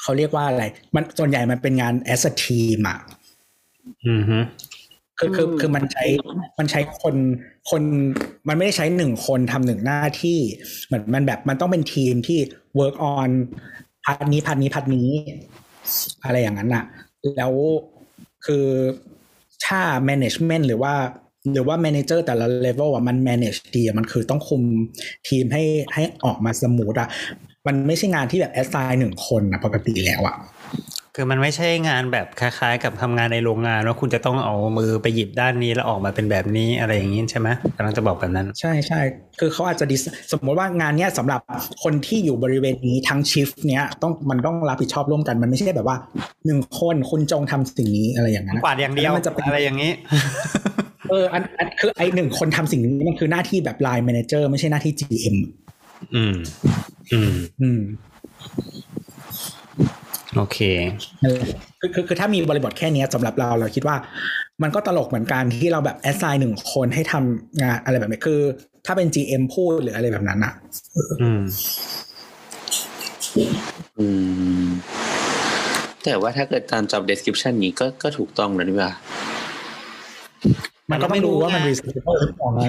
[0.00, 0.64] เขาเรียกว่าอะไร
[0.94, 2.98] มันส่วนใหญ่มันเป็นงาน as a team อะ
[4.06, 4.38] อืมฮึ
[5.18, 6.04] คือคืออืมคือมันใช้
[6.58, 7.16] มันใช้คน
[7.70, 7.82] คน
[8.48, 10.38] มันไม่ได้ใช้หนึ่งคนทำหนึ่งหน้าที่
[10.86, 12.38] เหมือนมันแบบมันต้องเป็นทีมที่
[12.78, 13.30] work on
[14.04, 15.08] part นี้ part นี้ part นี้
[16.24, 16.84] อะไรอย่างนั้นอะ
[17.36, 17.52] แล้ว
[18.46, 18.66] คือ
[19.66, 20.94] ถ้า management หรือว่า
[21.52, 24.62] หรือว่า manager แต่ละ level อะมัน manage ดีอะมันคือต้องคุม
[25.28, 25.62] ทีมให้
[25.94, 27.08] ให้ออกมา smooth อะ
[27.66, 30.36] มันไม่ใช่งานที่แบบ assign หนึ่งคนนะปกติแล้วอะ
[31.16, 39.00] คือมันไม่ใช่งานแบบคล้ายๆ กับทำงานในโรงงานว่าคุณจะต้องเอามือไปหยิบด้านนี้แล้วออกมาเป็นแบบนี้อะไรอย่างนี้ใช่ไหมกำลังจะบอกแบบนั้น ใช่ใช่
[39.40, 41.40] คือเขาอาจจะดิสสมมติว่างานเนี้ยสำหรับ
[41.82, 45.96] คนที่อยู่บริเวณนี้ทั้ง shift เนี้ยต้องมันต้องรับผิดชอบร่วมกัน มันไม่ใช่แบบว่า
[46.46, 49.92] หนึ่งคนคุณจงทำสิ่งนี้อะไรอย่างนั้นกวาดอย่างเดียวแล้วมันจะเป็นอะไรอย่างนี้
[51.10, 55.38] เอออันอันคือไอหนึ่งคนทำสิ่งนี้มันคือหน้าที่แบบ line manager ไม่ใช่หน้าที่ GM
[56.14, 56.36] อืม
[57.12, 57.80] อืม อืม
[60.36, 60.58] โอเค
[61.22, 61.40] เออ
[61.80, 63.96] คือคือคือถ้ามีบริบทแค่เนี้ยสำหรับเราเราคิดว่า
[64.62, 68.40] มันก็ตลกเหมือนกันที่เราแบบแอสไซน์หนึ่งคนให้ทำงานอะไรแบบนี้คือ
[68.86, 70.54] ถ้าเป็น GM พูดหรืออะไรแบบนั้นอะ
[71.22, 74.06] อืมำอื
[74.64, 74.68] ม
[76.04, 78.90] แต่ว่าถ้าเกิดตาม job description นี้ก็ก็ถูกต้องแล้วนี่ว่า
[80.90, 82.64] มันก็ไม่รู้ว่ามันไง reasonable หรือเปล่าไง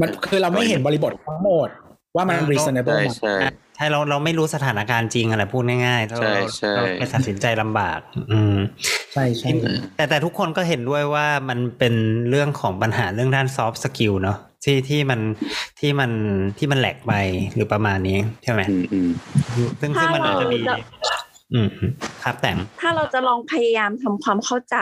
[0.00, 1.68] มันคือเราไม่เห็นบริบททั้งหมด
[2.16, 7.98] ว่ามัน reasonable ใช่ไหมใช่ใช่เราเราไม่รู้สถานการณ์จริงอะไรพูดง่ายๆเราใช่ใช่เราไปตัดสินใจลำบาก
[8.32, 8.56] อืม
[9.12, 9.48] ใช่ใช่
[9.96, 11.94] แต่แต่ทุกคนก็เห็นด้วยว่ามันเป็น
[12.30, 15.20] เรื่องของปัญหาเรื่องด้าน soft skill เนาะที่ที่มัน
[15.80, 16.10] ที่มัน
[16.58, 17.12] ที่มันแหลกไป
[17.54, 19.10] หรือประมาณนี้ใช่ไหมอืมอืม
[19.80, 20.78] ซึ่งซึ่งมันอาจจะมีถ้าเรา
[21.54, 21.68] อืม
[22.22, 24.76] ครับแต่งถ้าเราจะลองพยายามทำความเข้าใจ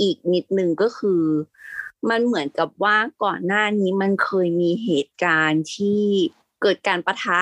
[0.00, 1.20] อีกนิดนึงก็คือ
[2.10, 6.02] มันเหมือนกับว่าก่อนหน้านี้มันเคยมีเหตุการณ์ที่
[6.62, 7.40] เกิดการปะทะ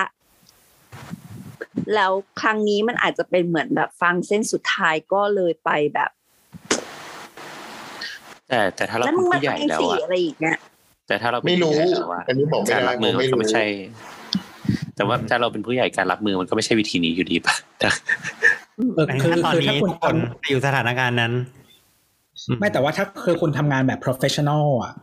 [1.95, 2.11] แล้ว
[2.41, 6.11] ครั้งนี้มันอาจจะเป็นเหมือนแบบฟังเส้นสุดท้ายก็เลยไปแบบ
[8.49, 10.57] แต่แต่ถ้าเราแล้วเป็มึนงมาผู้ใหญ่ทำแล้วสิอะอะไรอีกเนี่ย
[11.07, 13.65] แต่ถ้าเราเป็นไม่รู้ผู้ใหญ่แล้วอะอันนี้บอกไม่การได้รับมือผมมันไม่ก็รู้ไม่ใช่
[14.95, 17.87] แต่ว่าถ้าเราเป็นผู้ใหญ่การรับมือมันก็ไม่ใช่วิธีนี้อยู่ดีป่ะแต่
[18.95, 21.33] เอออันนี้คือถ้าตอนคือนี้ถ้าคุณทุกคนไปอยู่สถานการณ์นั้น
[22.59, 24.93] ไม่แต่ว่าถ้าคือคุณทำงานแบบ professional อะ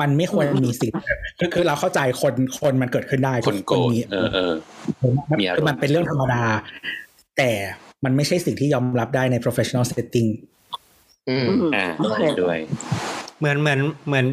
[0.00, 1.00] มันไม่ควรมีสิทธิ์
[1.38, 4.52] คือคือเราเข้าใจคนคนมันเกิดขึ้นได้คนโกรธมีเออเออ
[5.30, 6.42] มันมีอารมณ์คือมันเป็นเรื่องธรรมดา
[7.38, 7.50] แต่
[8.04, 10.28] มันไม่ใช่สิ่งที่ยอมรับได้ใน professional setting
[11.28, 12.58] อืมอืมอ่าโอเคด้วย
[13.38, 13.78] เหมือนเหมือน
[14.08, 14.24] เหมือน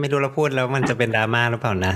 [0.00, 1.94] ไม่รู้เราพูดแล้วมันจะเป็นดราม่าหรือเปล่านะ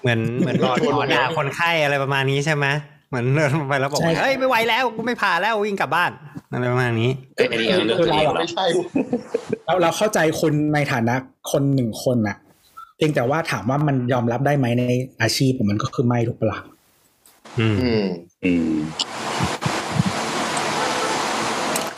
[0.00, 2.66] เหมือนเหมือนรอหมอด่าคนไข้อะไรประมาณนี้ใช่ไหม
[3.08, 6.10] เหมือนเดินไปแล้วบอกใช่ว่าเฮ้ยไม่ไหวแล้วกูไม่ผ่าแล้ววิ่งกลับบ้าน
[6.52, 8.66] อะไรประมาณนี้เอ้ยอันนี้เอาเรื่องตัวเองเหรอไม่ใช่
[9.66, 11.14] เราเราเข้าใจคุณในฐานะ
[11.50, 12.36] คนหนึ่งคนน่ะ
[12.96, 14.84] เพียงแต่ว่าถามว่ามันยอมรับได้ไหมใน
[15.22, 16.58] อาชีพมันก็คือไม่ถูกปะล่ะ
[17.58, 18.04] อืมอืม
[18.44, 18.74] อืม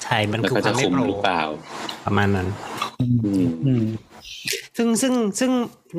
[0.05, 1.43] ใช่มันแล้วคือก็คจะวามไม่คุมโปรหรือเปล่า
[2.05, 2.48] ประมาณนั้น
[3.01, 3.06] อื
[3.43, 3.85] มอืม
[4.76, 5.51] ซึ่งซึ่งซึ่ง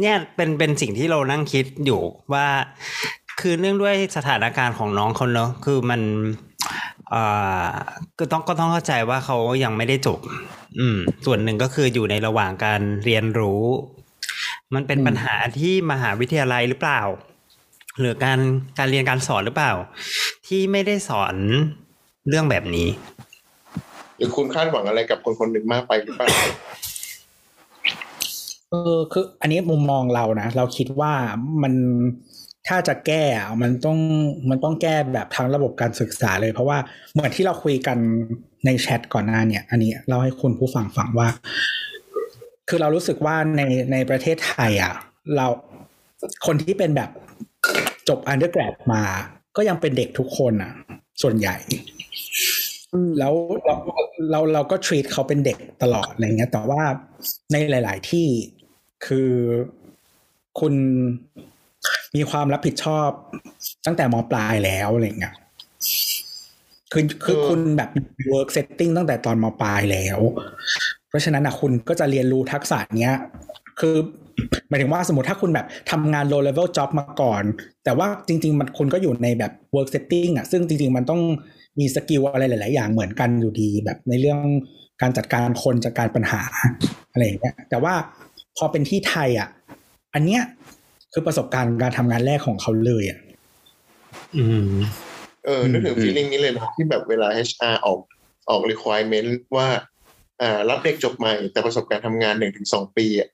[0.02, 2.02] เนี่ยเป็นเป็นสิ่งที่เรานั่งคิดอยู่
[2.34, 2.45] ว่า
[3.41, 6.02] คือเนื่องด้วยสถานการณ์ของน้องเขาเนอะคือมัน
[6.45, 7.23] เอ่
[7.68, 7.72] อ
[8.19, 10.19] ก็ต้องก็ต้องเข้าใจว่าเขายังไม่ได้จบ
[10.80, 13.64] อืม ส่วนหนึ่งก็คืออยู่ในระหว่างการเรียนรู้
[14.73, 17.02] มันเป็นอืมปัญหาที่มหาวิทยาลัยหรือเปล่า
[17.99, 18.40] หรือการ
[18.77, 19.73] การเรียนการสอนหรือเปล่า
[20.48, 21.36] ที่ไม่ได้สอน
[22.27, 22.88] เรื่องแบบนี้
[24.18, 26.27] หรือคุณคาดหวังอะไรกับคนคนหนึ่งมากไปหรือเปล่า
[28.69, 31.14] เออคือ อันนี้มุมมองเรานะเราคิดว่า
[31.64, 31.73] มัน
[32.68, 34.00] ถ้าจะแก้อะมันต้อง
[34.50, 36.78] มันต้องแก้แบบทั้งระบบการศึกษาเลย เพราะว่า
[37.14, 37.98] เหมือนที่เราคุยกัน
[38.66, 41.30] ในแชทก่อนหน้าเนี่ย อันนี้เล่าให้คุณผู้ฟังฟังว่า
[42.70, 43.62] คือเรารู้สึกว่าใน
[43.92, 44.96] ในประเทศไทยอะ
[45.36, 45.48] เรา
[46.46, 47.10] คนที่เป็นแบบ
[48.10, 49.04] จบ undergrad มา
[49.58, 50.74] ก็ยังเป็นเด็กทุกคนอะ
[51.22, 51.56] ส่วนใหญ่
[52.94, 53.34] อืมแล้ว
[53.66, 53.76] เรา
[54.32, 56.82] เราเราก็ treat เขาเป็นเด็กตลอดอะไรเงี้ยแต่ว่า
[57.52, 58.28] ในหลาย ๆ ที่
[59.06, 59.32] คือ
[60.60, 60.74] คุณ
[62.16, 63.10] มีความรับผิดชอบ
[63.86, 65.34] ตั้งแต่มปลายแล้วอะไรเงี้ย
[66.92, 67.90] คือคือเออคุณแบบ
[68.32, 70.20] work setting ตั้งแต่ตอนมปลายแล้ว
[71.10, 73.16] เพราะฉะนั้นนะคุณก็จะเรียนรู้ทักษะเนี้ย
[73.80, 73.96] คือ
[74.70, 77.44] หมายถึงว่าสมมติถ้าคุณแบบทำงาน low level job มาก่อน
[77.84, 81.22] แต่ว่าจริง ๆ มันคุณก็อยู่ในแบบ work setting อะ ซึ่งจริง ๆ มันต้อง
[81.80, 84.40] มีสกิลอะไรหลาย ๆ อย่างเหมือนกันอยู่ดี แบบในเรื่อง
[85.02, 86.42] การจัดการคนจัดการปัญหา
[87.12, 87.94] อะไรอย่างเงี้ยแต่ว่า
[88.58, 89.50] พอเป็นที่ไทยอะ
[90.14, 90.42] อันเนี้ย
[91.18, 93.20] คือประสบการณ์การทำงานแรกของเขาเลยอะ
[94.38, 94.70] อืม
[95.46, 98.00] เออนึกถึง feeling นี้เลยนะที่แบบเวลา HR ออก
[98.50, 99.68] ออก requirement ว่า
[100.42, 103.30] อ่า รับเด็กจบใหม่ แต่ประสบการณ์ทำงานหนึ่งถึงสองปีอะ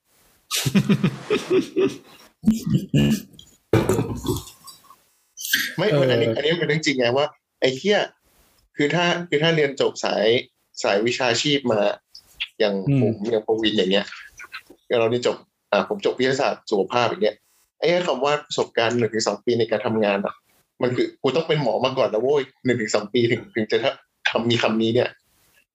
[5.78, 7.26] ไม่เอออัอันนี้ อันนี้เป็นเรื่องจริงไงว่า
[7.60, 8.00] ไอ้เที่ย
[8.78, 10.26] คือถ้าคือถ้าเรียนจบสาย
[10.84, 11.82] สายวิชาชีพมา
[12.60, 14.06] อย่างผมอย่างปวินอย่างเงี้ย
[14.88, 15.38] อย่างเรานี่จบ
[15.72, 17.38] อ่า ผมจบวิทยาศาสตร์สุขภาพอย่างเงี้ย
[17.82, 20.34] ไอ้คำว่าประสบการณ์หนึ่งถึงสองปีในการทำงานอะ
[20.82, 23.78] มันคือกูต้องเป็นหมอมาก่อนแล้วโว้ยหนึ่งถึงสองปีถึงถึงจะ
[24.30, 25.10] ทำมีคำนี้เนี่ย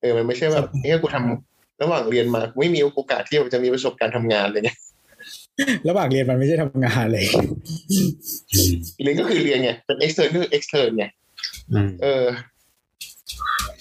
[0.01, 4.79] เออมันไม่ใช่แบบเฮ้ยกูทำระหว่างเรียนมากูไม่มีโอกาสที่จะมีประสบการณ์ทำงานอะไรเงี้ย
[5.89, 7.27] ระหว่างเรียนมันไม่ใช่ทำงานเลย
[9.03, 11.05] เรียนก็คือเรียนไงเป็น extern ก็คือ extern ไง
[11.73, 12.25] อืมเออ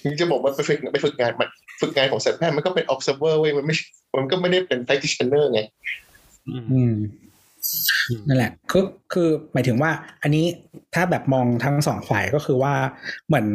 [0.03, 1.49] ถึงจะบอกว่าไปฝึกไปฝึกงานมัน
[1.81, 3.75] ฝึกงานของสัตวแพทย์มันก็เป็น observer เว้ยมันไม่
[4.17, 5.61] มันก็ไม่ได้เป็น practitioner ไง
[6.73, 6.93] อืม
[8.27, 10.45] นั่นแหละคือคือหมายถึงว่า อันนี้
[10.93, 12.73] ถ้าแบบมองทั้งสองฝ่ายก็คือว่า
[13.27, 13.47] เหมือน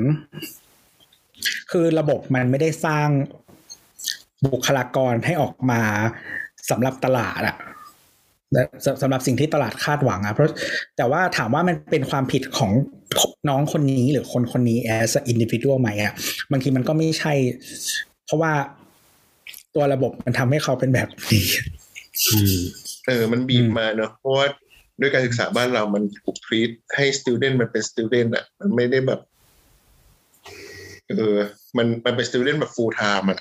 [1.70, 3.08] คือระบบมันไม่ได้สร้าง
[4.44, 5.82] บุคลากรให้ออกมา
[6.70, 7.56] สำหรับตลาดอะ
[8.84, 10.50] สำสำหรับสิ่งที่ตลาดคาดหวังอะเพราะ
[10.96, 12.70] แต่ว่าถามว่ามันเป็นความผิดของ
[13.48, 16.12] น้องคนนี้หรือคนคนนี้ as a individual ไหมอะ
[16.50, 17.32] บางทีมันก็ไม่ใช่
[18.26, 18.52] เพราะว่า
[19.74, 21.46] ตัวระบบมันทำให้เขาเป็นแบบนี้
[22.28, 22.60] อืม
[23.10, 24.46] เออมันบีบอืมมาเนอะเพราะว่า
[25.00, 29.20] ด้วยการศึกษาบ้านเรามันถูก treat ให้ student มันเป็น student อะ มันไม่ได้แบบ
[31.08, 31.36] เออ
[31.76, 33.38] มันมันเป็น student แบบ full time อะ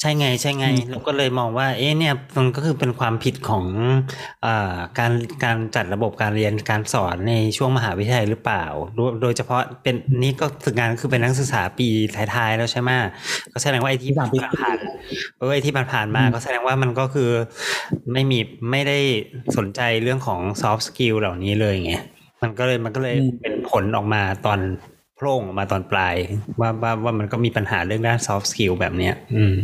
[0.00, 3.64] ใช่ไง ใช่ไงเราก็เลยมองว่า เอ๊ะเนี่ยมันก็คือเป็นความผิดของ
[4.44, 5.12] อาการ
[5.44, 8.64] การจัดระบบการเรียนการสอนในช่วงมหาวิทยาลัยหรือเปล่า
[8.96, 11.88] โดยโดยเฉพาะเป็นนี่ก็ฝึกงานก็คือเป็นนักศึกษาปี
[12.34, 12.90] ท้ายๆแล้วใช่ไหม
[13.52, 17.30] ก็แสดงว่าไอ้ที่สามปีผ่านๆเออไอ้ที่ผ่านๆมาอืมก็แสดงว่ามันก็คือ
[18.12, 18.38] ไม่มี
[18.70, 18.98] ไม่ได้
[19.56, 21.94] สนใจเรื่องของ soft skill เหล่านี้เลยไง
[22.42, 24.60] มันก็เลยมันก็เลยเป็นผลออกมาตอน
[25.24, 26.14] โพร่งออกมาตอนปลาย
[26.60, 29.54] ว่าว่าว่ามันก็มีปัญหาเรื่องด้าน soft skill แบบเนี้ยอืม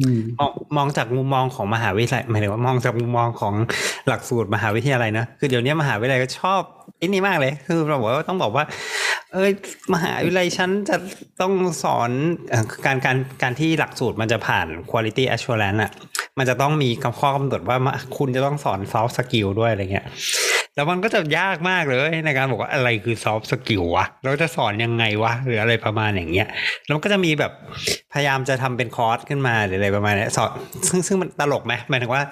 [0.00, 3.54] อืมมองมองจากมุมมองของมหาวิทยาลัยหมายถึงว่ามองจากมุมมองของ
[4.08, 6.60] หลักสูตรมหาวิทยาลัยนะคือเดี๋ยวนี้มหาวิทยาลัยก็ชอบ
[6.98, 8.64] ไอ้นี่มากเลย คือเราบอกว่าต้องบอกว่า
[9.34, 9.52] เอ้ย
[9.94, 10.96] มหาวิทยาลัยฉันจะ
[11.40, 11.52] ต้อง
[11.82, 12.10] สอน
[12.50, 15.92] เอ่อการการการที่หลักสูตรมันจะผ่าน quality assurance อะ
[16.38, 16.88] มันจะต้องมี
[17.20, 20.06] ข้อกำหนดว่ามาคุณจะต้องสอน soft skill ด้วยอะไรเงี้ย
[20.76, 26.48] แล้วมันก็จะยากมากเลยในการบอกว่าอะไรคือ soft skill วะเราจะสอนยังไงวะหรืออะไรประมาณอย่างเงี้ย
[26.84, 27.52] แล้วมันก็จะมีแบบ
[28.12, 30.50] พยายามจะทำเป็นคอร์สขึ้นมาหรืออะไรประมาณเนี้ยสอน
[30.88, 32.22] ซึ่งซึ่งมันตลกไหมหมายถึงว่า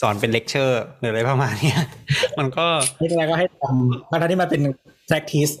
[0.00, 1.80] สอนเป็นเลคเชอร์หรืออะไรประมาณเนี้ย
[2.38, 2.66] มันก็
[2.98, 4.62] ไม่เป็นไรก็ให้ทำทั้งที่มันเป็น
[5.08, 5.52] practice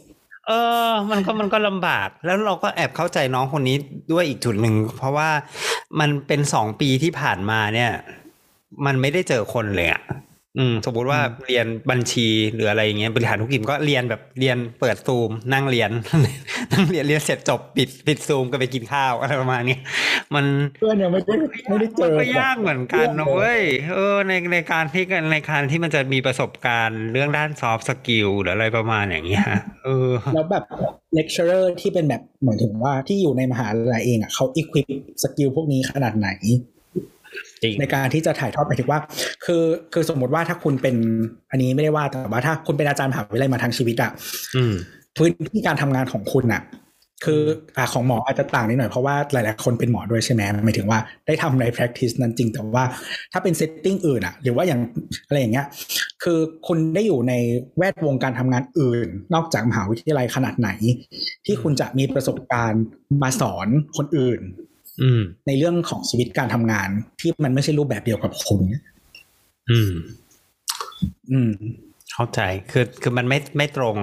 [0.46, 0.52] เอ
[0.88, 3.76] อ มันก็มันก็ลำบาก แล้วเราก็แอบเข้าใจน้องคนนี้
[4.12, 5.30] ด้วยอีกจุดหนึ่ง เพราะว่า
[6.00, 7.90] มันเป็นสองปีที่ผ่านมาเนี่ย
[8.86, 10.02] มันไม่ได้เจอคนเลยอะ
[10.58, 15.90] อืมสมมติว่าเรียนบัญชีหรืออะไรอย่างเงี้ยบริหารธุรกิจก็เรียนแบบเรียนเปิดซูม นั่งเรียน
[16.72, 19.78] นั่งเรียนเรียนเสร็จจบปิดปิดซูมก็ไปกินข้าวอะไรประมาณนี้
[20.34, 20.44] มัน
[20.78, 21.34] เพื่อนยังไม่ได้
[21.68, 23.62] ไม่ได้เจอมันก็ยากเหมือนกันนะเว้ย
[23.94, 29.44] เออในในการที่ในการที่มันจะมีประสบการณ์เรื่องด้าน soft skill หรืออะไรประมาณอย่างเงี้ย
[29.84, 30.64] เออแล้วแบบ
[31.18, 34.86] lecturer ที่เป็นแบบเหมือนถึงว่าที่อยู่ในมหาลัยเองอะเขา equip
[35.22, 36.60] สกิลพวกนี้ขนาดไหนจริง
[37.80, 39.00] ในการที่จะถ่ายทอดไปถึงว่า
[39.44, 39.62] คือ
[39.92, 40.96] คือสมมติว่าถ้าคุณเป็น
[41.50, 44.10] อันนี้ไม่ได้ว่าแต่ว่าถ้าคุณเป็นอาจารย์มหาวิทยาลัยมาทั้งชีวิตอะ
[44.56, 44.74] อืม
[45.16, 46.62] พื้นที่การทำงานของคุณอะ
[47.26, 47.42] คือ
[47.76, 52.84] อ่าของหมออาจจะต่างนิดหน่อยเพราะว่าหลาย ๆ คนเป็นหมอด้วยใช่ไหมหมายถึงว่าได้ทำใน practice นั้นจริง แต่ว่า
[53.32, 54.80] ถ้าเป็น setting อื่นอะหรือว่าอย่าง
[55.26, 55.66] อะไรอย่างเงี้ย
[56.22, 57.32] คือคุณได้อยู่ใน
[57.78, 60.70] แวดวงการทำงานอื่น นอกจากมหาวิทยาลัยขนาดไหน
[61.46, 62.84] ที่คุณจะมีประสบการณ์
[63.22, 64.69] มาสอนคนอื่นอืม
[65.46, 66.88] ในเรื่องของชีวิตการทำงาน
[67.20, 68.62] ที่มันไม่ใช่รูปแบบเดียวกับคุณ
[69.70, 69.92] อืม
[71.32, 71.52] อืม
[72.12, 72.40] เข้าใจ
[72.70, 73.96] คือคือมันไม่ไม่ตรง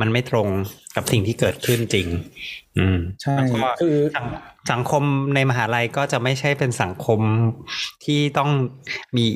[0.00, 0.48] มันไม่ตรง
[0.96, 2.06] กับสิ่งที่เกิดขึ้นจริง
[2.78, 4.26] อืมใช่แล้วก็คือสัง
[4.72, 5.02] สังคม
[5.34, 7.20] ในมหาลัยก็จะไม่ใช่เป็นสังคม
[8.04, 8.50] ที่ต้อง
[9.16, 9.26] มี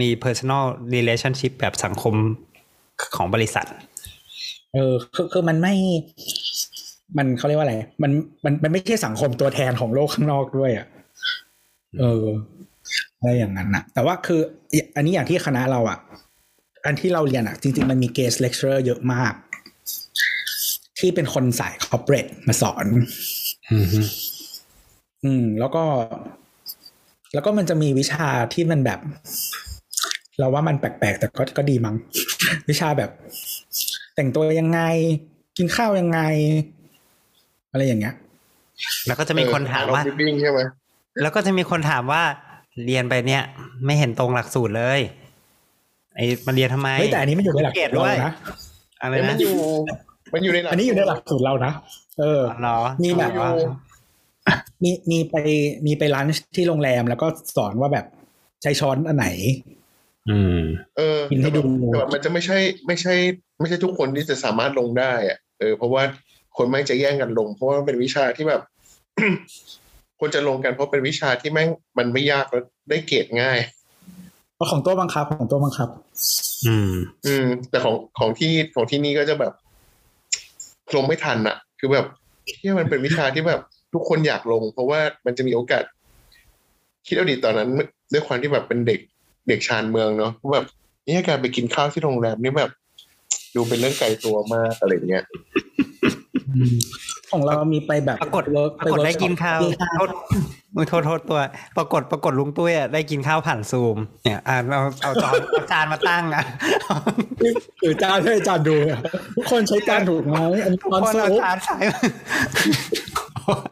[0.00, 0.64] มี personal
[0.94, 2.14] relationship แบบสังคม
[3.16, 3.66] ของบริษัท
[4.74, 5.74] เออคือคือมันไม่
[7.16, 8.10] มันเขาเรียกว่าอะไร มัน
[8.44, 10.86] มันมันไม่ใช่สังคมตัวแทนของโลกข้างนอกด้วยอะ
[12.00, 12.24] เออ
[13.18, 14.40] อะไรอย่างนั้นนะแต่ว่าคือ
[14.96, 15.98] อันนี้อย่างที่คณะเราอะ
[16.86, 19.34] อันที่เราเรียนอะ จริง ๆ มันมี guest lecture เยอะมาก
[20.98, 22.86] ที่เป็นคนสาย corporate มาสอน
[23.72, 24.00] อืมฮึ
[25.24, 25.84] อืม แล้วก็
[27.34, 29.00] แล้วก็มันจะมีวิชาที่มันแบบ
[30.38, 31.96] เราว่ามันแปลกๆ แต่ก็ก็ดีมั้ง
[32.68, 33.10] วิชาแบบ
[34.14, 34.80] แต่งตัวยังไง
[35.56, 36.20] กินข้าวยังไง
[37.72, 38.14] อะไรอย่างเงี้ย
[39.06, 40.60] แล้วก็จะมีคนถามว่าเออ Bibbing ใช่ไหม
[41.22, 42.22] แล้วก็จะมีคนถามว่า
[42.84, 43.42] เรียนไปเนี่ย
[43.84, 45.00] ไม่เห็นตรงหลักสูตรเลย
[46.16, 48.32] ไอ้มาเรียนทำไมเฮ้ยแต่อันนี้มันอยู่ในหลักเกรสูดตรด้วเรายนะ
[49.02, 49.56] อะไรเอ้ยมันะนอยู่
[50.34, 51.72] มันอยู่ในหลักอันนี้อยู่ในหลักสูตรเรานะ
[52.18, 53.50] เออเหรอมีแบบว่า
[54.82, 55.36] มีมีไป
[55.86, 56.26] มีไปร้าน
[56.56, 57.26] ที่โรงแรมแล้วก็
[57.56, 58.06] สอนว่าแบบ
[58.62, 59.28] ใช้ช้อนอันไหน
[60.30, 60.58] อืม
[60.96, 63.14] เออกินให้ดูแต่แบบมันจะไม่ใช่ ไม่ใช่
[63.60, 66.02] ไม่ใช่ทุกคนที่จะสามารถลงได้อะเออเพราะว่า
[66.62, 68.62] คนแม่งจะแย่งกันลง เพราะว่ามันเป็นวิชาที่แบบ
[70.20, 71.68] คนจะลงกันเพราะเป็นวิชาที่แม่ง
[71.98, 73.58] มันไม่ยากแล้วได้เกรดง่าย
[74.58, 75.88] ก็ของตัวบังคับของตัวบังคับ
[76.66, 76.92] อืม
[77.26, 79.52] อืม แต่ของของที่ของที่นี่ก็จะแบบ
[80.96, 82.06] ลงไม่ทันอะคือแบบ
[82.58, 83.60] ที่มันเป็นวิชาที่แบบ
[83.92, 85.84] ทุกคนอยากลง เพราะว่ามันจะมีโอกาส
[87.06, 87.68] คิดเอาดิตอนนั้น
[88.12, 89.00] ด้วยความที่แบบเป็นเด็ก
[89.48, 90.66] เด็กชานเมืองเนาะแบบ
[91.06, 92.70] นี่การไปกินข้าวที่โรงแรมนี่แบบ
[93.54, 95.24] ดูเป็นเรื่องไกลตัวมากอะไรเงี้ย
[97.30, 100.10] ของเรามีไปแบบปรากฏเวิร์ปรากฏได้กินข้าวที่ห้างโทษ
[100.74, 101.40] มึงโทษโทษตัว
[101.76, 106.44] ปรากฏปรากฏลุงตุ้ยอะได้กินข้าวผ่านซูม เนี่ยอ่าเราเอาจานเอาจานมาตั้งอะ
[107.80, 109.00] หรือจานให้จานดูอะ
[109.36, 111.76] ทุกคนใช้จานถูกไหมอันนี้ทุกตอนคนสูเอางจานใส่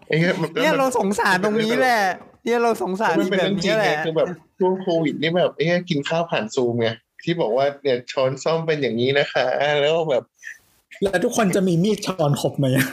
[0.07, 2.01] ไอ้เงี้ยมันเนี่ยเราสงสารตรงนี้แหละ
[2.45, 4.29] เนี่ยเราสงสารมันเป็นแบเรื่บองจรินี้งแหไงละคือแบบ
[4.59, 6.89] ช่วงโควิดนี่แบบไอ้เงี้ยกินข้าวผ่านซูมไง
[7.25, 9.45] ที่บอกว่าเนี่ยช้อนซ่อมเป็นอย่างนี้นะคะ
[9.81, 10.25] แล้วแบบ
[11.03, 12.87] แล้วทุกคนจะมีมีดช้อนครบไหมอะ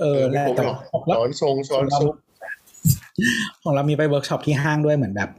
[0.00, 2.14] เออไม่แล้วครบแต่หรอกแล้วช้อนทรงช้อนซุป
[3.62, 5.30] ของเรามีไปเวิร์กช็อปที่ห้างด้วยเหมือนแบบ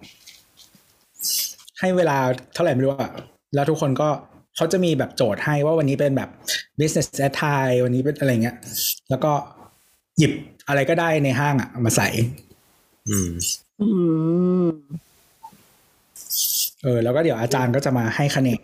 [1.79, 2.17] ให้เวลา
[2.53, 3.11] เท่าไหร่ไม่รู้อะ
[3.53, 4.09] แล้วทุกคนก็
[4.55, 6.29] เขาจะมีแบบโจทย์ให้ว่าวันนี้เป็นแบบ
[6.79, 8.57] business attire วันนี้เป็นอะไรเงี้ย
[9.09, 9.31] แล้วก็
[10.17, 10.31] หยิบ
[10.67, 12.07] อะไรก็ได้ในห้างอะมาใส่
[13.09, 13.31] อืม
[13.81, 13.87] อื
[14.65, 14.67] ม
[16.85, 18.61] เออแล้วก็เดี๋ยวอาจารย์ก็จะมาให้คะแนน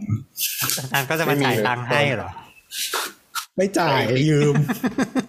[0.81, 2.29] อาจารย์ก็จะมาจ่ายตังค์ให้เหรอ
[3.57, 4.55] ไม่จ่ายยืม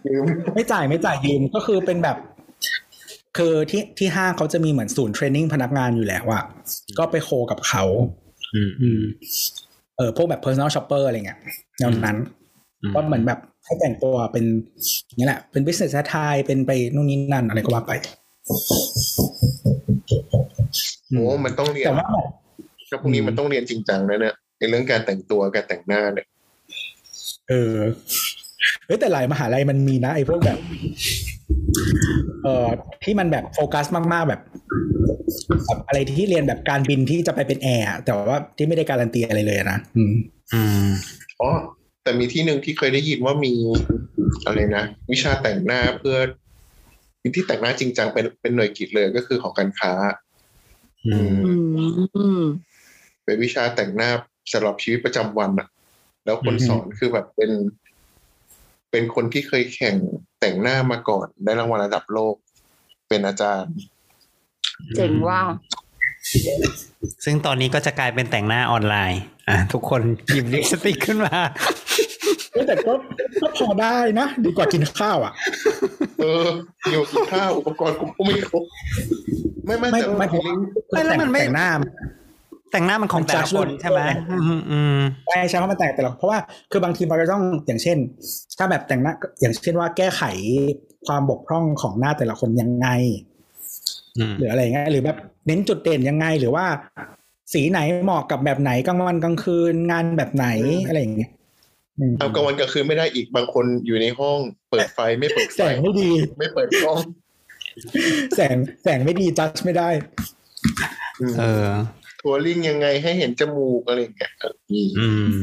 [0.08, 0.24] ลืม
[0.54, 2.16] ไม่จ่ายไม่จ่ายยืมก็คือเป็นแบบ
[3.38, 6.42] คือที่ที่ห้างเขาจะมีเหมือนศูนย์เทรนนิ่งพนักงานอยู่แล้วอะ
[6.98, 7.84] ก็ไปโคกับเขา
[8.54, 9.02] อืมอืม
[9.96, 11.38] เออพวกแบบ personal shopper อะไรเงี้ย
[11.78, 12.16] แนวนั้น
[12.82, 14.44] อืมก็เหมือนแบบให้แต่งตัวเป็น
[15.06, 17.92] อย่างนี้แหละ เป็น business attire เป็นไปนู่นนี่นั่นอะไรก็ว่าไป
[21.10, 22.06] โอ้มันต้องเรียนแต่ว่า
[22.92, 26.26] แบบแล้วพรุ่งนี้มันต้องเรียนจริงจังนะเนี่ยในเรื่องการแต่งตัวการแต่งหน้าเนี่ย
[27.48, 27.76] เออ
[28.86, 30.58] เฮ้ยแต่หลายมหาลัยมันมีนะไอ้พวกแบบ
[32.44, 32.68] เอ่อ
[33.04, 34.40] ที่มันแบบโฟกัสมากๆแบบ
[35.66, 40.14] แบบอะไรที่เรียนแบบการบินที่จะไปเป็นแอร์อะแต่ว่าที่ไม่ได้การันตีอะไรเลยนะอืม
[40.52, 40.88] อืม
[41.40, 41.50] อ๋อ
[42.02, 43.52] แต่มีที่หนึ่งที่เคยได้ยินว่ามี
[44.46, 46.16] อะไรนะวิชาแต่งหน้าเพื่อ
[47.34, 49.92] ที่แต่งหน้าจริงจังเป็นเป็นหน่วยกิจเลยก็คือของการค้า
[51.06, 51.52] อืมอื
[51.88, 52.42] มอืม
[53.24, 54.10] เป็นวิชาแต่งหน้า
[54.52, 55.68] สำหรับชีวิตประจำวันอะ
[56.24, 57.50] แล้วคนสอนคือแบบเป็น
[58.90, 59.96] เป็นคนที่เคยแข่ง
[60.40, 62.34] แต่งหน้ามาก่อน ได้รางวัลระดับโลก
[63.08, 63.74] เป็นอาจารย์
[64.96, 65.40] เจ๋งว่า
[67.24, 70.00] ซึ่งตอนนี้ก็จะกลายเป็นแต่งหน้าออนไลน์ อะ ทุกคน
[70.32, 71.36] หยิบลิปสติกขึ้นมา
[72.52, 72.92] เฮ้ยแต่ก็
[73.42, 75.32] ก็พอได้นะ ดีกว่ากินข้าวอะ
[76.20, 76.48] เออ
[76.90, 78.64] อยู่กินข้าวอุปกรณ์กูก็ไม่ครบ
[79.66, 80.56] ไม่ไม่ไม่แต่ไม่ว่าผมว่า
[80.92, 81.70] ไม่แล้วมันไม่แต่งหน้า
[82.72, 84.00] แต่งหน้ามันของแต่ละคนใช่ไหม
[84.30, 86.38] อืมอืมใช่ใช่เพราะมันแต่งแต่ละเพราะว่า
[86.70, 87.98] คือบางทีมันก็ต้องอย่างเช่น
[88.58, 90.22] ถ้าแบบแต่งหน้าอย่างเช่นว่าแก้ไข
[91.06, 92.88] ความบกพร่องของหน้าแต่ละคนยังไง
[94.18, 95.16] อืมหรืออะไรเงี้ยหรือแบบ
[95.46, 96.64] เน้นจุดเด่นยังไงหรือว่า
[97.52, 100.46] สีไหนเหมาะกับแบบไหนกลางวันกลางคืนงานแบบไหน
[100.86, 101.30] อะไรอย่างเงี้ย
[101.98, 104.38] อืมเอากลางวันกลางคืนไม่ได้อีกบางคนอยู่ในห้อง
[104.70, 106.98] เปิดไฟไม่เปิดไฟแสงไม่ดี ไม่เปิดกล้อง
[108.36, 109.88] แสงแสงไม่ดีจัดไม่ได้
[111.38, 111.68] เออ
[112.22, 114.32] ทัวริงยังไงให้เห็นจมูกอะไรอย่างเงี้ย
[114.98, 115.34] อืม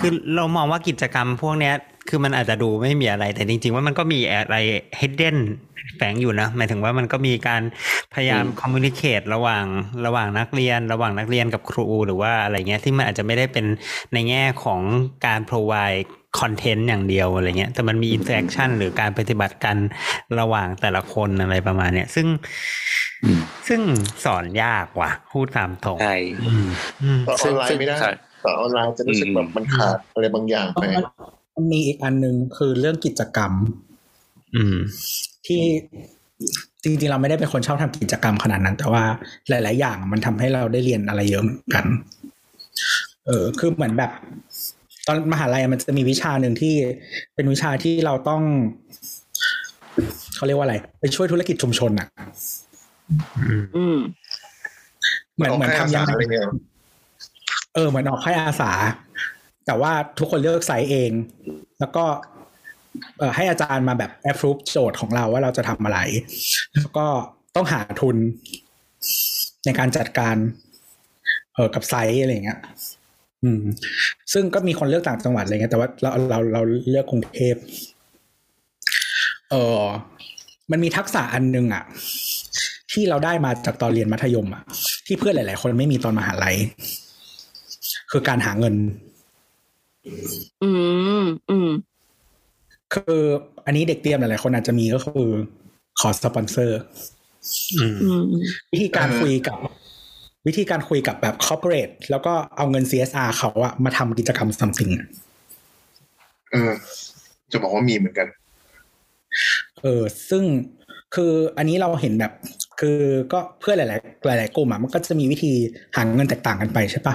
[0.00, 1.74] คือเรามองว่ากิจกรรมพวกเนี้ย
[2.08, 4.56] คือมันอาจจะดูไม่มีอะไร แต่จริง ๆ ว่ามันก็มีอะไร
[5.00, 5.36] hidden
[5.96, 7.62] แฝงอยู่นะหมายถึงว่ามันก็มีการ
[8.14, 9.64] พยายาม communicate ระหว่าง
[10.06, 13.66] ระหว่างนักเรียน ระหว่างนักเรียนกับครูหรือว่าอะไรเงี้ยที่มันอาจจะไม่ได้เป็น
[14.12, 14.80] ในแง่ของ
[15.26, 16.02] การ provide
[16.38, 19.76] content อย่างเดียวอะไรเงี้ย แต่มันมี interaction หรือการปฏิบัติกัน
[20.40, 22.26] ระหว่างแต่ละคนอะไรประมาณเนี้ย ซึ่ง
[23.68, 23.80] ซึ่ง
[24.24, 26.16] สอนยากว่ะ พูดตามตรงใช่
[26.46, 26.66] อืม
[27.02, 30.84] อืมต่ออซึ่องนไลซึ่งน์ไม่ได้สอนสอนออนไลน์จะรู้สึกแบบมันขาดอะไรบางอย่างไป
[31.54, 33.52] มันมีอีกอันหนึ่งคือเรื่องกิจกรรม
[34.54, 34.76] อืม
[35.46, 35.62] ที่
[36.82, 39.04] จริงๆเราไม่ได้เป็นคนชอบทำกิจกรรมขนาดนั้น แต่ว่า
[39.48, 41.84] หลาย ๆ อย่างมันทำให้เราได้เรียนอะไรเยอะเหมือนกัน
[43.26, 44.10] เออ คือเหมือนแบบ
[45.06, 46.74] ตอนมหาลัยมันจะมีวิชาหนึ่งที่
[47.34, 48.42] เป็นวิชาที่เราต้อง
[50.36, 52.08] เขาเรียกว่าอะไร ไปช่วยธุรกิจชุมชนอะ
[53.76, 53.98] อืม
[55.34, 56.48] เหมือนเหมือนทำยังอะไรไงเงี้ย
[57.74, 58.72] เออเหมือนออกให้อาสา
[59.66, 61.10] แต่ว่าทุกคนเลือกไซต์เอง
[61.80, 62.04] แล้วก็
[63.18, 65.98] เออให้อาจารย์มาแบบ approve โจทย์ของเราว่าเราจะทำอะไร
[66.74, 67.06] แล้วก็
[67.56, 68.16] ต้องหาทุน
[69.64, 70.36] ในการจัดการ
[71.54, 72.60] เออกับไซต์อะไรอย่างเงี้ย
[73.42, 73.62] อืม
[74.32, 77.56] ซึ่งก็มีคนเลือกต่างจังหวัดอะไรเงี้ยแต่ว่าเราเราเราเลือกกรุงเทพ
[79.50, 79.82] เออ
[80.70, 81.84] มันมีทักษะอันหนึงอะ
[82.96, 84.62] ที่เราได้มาจากตอนเรียนมัธยมอะ
[85.06, 86.56] ที่เพื่อนหลาย ๆ คนไม่มีตอนมหาลัย
[88.10, 88.74] คือการหาเงิน
[90.62, 90.70] อื
[91.22, 91.68] มอืม
[92.94, 93.22] คือ
[93.66, 95.30] อันนี้เด็กเตรียมหลาย ๆ คนอาจจะมีก็คือ
[96.00, 96.80] ขอสปอนเซอร์
[97.80, 98.22] อืมอืม
[98.72, 99.56] วิธีการคุยกับ
[100.46, 105.06] วิธีการคุยกับแบบคอร์ปอเรทแล้วก็เอาเงิน CSR เขาอะมาทำกิจกรรม something อะ
[106.52, 106.72] เออ
[107.52, 108.26] จะบอกว่ามีเหมือนกัน
[109.82, 110.44] เออ ซึ่ง
[111.14, 112.32] คืออันนี้เราเห็นแบบ
[112.80, 112.98] คือ
[113.32, 115.52] ก็เพื่อนหลาย ๆ หลาย ๆ กลุ่มอะมันก็จะมีวิธี
[115.96, 117.14] หาเงินแตกต่างกันไปใช่ปะ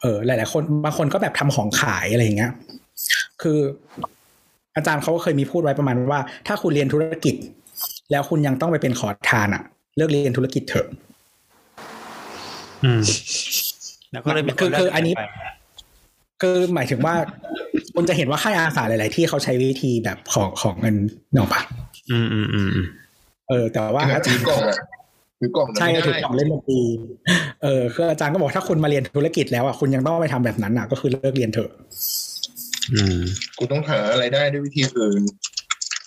[0.00, 2.52] เออหลาย ๆ คนบางคนก็แบบทำของขายอะไรอย่างเงี้ย
[3.42, 3.58] คือ
[4.76, 7.34] อาจารย์เขาก็เคยมีพูดไว้ประมาณว่า ถ้าคุณเรียนธุรกิจ
[8.10, 9.62] แล้วคุณยังต้องไปเป็นขอทานอะ
[9.96, 10.86] เลิกเรียนธุรกิจเถอะ
[12.84, 13.00] อืม
[14.12, 15.22] แล้วก็เลยเป็นคือคืออันนี้ไป
[16.40, 17.14] คือหมายถึงว่า
[17.94, 20.96] คุณจะเห็นว่าค่ายอาสาหลาย ๆ ที่เขาใช้วิธีแบบของของเงิน
[21.32, 21.60] เนาะปะ
[22.10, 22.86] อืมอืมอืมอืม
[23.50, 24.78] เออ แต่ว่าคืออาจาถืรอย์กล่องอะ
[25.40, 26.80] ถือกล่องใช่ไม่ถือได้กล่องเล่นดนตรี
[27.62, 31.70] เออคืออาจารย์ก็บอกถ้าคุณมาเรียนธุรกิจแล้วอะคุณยังต้องไปทำแบบนั้นอะ ก็คือเลิกเรียนเถอะ
[32.94, 33.18] อืม
[33.58, 35.22] กูต้องหาอะไรได้ด้วยวิธีอื่น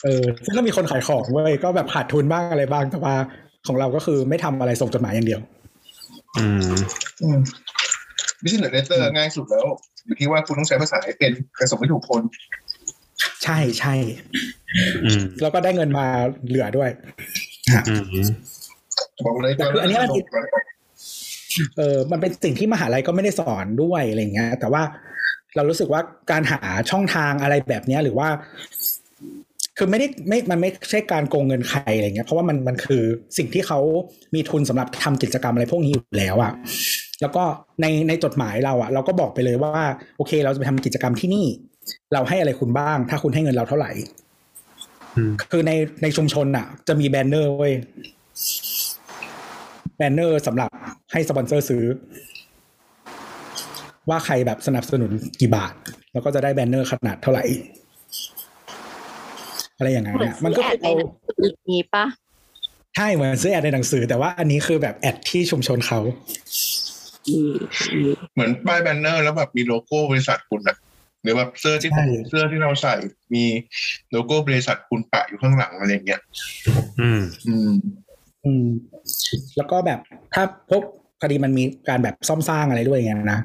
[0.03, 3.15] เออ ซึ่งก็มีคนขายของเว้ยก็แบบขาดทุนบ้างอะไรบ้าง แต่ว่า
[3.67, 5.41] ของเราก็คือไม่ทำอะไรส่งจดหมายอย่างเดียว
[6.37, 6.45] อื
[7.37, 7.39] ม
[8.43, 9.65] business letter ง่ายสุดแล้ว
[10.05, 12.21] อยู่ที่ว่าคุณต้องใช้ภาษาให้เป็นกะส่งให้ถูกคน
[13.43, 13.93] ใช่ใช่
[15.03, 16.07] อืมแล้วก็ได้เงินมา
[16.47, 16.89] เหลือด้วย
[17.89, 18.27] อืม
[19.25, 20.09] บอกเลยแต่คืออันนี้มัน
[21.77, 24.83] เออมันเป็นสิ่งที่มหาลัยก็ไม่ได้สอนด้วยอะไรเงี้ย แต่ว่า
[25.55, 26.59] เรารู้สึกว่าการหา
[26.91, 28.27] ช่องทางอะไรแบบเนี้ย หรือว่า
[29.77, 33.03] คือไม่ได้ไม่ มันไม่ใช่การโกงเงินใครอะไรเงี้ย เพราะว่ามันมันคือ
[33.37, 33.79] สิ่งที่เขา
[34.35, 36.53] มีทุนสำหรับทำกิจกรรมอะไรพวกนี้อยู่แล้วอะ
[37.21, 37.43] แล้วก็
[37.81, 39.83] ในในจดหมายเราอะเราก็บอกไปเลยว่า
[40.17, 41.45] โอเค เราจะไปทำกิจกรรมที่นี่
[42.13, 43.91] เราให้อะไรคุณบ้าง ถ้าคุณให้เงินเราเท่าไหร่
[45.15, 47.73] อืมคือในในชุมชนอะจะมีแบนเนอร์เว้ย
[49.97, 50.69] แบนเนอร์สำหรับ
[51.11, 51.83] ให้สปอนเซอร์ซื้อ
[54.09, 55.73] ว่าใครแบบสนับสนุนกี่บาท
[56.13, 57.43] แล้วก็จะได้แบนเนอร์ขนาดเท่าไหร่
[59.77, 62.05] อะไรอย่างเงี้ยเหมือนมันก็คือซื้อ ad ในเอหนังสืออย่างนี้ปะ
[62.95, 65.99] ใช่เหมือนซื้อ ad ในหนังสือ แต่ว่าอันนี้คือแบบ ad ที่ชุมชนเขา
[67.29, 67.53] อืม
[67.93, 70.77] อืมเหมือนป้ายแบนเนอร์แล้วแบบมีโลโก้บริษัทคุณอะ
[71.23, 72.95] หรือแบบเสื้อที่ใช่เสื้อที่เราใส่
[73.33, 73.43] มี
[74.11, 76.21] โลโก้บริษัทคุณปะอยู่ข้างหลังอะไรอย่างเงี้ย
[76.99, 77.71] อืม อืม
[78.45, 78.65] อืม
[79.57, 79.99] แล้วก็แบบ
[80.33, 80.83] ถ้าพบ
[81.19, 83.39] พอดีมันมีการแบบซ่อมสร้างอะไรด้วยอย่างเงี้ยนะ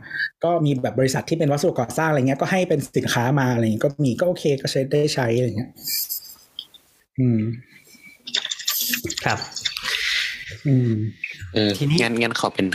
[0.45, 5.71] ก็มีแบบบริษัทที่เป็นวัสดุก่อสร้างอะไรเงี้ยก็ให้เป็นสินค้ามาอะไรเงี้ยก็มีก็โอเคก็ใช้ได้ใช้อะไรเงี้ย
[7.19, 7.41] อืม
[9.25, 9.39] ครับ
[10.67, 10.91] อืม
[11.55, 12.67] เออทีนี้งั้นงั้นขอเป็น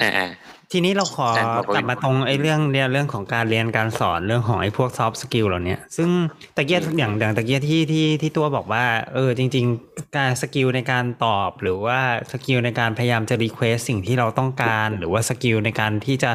[0.00, 0.26] อ่าอ่า
[0.72, 6.08] ทีนี้เราขอแต่บอกว่ากลับมาตรงไอ้เรื่องเนี่ยเรื่องของการเรียนการสอนเรื่องของไอ้พวก soft skill เหล่าเนี้ยซึ่ง
[6.56, 11.98] ตะเกียบอย่างอย่างตะเกียบที่ที่ที่ตัวบอกว่า เออจริง ๆ การ skill ในการตอบหรือว่า
[12.32, 16.30] skill ในการพยายามจะ request สิ่งที่เราต้องการ หรือว่า skill ในการที่จะ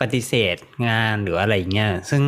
[0.00, 0.56] ปฏิเสธ
[0.88, 2.22] งานหรืออะไรเงี้ยซึ่ง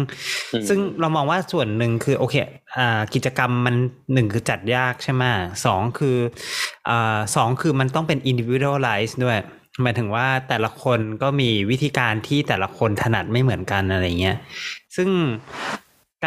[0.52, 2.34] อืมซึ่งเรามองว่าส่วนหนึ่งคือโอเค
[2.78, 3.76] อ่ากิจกรรมมัน
[4.14, 5.24] หนึ่งคือจัดยากใช่ไหม
[5.64, 6.16] สองคือ
[6.88, 9.38] อ่าสองคือมันต้องเป็น individualize ด้วย
[9.82, 14.36] หมายถึงว่าแต่ละคนก็มีวิธีการที่แต่ละคนถนัดไม่เหมือนกันอะไรเงี้ย
[14.96, 15.08] ซึ่ง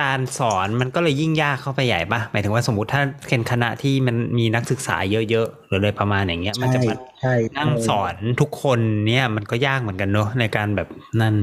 [0.02, 10.88] การสอนมันก็เลยยิ่งยากเข้าไปใหญ่ปะหมายถึงว่าสมมติถ้าเป็นคณะที่มันมีนักศึกษาเยอะๆหรืออะไรประมาณอย่างเงี้ย มันใช่จะมาใช่นั่งสอนทุกคนเนี่ยมันก็ยากเหมือนกันเนอะในการแบบ
[11.22, 11.36] นั่น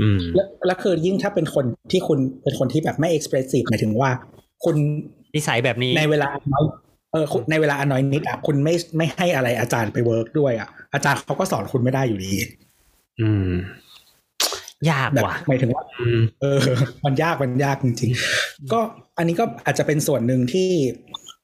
[0.00, 4.10] อืม แล้วแล้วคือยิ่งถ้าเป็นคนที่คุณเป็นคนที่แบบไม่ expressive หมายถึงว่า
[4.64, 4.76] คุณ
[5.34, 6.64] นิสัยแบบนี้ในเวลาน้อย
[7.12, 12.32] เออคุณในเวลาอันน้อยนิดอะคุณไม่ไม่ให้อะไรอาจารย์ไป work ด้วยอะ อาจารย์เขาก็สอนคุณไม่ได้อยู่ดี
[13.20, 13.50] อืม
[14.90, 16.60] ยากแบบว่ะหมายถึงว่าอืมเออ
[17.04, 18.80] มันยากมันยากจริงๆ ก็
[19.18, 20.68] อันนี้ก็อาจจะเป็นส่วนหนึ่งที่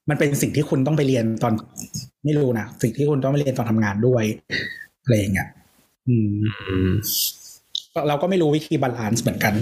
[0.09, 1.53] มันเป็นสิ่งที่คุณต้องไปเรียนตอน
[2.25, 4.25] ไม่รู้นะสิ่งที่คุณต้องไปเรียนตอนทำงานด้วย
[5.03, 5.49] อะไรอย่างเงี้ย
[6.09, 6.31] อืม
[6.69, 6.91] อืม
[8.09, 9.55] เราก็ไม่รู้วิธี balance เหมือนกัน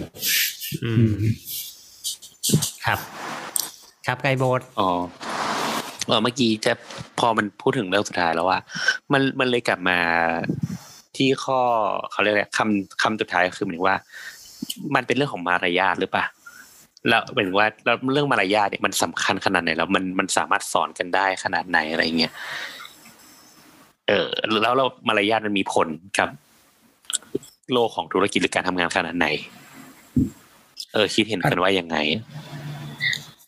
[0.84, 1.14] อืมอืม
[2.84, 2.98] ครับ
[4.06, 4.90] ครับไกด์โบสอ๋อ
[6.07, 6.73] เออเมื่อกี้จะ
[7.18, 8.58] พอมันพูดถึงเรื่องสุดท้ายแล้วว่า
[9.12, 9.99] มันมันเลยกลับมา
[11.16, 11.60] ที่ข้อ
[12.10, 13.97] เขาเรียกอะไรคำคำสุดท้ายก็คือหมายถึงว่า
[14.94, 16.26] มันเป็นเรื่องของมารยาทหรือเปล่า
[17.08, 22.33] แล้วหมายถึงว่าแล้วเรื่องมารยาทเนี่ยมันสำคัญขนาดไหนแล้วมันมันสามารถสอนกันได้ขนาดไหนอะไรเงี้ย
[24.08, 24.28] เออ
[24.62, 26.28] แล้วเรามารยาทมันมีผลกับ
[27.73, 29.26] โลกของธุรกิจหรือการทำงานขนาดไหน
[30.92, 31.97] เออคิดเห็นกันว่ายังไง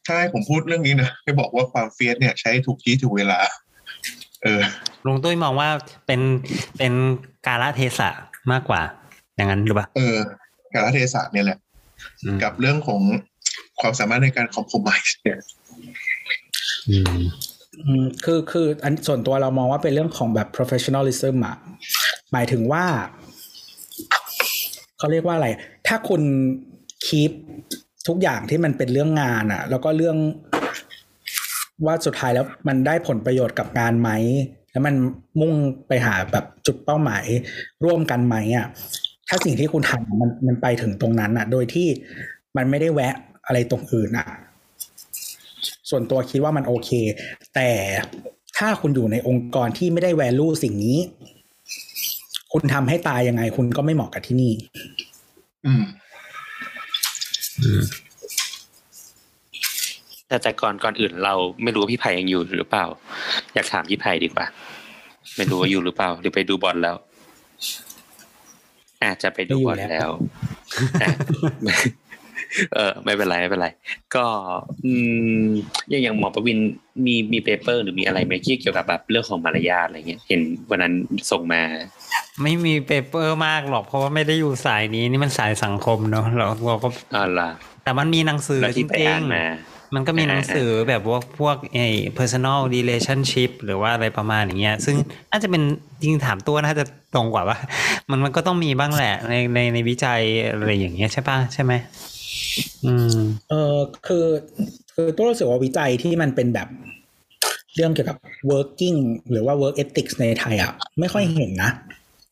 [0.07, 3.39] ถ้าให้ผมพูดเรื่องนี้นะให้บอกว่าความเฟียสเนี่ยใช้ถูกที่ถูกเวลา
[4.43, 4.63] เออ
[5.07, 5.69] ลุงตุ้ยมองว่า
[6.07, 6.21] เป็น
[6.79, 6.93] เป็น
[7.47, 8.09] กาลเทศะ
[8.53, 8.81] มากกว่า
[9.37, 10.19] อย่างนั้นหรือเปล่าเออ
[10.73, 11.59] กาลเทศะเนี่ยแหละ
[12.23, 13.01] อืมกับเรื่องของ
[13.81, 15.39] ความสามารถในการคอมโพมไ s เนี่ย
[16.91, 17.17] อืม
[17.85, 21.57] อืมคือคืออันส่วนตัวเรามองว่าเป็นเรื่องของแบบ professionalism อะ
[22.33, 22.85] หมายถึงว่า
[24.99, 25.49] เขาเรียกว่าอะไร
[25.87, 26.23] ถ้าคุณ
[27.07, 27.33] คีป
[28.09, 30.17] ทุกอย่างที่มันเป็นเรื่องงานอะแล้วก็เรื่อง
[31.87, 34.11] ว่าสุดท้ายแล้วมันได้ผลประโยชน์กับงานไหม
[34.73, 34.95] แล้วมัน
[35.41, 35.55] มุ่ง
[35.89, 37.25] ไปหาแบบจุดเป้าหมาย
[37.85, 38.67] ร่วมกันไหมอะ
[39.29, 41.89] ถ้าสิ่งที่คุณทำมันมันไปถึงตรงนั้นอะโดยที่
[42.57, 43.15] มันไม่ได้แวะ
[43.47, 44.27] อะไรตรงอื่นอะ
[45.91, 46.91] ส่วนตัวคิดว่ามันโอเค
[47.55, 47.71] แต่
[48.59, 50.99] ถ้าคุณอยู่ในองค์กรที่ไม่ได้แวลูสิ่งนี้
[52.53, 54.53] คุณทำให้ตายยังไง คุณก็ไม่เหมาะกับที่นี่
[55.67, 55.83] อืม
[60.29, 62.87] แต่แต่ก่อนก่อนอื่นเราไม่รู้ว่าพี่ไผ่ยังอยู่หรือเปล่า
[63.55, 64.47] อยากถามพี่ไผ่ดีกว่า
[65.37, 66.97] ไม่รู้ว่าอยู่หรือเปล่า หรือไปดูบอลแล้ว
[69.05, 70.11] อาจจะไปดูบอลไม่อยู่แล้วว
[71.03, 71.11] อะ
[72.75, 73.69] เออไม่เป็นไรไม่เป็นไร
[74.15, 74.25] ก็
[74.85, 74.95] อื
[75.41, 75.47] ม
[75.91, 76.59] อย่างอย่างหมอประวิน
[77.07, 80.93] มีมี paper หรือมีอะไรไหมที่เกี่ยวกับแบบเรื่องของมารยาทอะไรเงี้ยเห็นวันนั้น
[81.31, 81.63] ส่งมา
[82.43, 87.51] ไม่มี paper มากหรอกเพราะว่าไม่ได้อยู่สายนี้นี่มันสายสังคมเนอะเราเราก็อ๋อล่ะ
[87.85, 94.97] แต่มันมีหนังสือแล้วที่ไปอ่านมาจริงๆมันก็มีหนังสือแบบว่าพวกไอ้ personal relationship หรือว่าอะไรประมาณอย่างเงี้ย ซึ่ง
[95.31, 95.63] น่าจะเป็น
[96.01, 97.59] จริงๆถามตัวน่าจะตรงกว่าว่า
[98.11, 100.21] มันมันก็ต้องมีบ้างแหละในในในวิจัย
[100.51, 101.73] อะไรอย่างเงี้ยใช่ปะใช่ไหม
[102.85, 103.77] อืมเออ
[104.07, 104.27] คือ
[104.95, 106.69] คือตัวรู้สึกว่าวิจัยที่มันเป็นแบบ
[107.75, 108.17] เรื่องเกี่ยวกับ
[108.51, 108.99] working
[109.31, 111.71] หรือว่า work ethics ในไทยอะ ไม่ค่อยเห็นนะ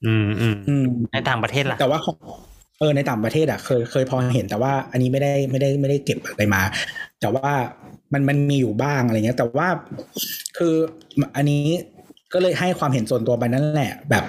[0.06, 2.16] อืมอืมอืมในต่างประเทศล่ะ แต่ว่าของ
[2.78, 6.62] เออในต่างประเทศอะเคยเคยพอเห็นแต่ว่าอันนี้ไม่ได้ไม่ได้ไม่ได้เก็บอะไรมา
[7.20, 7.52] แต่ว่า
[8.12, 9.68] มันมันมีอยู่บ้างอะไรเงี้ย แต่ว่า
[10.58, 10.74] คือ
[11.36, 11.64] อันนี้
[12.32, 14.24] ก็เลยให้ความเห็นส่วนตัวไปนั่นแหละ แบบ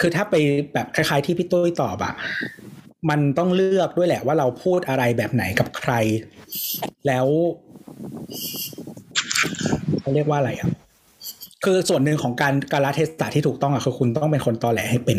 [0.00, 0.34] คือถ้าไป
[0.72, 2.14] แบบคล้าย ๆ ที่พี่ตุ้ยตอบอะ
[3.08, 5.92] มันต้องเลือกด้วยแหละว่าเราพูดอะไรแบบไหนกับใคร
[7.06, 7.26] แล้ว
[10.00, 10.68] เขาเรียกว่าอะไรอะ
[11.64, 15.18] คือส่วนหนึ่งของการการละเทศะที่ถูกต้องอะคือคุณต้องเป็นคนตอแหลให้เป็น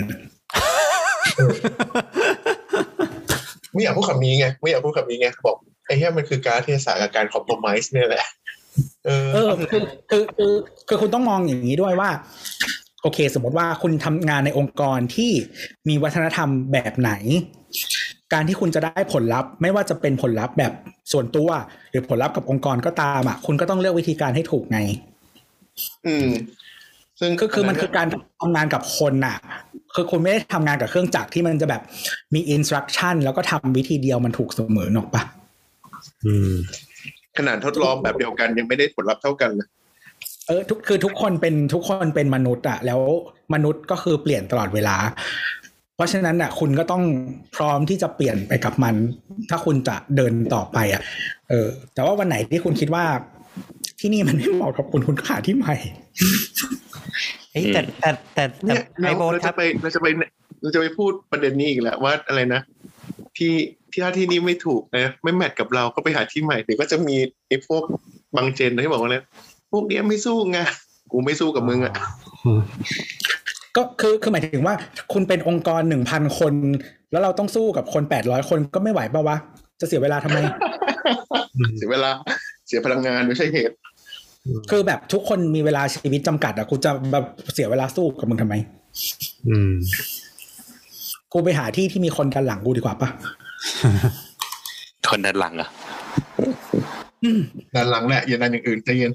[3.72, 8.26] ไม่อยากพูดคำนี้ไงไม่อยากพูดคำนี้ไงบอกไอ้เหี้ยมันคือการเทศะกับการคอมโพมไ s เนี่ยแหละ
[9.06, 10.54] เออเออคือคือคือ
[10.88, 12.10] คือคุณต้องมองอย่างนี้ด้วยว่า
[13.02, 15.32] โอเค สมมติว่าคุณทำงานในองค์กรที่
[15.88, 17.12] มีวัฒนธรรมแบบไหน
[18.34, 20.74] การที่คุณจะได้ผลลัพธ์ ไม่ว่าจะเป็นผลลัพธ์แบบ
[21.12, 21.50] ส่วนตัว
[21.92, 24.80] หรือผลลัพธ์กับองค์กรก็ตามอะคุณก็ต้องเลือกวิธีการให้ถูกไง
[26.08, 26.30] อืม
[27.20, 28.08] ซึ่งคือคือมันคือการ
[28.42, 29.38] ทำงานกับคนน่ะ
[29.96, 31.82] คือคุณไม่ได้ทำงานกับเครื่องจักรที่มันจะแบบ
[32.34, 35.24] มีอินสตรั c ชั่นแล้วก็ทำวิธีเดียวมันถูกเสมอหรอกปะ
[36.26, 36.54] อืม
[37.38, 39.68] ขนาดทดลองแบบเดียวกันยังไม่ได้ผลลัพธ์เท่ากันเลย
[40.48, 43.02] เออทุกคือทุกคนเป็นทุกคนเป็นมนุษย์อะแล้ว
[43.54, 44.96] มนุษย์ก็คือเปลี่ยนตลอดเวลา
[45.61, 45.61] เพ
[46.02, 47.04] ราะฉะนั้นอะคุณก็ต้อง
[47.56, 48.96] พร้อมที่จะเปลี่ยนไปกับมัน
[49.50, 51.02] ถ้าคุณจะเดินต่อไปอะ
[51.50, 53.06] เออ แต่ว่าวันไหนที่คุณคิดว่า
[54.00, 55.76] ที่นี่มันไม่เหมาะกับคุณคุณก็หาที่ใหม่
[57.52, 60.08] เอ้ยแต่แต่แต่แต่เนี่ยไอเราโบสเราครัจะบไปเราจะไป
[60.62, 62.62] เราจะไปพูดประเด็นนี้อีกแล้วว่าอะไรนะ
[63.38, 63.54] ที่
[63.92, 67.16] ที่ถ้าที่นี่ไม่ถูกนะไม่แมทกับเราก็ไปหาที่ใหม่เดี๋ยวก็จะมี
[67.48, 67.84] ไอ้พวก
[68.36, 69.24] บางเจนที่บอกว่าเนี่ย
[69.72, 70.60] พวกเนี้ยไม่สู้ไง
[71.12, 71.94] กูไม่สู้กับมึงอะ
[73.78, 74.76] ก็คือคือหมายถึงว่า
[75.14, 76.54] คุณเป็นองค์กรหนึ่งพันคน
[77.12, 79.38] แล้วเราต้องสู้กับคนแปดร้อยคนก็ไม่ไหวปะวะ
[79.80, 80.40] จะเสียเวลาทำไม
[81.78, 82.10] เสียเวลา
[82.68, 83.76] เสียพลังงานไม่ใช่เหตุ
[84.72, 88.56] คือแบบทุกคนมีเวลาชีวิตจำกัดอะกูจะแบบเสียเวลาสู้กับมึงทำไม
[89.48, 89.72] อืม
[91.34, 93.10] กูไปหาที่ที่มีคนกันหลังกูดีกว่าปะ
[95.10, 95.70] คนด้านหลังเหรอะ
[97.76, 99.12] ด้านหลังแหละอย่าดันอย่างอื่นใจเย็น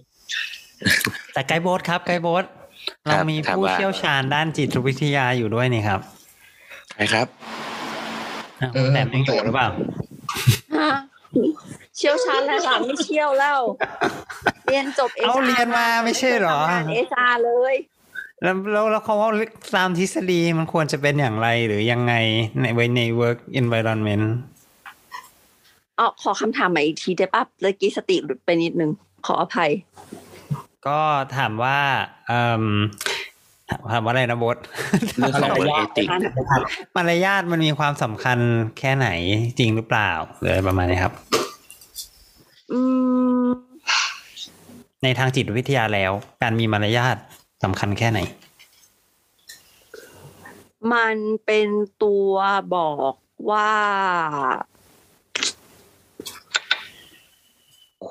[1.33, 2.44] แต่ไกด์โบสครับไกด์โบส
[3.07, 6.01] เรามีผู้เชี่ยวชาญด้านจิตวิทยาอยู่ด้วยนี่ครับ
[6.93, 7.26] ใช่ครับ
[8.60, 9.68] อ้าวคุณแต่ยังอยู่หรือเปล่า
[10.76, 10.91] ฮะ
[11.97, 13.60] เชี่ยวชาญแล้วค่ะไม่เชี่ยวแล้ว
[14.67, 17.75] เรียนจบเอเอาเรียนมาไม่ใช่เหรอเอจาเลย
[18.43, 19.28] แล้วแล้วแล้วเขาว่า
[19.76, 22.15] ตามทฤษฎีมันควรจะเป็นอย่างไรหรือยังไง
[22.60, 24.26] ในไว้ใน work environment
[25.99, 28.91] อ๋อขอคำถามใหม่อีกทีได้ปะเมื่อกี้สติหลุดไปนิดนึง
[29.26, 29.70] ขออภัย
[30.89, 31.01] ก็
[31.37, 31.79] ถามว่า
[32.27, 32.65] เอ่ม
[33.71, 34.57] ถามถามว่าอะไรนะบด
[35.17, 36.09] เรื่องของ work ethic
[36.97, 38.39] มารยาทมันมีความสำคัญ
[38.79, 39.09] แค่ไหน
[39.59, 41.13] จริงหรือเปล่าหรืออะไรประมาณนี้ครับ
[42.73, 42.81] อื
[43.47, 43.49] ม
[45.03, 47.17] ในทางจิตวิทยาแล้ว การมีมารยาท
[47.65, 48.21] สำคัญแค่ไหน
[50.93, 51.69] มันเป็น
[52.03, 52.35] ตัว
[52.77, 53.15] บอก
[53.51, 53.73] ว่า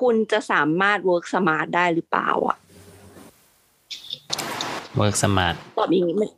[0.00, 2.58] คุณจะสามารถ work smart ได้หรือเปล่า อะ
[5.00, 6.30] work smart ตอบอย่างนี้มัน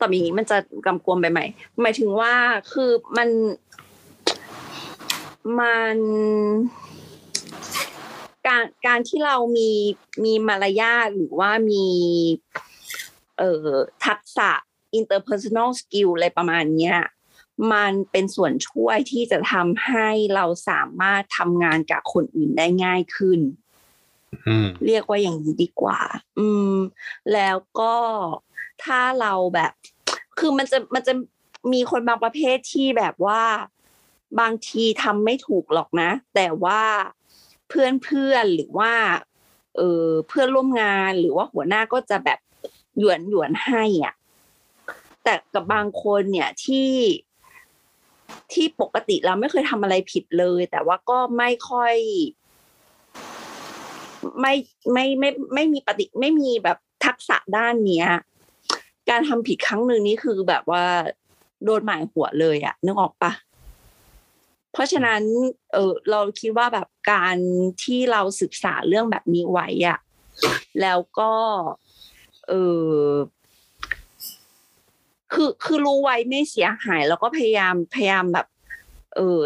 [0.00, 1.40] ตอบอย่างนี้มันจะกำกวมไปไหม
[1.80, 2.34] หมายถึงว่า
[2.72, 3.28] คือมัน
[5.58, 5.98] มัน
[8.46, 9.70] การการที่เรามี
[10.24, 11.86] มีมารยาทหรือว่ามี
[13.38, 13.68] เอ่อ
[14.06, 14.50] ทักษะ
[14.98, 16.96] interpersonal skill อะไรประมาณเนี้ย
[17.72, 23.40] มันเป็นส่วนช่วยที่จะทำให้เราสามารถทำงานกับคนอื่นได้ง่ายขึ้น
[24.86, 25.98] เรียกว่าอย่างนี้ดีกว่า
[26.38, 26.76] อืม
[27.32, 27.94] แล้วก็
[28.84, 29.72] ถ้าเราแบบ
[30.38, 31.12] คือมันจะมันจะ
[31.72, 33.42] มีคนบางประเภทที่แบบว่า
[34.40, 36.82] บางทีทำไม่ถูกหรอกนะ แต่ว่า
[37.68, 38.92] เพื่อนเพื่อนหรือว่า
[39.76, 42.38] เออเพื่อนร่วมงานหรือว่าหัวหน้าก็จะแบบ
[42.98, 44.14] หยวนหยวนให้อะ
[45.24, 46.92] แต่กับบางคนเนี่ยที่
[48.52, 51.94] ที่ปกติเราไม่เคยทำอะไรผิดเลย แต่ว่าก็ไม่ค่อย
[54.40, 54.54] ไม่
[54.92, 58.08] ไม่ไม่ไม่มีปฏิไม่มีแบบทักษะด้านเนี้ย
[59.10, 60.84] การทำผิดครั้งหนึ่งนี่คือแบบว่า
[61.64, 63.32] โดนหมายหัวเลยอะนึกออกปะ
[64.72, 65.22] เพราะฉะนั้น
[65.72, 67.36] เออเราคิดว่าแบบการ
[67.82, 69.98] ที่เราศึกษาเรื่องแบบนี้ไว้อะ
[70.80, 71.32] แล้วก็
[72.48, 72.52] เอ
[72.94, 73.04] อ
[75.32, 78.46] คือคือรู้ไว้ไม่เสียหาย แล้วก็พยายามพยายามแบบ
[79.16, 79.40] เออ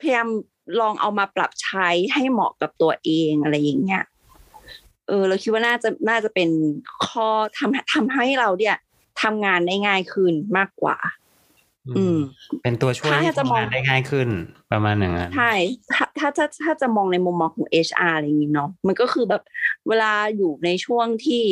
[0.00, 0.28] พยายาม
[0.80, 4.04] ลองเอามาปรับใช้ให้เหมาะกับตัวเองอะไรอย่างเงี้ย
[5.08, 6.48] เออ เราคิดว่าน่าจะน่าจะเป็น
[7.06, 7.28] ข้อ
[7.58, 8.76] ทำทำให้เราเนี่ย
[9.22, 10.96] ทำงานได้ง่ายขึ้นมากกว่า
[11.96, 12.18] อืม
[12.62, 14.28] เป็นตัวช่วยถ้าให้จะมองทำงานได้ง่ายขึ้น
[14.72, 15.52] ประมาณอย่างนั้นใช่
[15.92, 19.42] ถ้าถ้าถ้าถ้าจะมองในมุมมองของ HR อะไรอย่างนี้เนาะมันก็คือแบบ
[19.88, 21.42] เวลาอยู่ในช่วงที่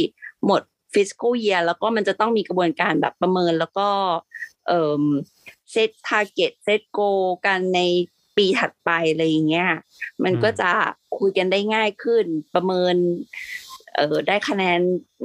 [0.47, 0.63] หมด
[0.95, 3.89] fiscal year แล้วก็มันจะต้องมีกระบวนการแบบประเมินแล้วก็
[4.67, 5.05] เอ่อ
[5.73, 7.81] set target set goal กันใน
[8.37, 9.71] ปีถัดไปอะไรอย่างเงี้ย
[10.25, 10.71] มันก็จะ
[11.19, 12.97] คุยกันได้ง่ายขึ้น ประเมิน
[13.97, 14.81] เออได้คะแนน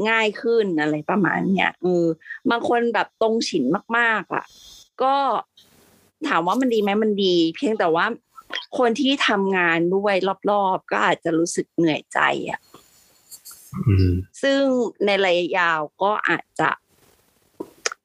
[0.10, 2.06] ง่ายขึ้นอะไรประมาณเนี้ยเออ
[2.50, 3.64] บางคนแบบตรงฉิน
[3.98, 4.46] มาก ๆ อะ
[5.02, 5.16] ก็
[6.28, 8.06] ถามว่ามันดีไหมมันดี เพียงแต่ว่า
[8.78, 10.16] คนที่ทำงานด้วย
[10.52, 12.60] รอบๆ ก็อาจจะรู้สึกเหนื่อยใจอะ
[13.88, 14.10] อืม
[14.42, 14.62] ซึ่ง
[15.06, 16.70] ในระยะยาวก็อาจจะ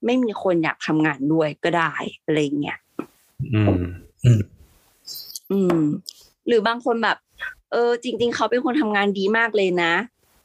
[0.04, 1.92] ไม่มีคนอยากทำงานด้วยก็ได้
[2.24, 2.78] อะไรเงี้ย
[3.54, 3.62] อื
[4.38, 4.40] ม
[5.54, 5.80] อืม
[6.46, 7.16] หรือบางคนแบบ
[7.72, 9.92] เออ จริง ๆ เขาเป็นคนทำงานดีมากเลยนะ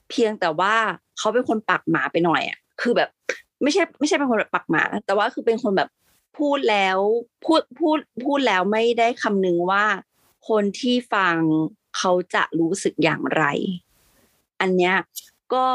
[0.09, 0.75] เพียงแต่ว่า
[1.17, 3.09] เขาเป็นคนปักหมาไปหน่อยอะคือแบบ
[3.61, 5.89] ไม่ใช่ไม่ใช่เป็นคนแบบปักหมา แต่ว่าคือเป็นคนแบบ
[6.37, 6.97] พูดแล้ว
[7.45, 9.85] พูดพูดพูดแล้วไม่ได้คำนึงว่า
[10.49, 11.35] คนที่ฟัง
[11.97, 13.43] เขาจะรู้สึกอย่างไร
[14.61, 14.95] อันเนี้ย
[15.53, 15.65] ก็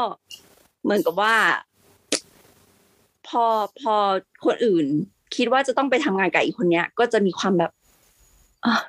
[0.83, 1.35] เหมือนกับว่า
[3.27, 3.45] พอ
[3.81, 3.95] พอ
[4.45, 4.85] คนอื่น
[5.35, 7.71] คิดว่าจะต้องไปทำงานกับอีกคนเนี้ย ก็จะมีความแบบ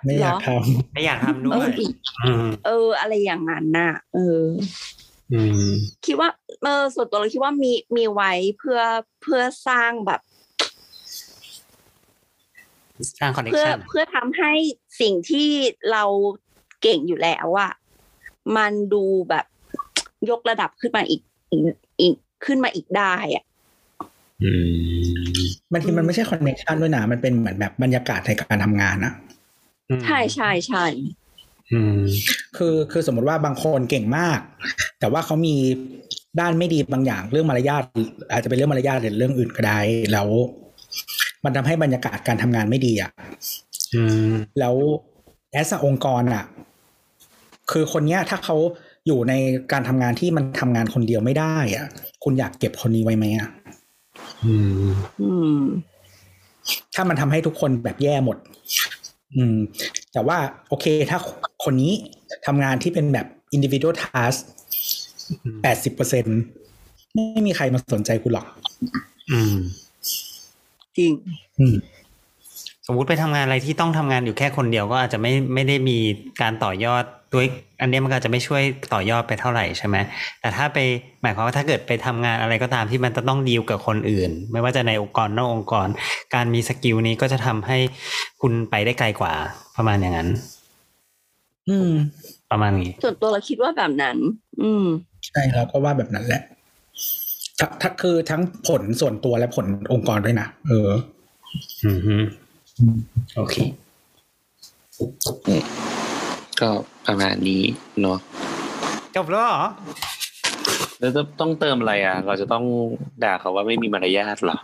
[0.04, 0.48] ไม่อยากเหรท
[0.92, 4.44] ไม่อยากทำด้เอวอยอีกอืมเออ อะไรอย่างนั้นน่ะ เออ
[5.32, 5.68] อืม
[6.06, 6.28] คิดว่า
[6.62, 8.80] เออส่วนตัวเราคิดว่ามีมีไว้เพื่อ
[9.22, 10.20] เพื่อสร้างแบบ
[13.18, 14.52] สร้าง connection เพื่อเพื่อทำให้
[15.00, 15.48] สิ่งที่
[15.92, 16.04] เรา
[16.82, 17.72] เก่งอยู่แล้วอะ
[18.56, 19.46] มันดูแบบ
[20.30, 21.62] ยกระดับขึ้นมาอีกอีก
[22.00, 22.14] อีก
[22.44, 23.44] ขึ้นมาอีกได้อะ
[24.42, 24.52] อื
[25.30, 29.12] ม บางทีมันไม่ใช่ connection ด้วยนะมันเป็นเหมือนแบบบรรยากาศในการทำงานอะ
[30.04, 30.84] ใช่ใช่ใช่
[31.72, 32.00] อืม
[32.56, 34.40] คือคือสมมติว่าบางคนเก่งมาก
[35.00, 35.54] แต่ว่าเขามี
[36.40, 37.82] ด้านไม่ดีบางอย่างเรื่องมารยาท
[38.32, 39.78] อาจจะเป็นเรื่องมารยาทหรือเรื่องอื่นก็ได้
[40.12, 40.28] แล้ว
[41.44, 43.10] มันทำให้บรรยากาศการทำงานไม่ดีอะ
[43.94, 44.74] อืมแล้ว
[45.52, 46.44] แอสองค์กรอะ
[47.70, 48.56] คือคนเนี้ยถ้าเขา
[49.06, 49.32] อยู่ใน
[49.72, 51.86] การทำงานที่มันทำงานคนเดียวไม่ได้ อะ
[52.24, 53.48] คุณอยากเก็บคนนี้ไว้ไหมอะ
[54.44, 54.54] อื
[54.86, 54.90] ม
[55.20, 55.60] อืม
[56.94, 58.36] ถ้ามันทำให้ทุกคนแบบแย่หมด
[59.36, 59.56] อืม
[60.12, 61.18] แต่ว่าโอเคถ้า
[61.64, 61.92] คนนี้
[62.46, 64.38] ทำงานที่เป็นแบบ individual task
[65.62, 66.24] แปดสิบเปอร์เซ็น
[67.14, 68.46] ไม่มีใครมาสนใจคุณหรอก
[69.30, 69.56] อืม
[70.96, 71.12] จริง
[71.58, 71.74] อืม
[72.86, 75.98] สมมุติไปทำงานอะไรที่ต้องทำงานอยู่แค่คนเดียวก็อาจจะไม่ไม่ได้มี
[76.42, 77.46] การต่อยอดด้วย
[77.80, 78.62] อันเนี้ยมันก็อาจจะไม่ช่วย
[78.94, 79.96] ต่อยอดไปเท่าไหร่ใช่ไหม
[80.40, 80.78] แต่ถ้าไป
[81.22, 85.88] หมายความว่าถ้าเกิดไปทำงานอะไรก็ตามที่มันจะต้องดีลกับคนอื่น ไม่ว่าจะในองค์กรนอกองค์กร
[86.34, 87.78] การมีสกิลนี้ก็จะทำให้
[88.40, 89.32] คุณไปได้ไกลกว่า
[89.76, 90.28] ประมาณอย่างนั้น
[91.68, 91.92] อืม
[92.50, 94.16] ประมาณนี้ส่วนตัวเราคิดว่าแบบนั้น
[94.62, 94.84] อืม
[95.26, 96.42] ใช่แล้วก็ว่าแบบนั้นแหละ
[97.58, 100.90] ถ้าถ้าคือทั้งผลส่วนตัวและผลองค์กรด้วยนะเออ
[101.84, 102.16] อืมฮึ
[103.36, 103.56] โอเค
[106.60, 106.68] ก็
[107.06, 107.62] ประมาณนี้
[108.00, 108.18] เนาะ
[109.16, 109.62] จบแล้วเหรอ
[111.00, 112.64] แล้วจะต้องเติมอะไรอะ เราจะต้อง
[113.24, 114.58] ด่าเขาว่าไม่มีมารยาทเหรอ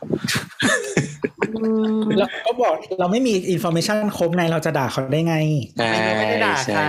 [1.51, 1.63] อื
[1.97, 5.37] มเราก็บอกเราไม่มี information ครบไงเราจะด่าเขาได้ไง
[5.79, 6.85] ใช่ไม่ได้ด่าใช่ใคร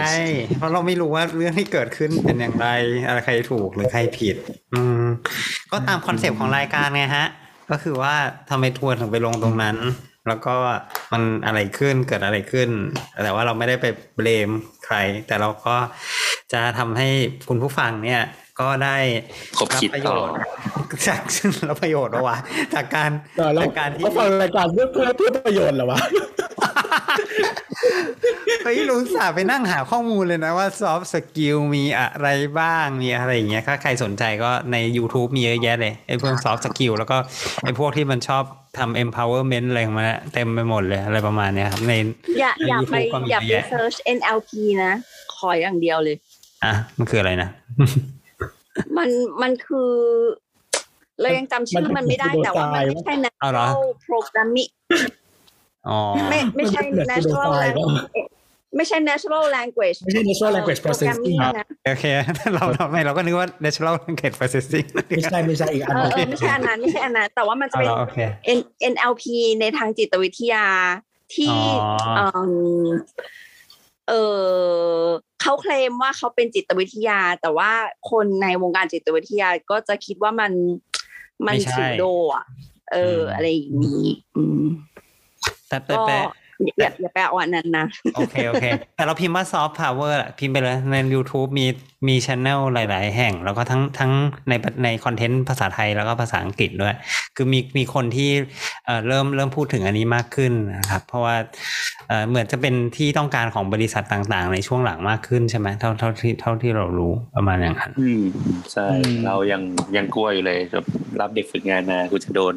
[0.58, 2.68] เพราะเราไม่รู้ว่าเรื่องที่เกิดขึ้นเป็นอย่างไร
[3.08, 4.36] อะไรใครถูกหรือใครผิด
[4.74, 5.04] อืม
[5.72, 7.26] ก็ตามคอนเซปต์ของรายการไงฮะ
[7.72, 8.14] ก็คือว่า
[8.50, 9.78] ทำไมทัวร์ถึงไปลงตรงนั้น
[10.28, 10.56] แล้วก็
[11.12, 12.70] มันอะไรขึ้นเกิดอะไรขึ้น
[13.24, 13.86] แต่ว่าเราไม่ได้ไป
[14.16, 14.50] blame
[14.86, 14.96] ใคร
[15.28, 15.76] แต่เราก็
[16.54, 17.10] จะทำให้
[17.50, 18.22] คุณผู้ฟังเนี่ย
[18.60, 18.98] ก็ได้
[19.58, 20.36] ขบคิดต่อประโยชน์
[21.08, 21.22] จาก
[21.70, 22.38] รับประโยชน์แล้ววะ
[22.74, 23.12] จากการ
[23.56, 26.00] เราจากการที่เราฟังรายการเพื่อเพื่อเพื่อประโยชน์เหรอวะ
[28.64, 32.28] เฮ้ยอุตส่าห์ไปนั่งหาข้อมูลเลยนะว่า soft skill มีอะไร
[32.60, 37.18] บ้างมีอะไรอย่างเงี้ยถ้าใครสนใจก็ใน YouTube มีเยอะแยะเลยไอ้พวก soft skill แล้วก็
[37.64, 38.44] ไอ้พวกที่มันชอบ
[38.78, 41.94] ทำ empowerment อะไรของมันอะเต็มไปหมดเลยอะไรประมาณเนี้ยครับใน
[42.40, 44.52] อย่าอย่าไป YouTube ก็มีอย่าไปเยอะแยะ search NLP
[44.84, 44.94] นะ
[45.36, 46.16] ขออย่างเดียวเลย
[46.64, 47.50] อะ มันคืออะไรนะ
[48.98, 49.10] มัน
[49.42, 49.92] มันคือ
[51.22, 54.72] เรายังจำชื่อมันไม่ได้มันเป็นแต่ว่ามันไม่ pseudo-science ใช่เอาเหรอ natural programming
[55.88, 55.98] อ๋อ
[56.30, 58.30] ไม่ไม่ใช่มันเป็น natural pseudo-science language
[58.76, 62.06] ไม่ใช่ natural language ไม่ใช่ natural language processing โปรแกรมมิ่งนะโอเค
[62.54, 68.18] เราเราไม่เราก็นึกว่า natural language processing ไม่ใช่ไม่ใช่อีกอันเอหอนึ่งเออไม่ใช่อันนั้นไม่ใช่อันนั้น แต่ว่ามันจะเอาเป็นเหรอโอเค
[68.60, 69.24] N- NLP
[69.60, 70.66] ในทางจิตวิทยา
[71.36, 71.56] ที่
[72.18, 72.28] อ๋อ
[74.08, 74.44] เอิ่มเอ
[75.02, 75.06] อ
[75.42, 77.72] เขาเคลมว่าเขาเป็นจิตวิทยา แต่ว่า
[78.12, 80.52] คนในวงการจิตวิทยาก็จะคิดว่ามัน
[81.46, 82.04] มันไม่ใช่สูโด
[82.36, 82.46] อะ
[82.94, 84.66] เอออืมอะไรอย่างนี้ อืม
[85.68, 86.18] แต่แต่ก็แต่
[86.80, 87.86] อย่าอย่าไปเอาอันนั้นนะ
[88.16, 91.66] โอเค โอเค แต่เราพิมพ์ว่า soft power อะพิมพ์ไปเลยใน YouTube มี
[92.08, 94.12] มีช anel หลาย ๆ แห่ง แล้วก็ทั้งทั้ง
[94.50, 96.96] ในในคอนเทนต์ภาษาไทยแล้วก็ภาษาอังกฤษด้วย
[97.36, 98.32] คือมีมีคนที่
[98.86, 101.36] เอ่อเริ่มเริ่มพูดถึงอันนี้มากขึ้นนะครับ เพราะว่า
[102.08, 108.24] เอ่อเหมือนจะเป็นที่ต้องการของบริษัทต่าง ๆ ในช่วงหลังมากขึ้นใช่ไหมเท่าเท่าที่เท่าที่เรารู้ประมาณอย่างนั้นอืม
[108.72, 108.88] ใช่
[109.26, 109.62] เรายัง
[109.98, 110.86] ยังกลัวอยู่เลยแบบ
[111.22, 112.56] รับเด็กฝึกงานมากูจะโดน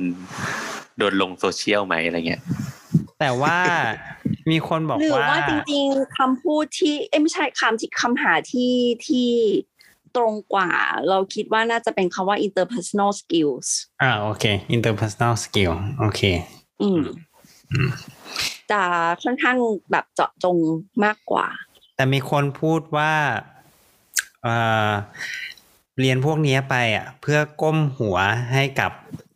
[0.98, 2.42] โดนลงโซเชียลไหมอะไรเงี้ย
[3.20, 3.56] แต่ว่า
[4.50, 8.74] มีคนบอกหรือว่าว่าจริงๆคำพูดที่เอ้ยไม่ใช่คำที่คำหาที่
[9.06, 9.30] ที่
[10.16, 10.70] ตรงกว่า
[11.08, 13.68] เราคิดว่าน่าจะเป็นคำว่า interpersonal skills
[14.02, 14.44] อ่าโอเค
[14.76, 16.22] interpersonal skill โอเค
[16.82, 17.02] อืม
[17.72, 17.90] อืม
[18.70, 18.82] จะ
[19.22, 19.56] ค่อนข้าง
[19.90, 20.56] แบบเจาะจง
[21.04, 21.46] มากกว่า
[21.96, 23.12] แต่มีคนพูดว่า
[24.42, 24.54] เอ่
[24.88, 24.90] อ
[26.00, 28.18] เรียนพวกเนี้ยไปอะ เพื่อก้มหัว
[28.52, 28.92] ให้กับ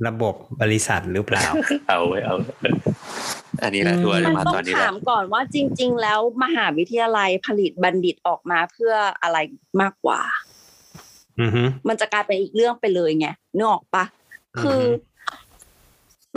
[0.07, 1.47] ระบบบริษัทหรือเปล่า
[1.89, 2.35] เอาไว้เอา
[3.63, 9.39] อันนี้แหละทัวร์มันจะมาต้ตออนงนี้แหถาละมก่อนว่าจริง ๆ แล้วมหาวิทยาลัยผลิตบัณฑิตออกมาเพื่ออะไร
[9.81, 10.21] มากกว่า
[11.41, 14.05] อือฮึมันจะกลายเป็นอีกเรื่องไปเลยไงนึกออกปะ
[14.61, 15.11] คืออฮึ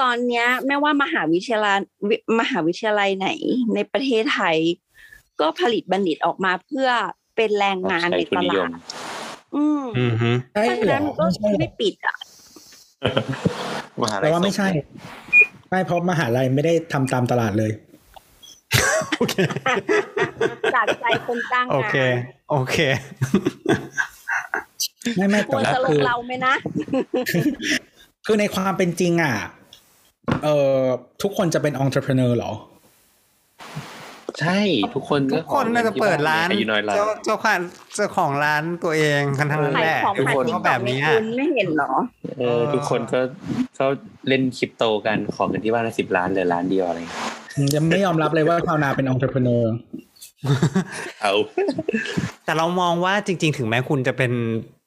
[0.02, 1.78] ตอนเนี้ยไม่ว่ามหาวิทยาลัย
[2.10, 3.30] วิมหาวิทยาลัยไหน
[3.74, 4.58] ในประเทศไทย
[5.40, 6.90] ก็ผลิตบัณฑิตออกมาเพื่อ
[7.36, 8.70] เป็นแรงงานใช้ในทุนตนิยลามด
[9.56, 12.16] อืมอือฮึใช่เพราะฉะเหรนั้อนมันก็ไม่ใช่หรอไม่ปิดอะ
[14.02, 14.68] มหาลัแต่ยว่าไม่ใช่
[15.70, 17.72] ไม่เพราะมหาลัยไม่ได้ทำตามตลาดเลย
[20.76, 22.16] จากใจคนจ้างโองาเคน
[22.52, 22.78] โอเค
[25.16, 26.54] ไม่ไม่ควแต่รว่าจะลคืงอ เราไหมนะ
[28.26, 29.36] คือในความเป็นจริงอะ
[30.44, 30.82] เอ่อ
[31.22, 32.52] ทุกคนจะเป็น entrepreneur เหรอ
[34.42, 34.60] ใช่
[34.96, 37.60] ทุกคนทุกคนน่าจะเปิดร้านอายุน้อยร้านเจ้าเจ้าของ
[37.96, 41.92] เจ้าของร้านตัวเองกันทั้งนั้นขายแหละของทุกขายคนติ๊กก็ต็แบอกบในนี้คุณไม่เห็นเหรอ
[42.40, 43.20] เออทุกคนก็
[43.76, 43.88] เขา
[44.28, 47.32] เล่นคริปโตกันขอเงินที่บ้านละสิบล้านเหลือล้านเดียวอะไรเงี้ย
[47.76, 49.64] ยังไม่ยอมรับเลยว่าชาวนาเป็น entrepreneur
[51.22, 51.34] เอา
[52.46, 54.32] แต่เรามองว่าจริง ๆ ถึงแม้คุณจะเป็น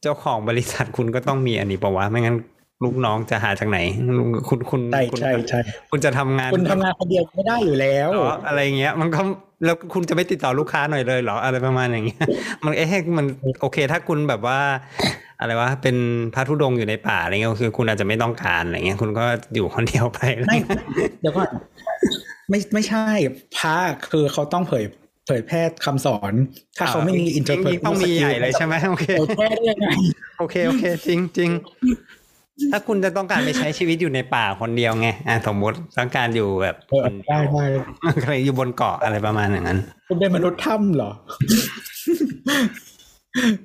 [0.02, 2.36] เจ้าของบริษัทคุณก็ต้องมีอันนี้ปะวะไม่งั้น
[2.85, 3.79] ลูกน้องจะหาจากไหน
[4.49, 9.21] คุณคุณใช่คุณใช่ใช่คุณจะทำงาน คุณทำงานคนเดียวไม่ได้อยู่แล้วเหรออะไรเงี้ย มันก็
[9.65, 12.25] แล้วคุณจะไม่ติดต่อลูกค้าหน่อยเลยเหรออะไรประมาณอย่างเงี้ย
[12.65, 13.27] มันเอ๊ะมัน
[13.61, 14.59] โอเค ถ้าคุณแบบว่า
[15.41, 15.97] อะไรวะเป็น
[16.35, 19.25] พระธุดงค์อยู่ในป่าอะไรเงี้ยคือ คุณอาจจะไม่ต้องการอะไรเงี้ย คุณก็
[19.55, 20.59] อยู่คนเดียวไปไม่
[21.21, 21.51] เดี๋ยวก่อน
[22.49, 23.05] ไม่ไม่ใช่
[23.59, 23.77] พระ
[24.11, 24.85] คือเขาต้องเผย
[25.27, 26.33] เผยแพร่คำสอน
[26.79, 29.89] ถ้าเขาไม่มีจริงๆ interpret ต้องมีใหญ่เลยใช่ไหมโอเคเผยแพร่ได้ยังไง
[30.39, 31.51] โอเคโอเคจริงจริง
[32.73, 37.65] ถ้าคุณจะต้องการไปใช้ชีวิตอยู่ในป่าคนเดียวไงอะสมมติต้องการอยู่แบบเออได้ได้
[38.07, 39.78] อะไรอยู่บนเกาะอะไรประมาณอย่างนั้น
[40.09, 41.10] คุณเป็นมนุษย์ถ้ำเหรอ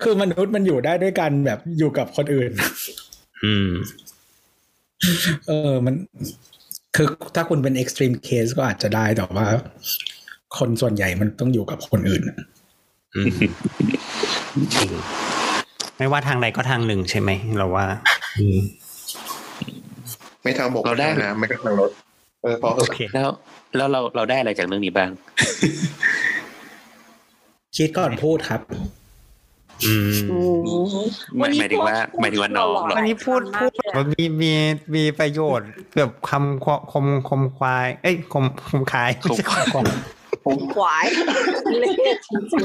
[0.04, 2.52] คือมนุษย์มันอยู่ได้ด้วยกันแบบอยู่กับคนอื่น
[3.44, 3.70] อืม
[5.48, 5.96] เออมัน
[6.96, 9.48] คือถ้าคุณเป็น extreme case ก็อาจจะได้แต่ว่า
[10.58, 12.38] คนส่วนใหญ่มันต้องอยู่กับคนอื่นอะ
[13.16, 13.32] อืม
[14.76, 14.92] จริง
[15.98, 17.86] ไม่ว่าทางใดก็ทางหนึ่งใช่ไหมเราว่า
[18.38, 18.60] อืม
[20.44, 21.92] ไม่ทางบกเราได้ม่ทางน้ำไม่ก็ทางรถ
[22.44, 23.30] เออพอเถโออะเคแล้ว
[23.76, 25.10] แล้วเราเราได้อะไรจากเรื่องนี้บ้าง
[27.76, 28.62] คิดก่อนพูดครับ
[29.86, 30.38] อืมอื
[30.82, 34.54] มหมายหมายถึงว่าหมายถึงว่าน้องเหรออันนี้พูดพูดแบบมีมี
[34.96, 39.64] มีประโยชน์แบบคำคคมคมควาย เอ้ยคมคมคายคมควาย
[40.76, 41.06] ควาย
[41.80, 42.64] เละจริง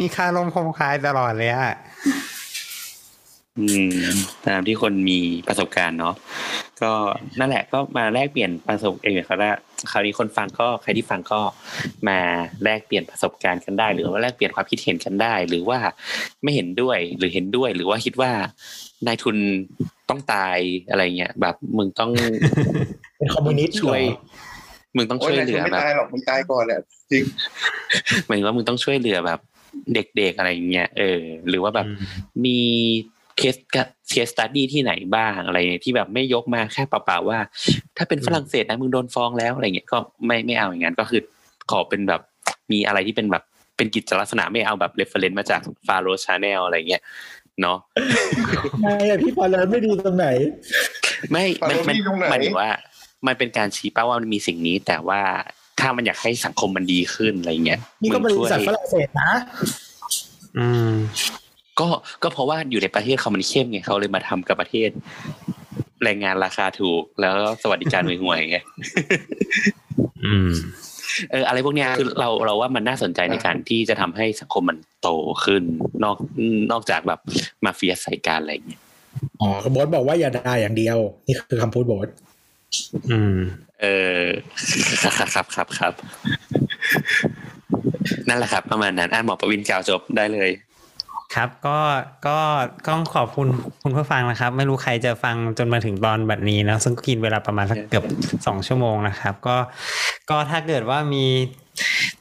[0.00, 1.74] มีคารมคมคายตลอดเลยอะ
[3.58, 4.08] อืม
[4.46, 5.18] ตามที่คนมี
[5.48, 6.14] ประสบการณ์เนาะ
[6.82, 6.92] ก็
[7.38, 9.50] นั่นแหละก็มาแลกเปลี่ยนประสบเองเขาละ
[9.90, 11.40] คราวนี้คนฟังก็ใครที่ฟังก็
[12.08, 12.18] มา
[12.64, 15.78] แลกเปลี่ยนประสบการณ์กันได้ หรือว่าแลกเปลี่ยนความคิดเห็นกันได้ หรือว่า
[16.42, 18.30] ไม่เห็นด้วยหรือเห็นด้วย หรือว่าคิดว่า
[19.06, 19.36] นายทุน
[20.08, 20.58] ต้องตาย
[20.90, 22.10] อะไรเงี้ยแบบมึงต้อง
[23.18, 24.02] เป็นคอมมิวนิสต์เหรอช่วย
[24.96, 27.22] มึงต้องโอ้ยช่วยนายเหทุลืนอไม่แบบตายหรอกมึงตายก่อนแหละจริง
[28.26, 29.40] หมายถึงว่ามึงต้องช่วยเหลือแบบ
[29.94, 31.86] เด็กๆอะไรอย่างเงี้ยเออ หรือว่าแบบ
[32.44, 32.58] มี
[33.38, 33.56] เคส
[34.10, 37.38] เคสตัดดี้ที่ไหนบ้างอะไรเนี่ยที่แบบไม่ยกมาแค่เปล่าๆว่า
[37.96, 41.20] ถ้าเป็นฝรั่งเศสนะมึงโดนฟ้องแล้วอะไรเงี้ยก็ไม่ไม่เอาอย่างนั้นก็คือ
[41.70, 42.20] ขอเป็นแบบ
[42.72, 43.44] มีอะไรที่เป็นแบบ
[43.76, 47.02] เป็นกิจลักษณะไม่เอาแบบเรฟเฟรนซ์มาจากฟาโรชาแนลอะไรเงี้ย
[47.60, 47.78] เนาะ
[48.80, 50.28] ไม่อะพี่พอแล้วไม่ดีตรงไหน
[51.30, 52.70] ไม่ฟามันโรมันนี่ตรงไหนหมายถึงว่า
[53.26, 55.20] มันเป็นการชี้เป้าว่ามันมีสิ่งนี้ แต่ว่า
[55.80, 59.30] ถ้ามันอยากให้สังคมมันดีขึ้นอะไรเงี้ยนี่ก็บมึงริช่วยษัทฝรั่งเศสนะ
[60.58, 60.94] อืม
[61.80, 61.88] ก็
[62.22, 64.90] ก็เพราะว่าอยู่ในประเทศเขามันเข้มไงเขาเลยมาทำกับประเทศ
[66.04, 68.58] แรงงานราคาถูก แล้วสวัสดิการห่วยๆไง
[70.24, 70.50] อืม
[71.30, 75.08] เอออะไรพวกเนี้ยคือเราเราว่ามันน่าสนใจในการที่จะทำให้สังคมมันโต
[75.44, 75.62] ขึ้น
[76.04, 76.16] นอก
[76.72, 77.20] นอกจากแบบ
[77.64, 78.82] มาเฟียใส่การอะไรอย่างเงี้ย
[79.40, 82.08] อ๋อโบทบอกว่าอย่าด่าอย่างเดียว นี่คือคำพูดโบท
[83.10, 83.36] อืม
[83.82, 83.86] เอ
[84.20, 84.22] อ
[85.02, 85.92] ครับครับครับครับ
[88.28, 90.50] นั่นแหละครับ ประมาณนั้นอ่านหมอประวินกล่าวจบได้เลย
[91.34, 91.78] ครับก็
[92.26, 92.38] ก็
[92.88, 93.48] ต้องขอบคุณ
[93.82, 98.04] คุณผู้ฟังนะครับ ไม่รู้ใครจะฟังจนมาถึงตอนแบบนี้นะซึ่งก็กินเวลาประมาณสักเกือบ
[98.46, 99.56] สองชั่วโมงนะครับ ก็
[100.30, 101.24] ก็ถ้าเกิดว่ามี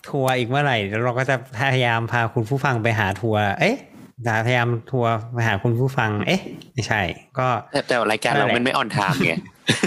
[0.08, 3.78] ทัวร์อีกเมื่อไหร่เดี๋ยวเราก็จะพยายามพาคุณผู้ฟังไปหาทัวร์เอ๊ะ
[4.26, 6.42] จะพยายามทัวร์ไปหาคุณผู้ฟัง เอ๊ะ
[6.74, 7.02] ไม่ใช่
[7.40, 9.34] ก็แต่แต่รายการเรามันไม่ on time ไง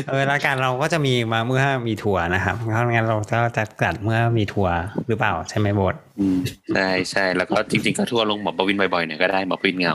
[0.09, 4.75] เออรายการเราก็จะมีมาเมื่อมีทัวร์นะครับเพราะงั้นเราจะจะจัดเมื่อมีทัวร์
[5.09, 6.39] หรือเปล่าใช่ไหมโบทอืม
[6.75, 9.95] ใช่ใช่แล้วก็จริงๆก็ทัวร์ลงหมอประวินบ่อยๆหน่อยก็ได้หมอประวินเหงา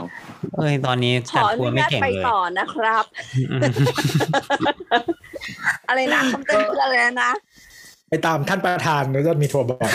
[0.56, 3.04] เอ้ยตอนนี้ขจัดออทัวนุร์ไม่ญาตเก่งไปเลยต่อนะครับ
[3.50, 3.62] อืม
[5.88, 7.32] อะไรนะคำเตือนคืออะไรนะ
[8.08, 9.92] ไปตามท่านประธานแล้วจะมีทัวร์บ่อย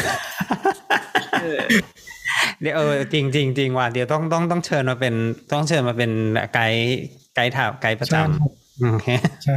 [2.62, 5.14] เดี๋ยวเออจริงจริงจริงว่ะเดี๋ยวต้องต้องต้องเชิญมาเป็น
[5.54, 6.12] ต้องเชิญมาเป็น
[6.54, 6.96] ไกด์
[7.36, 9.08] ไกด์ถามไกด์ประจำโอเค
[9.44, 9.56] ใช่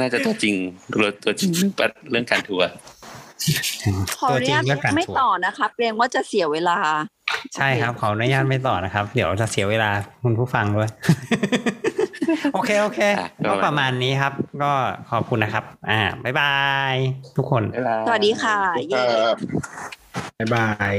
[0.00, 0.54] น่าจะตัวจริง
[0.94, 2.68] ตัวตัวจริงเรื่องปะเรื่องการทัวร์
[4.18, 6.78] ขออตัวนุจริงญาตเรื่องการไม่ทัวร์ต่อนะคะเกรงว่าจะเสียเวลา
[7.54, 9.90] ใช่ครับ ขออนุญาตไม่ต่อนะครับ เดี๋ยวจะเสียเวลา
[10.22, 10.90] คุณผู้ฟังด้วย
[12.54, 14.72] โอเคโอเคอะก็ประมาณนี้ครับ ก็
[15.10, 16.54] ขอบคุณนะครับ อ่าบ๊ายบา
[16.92, 16.94] ย
[17.36, 17.62] ทุกคน
[18.06, 18.56] สวัสดีค่ะ
[18.94, 19.36] ครับ
[20.38, 20.94] บ๊ายบาย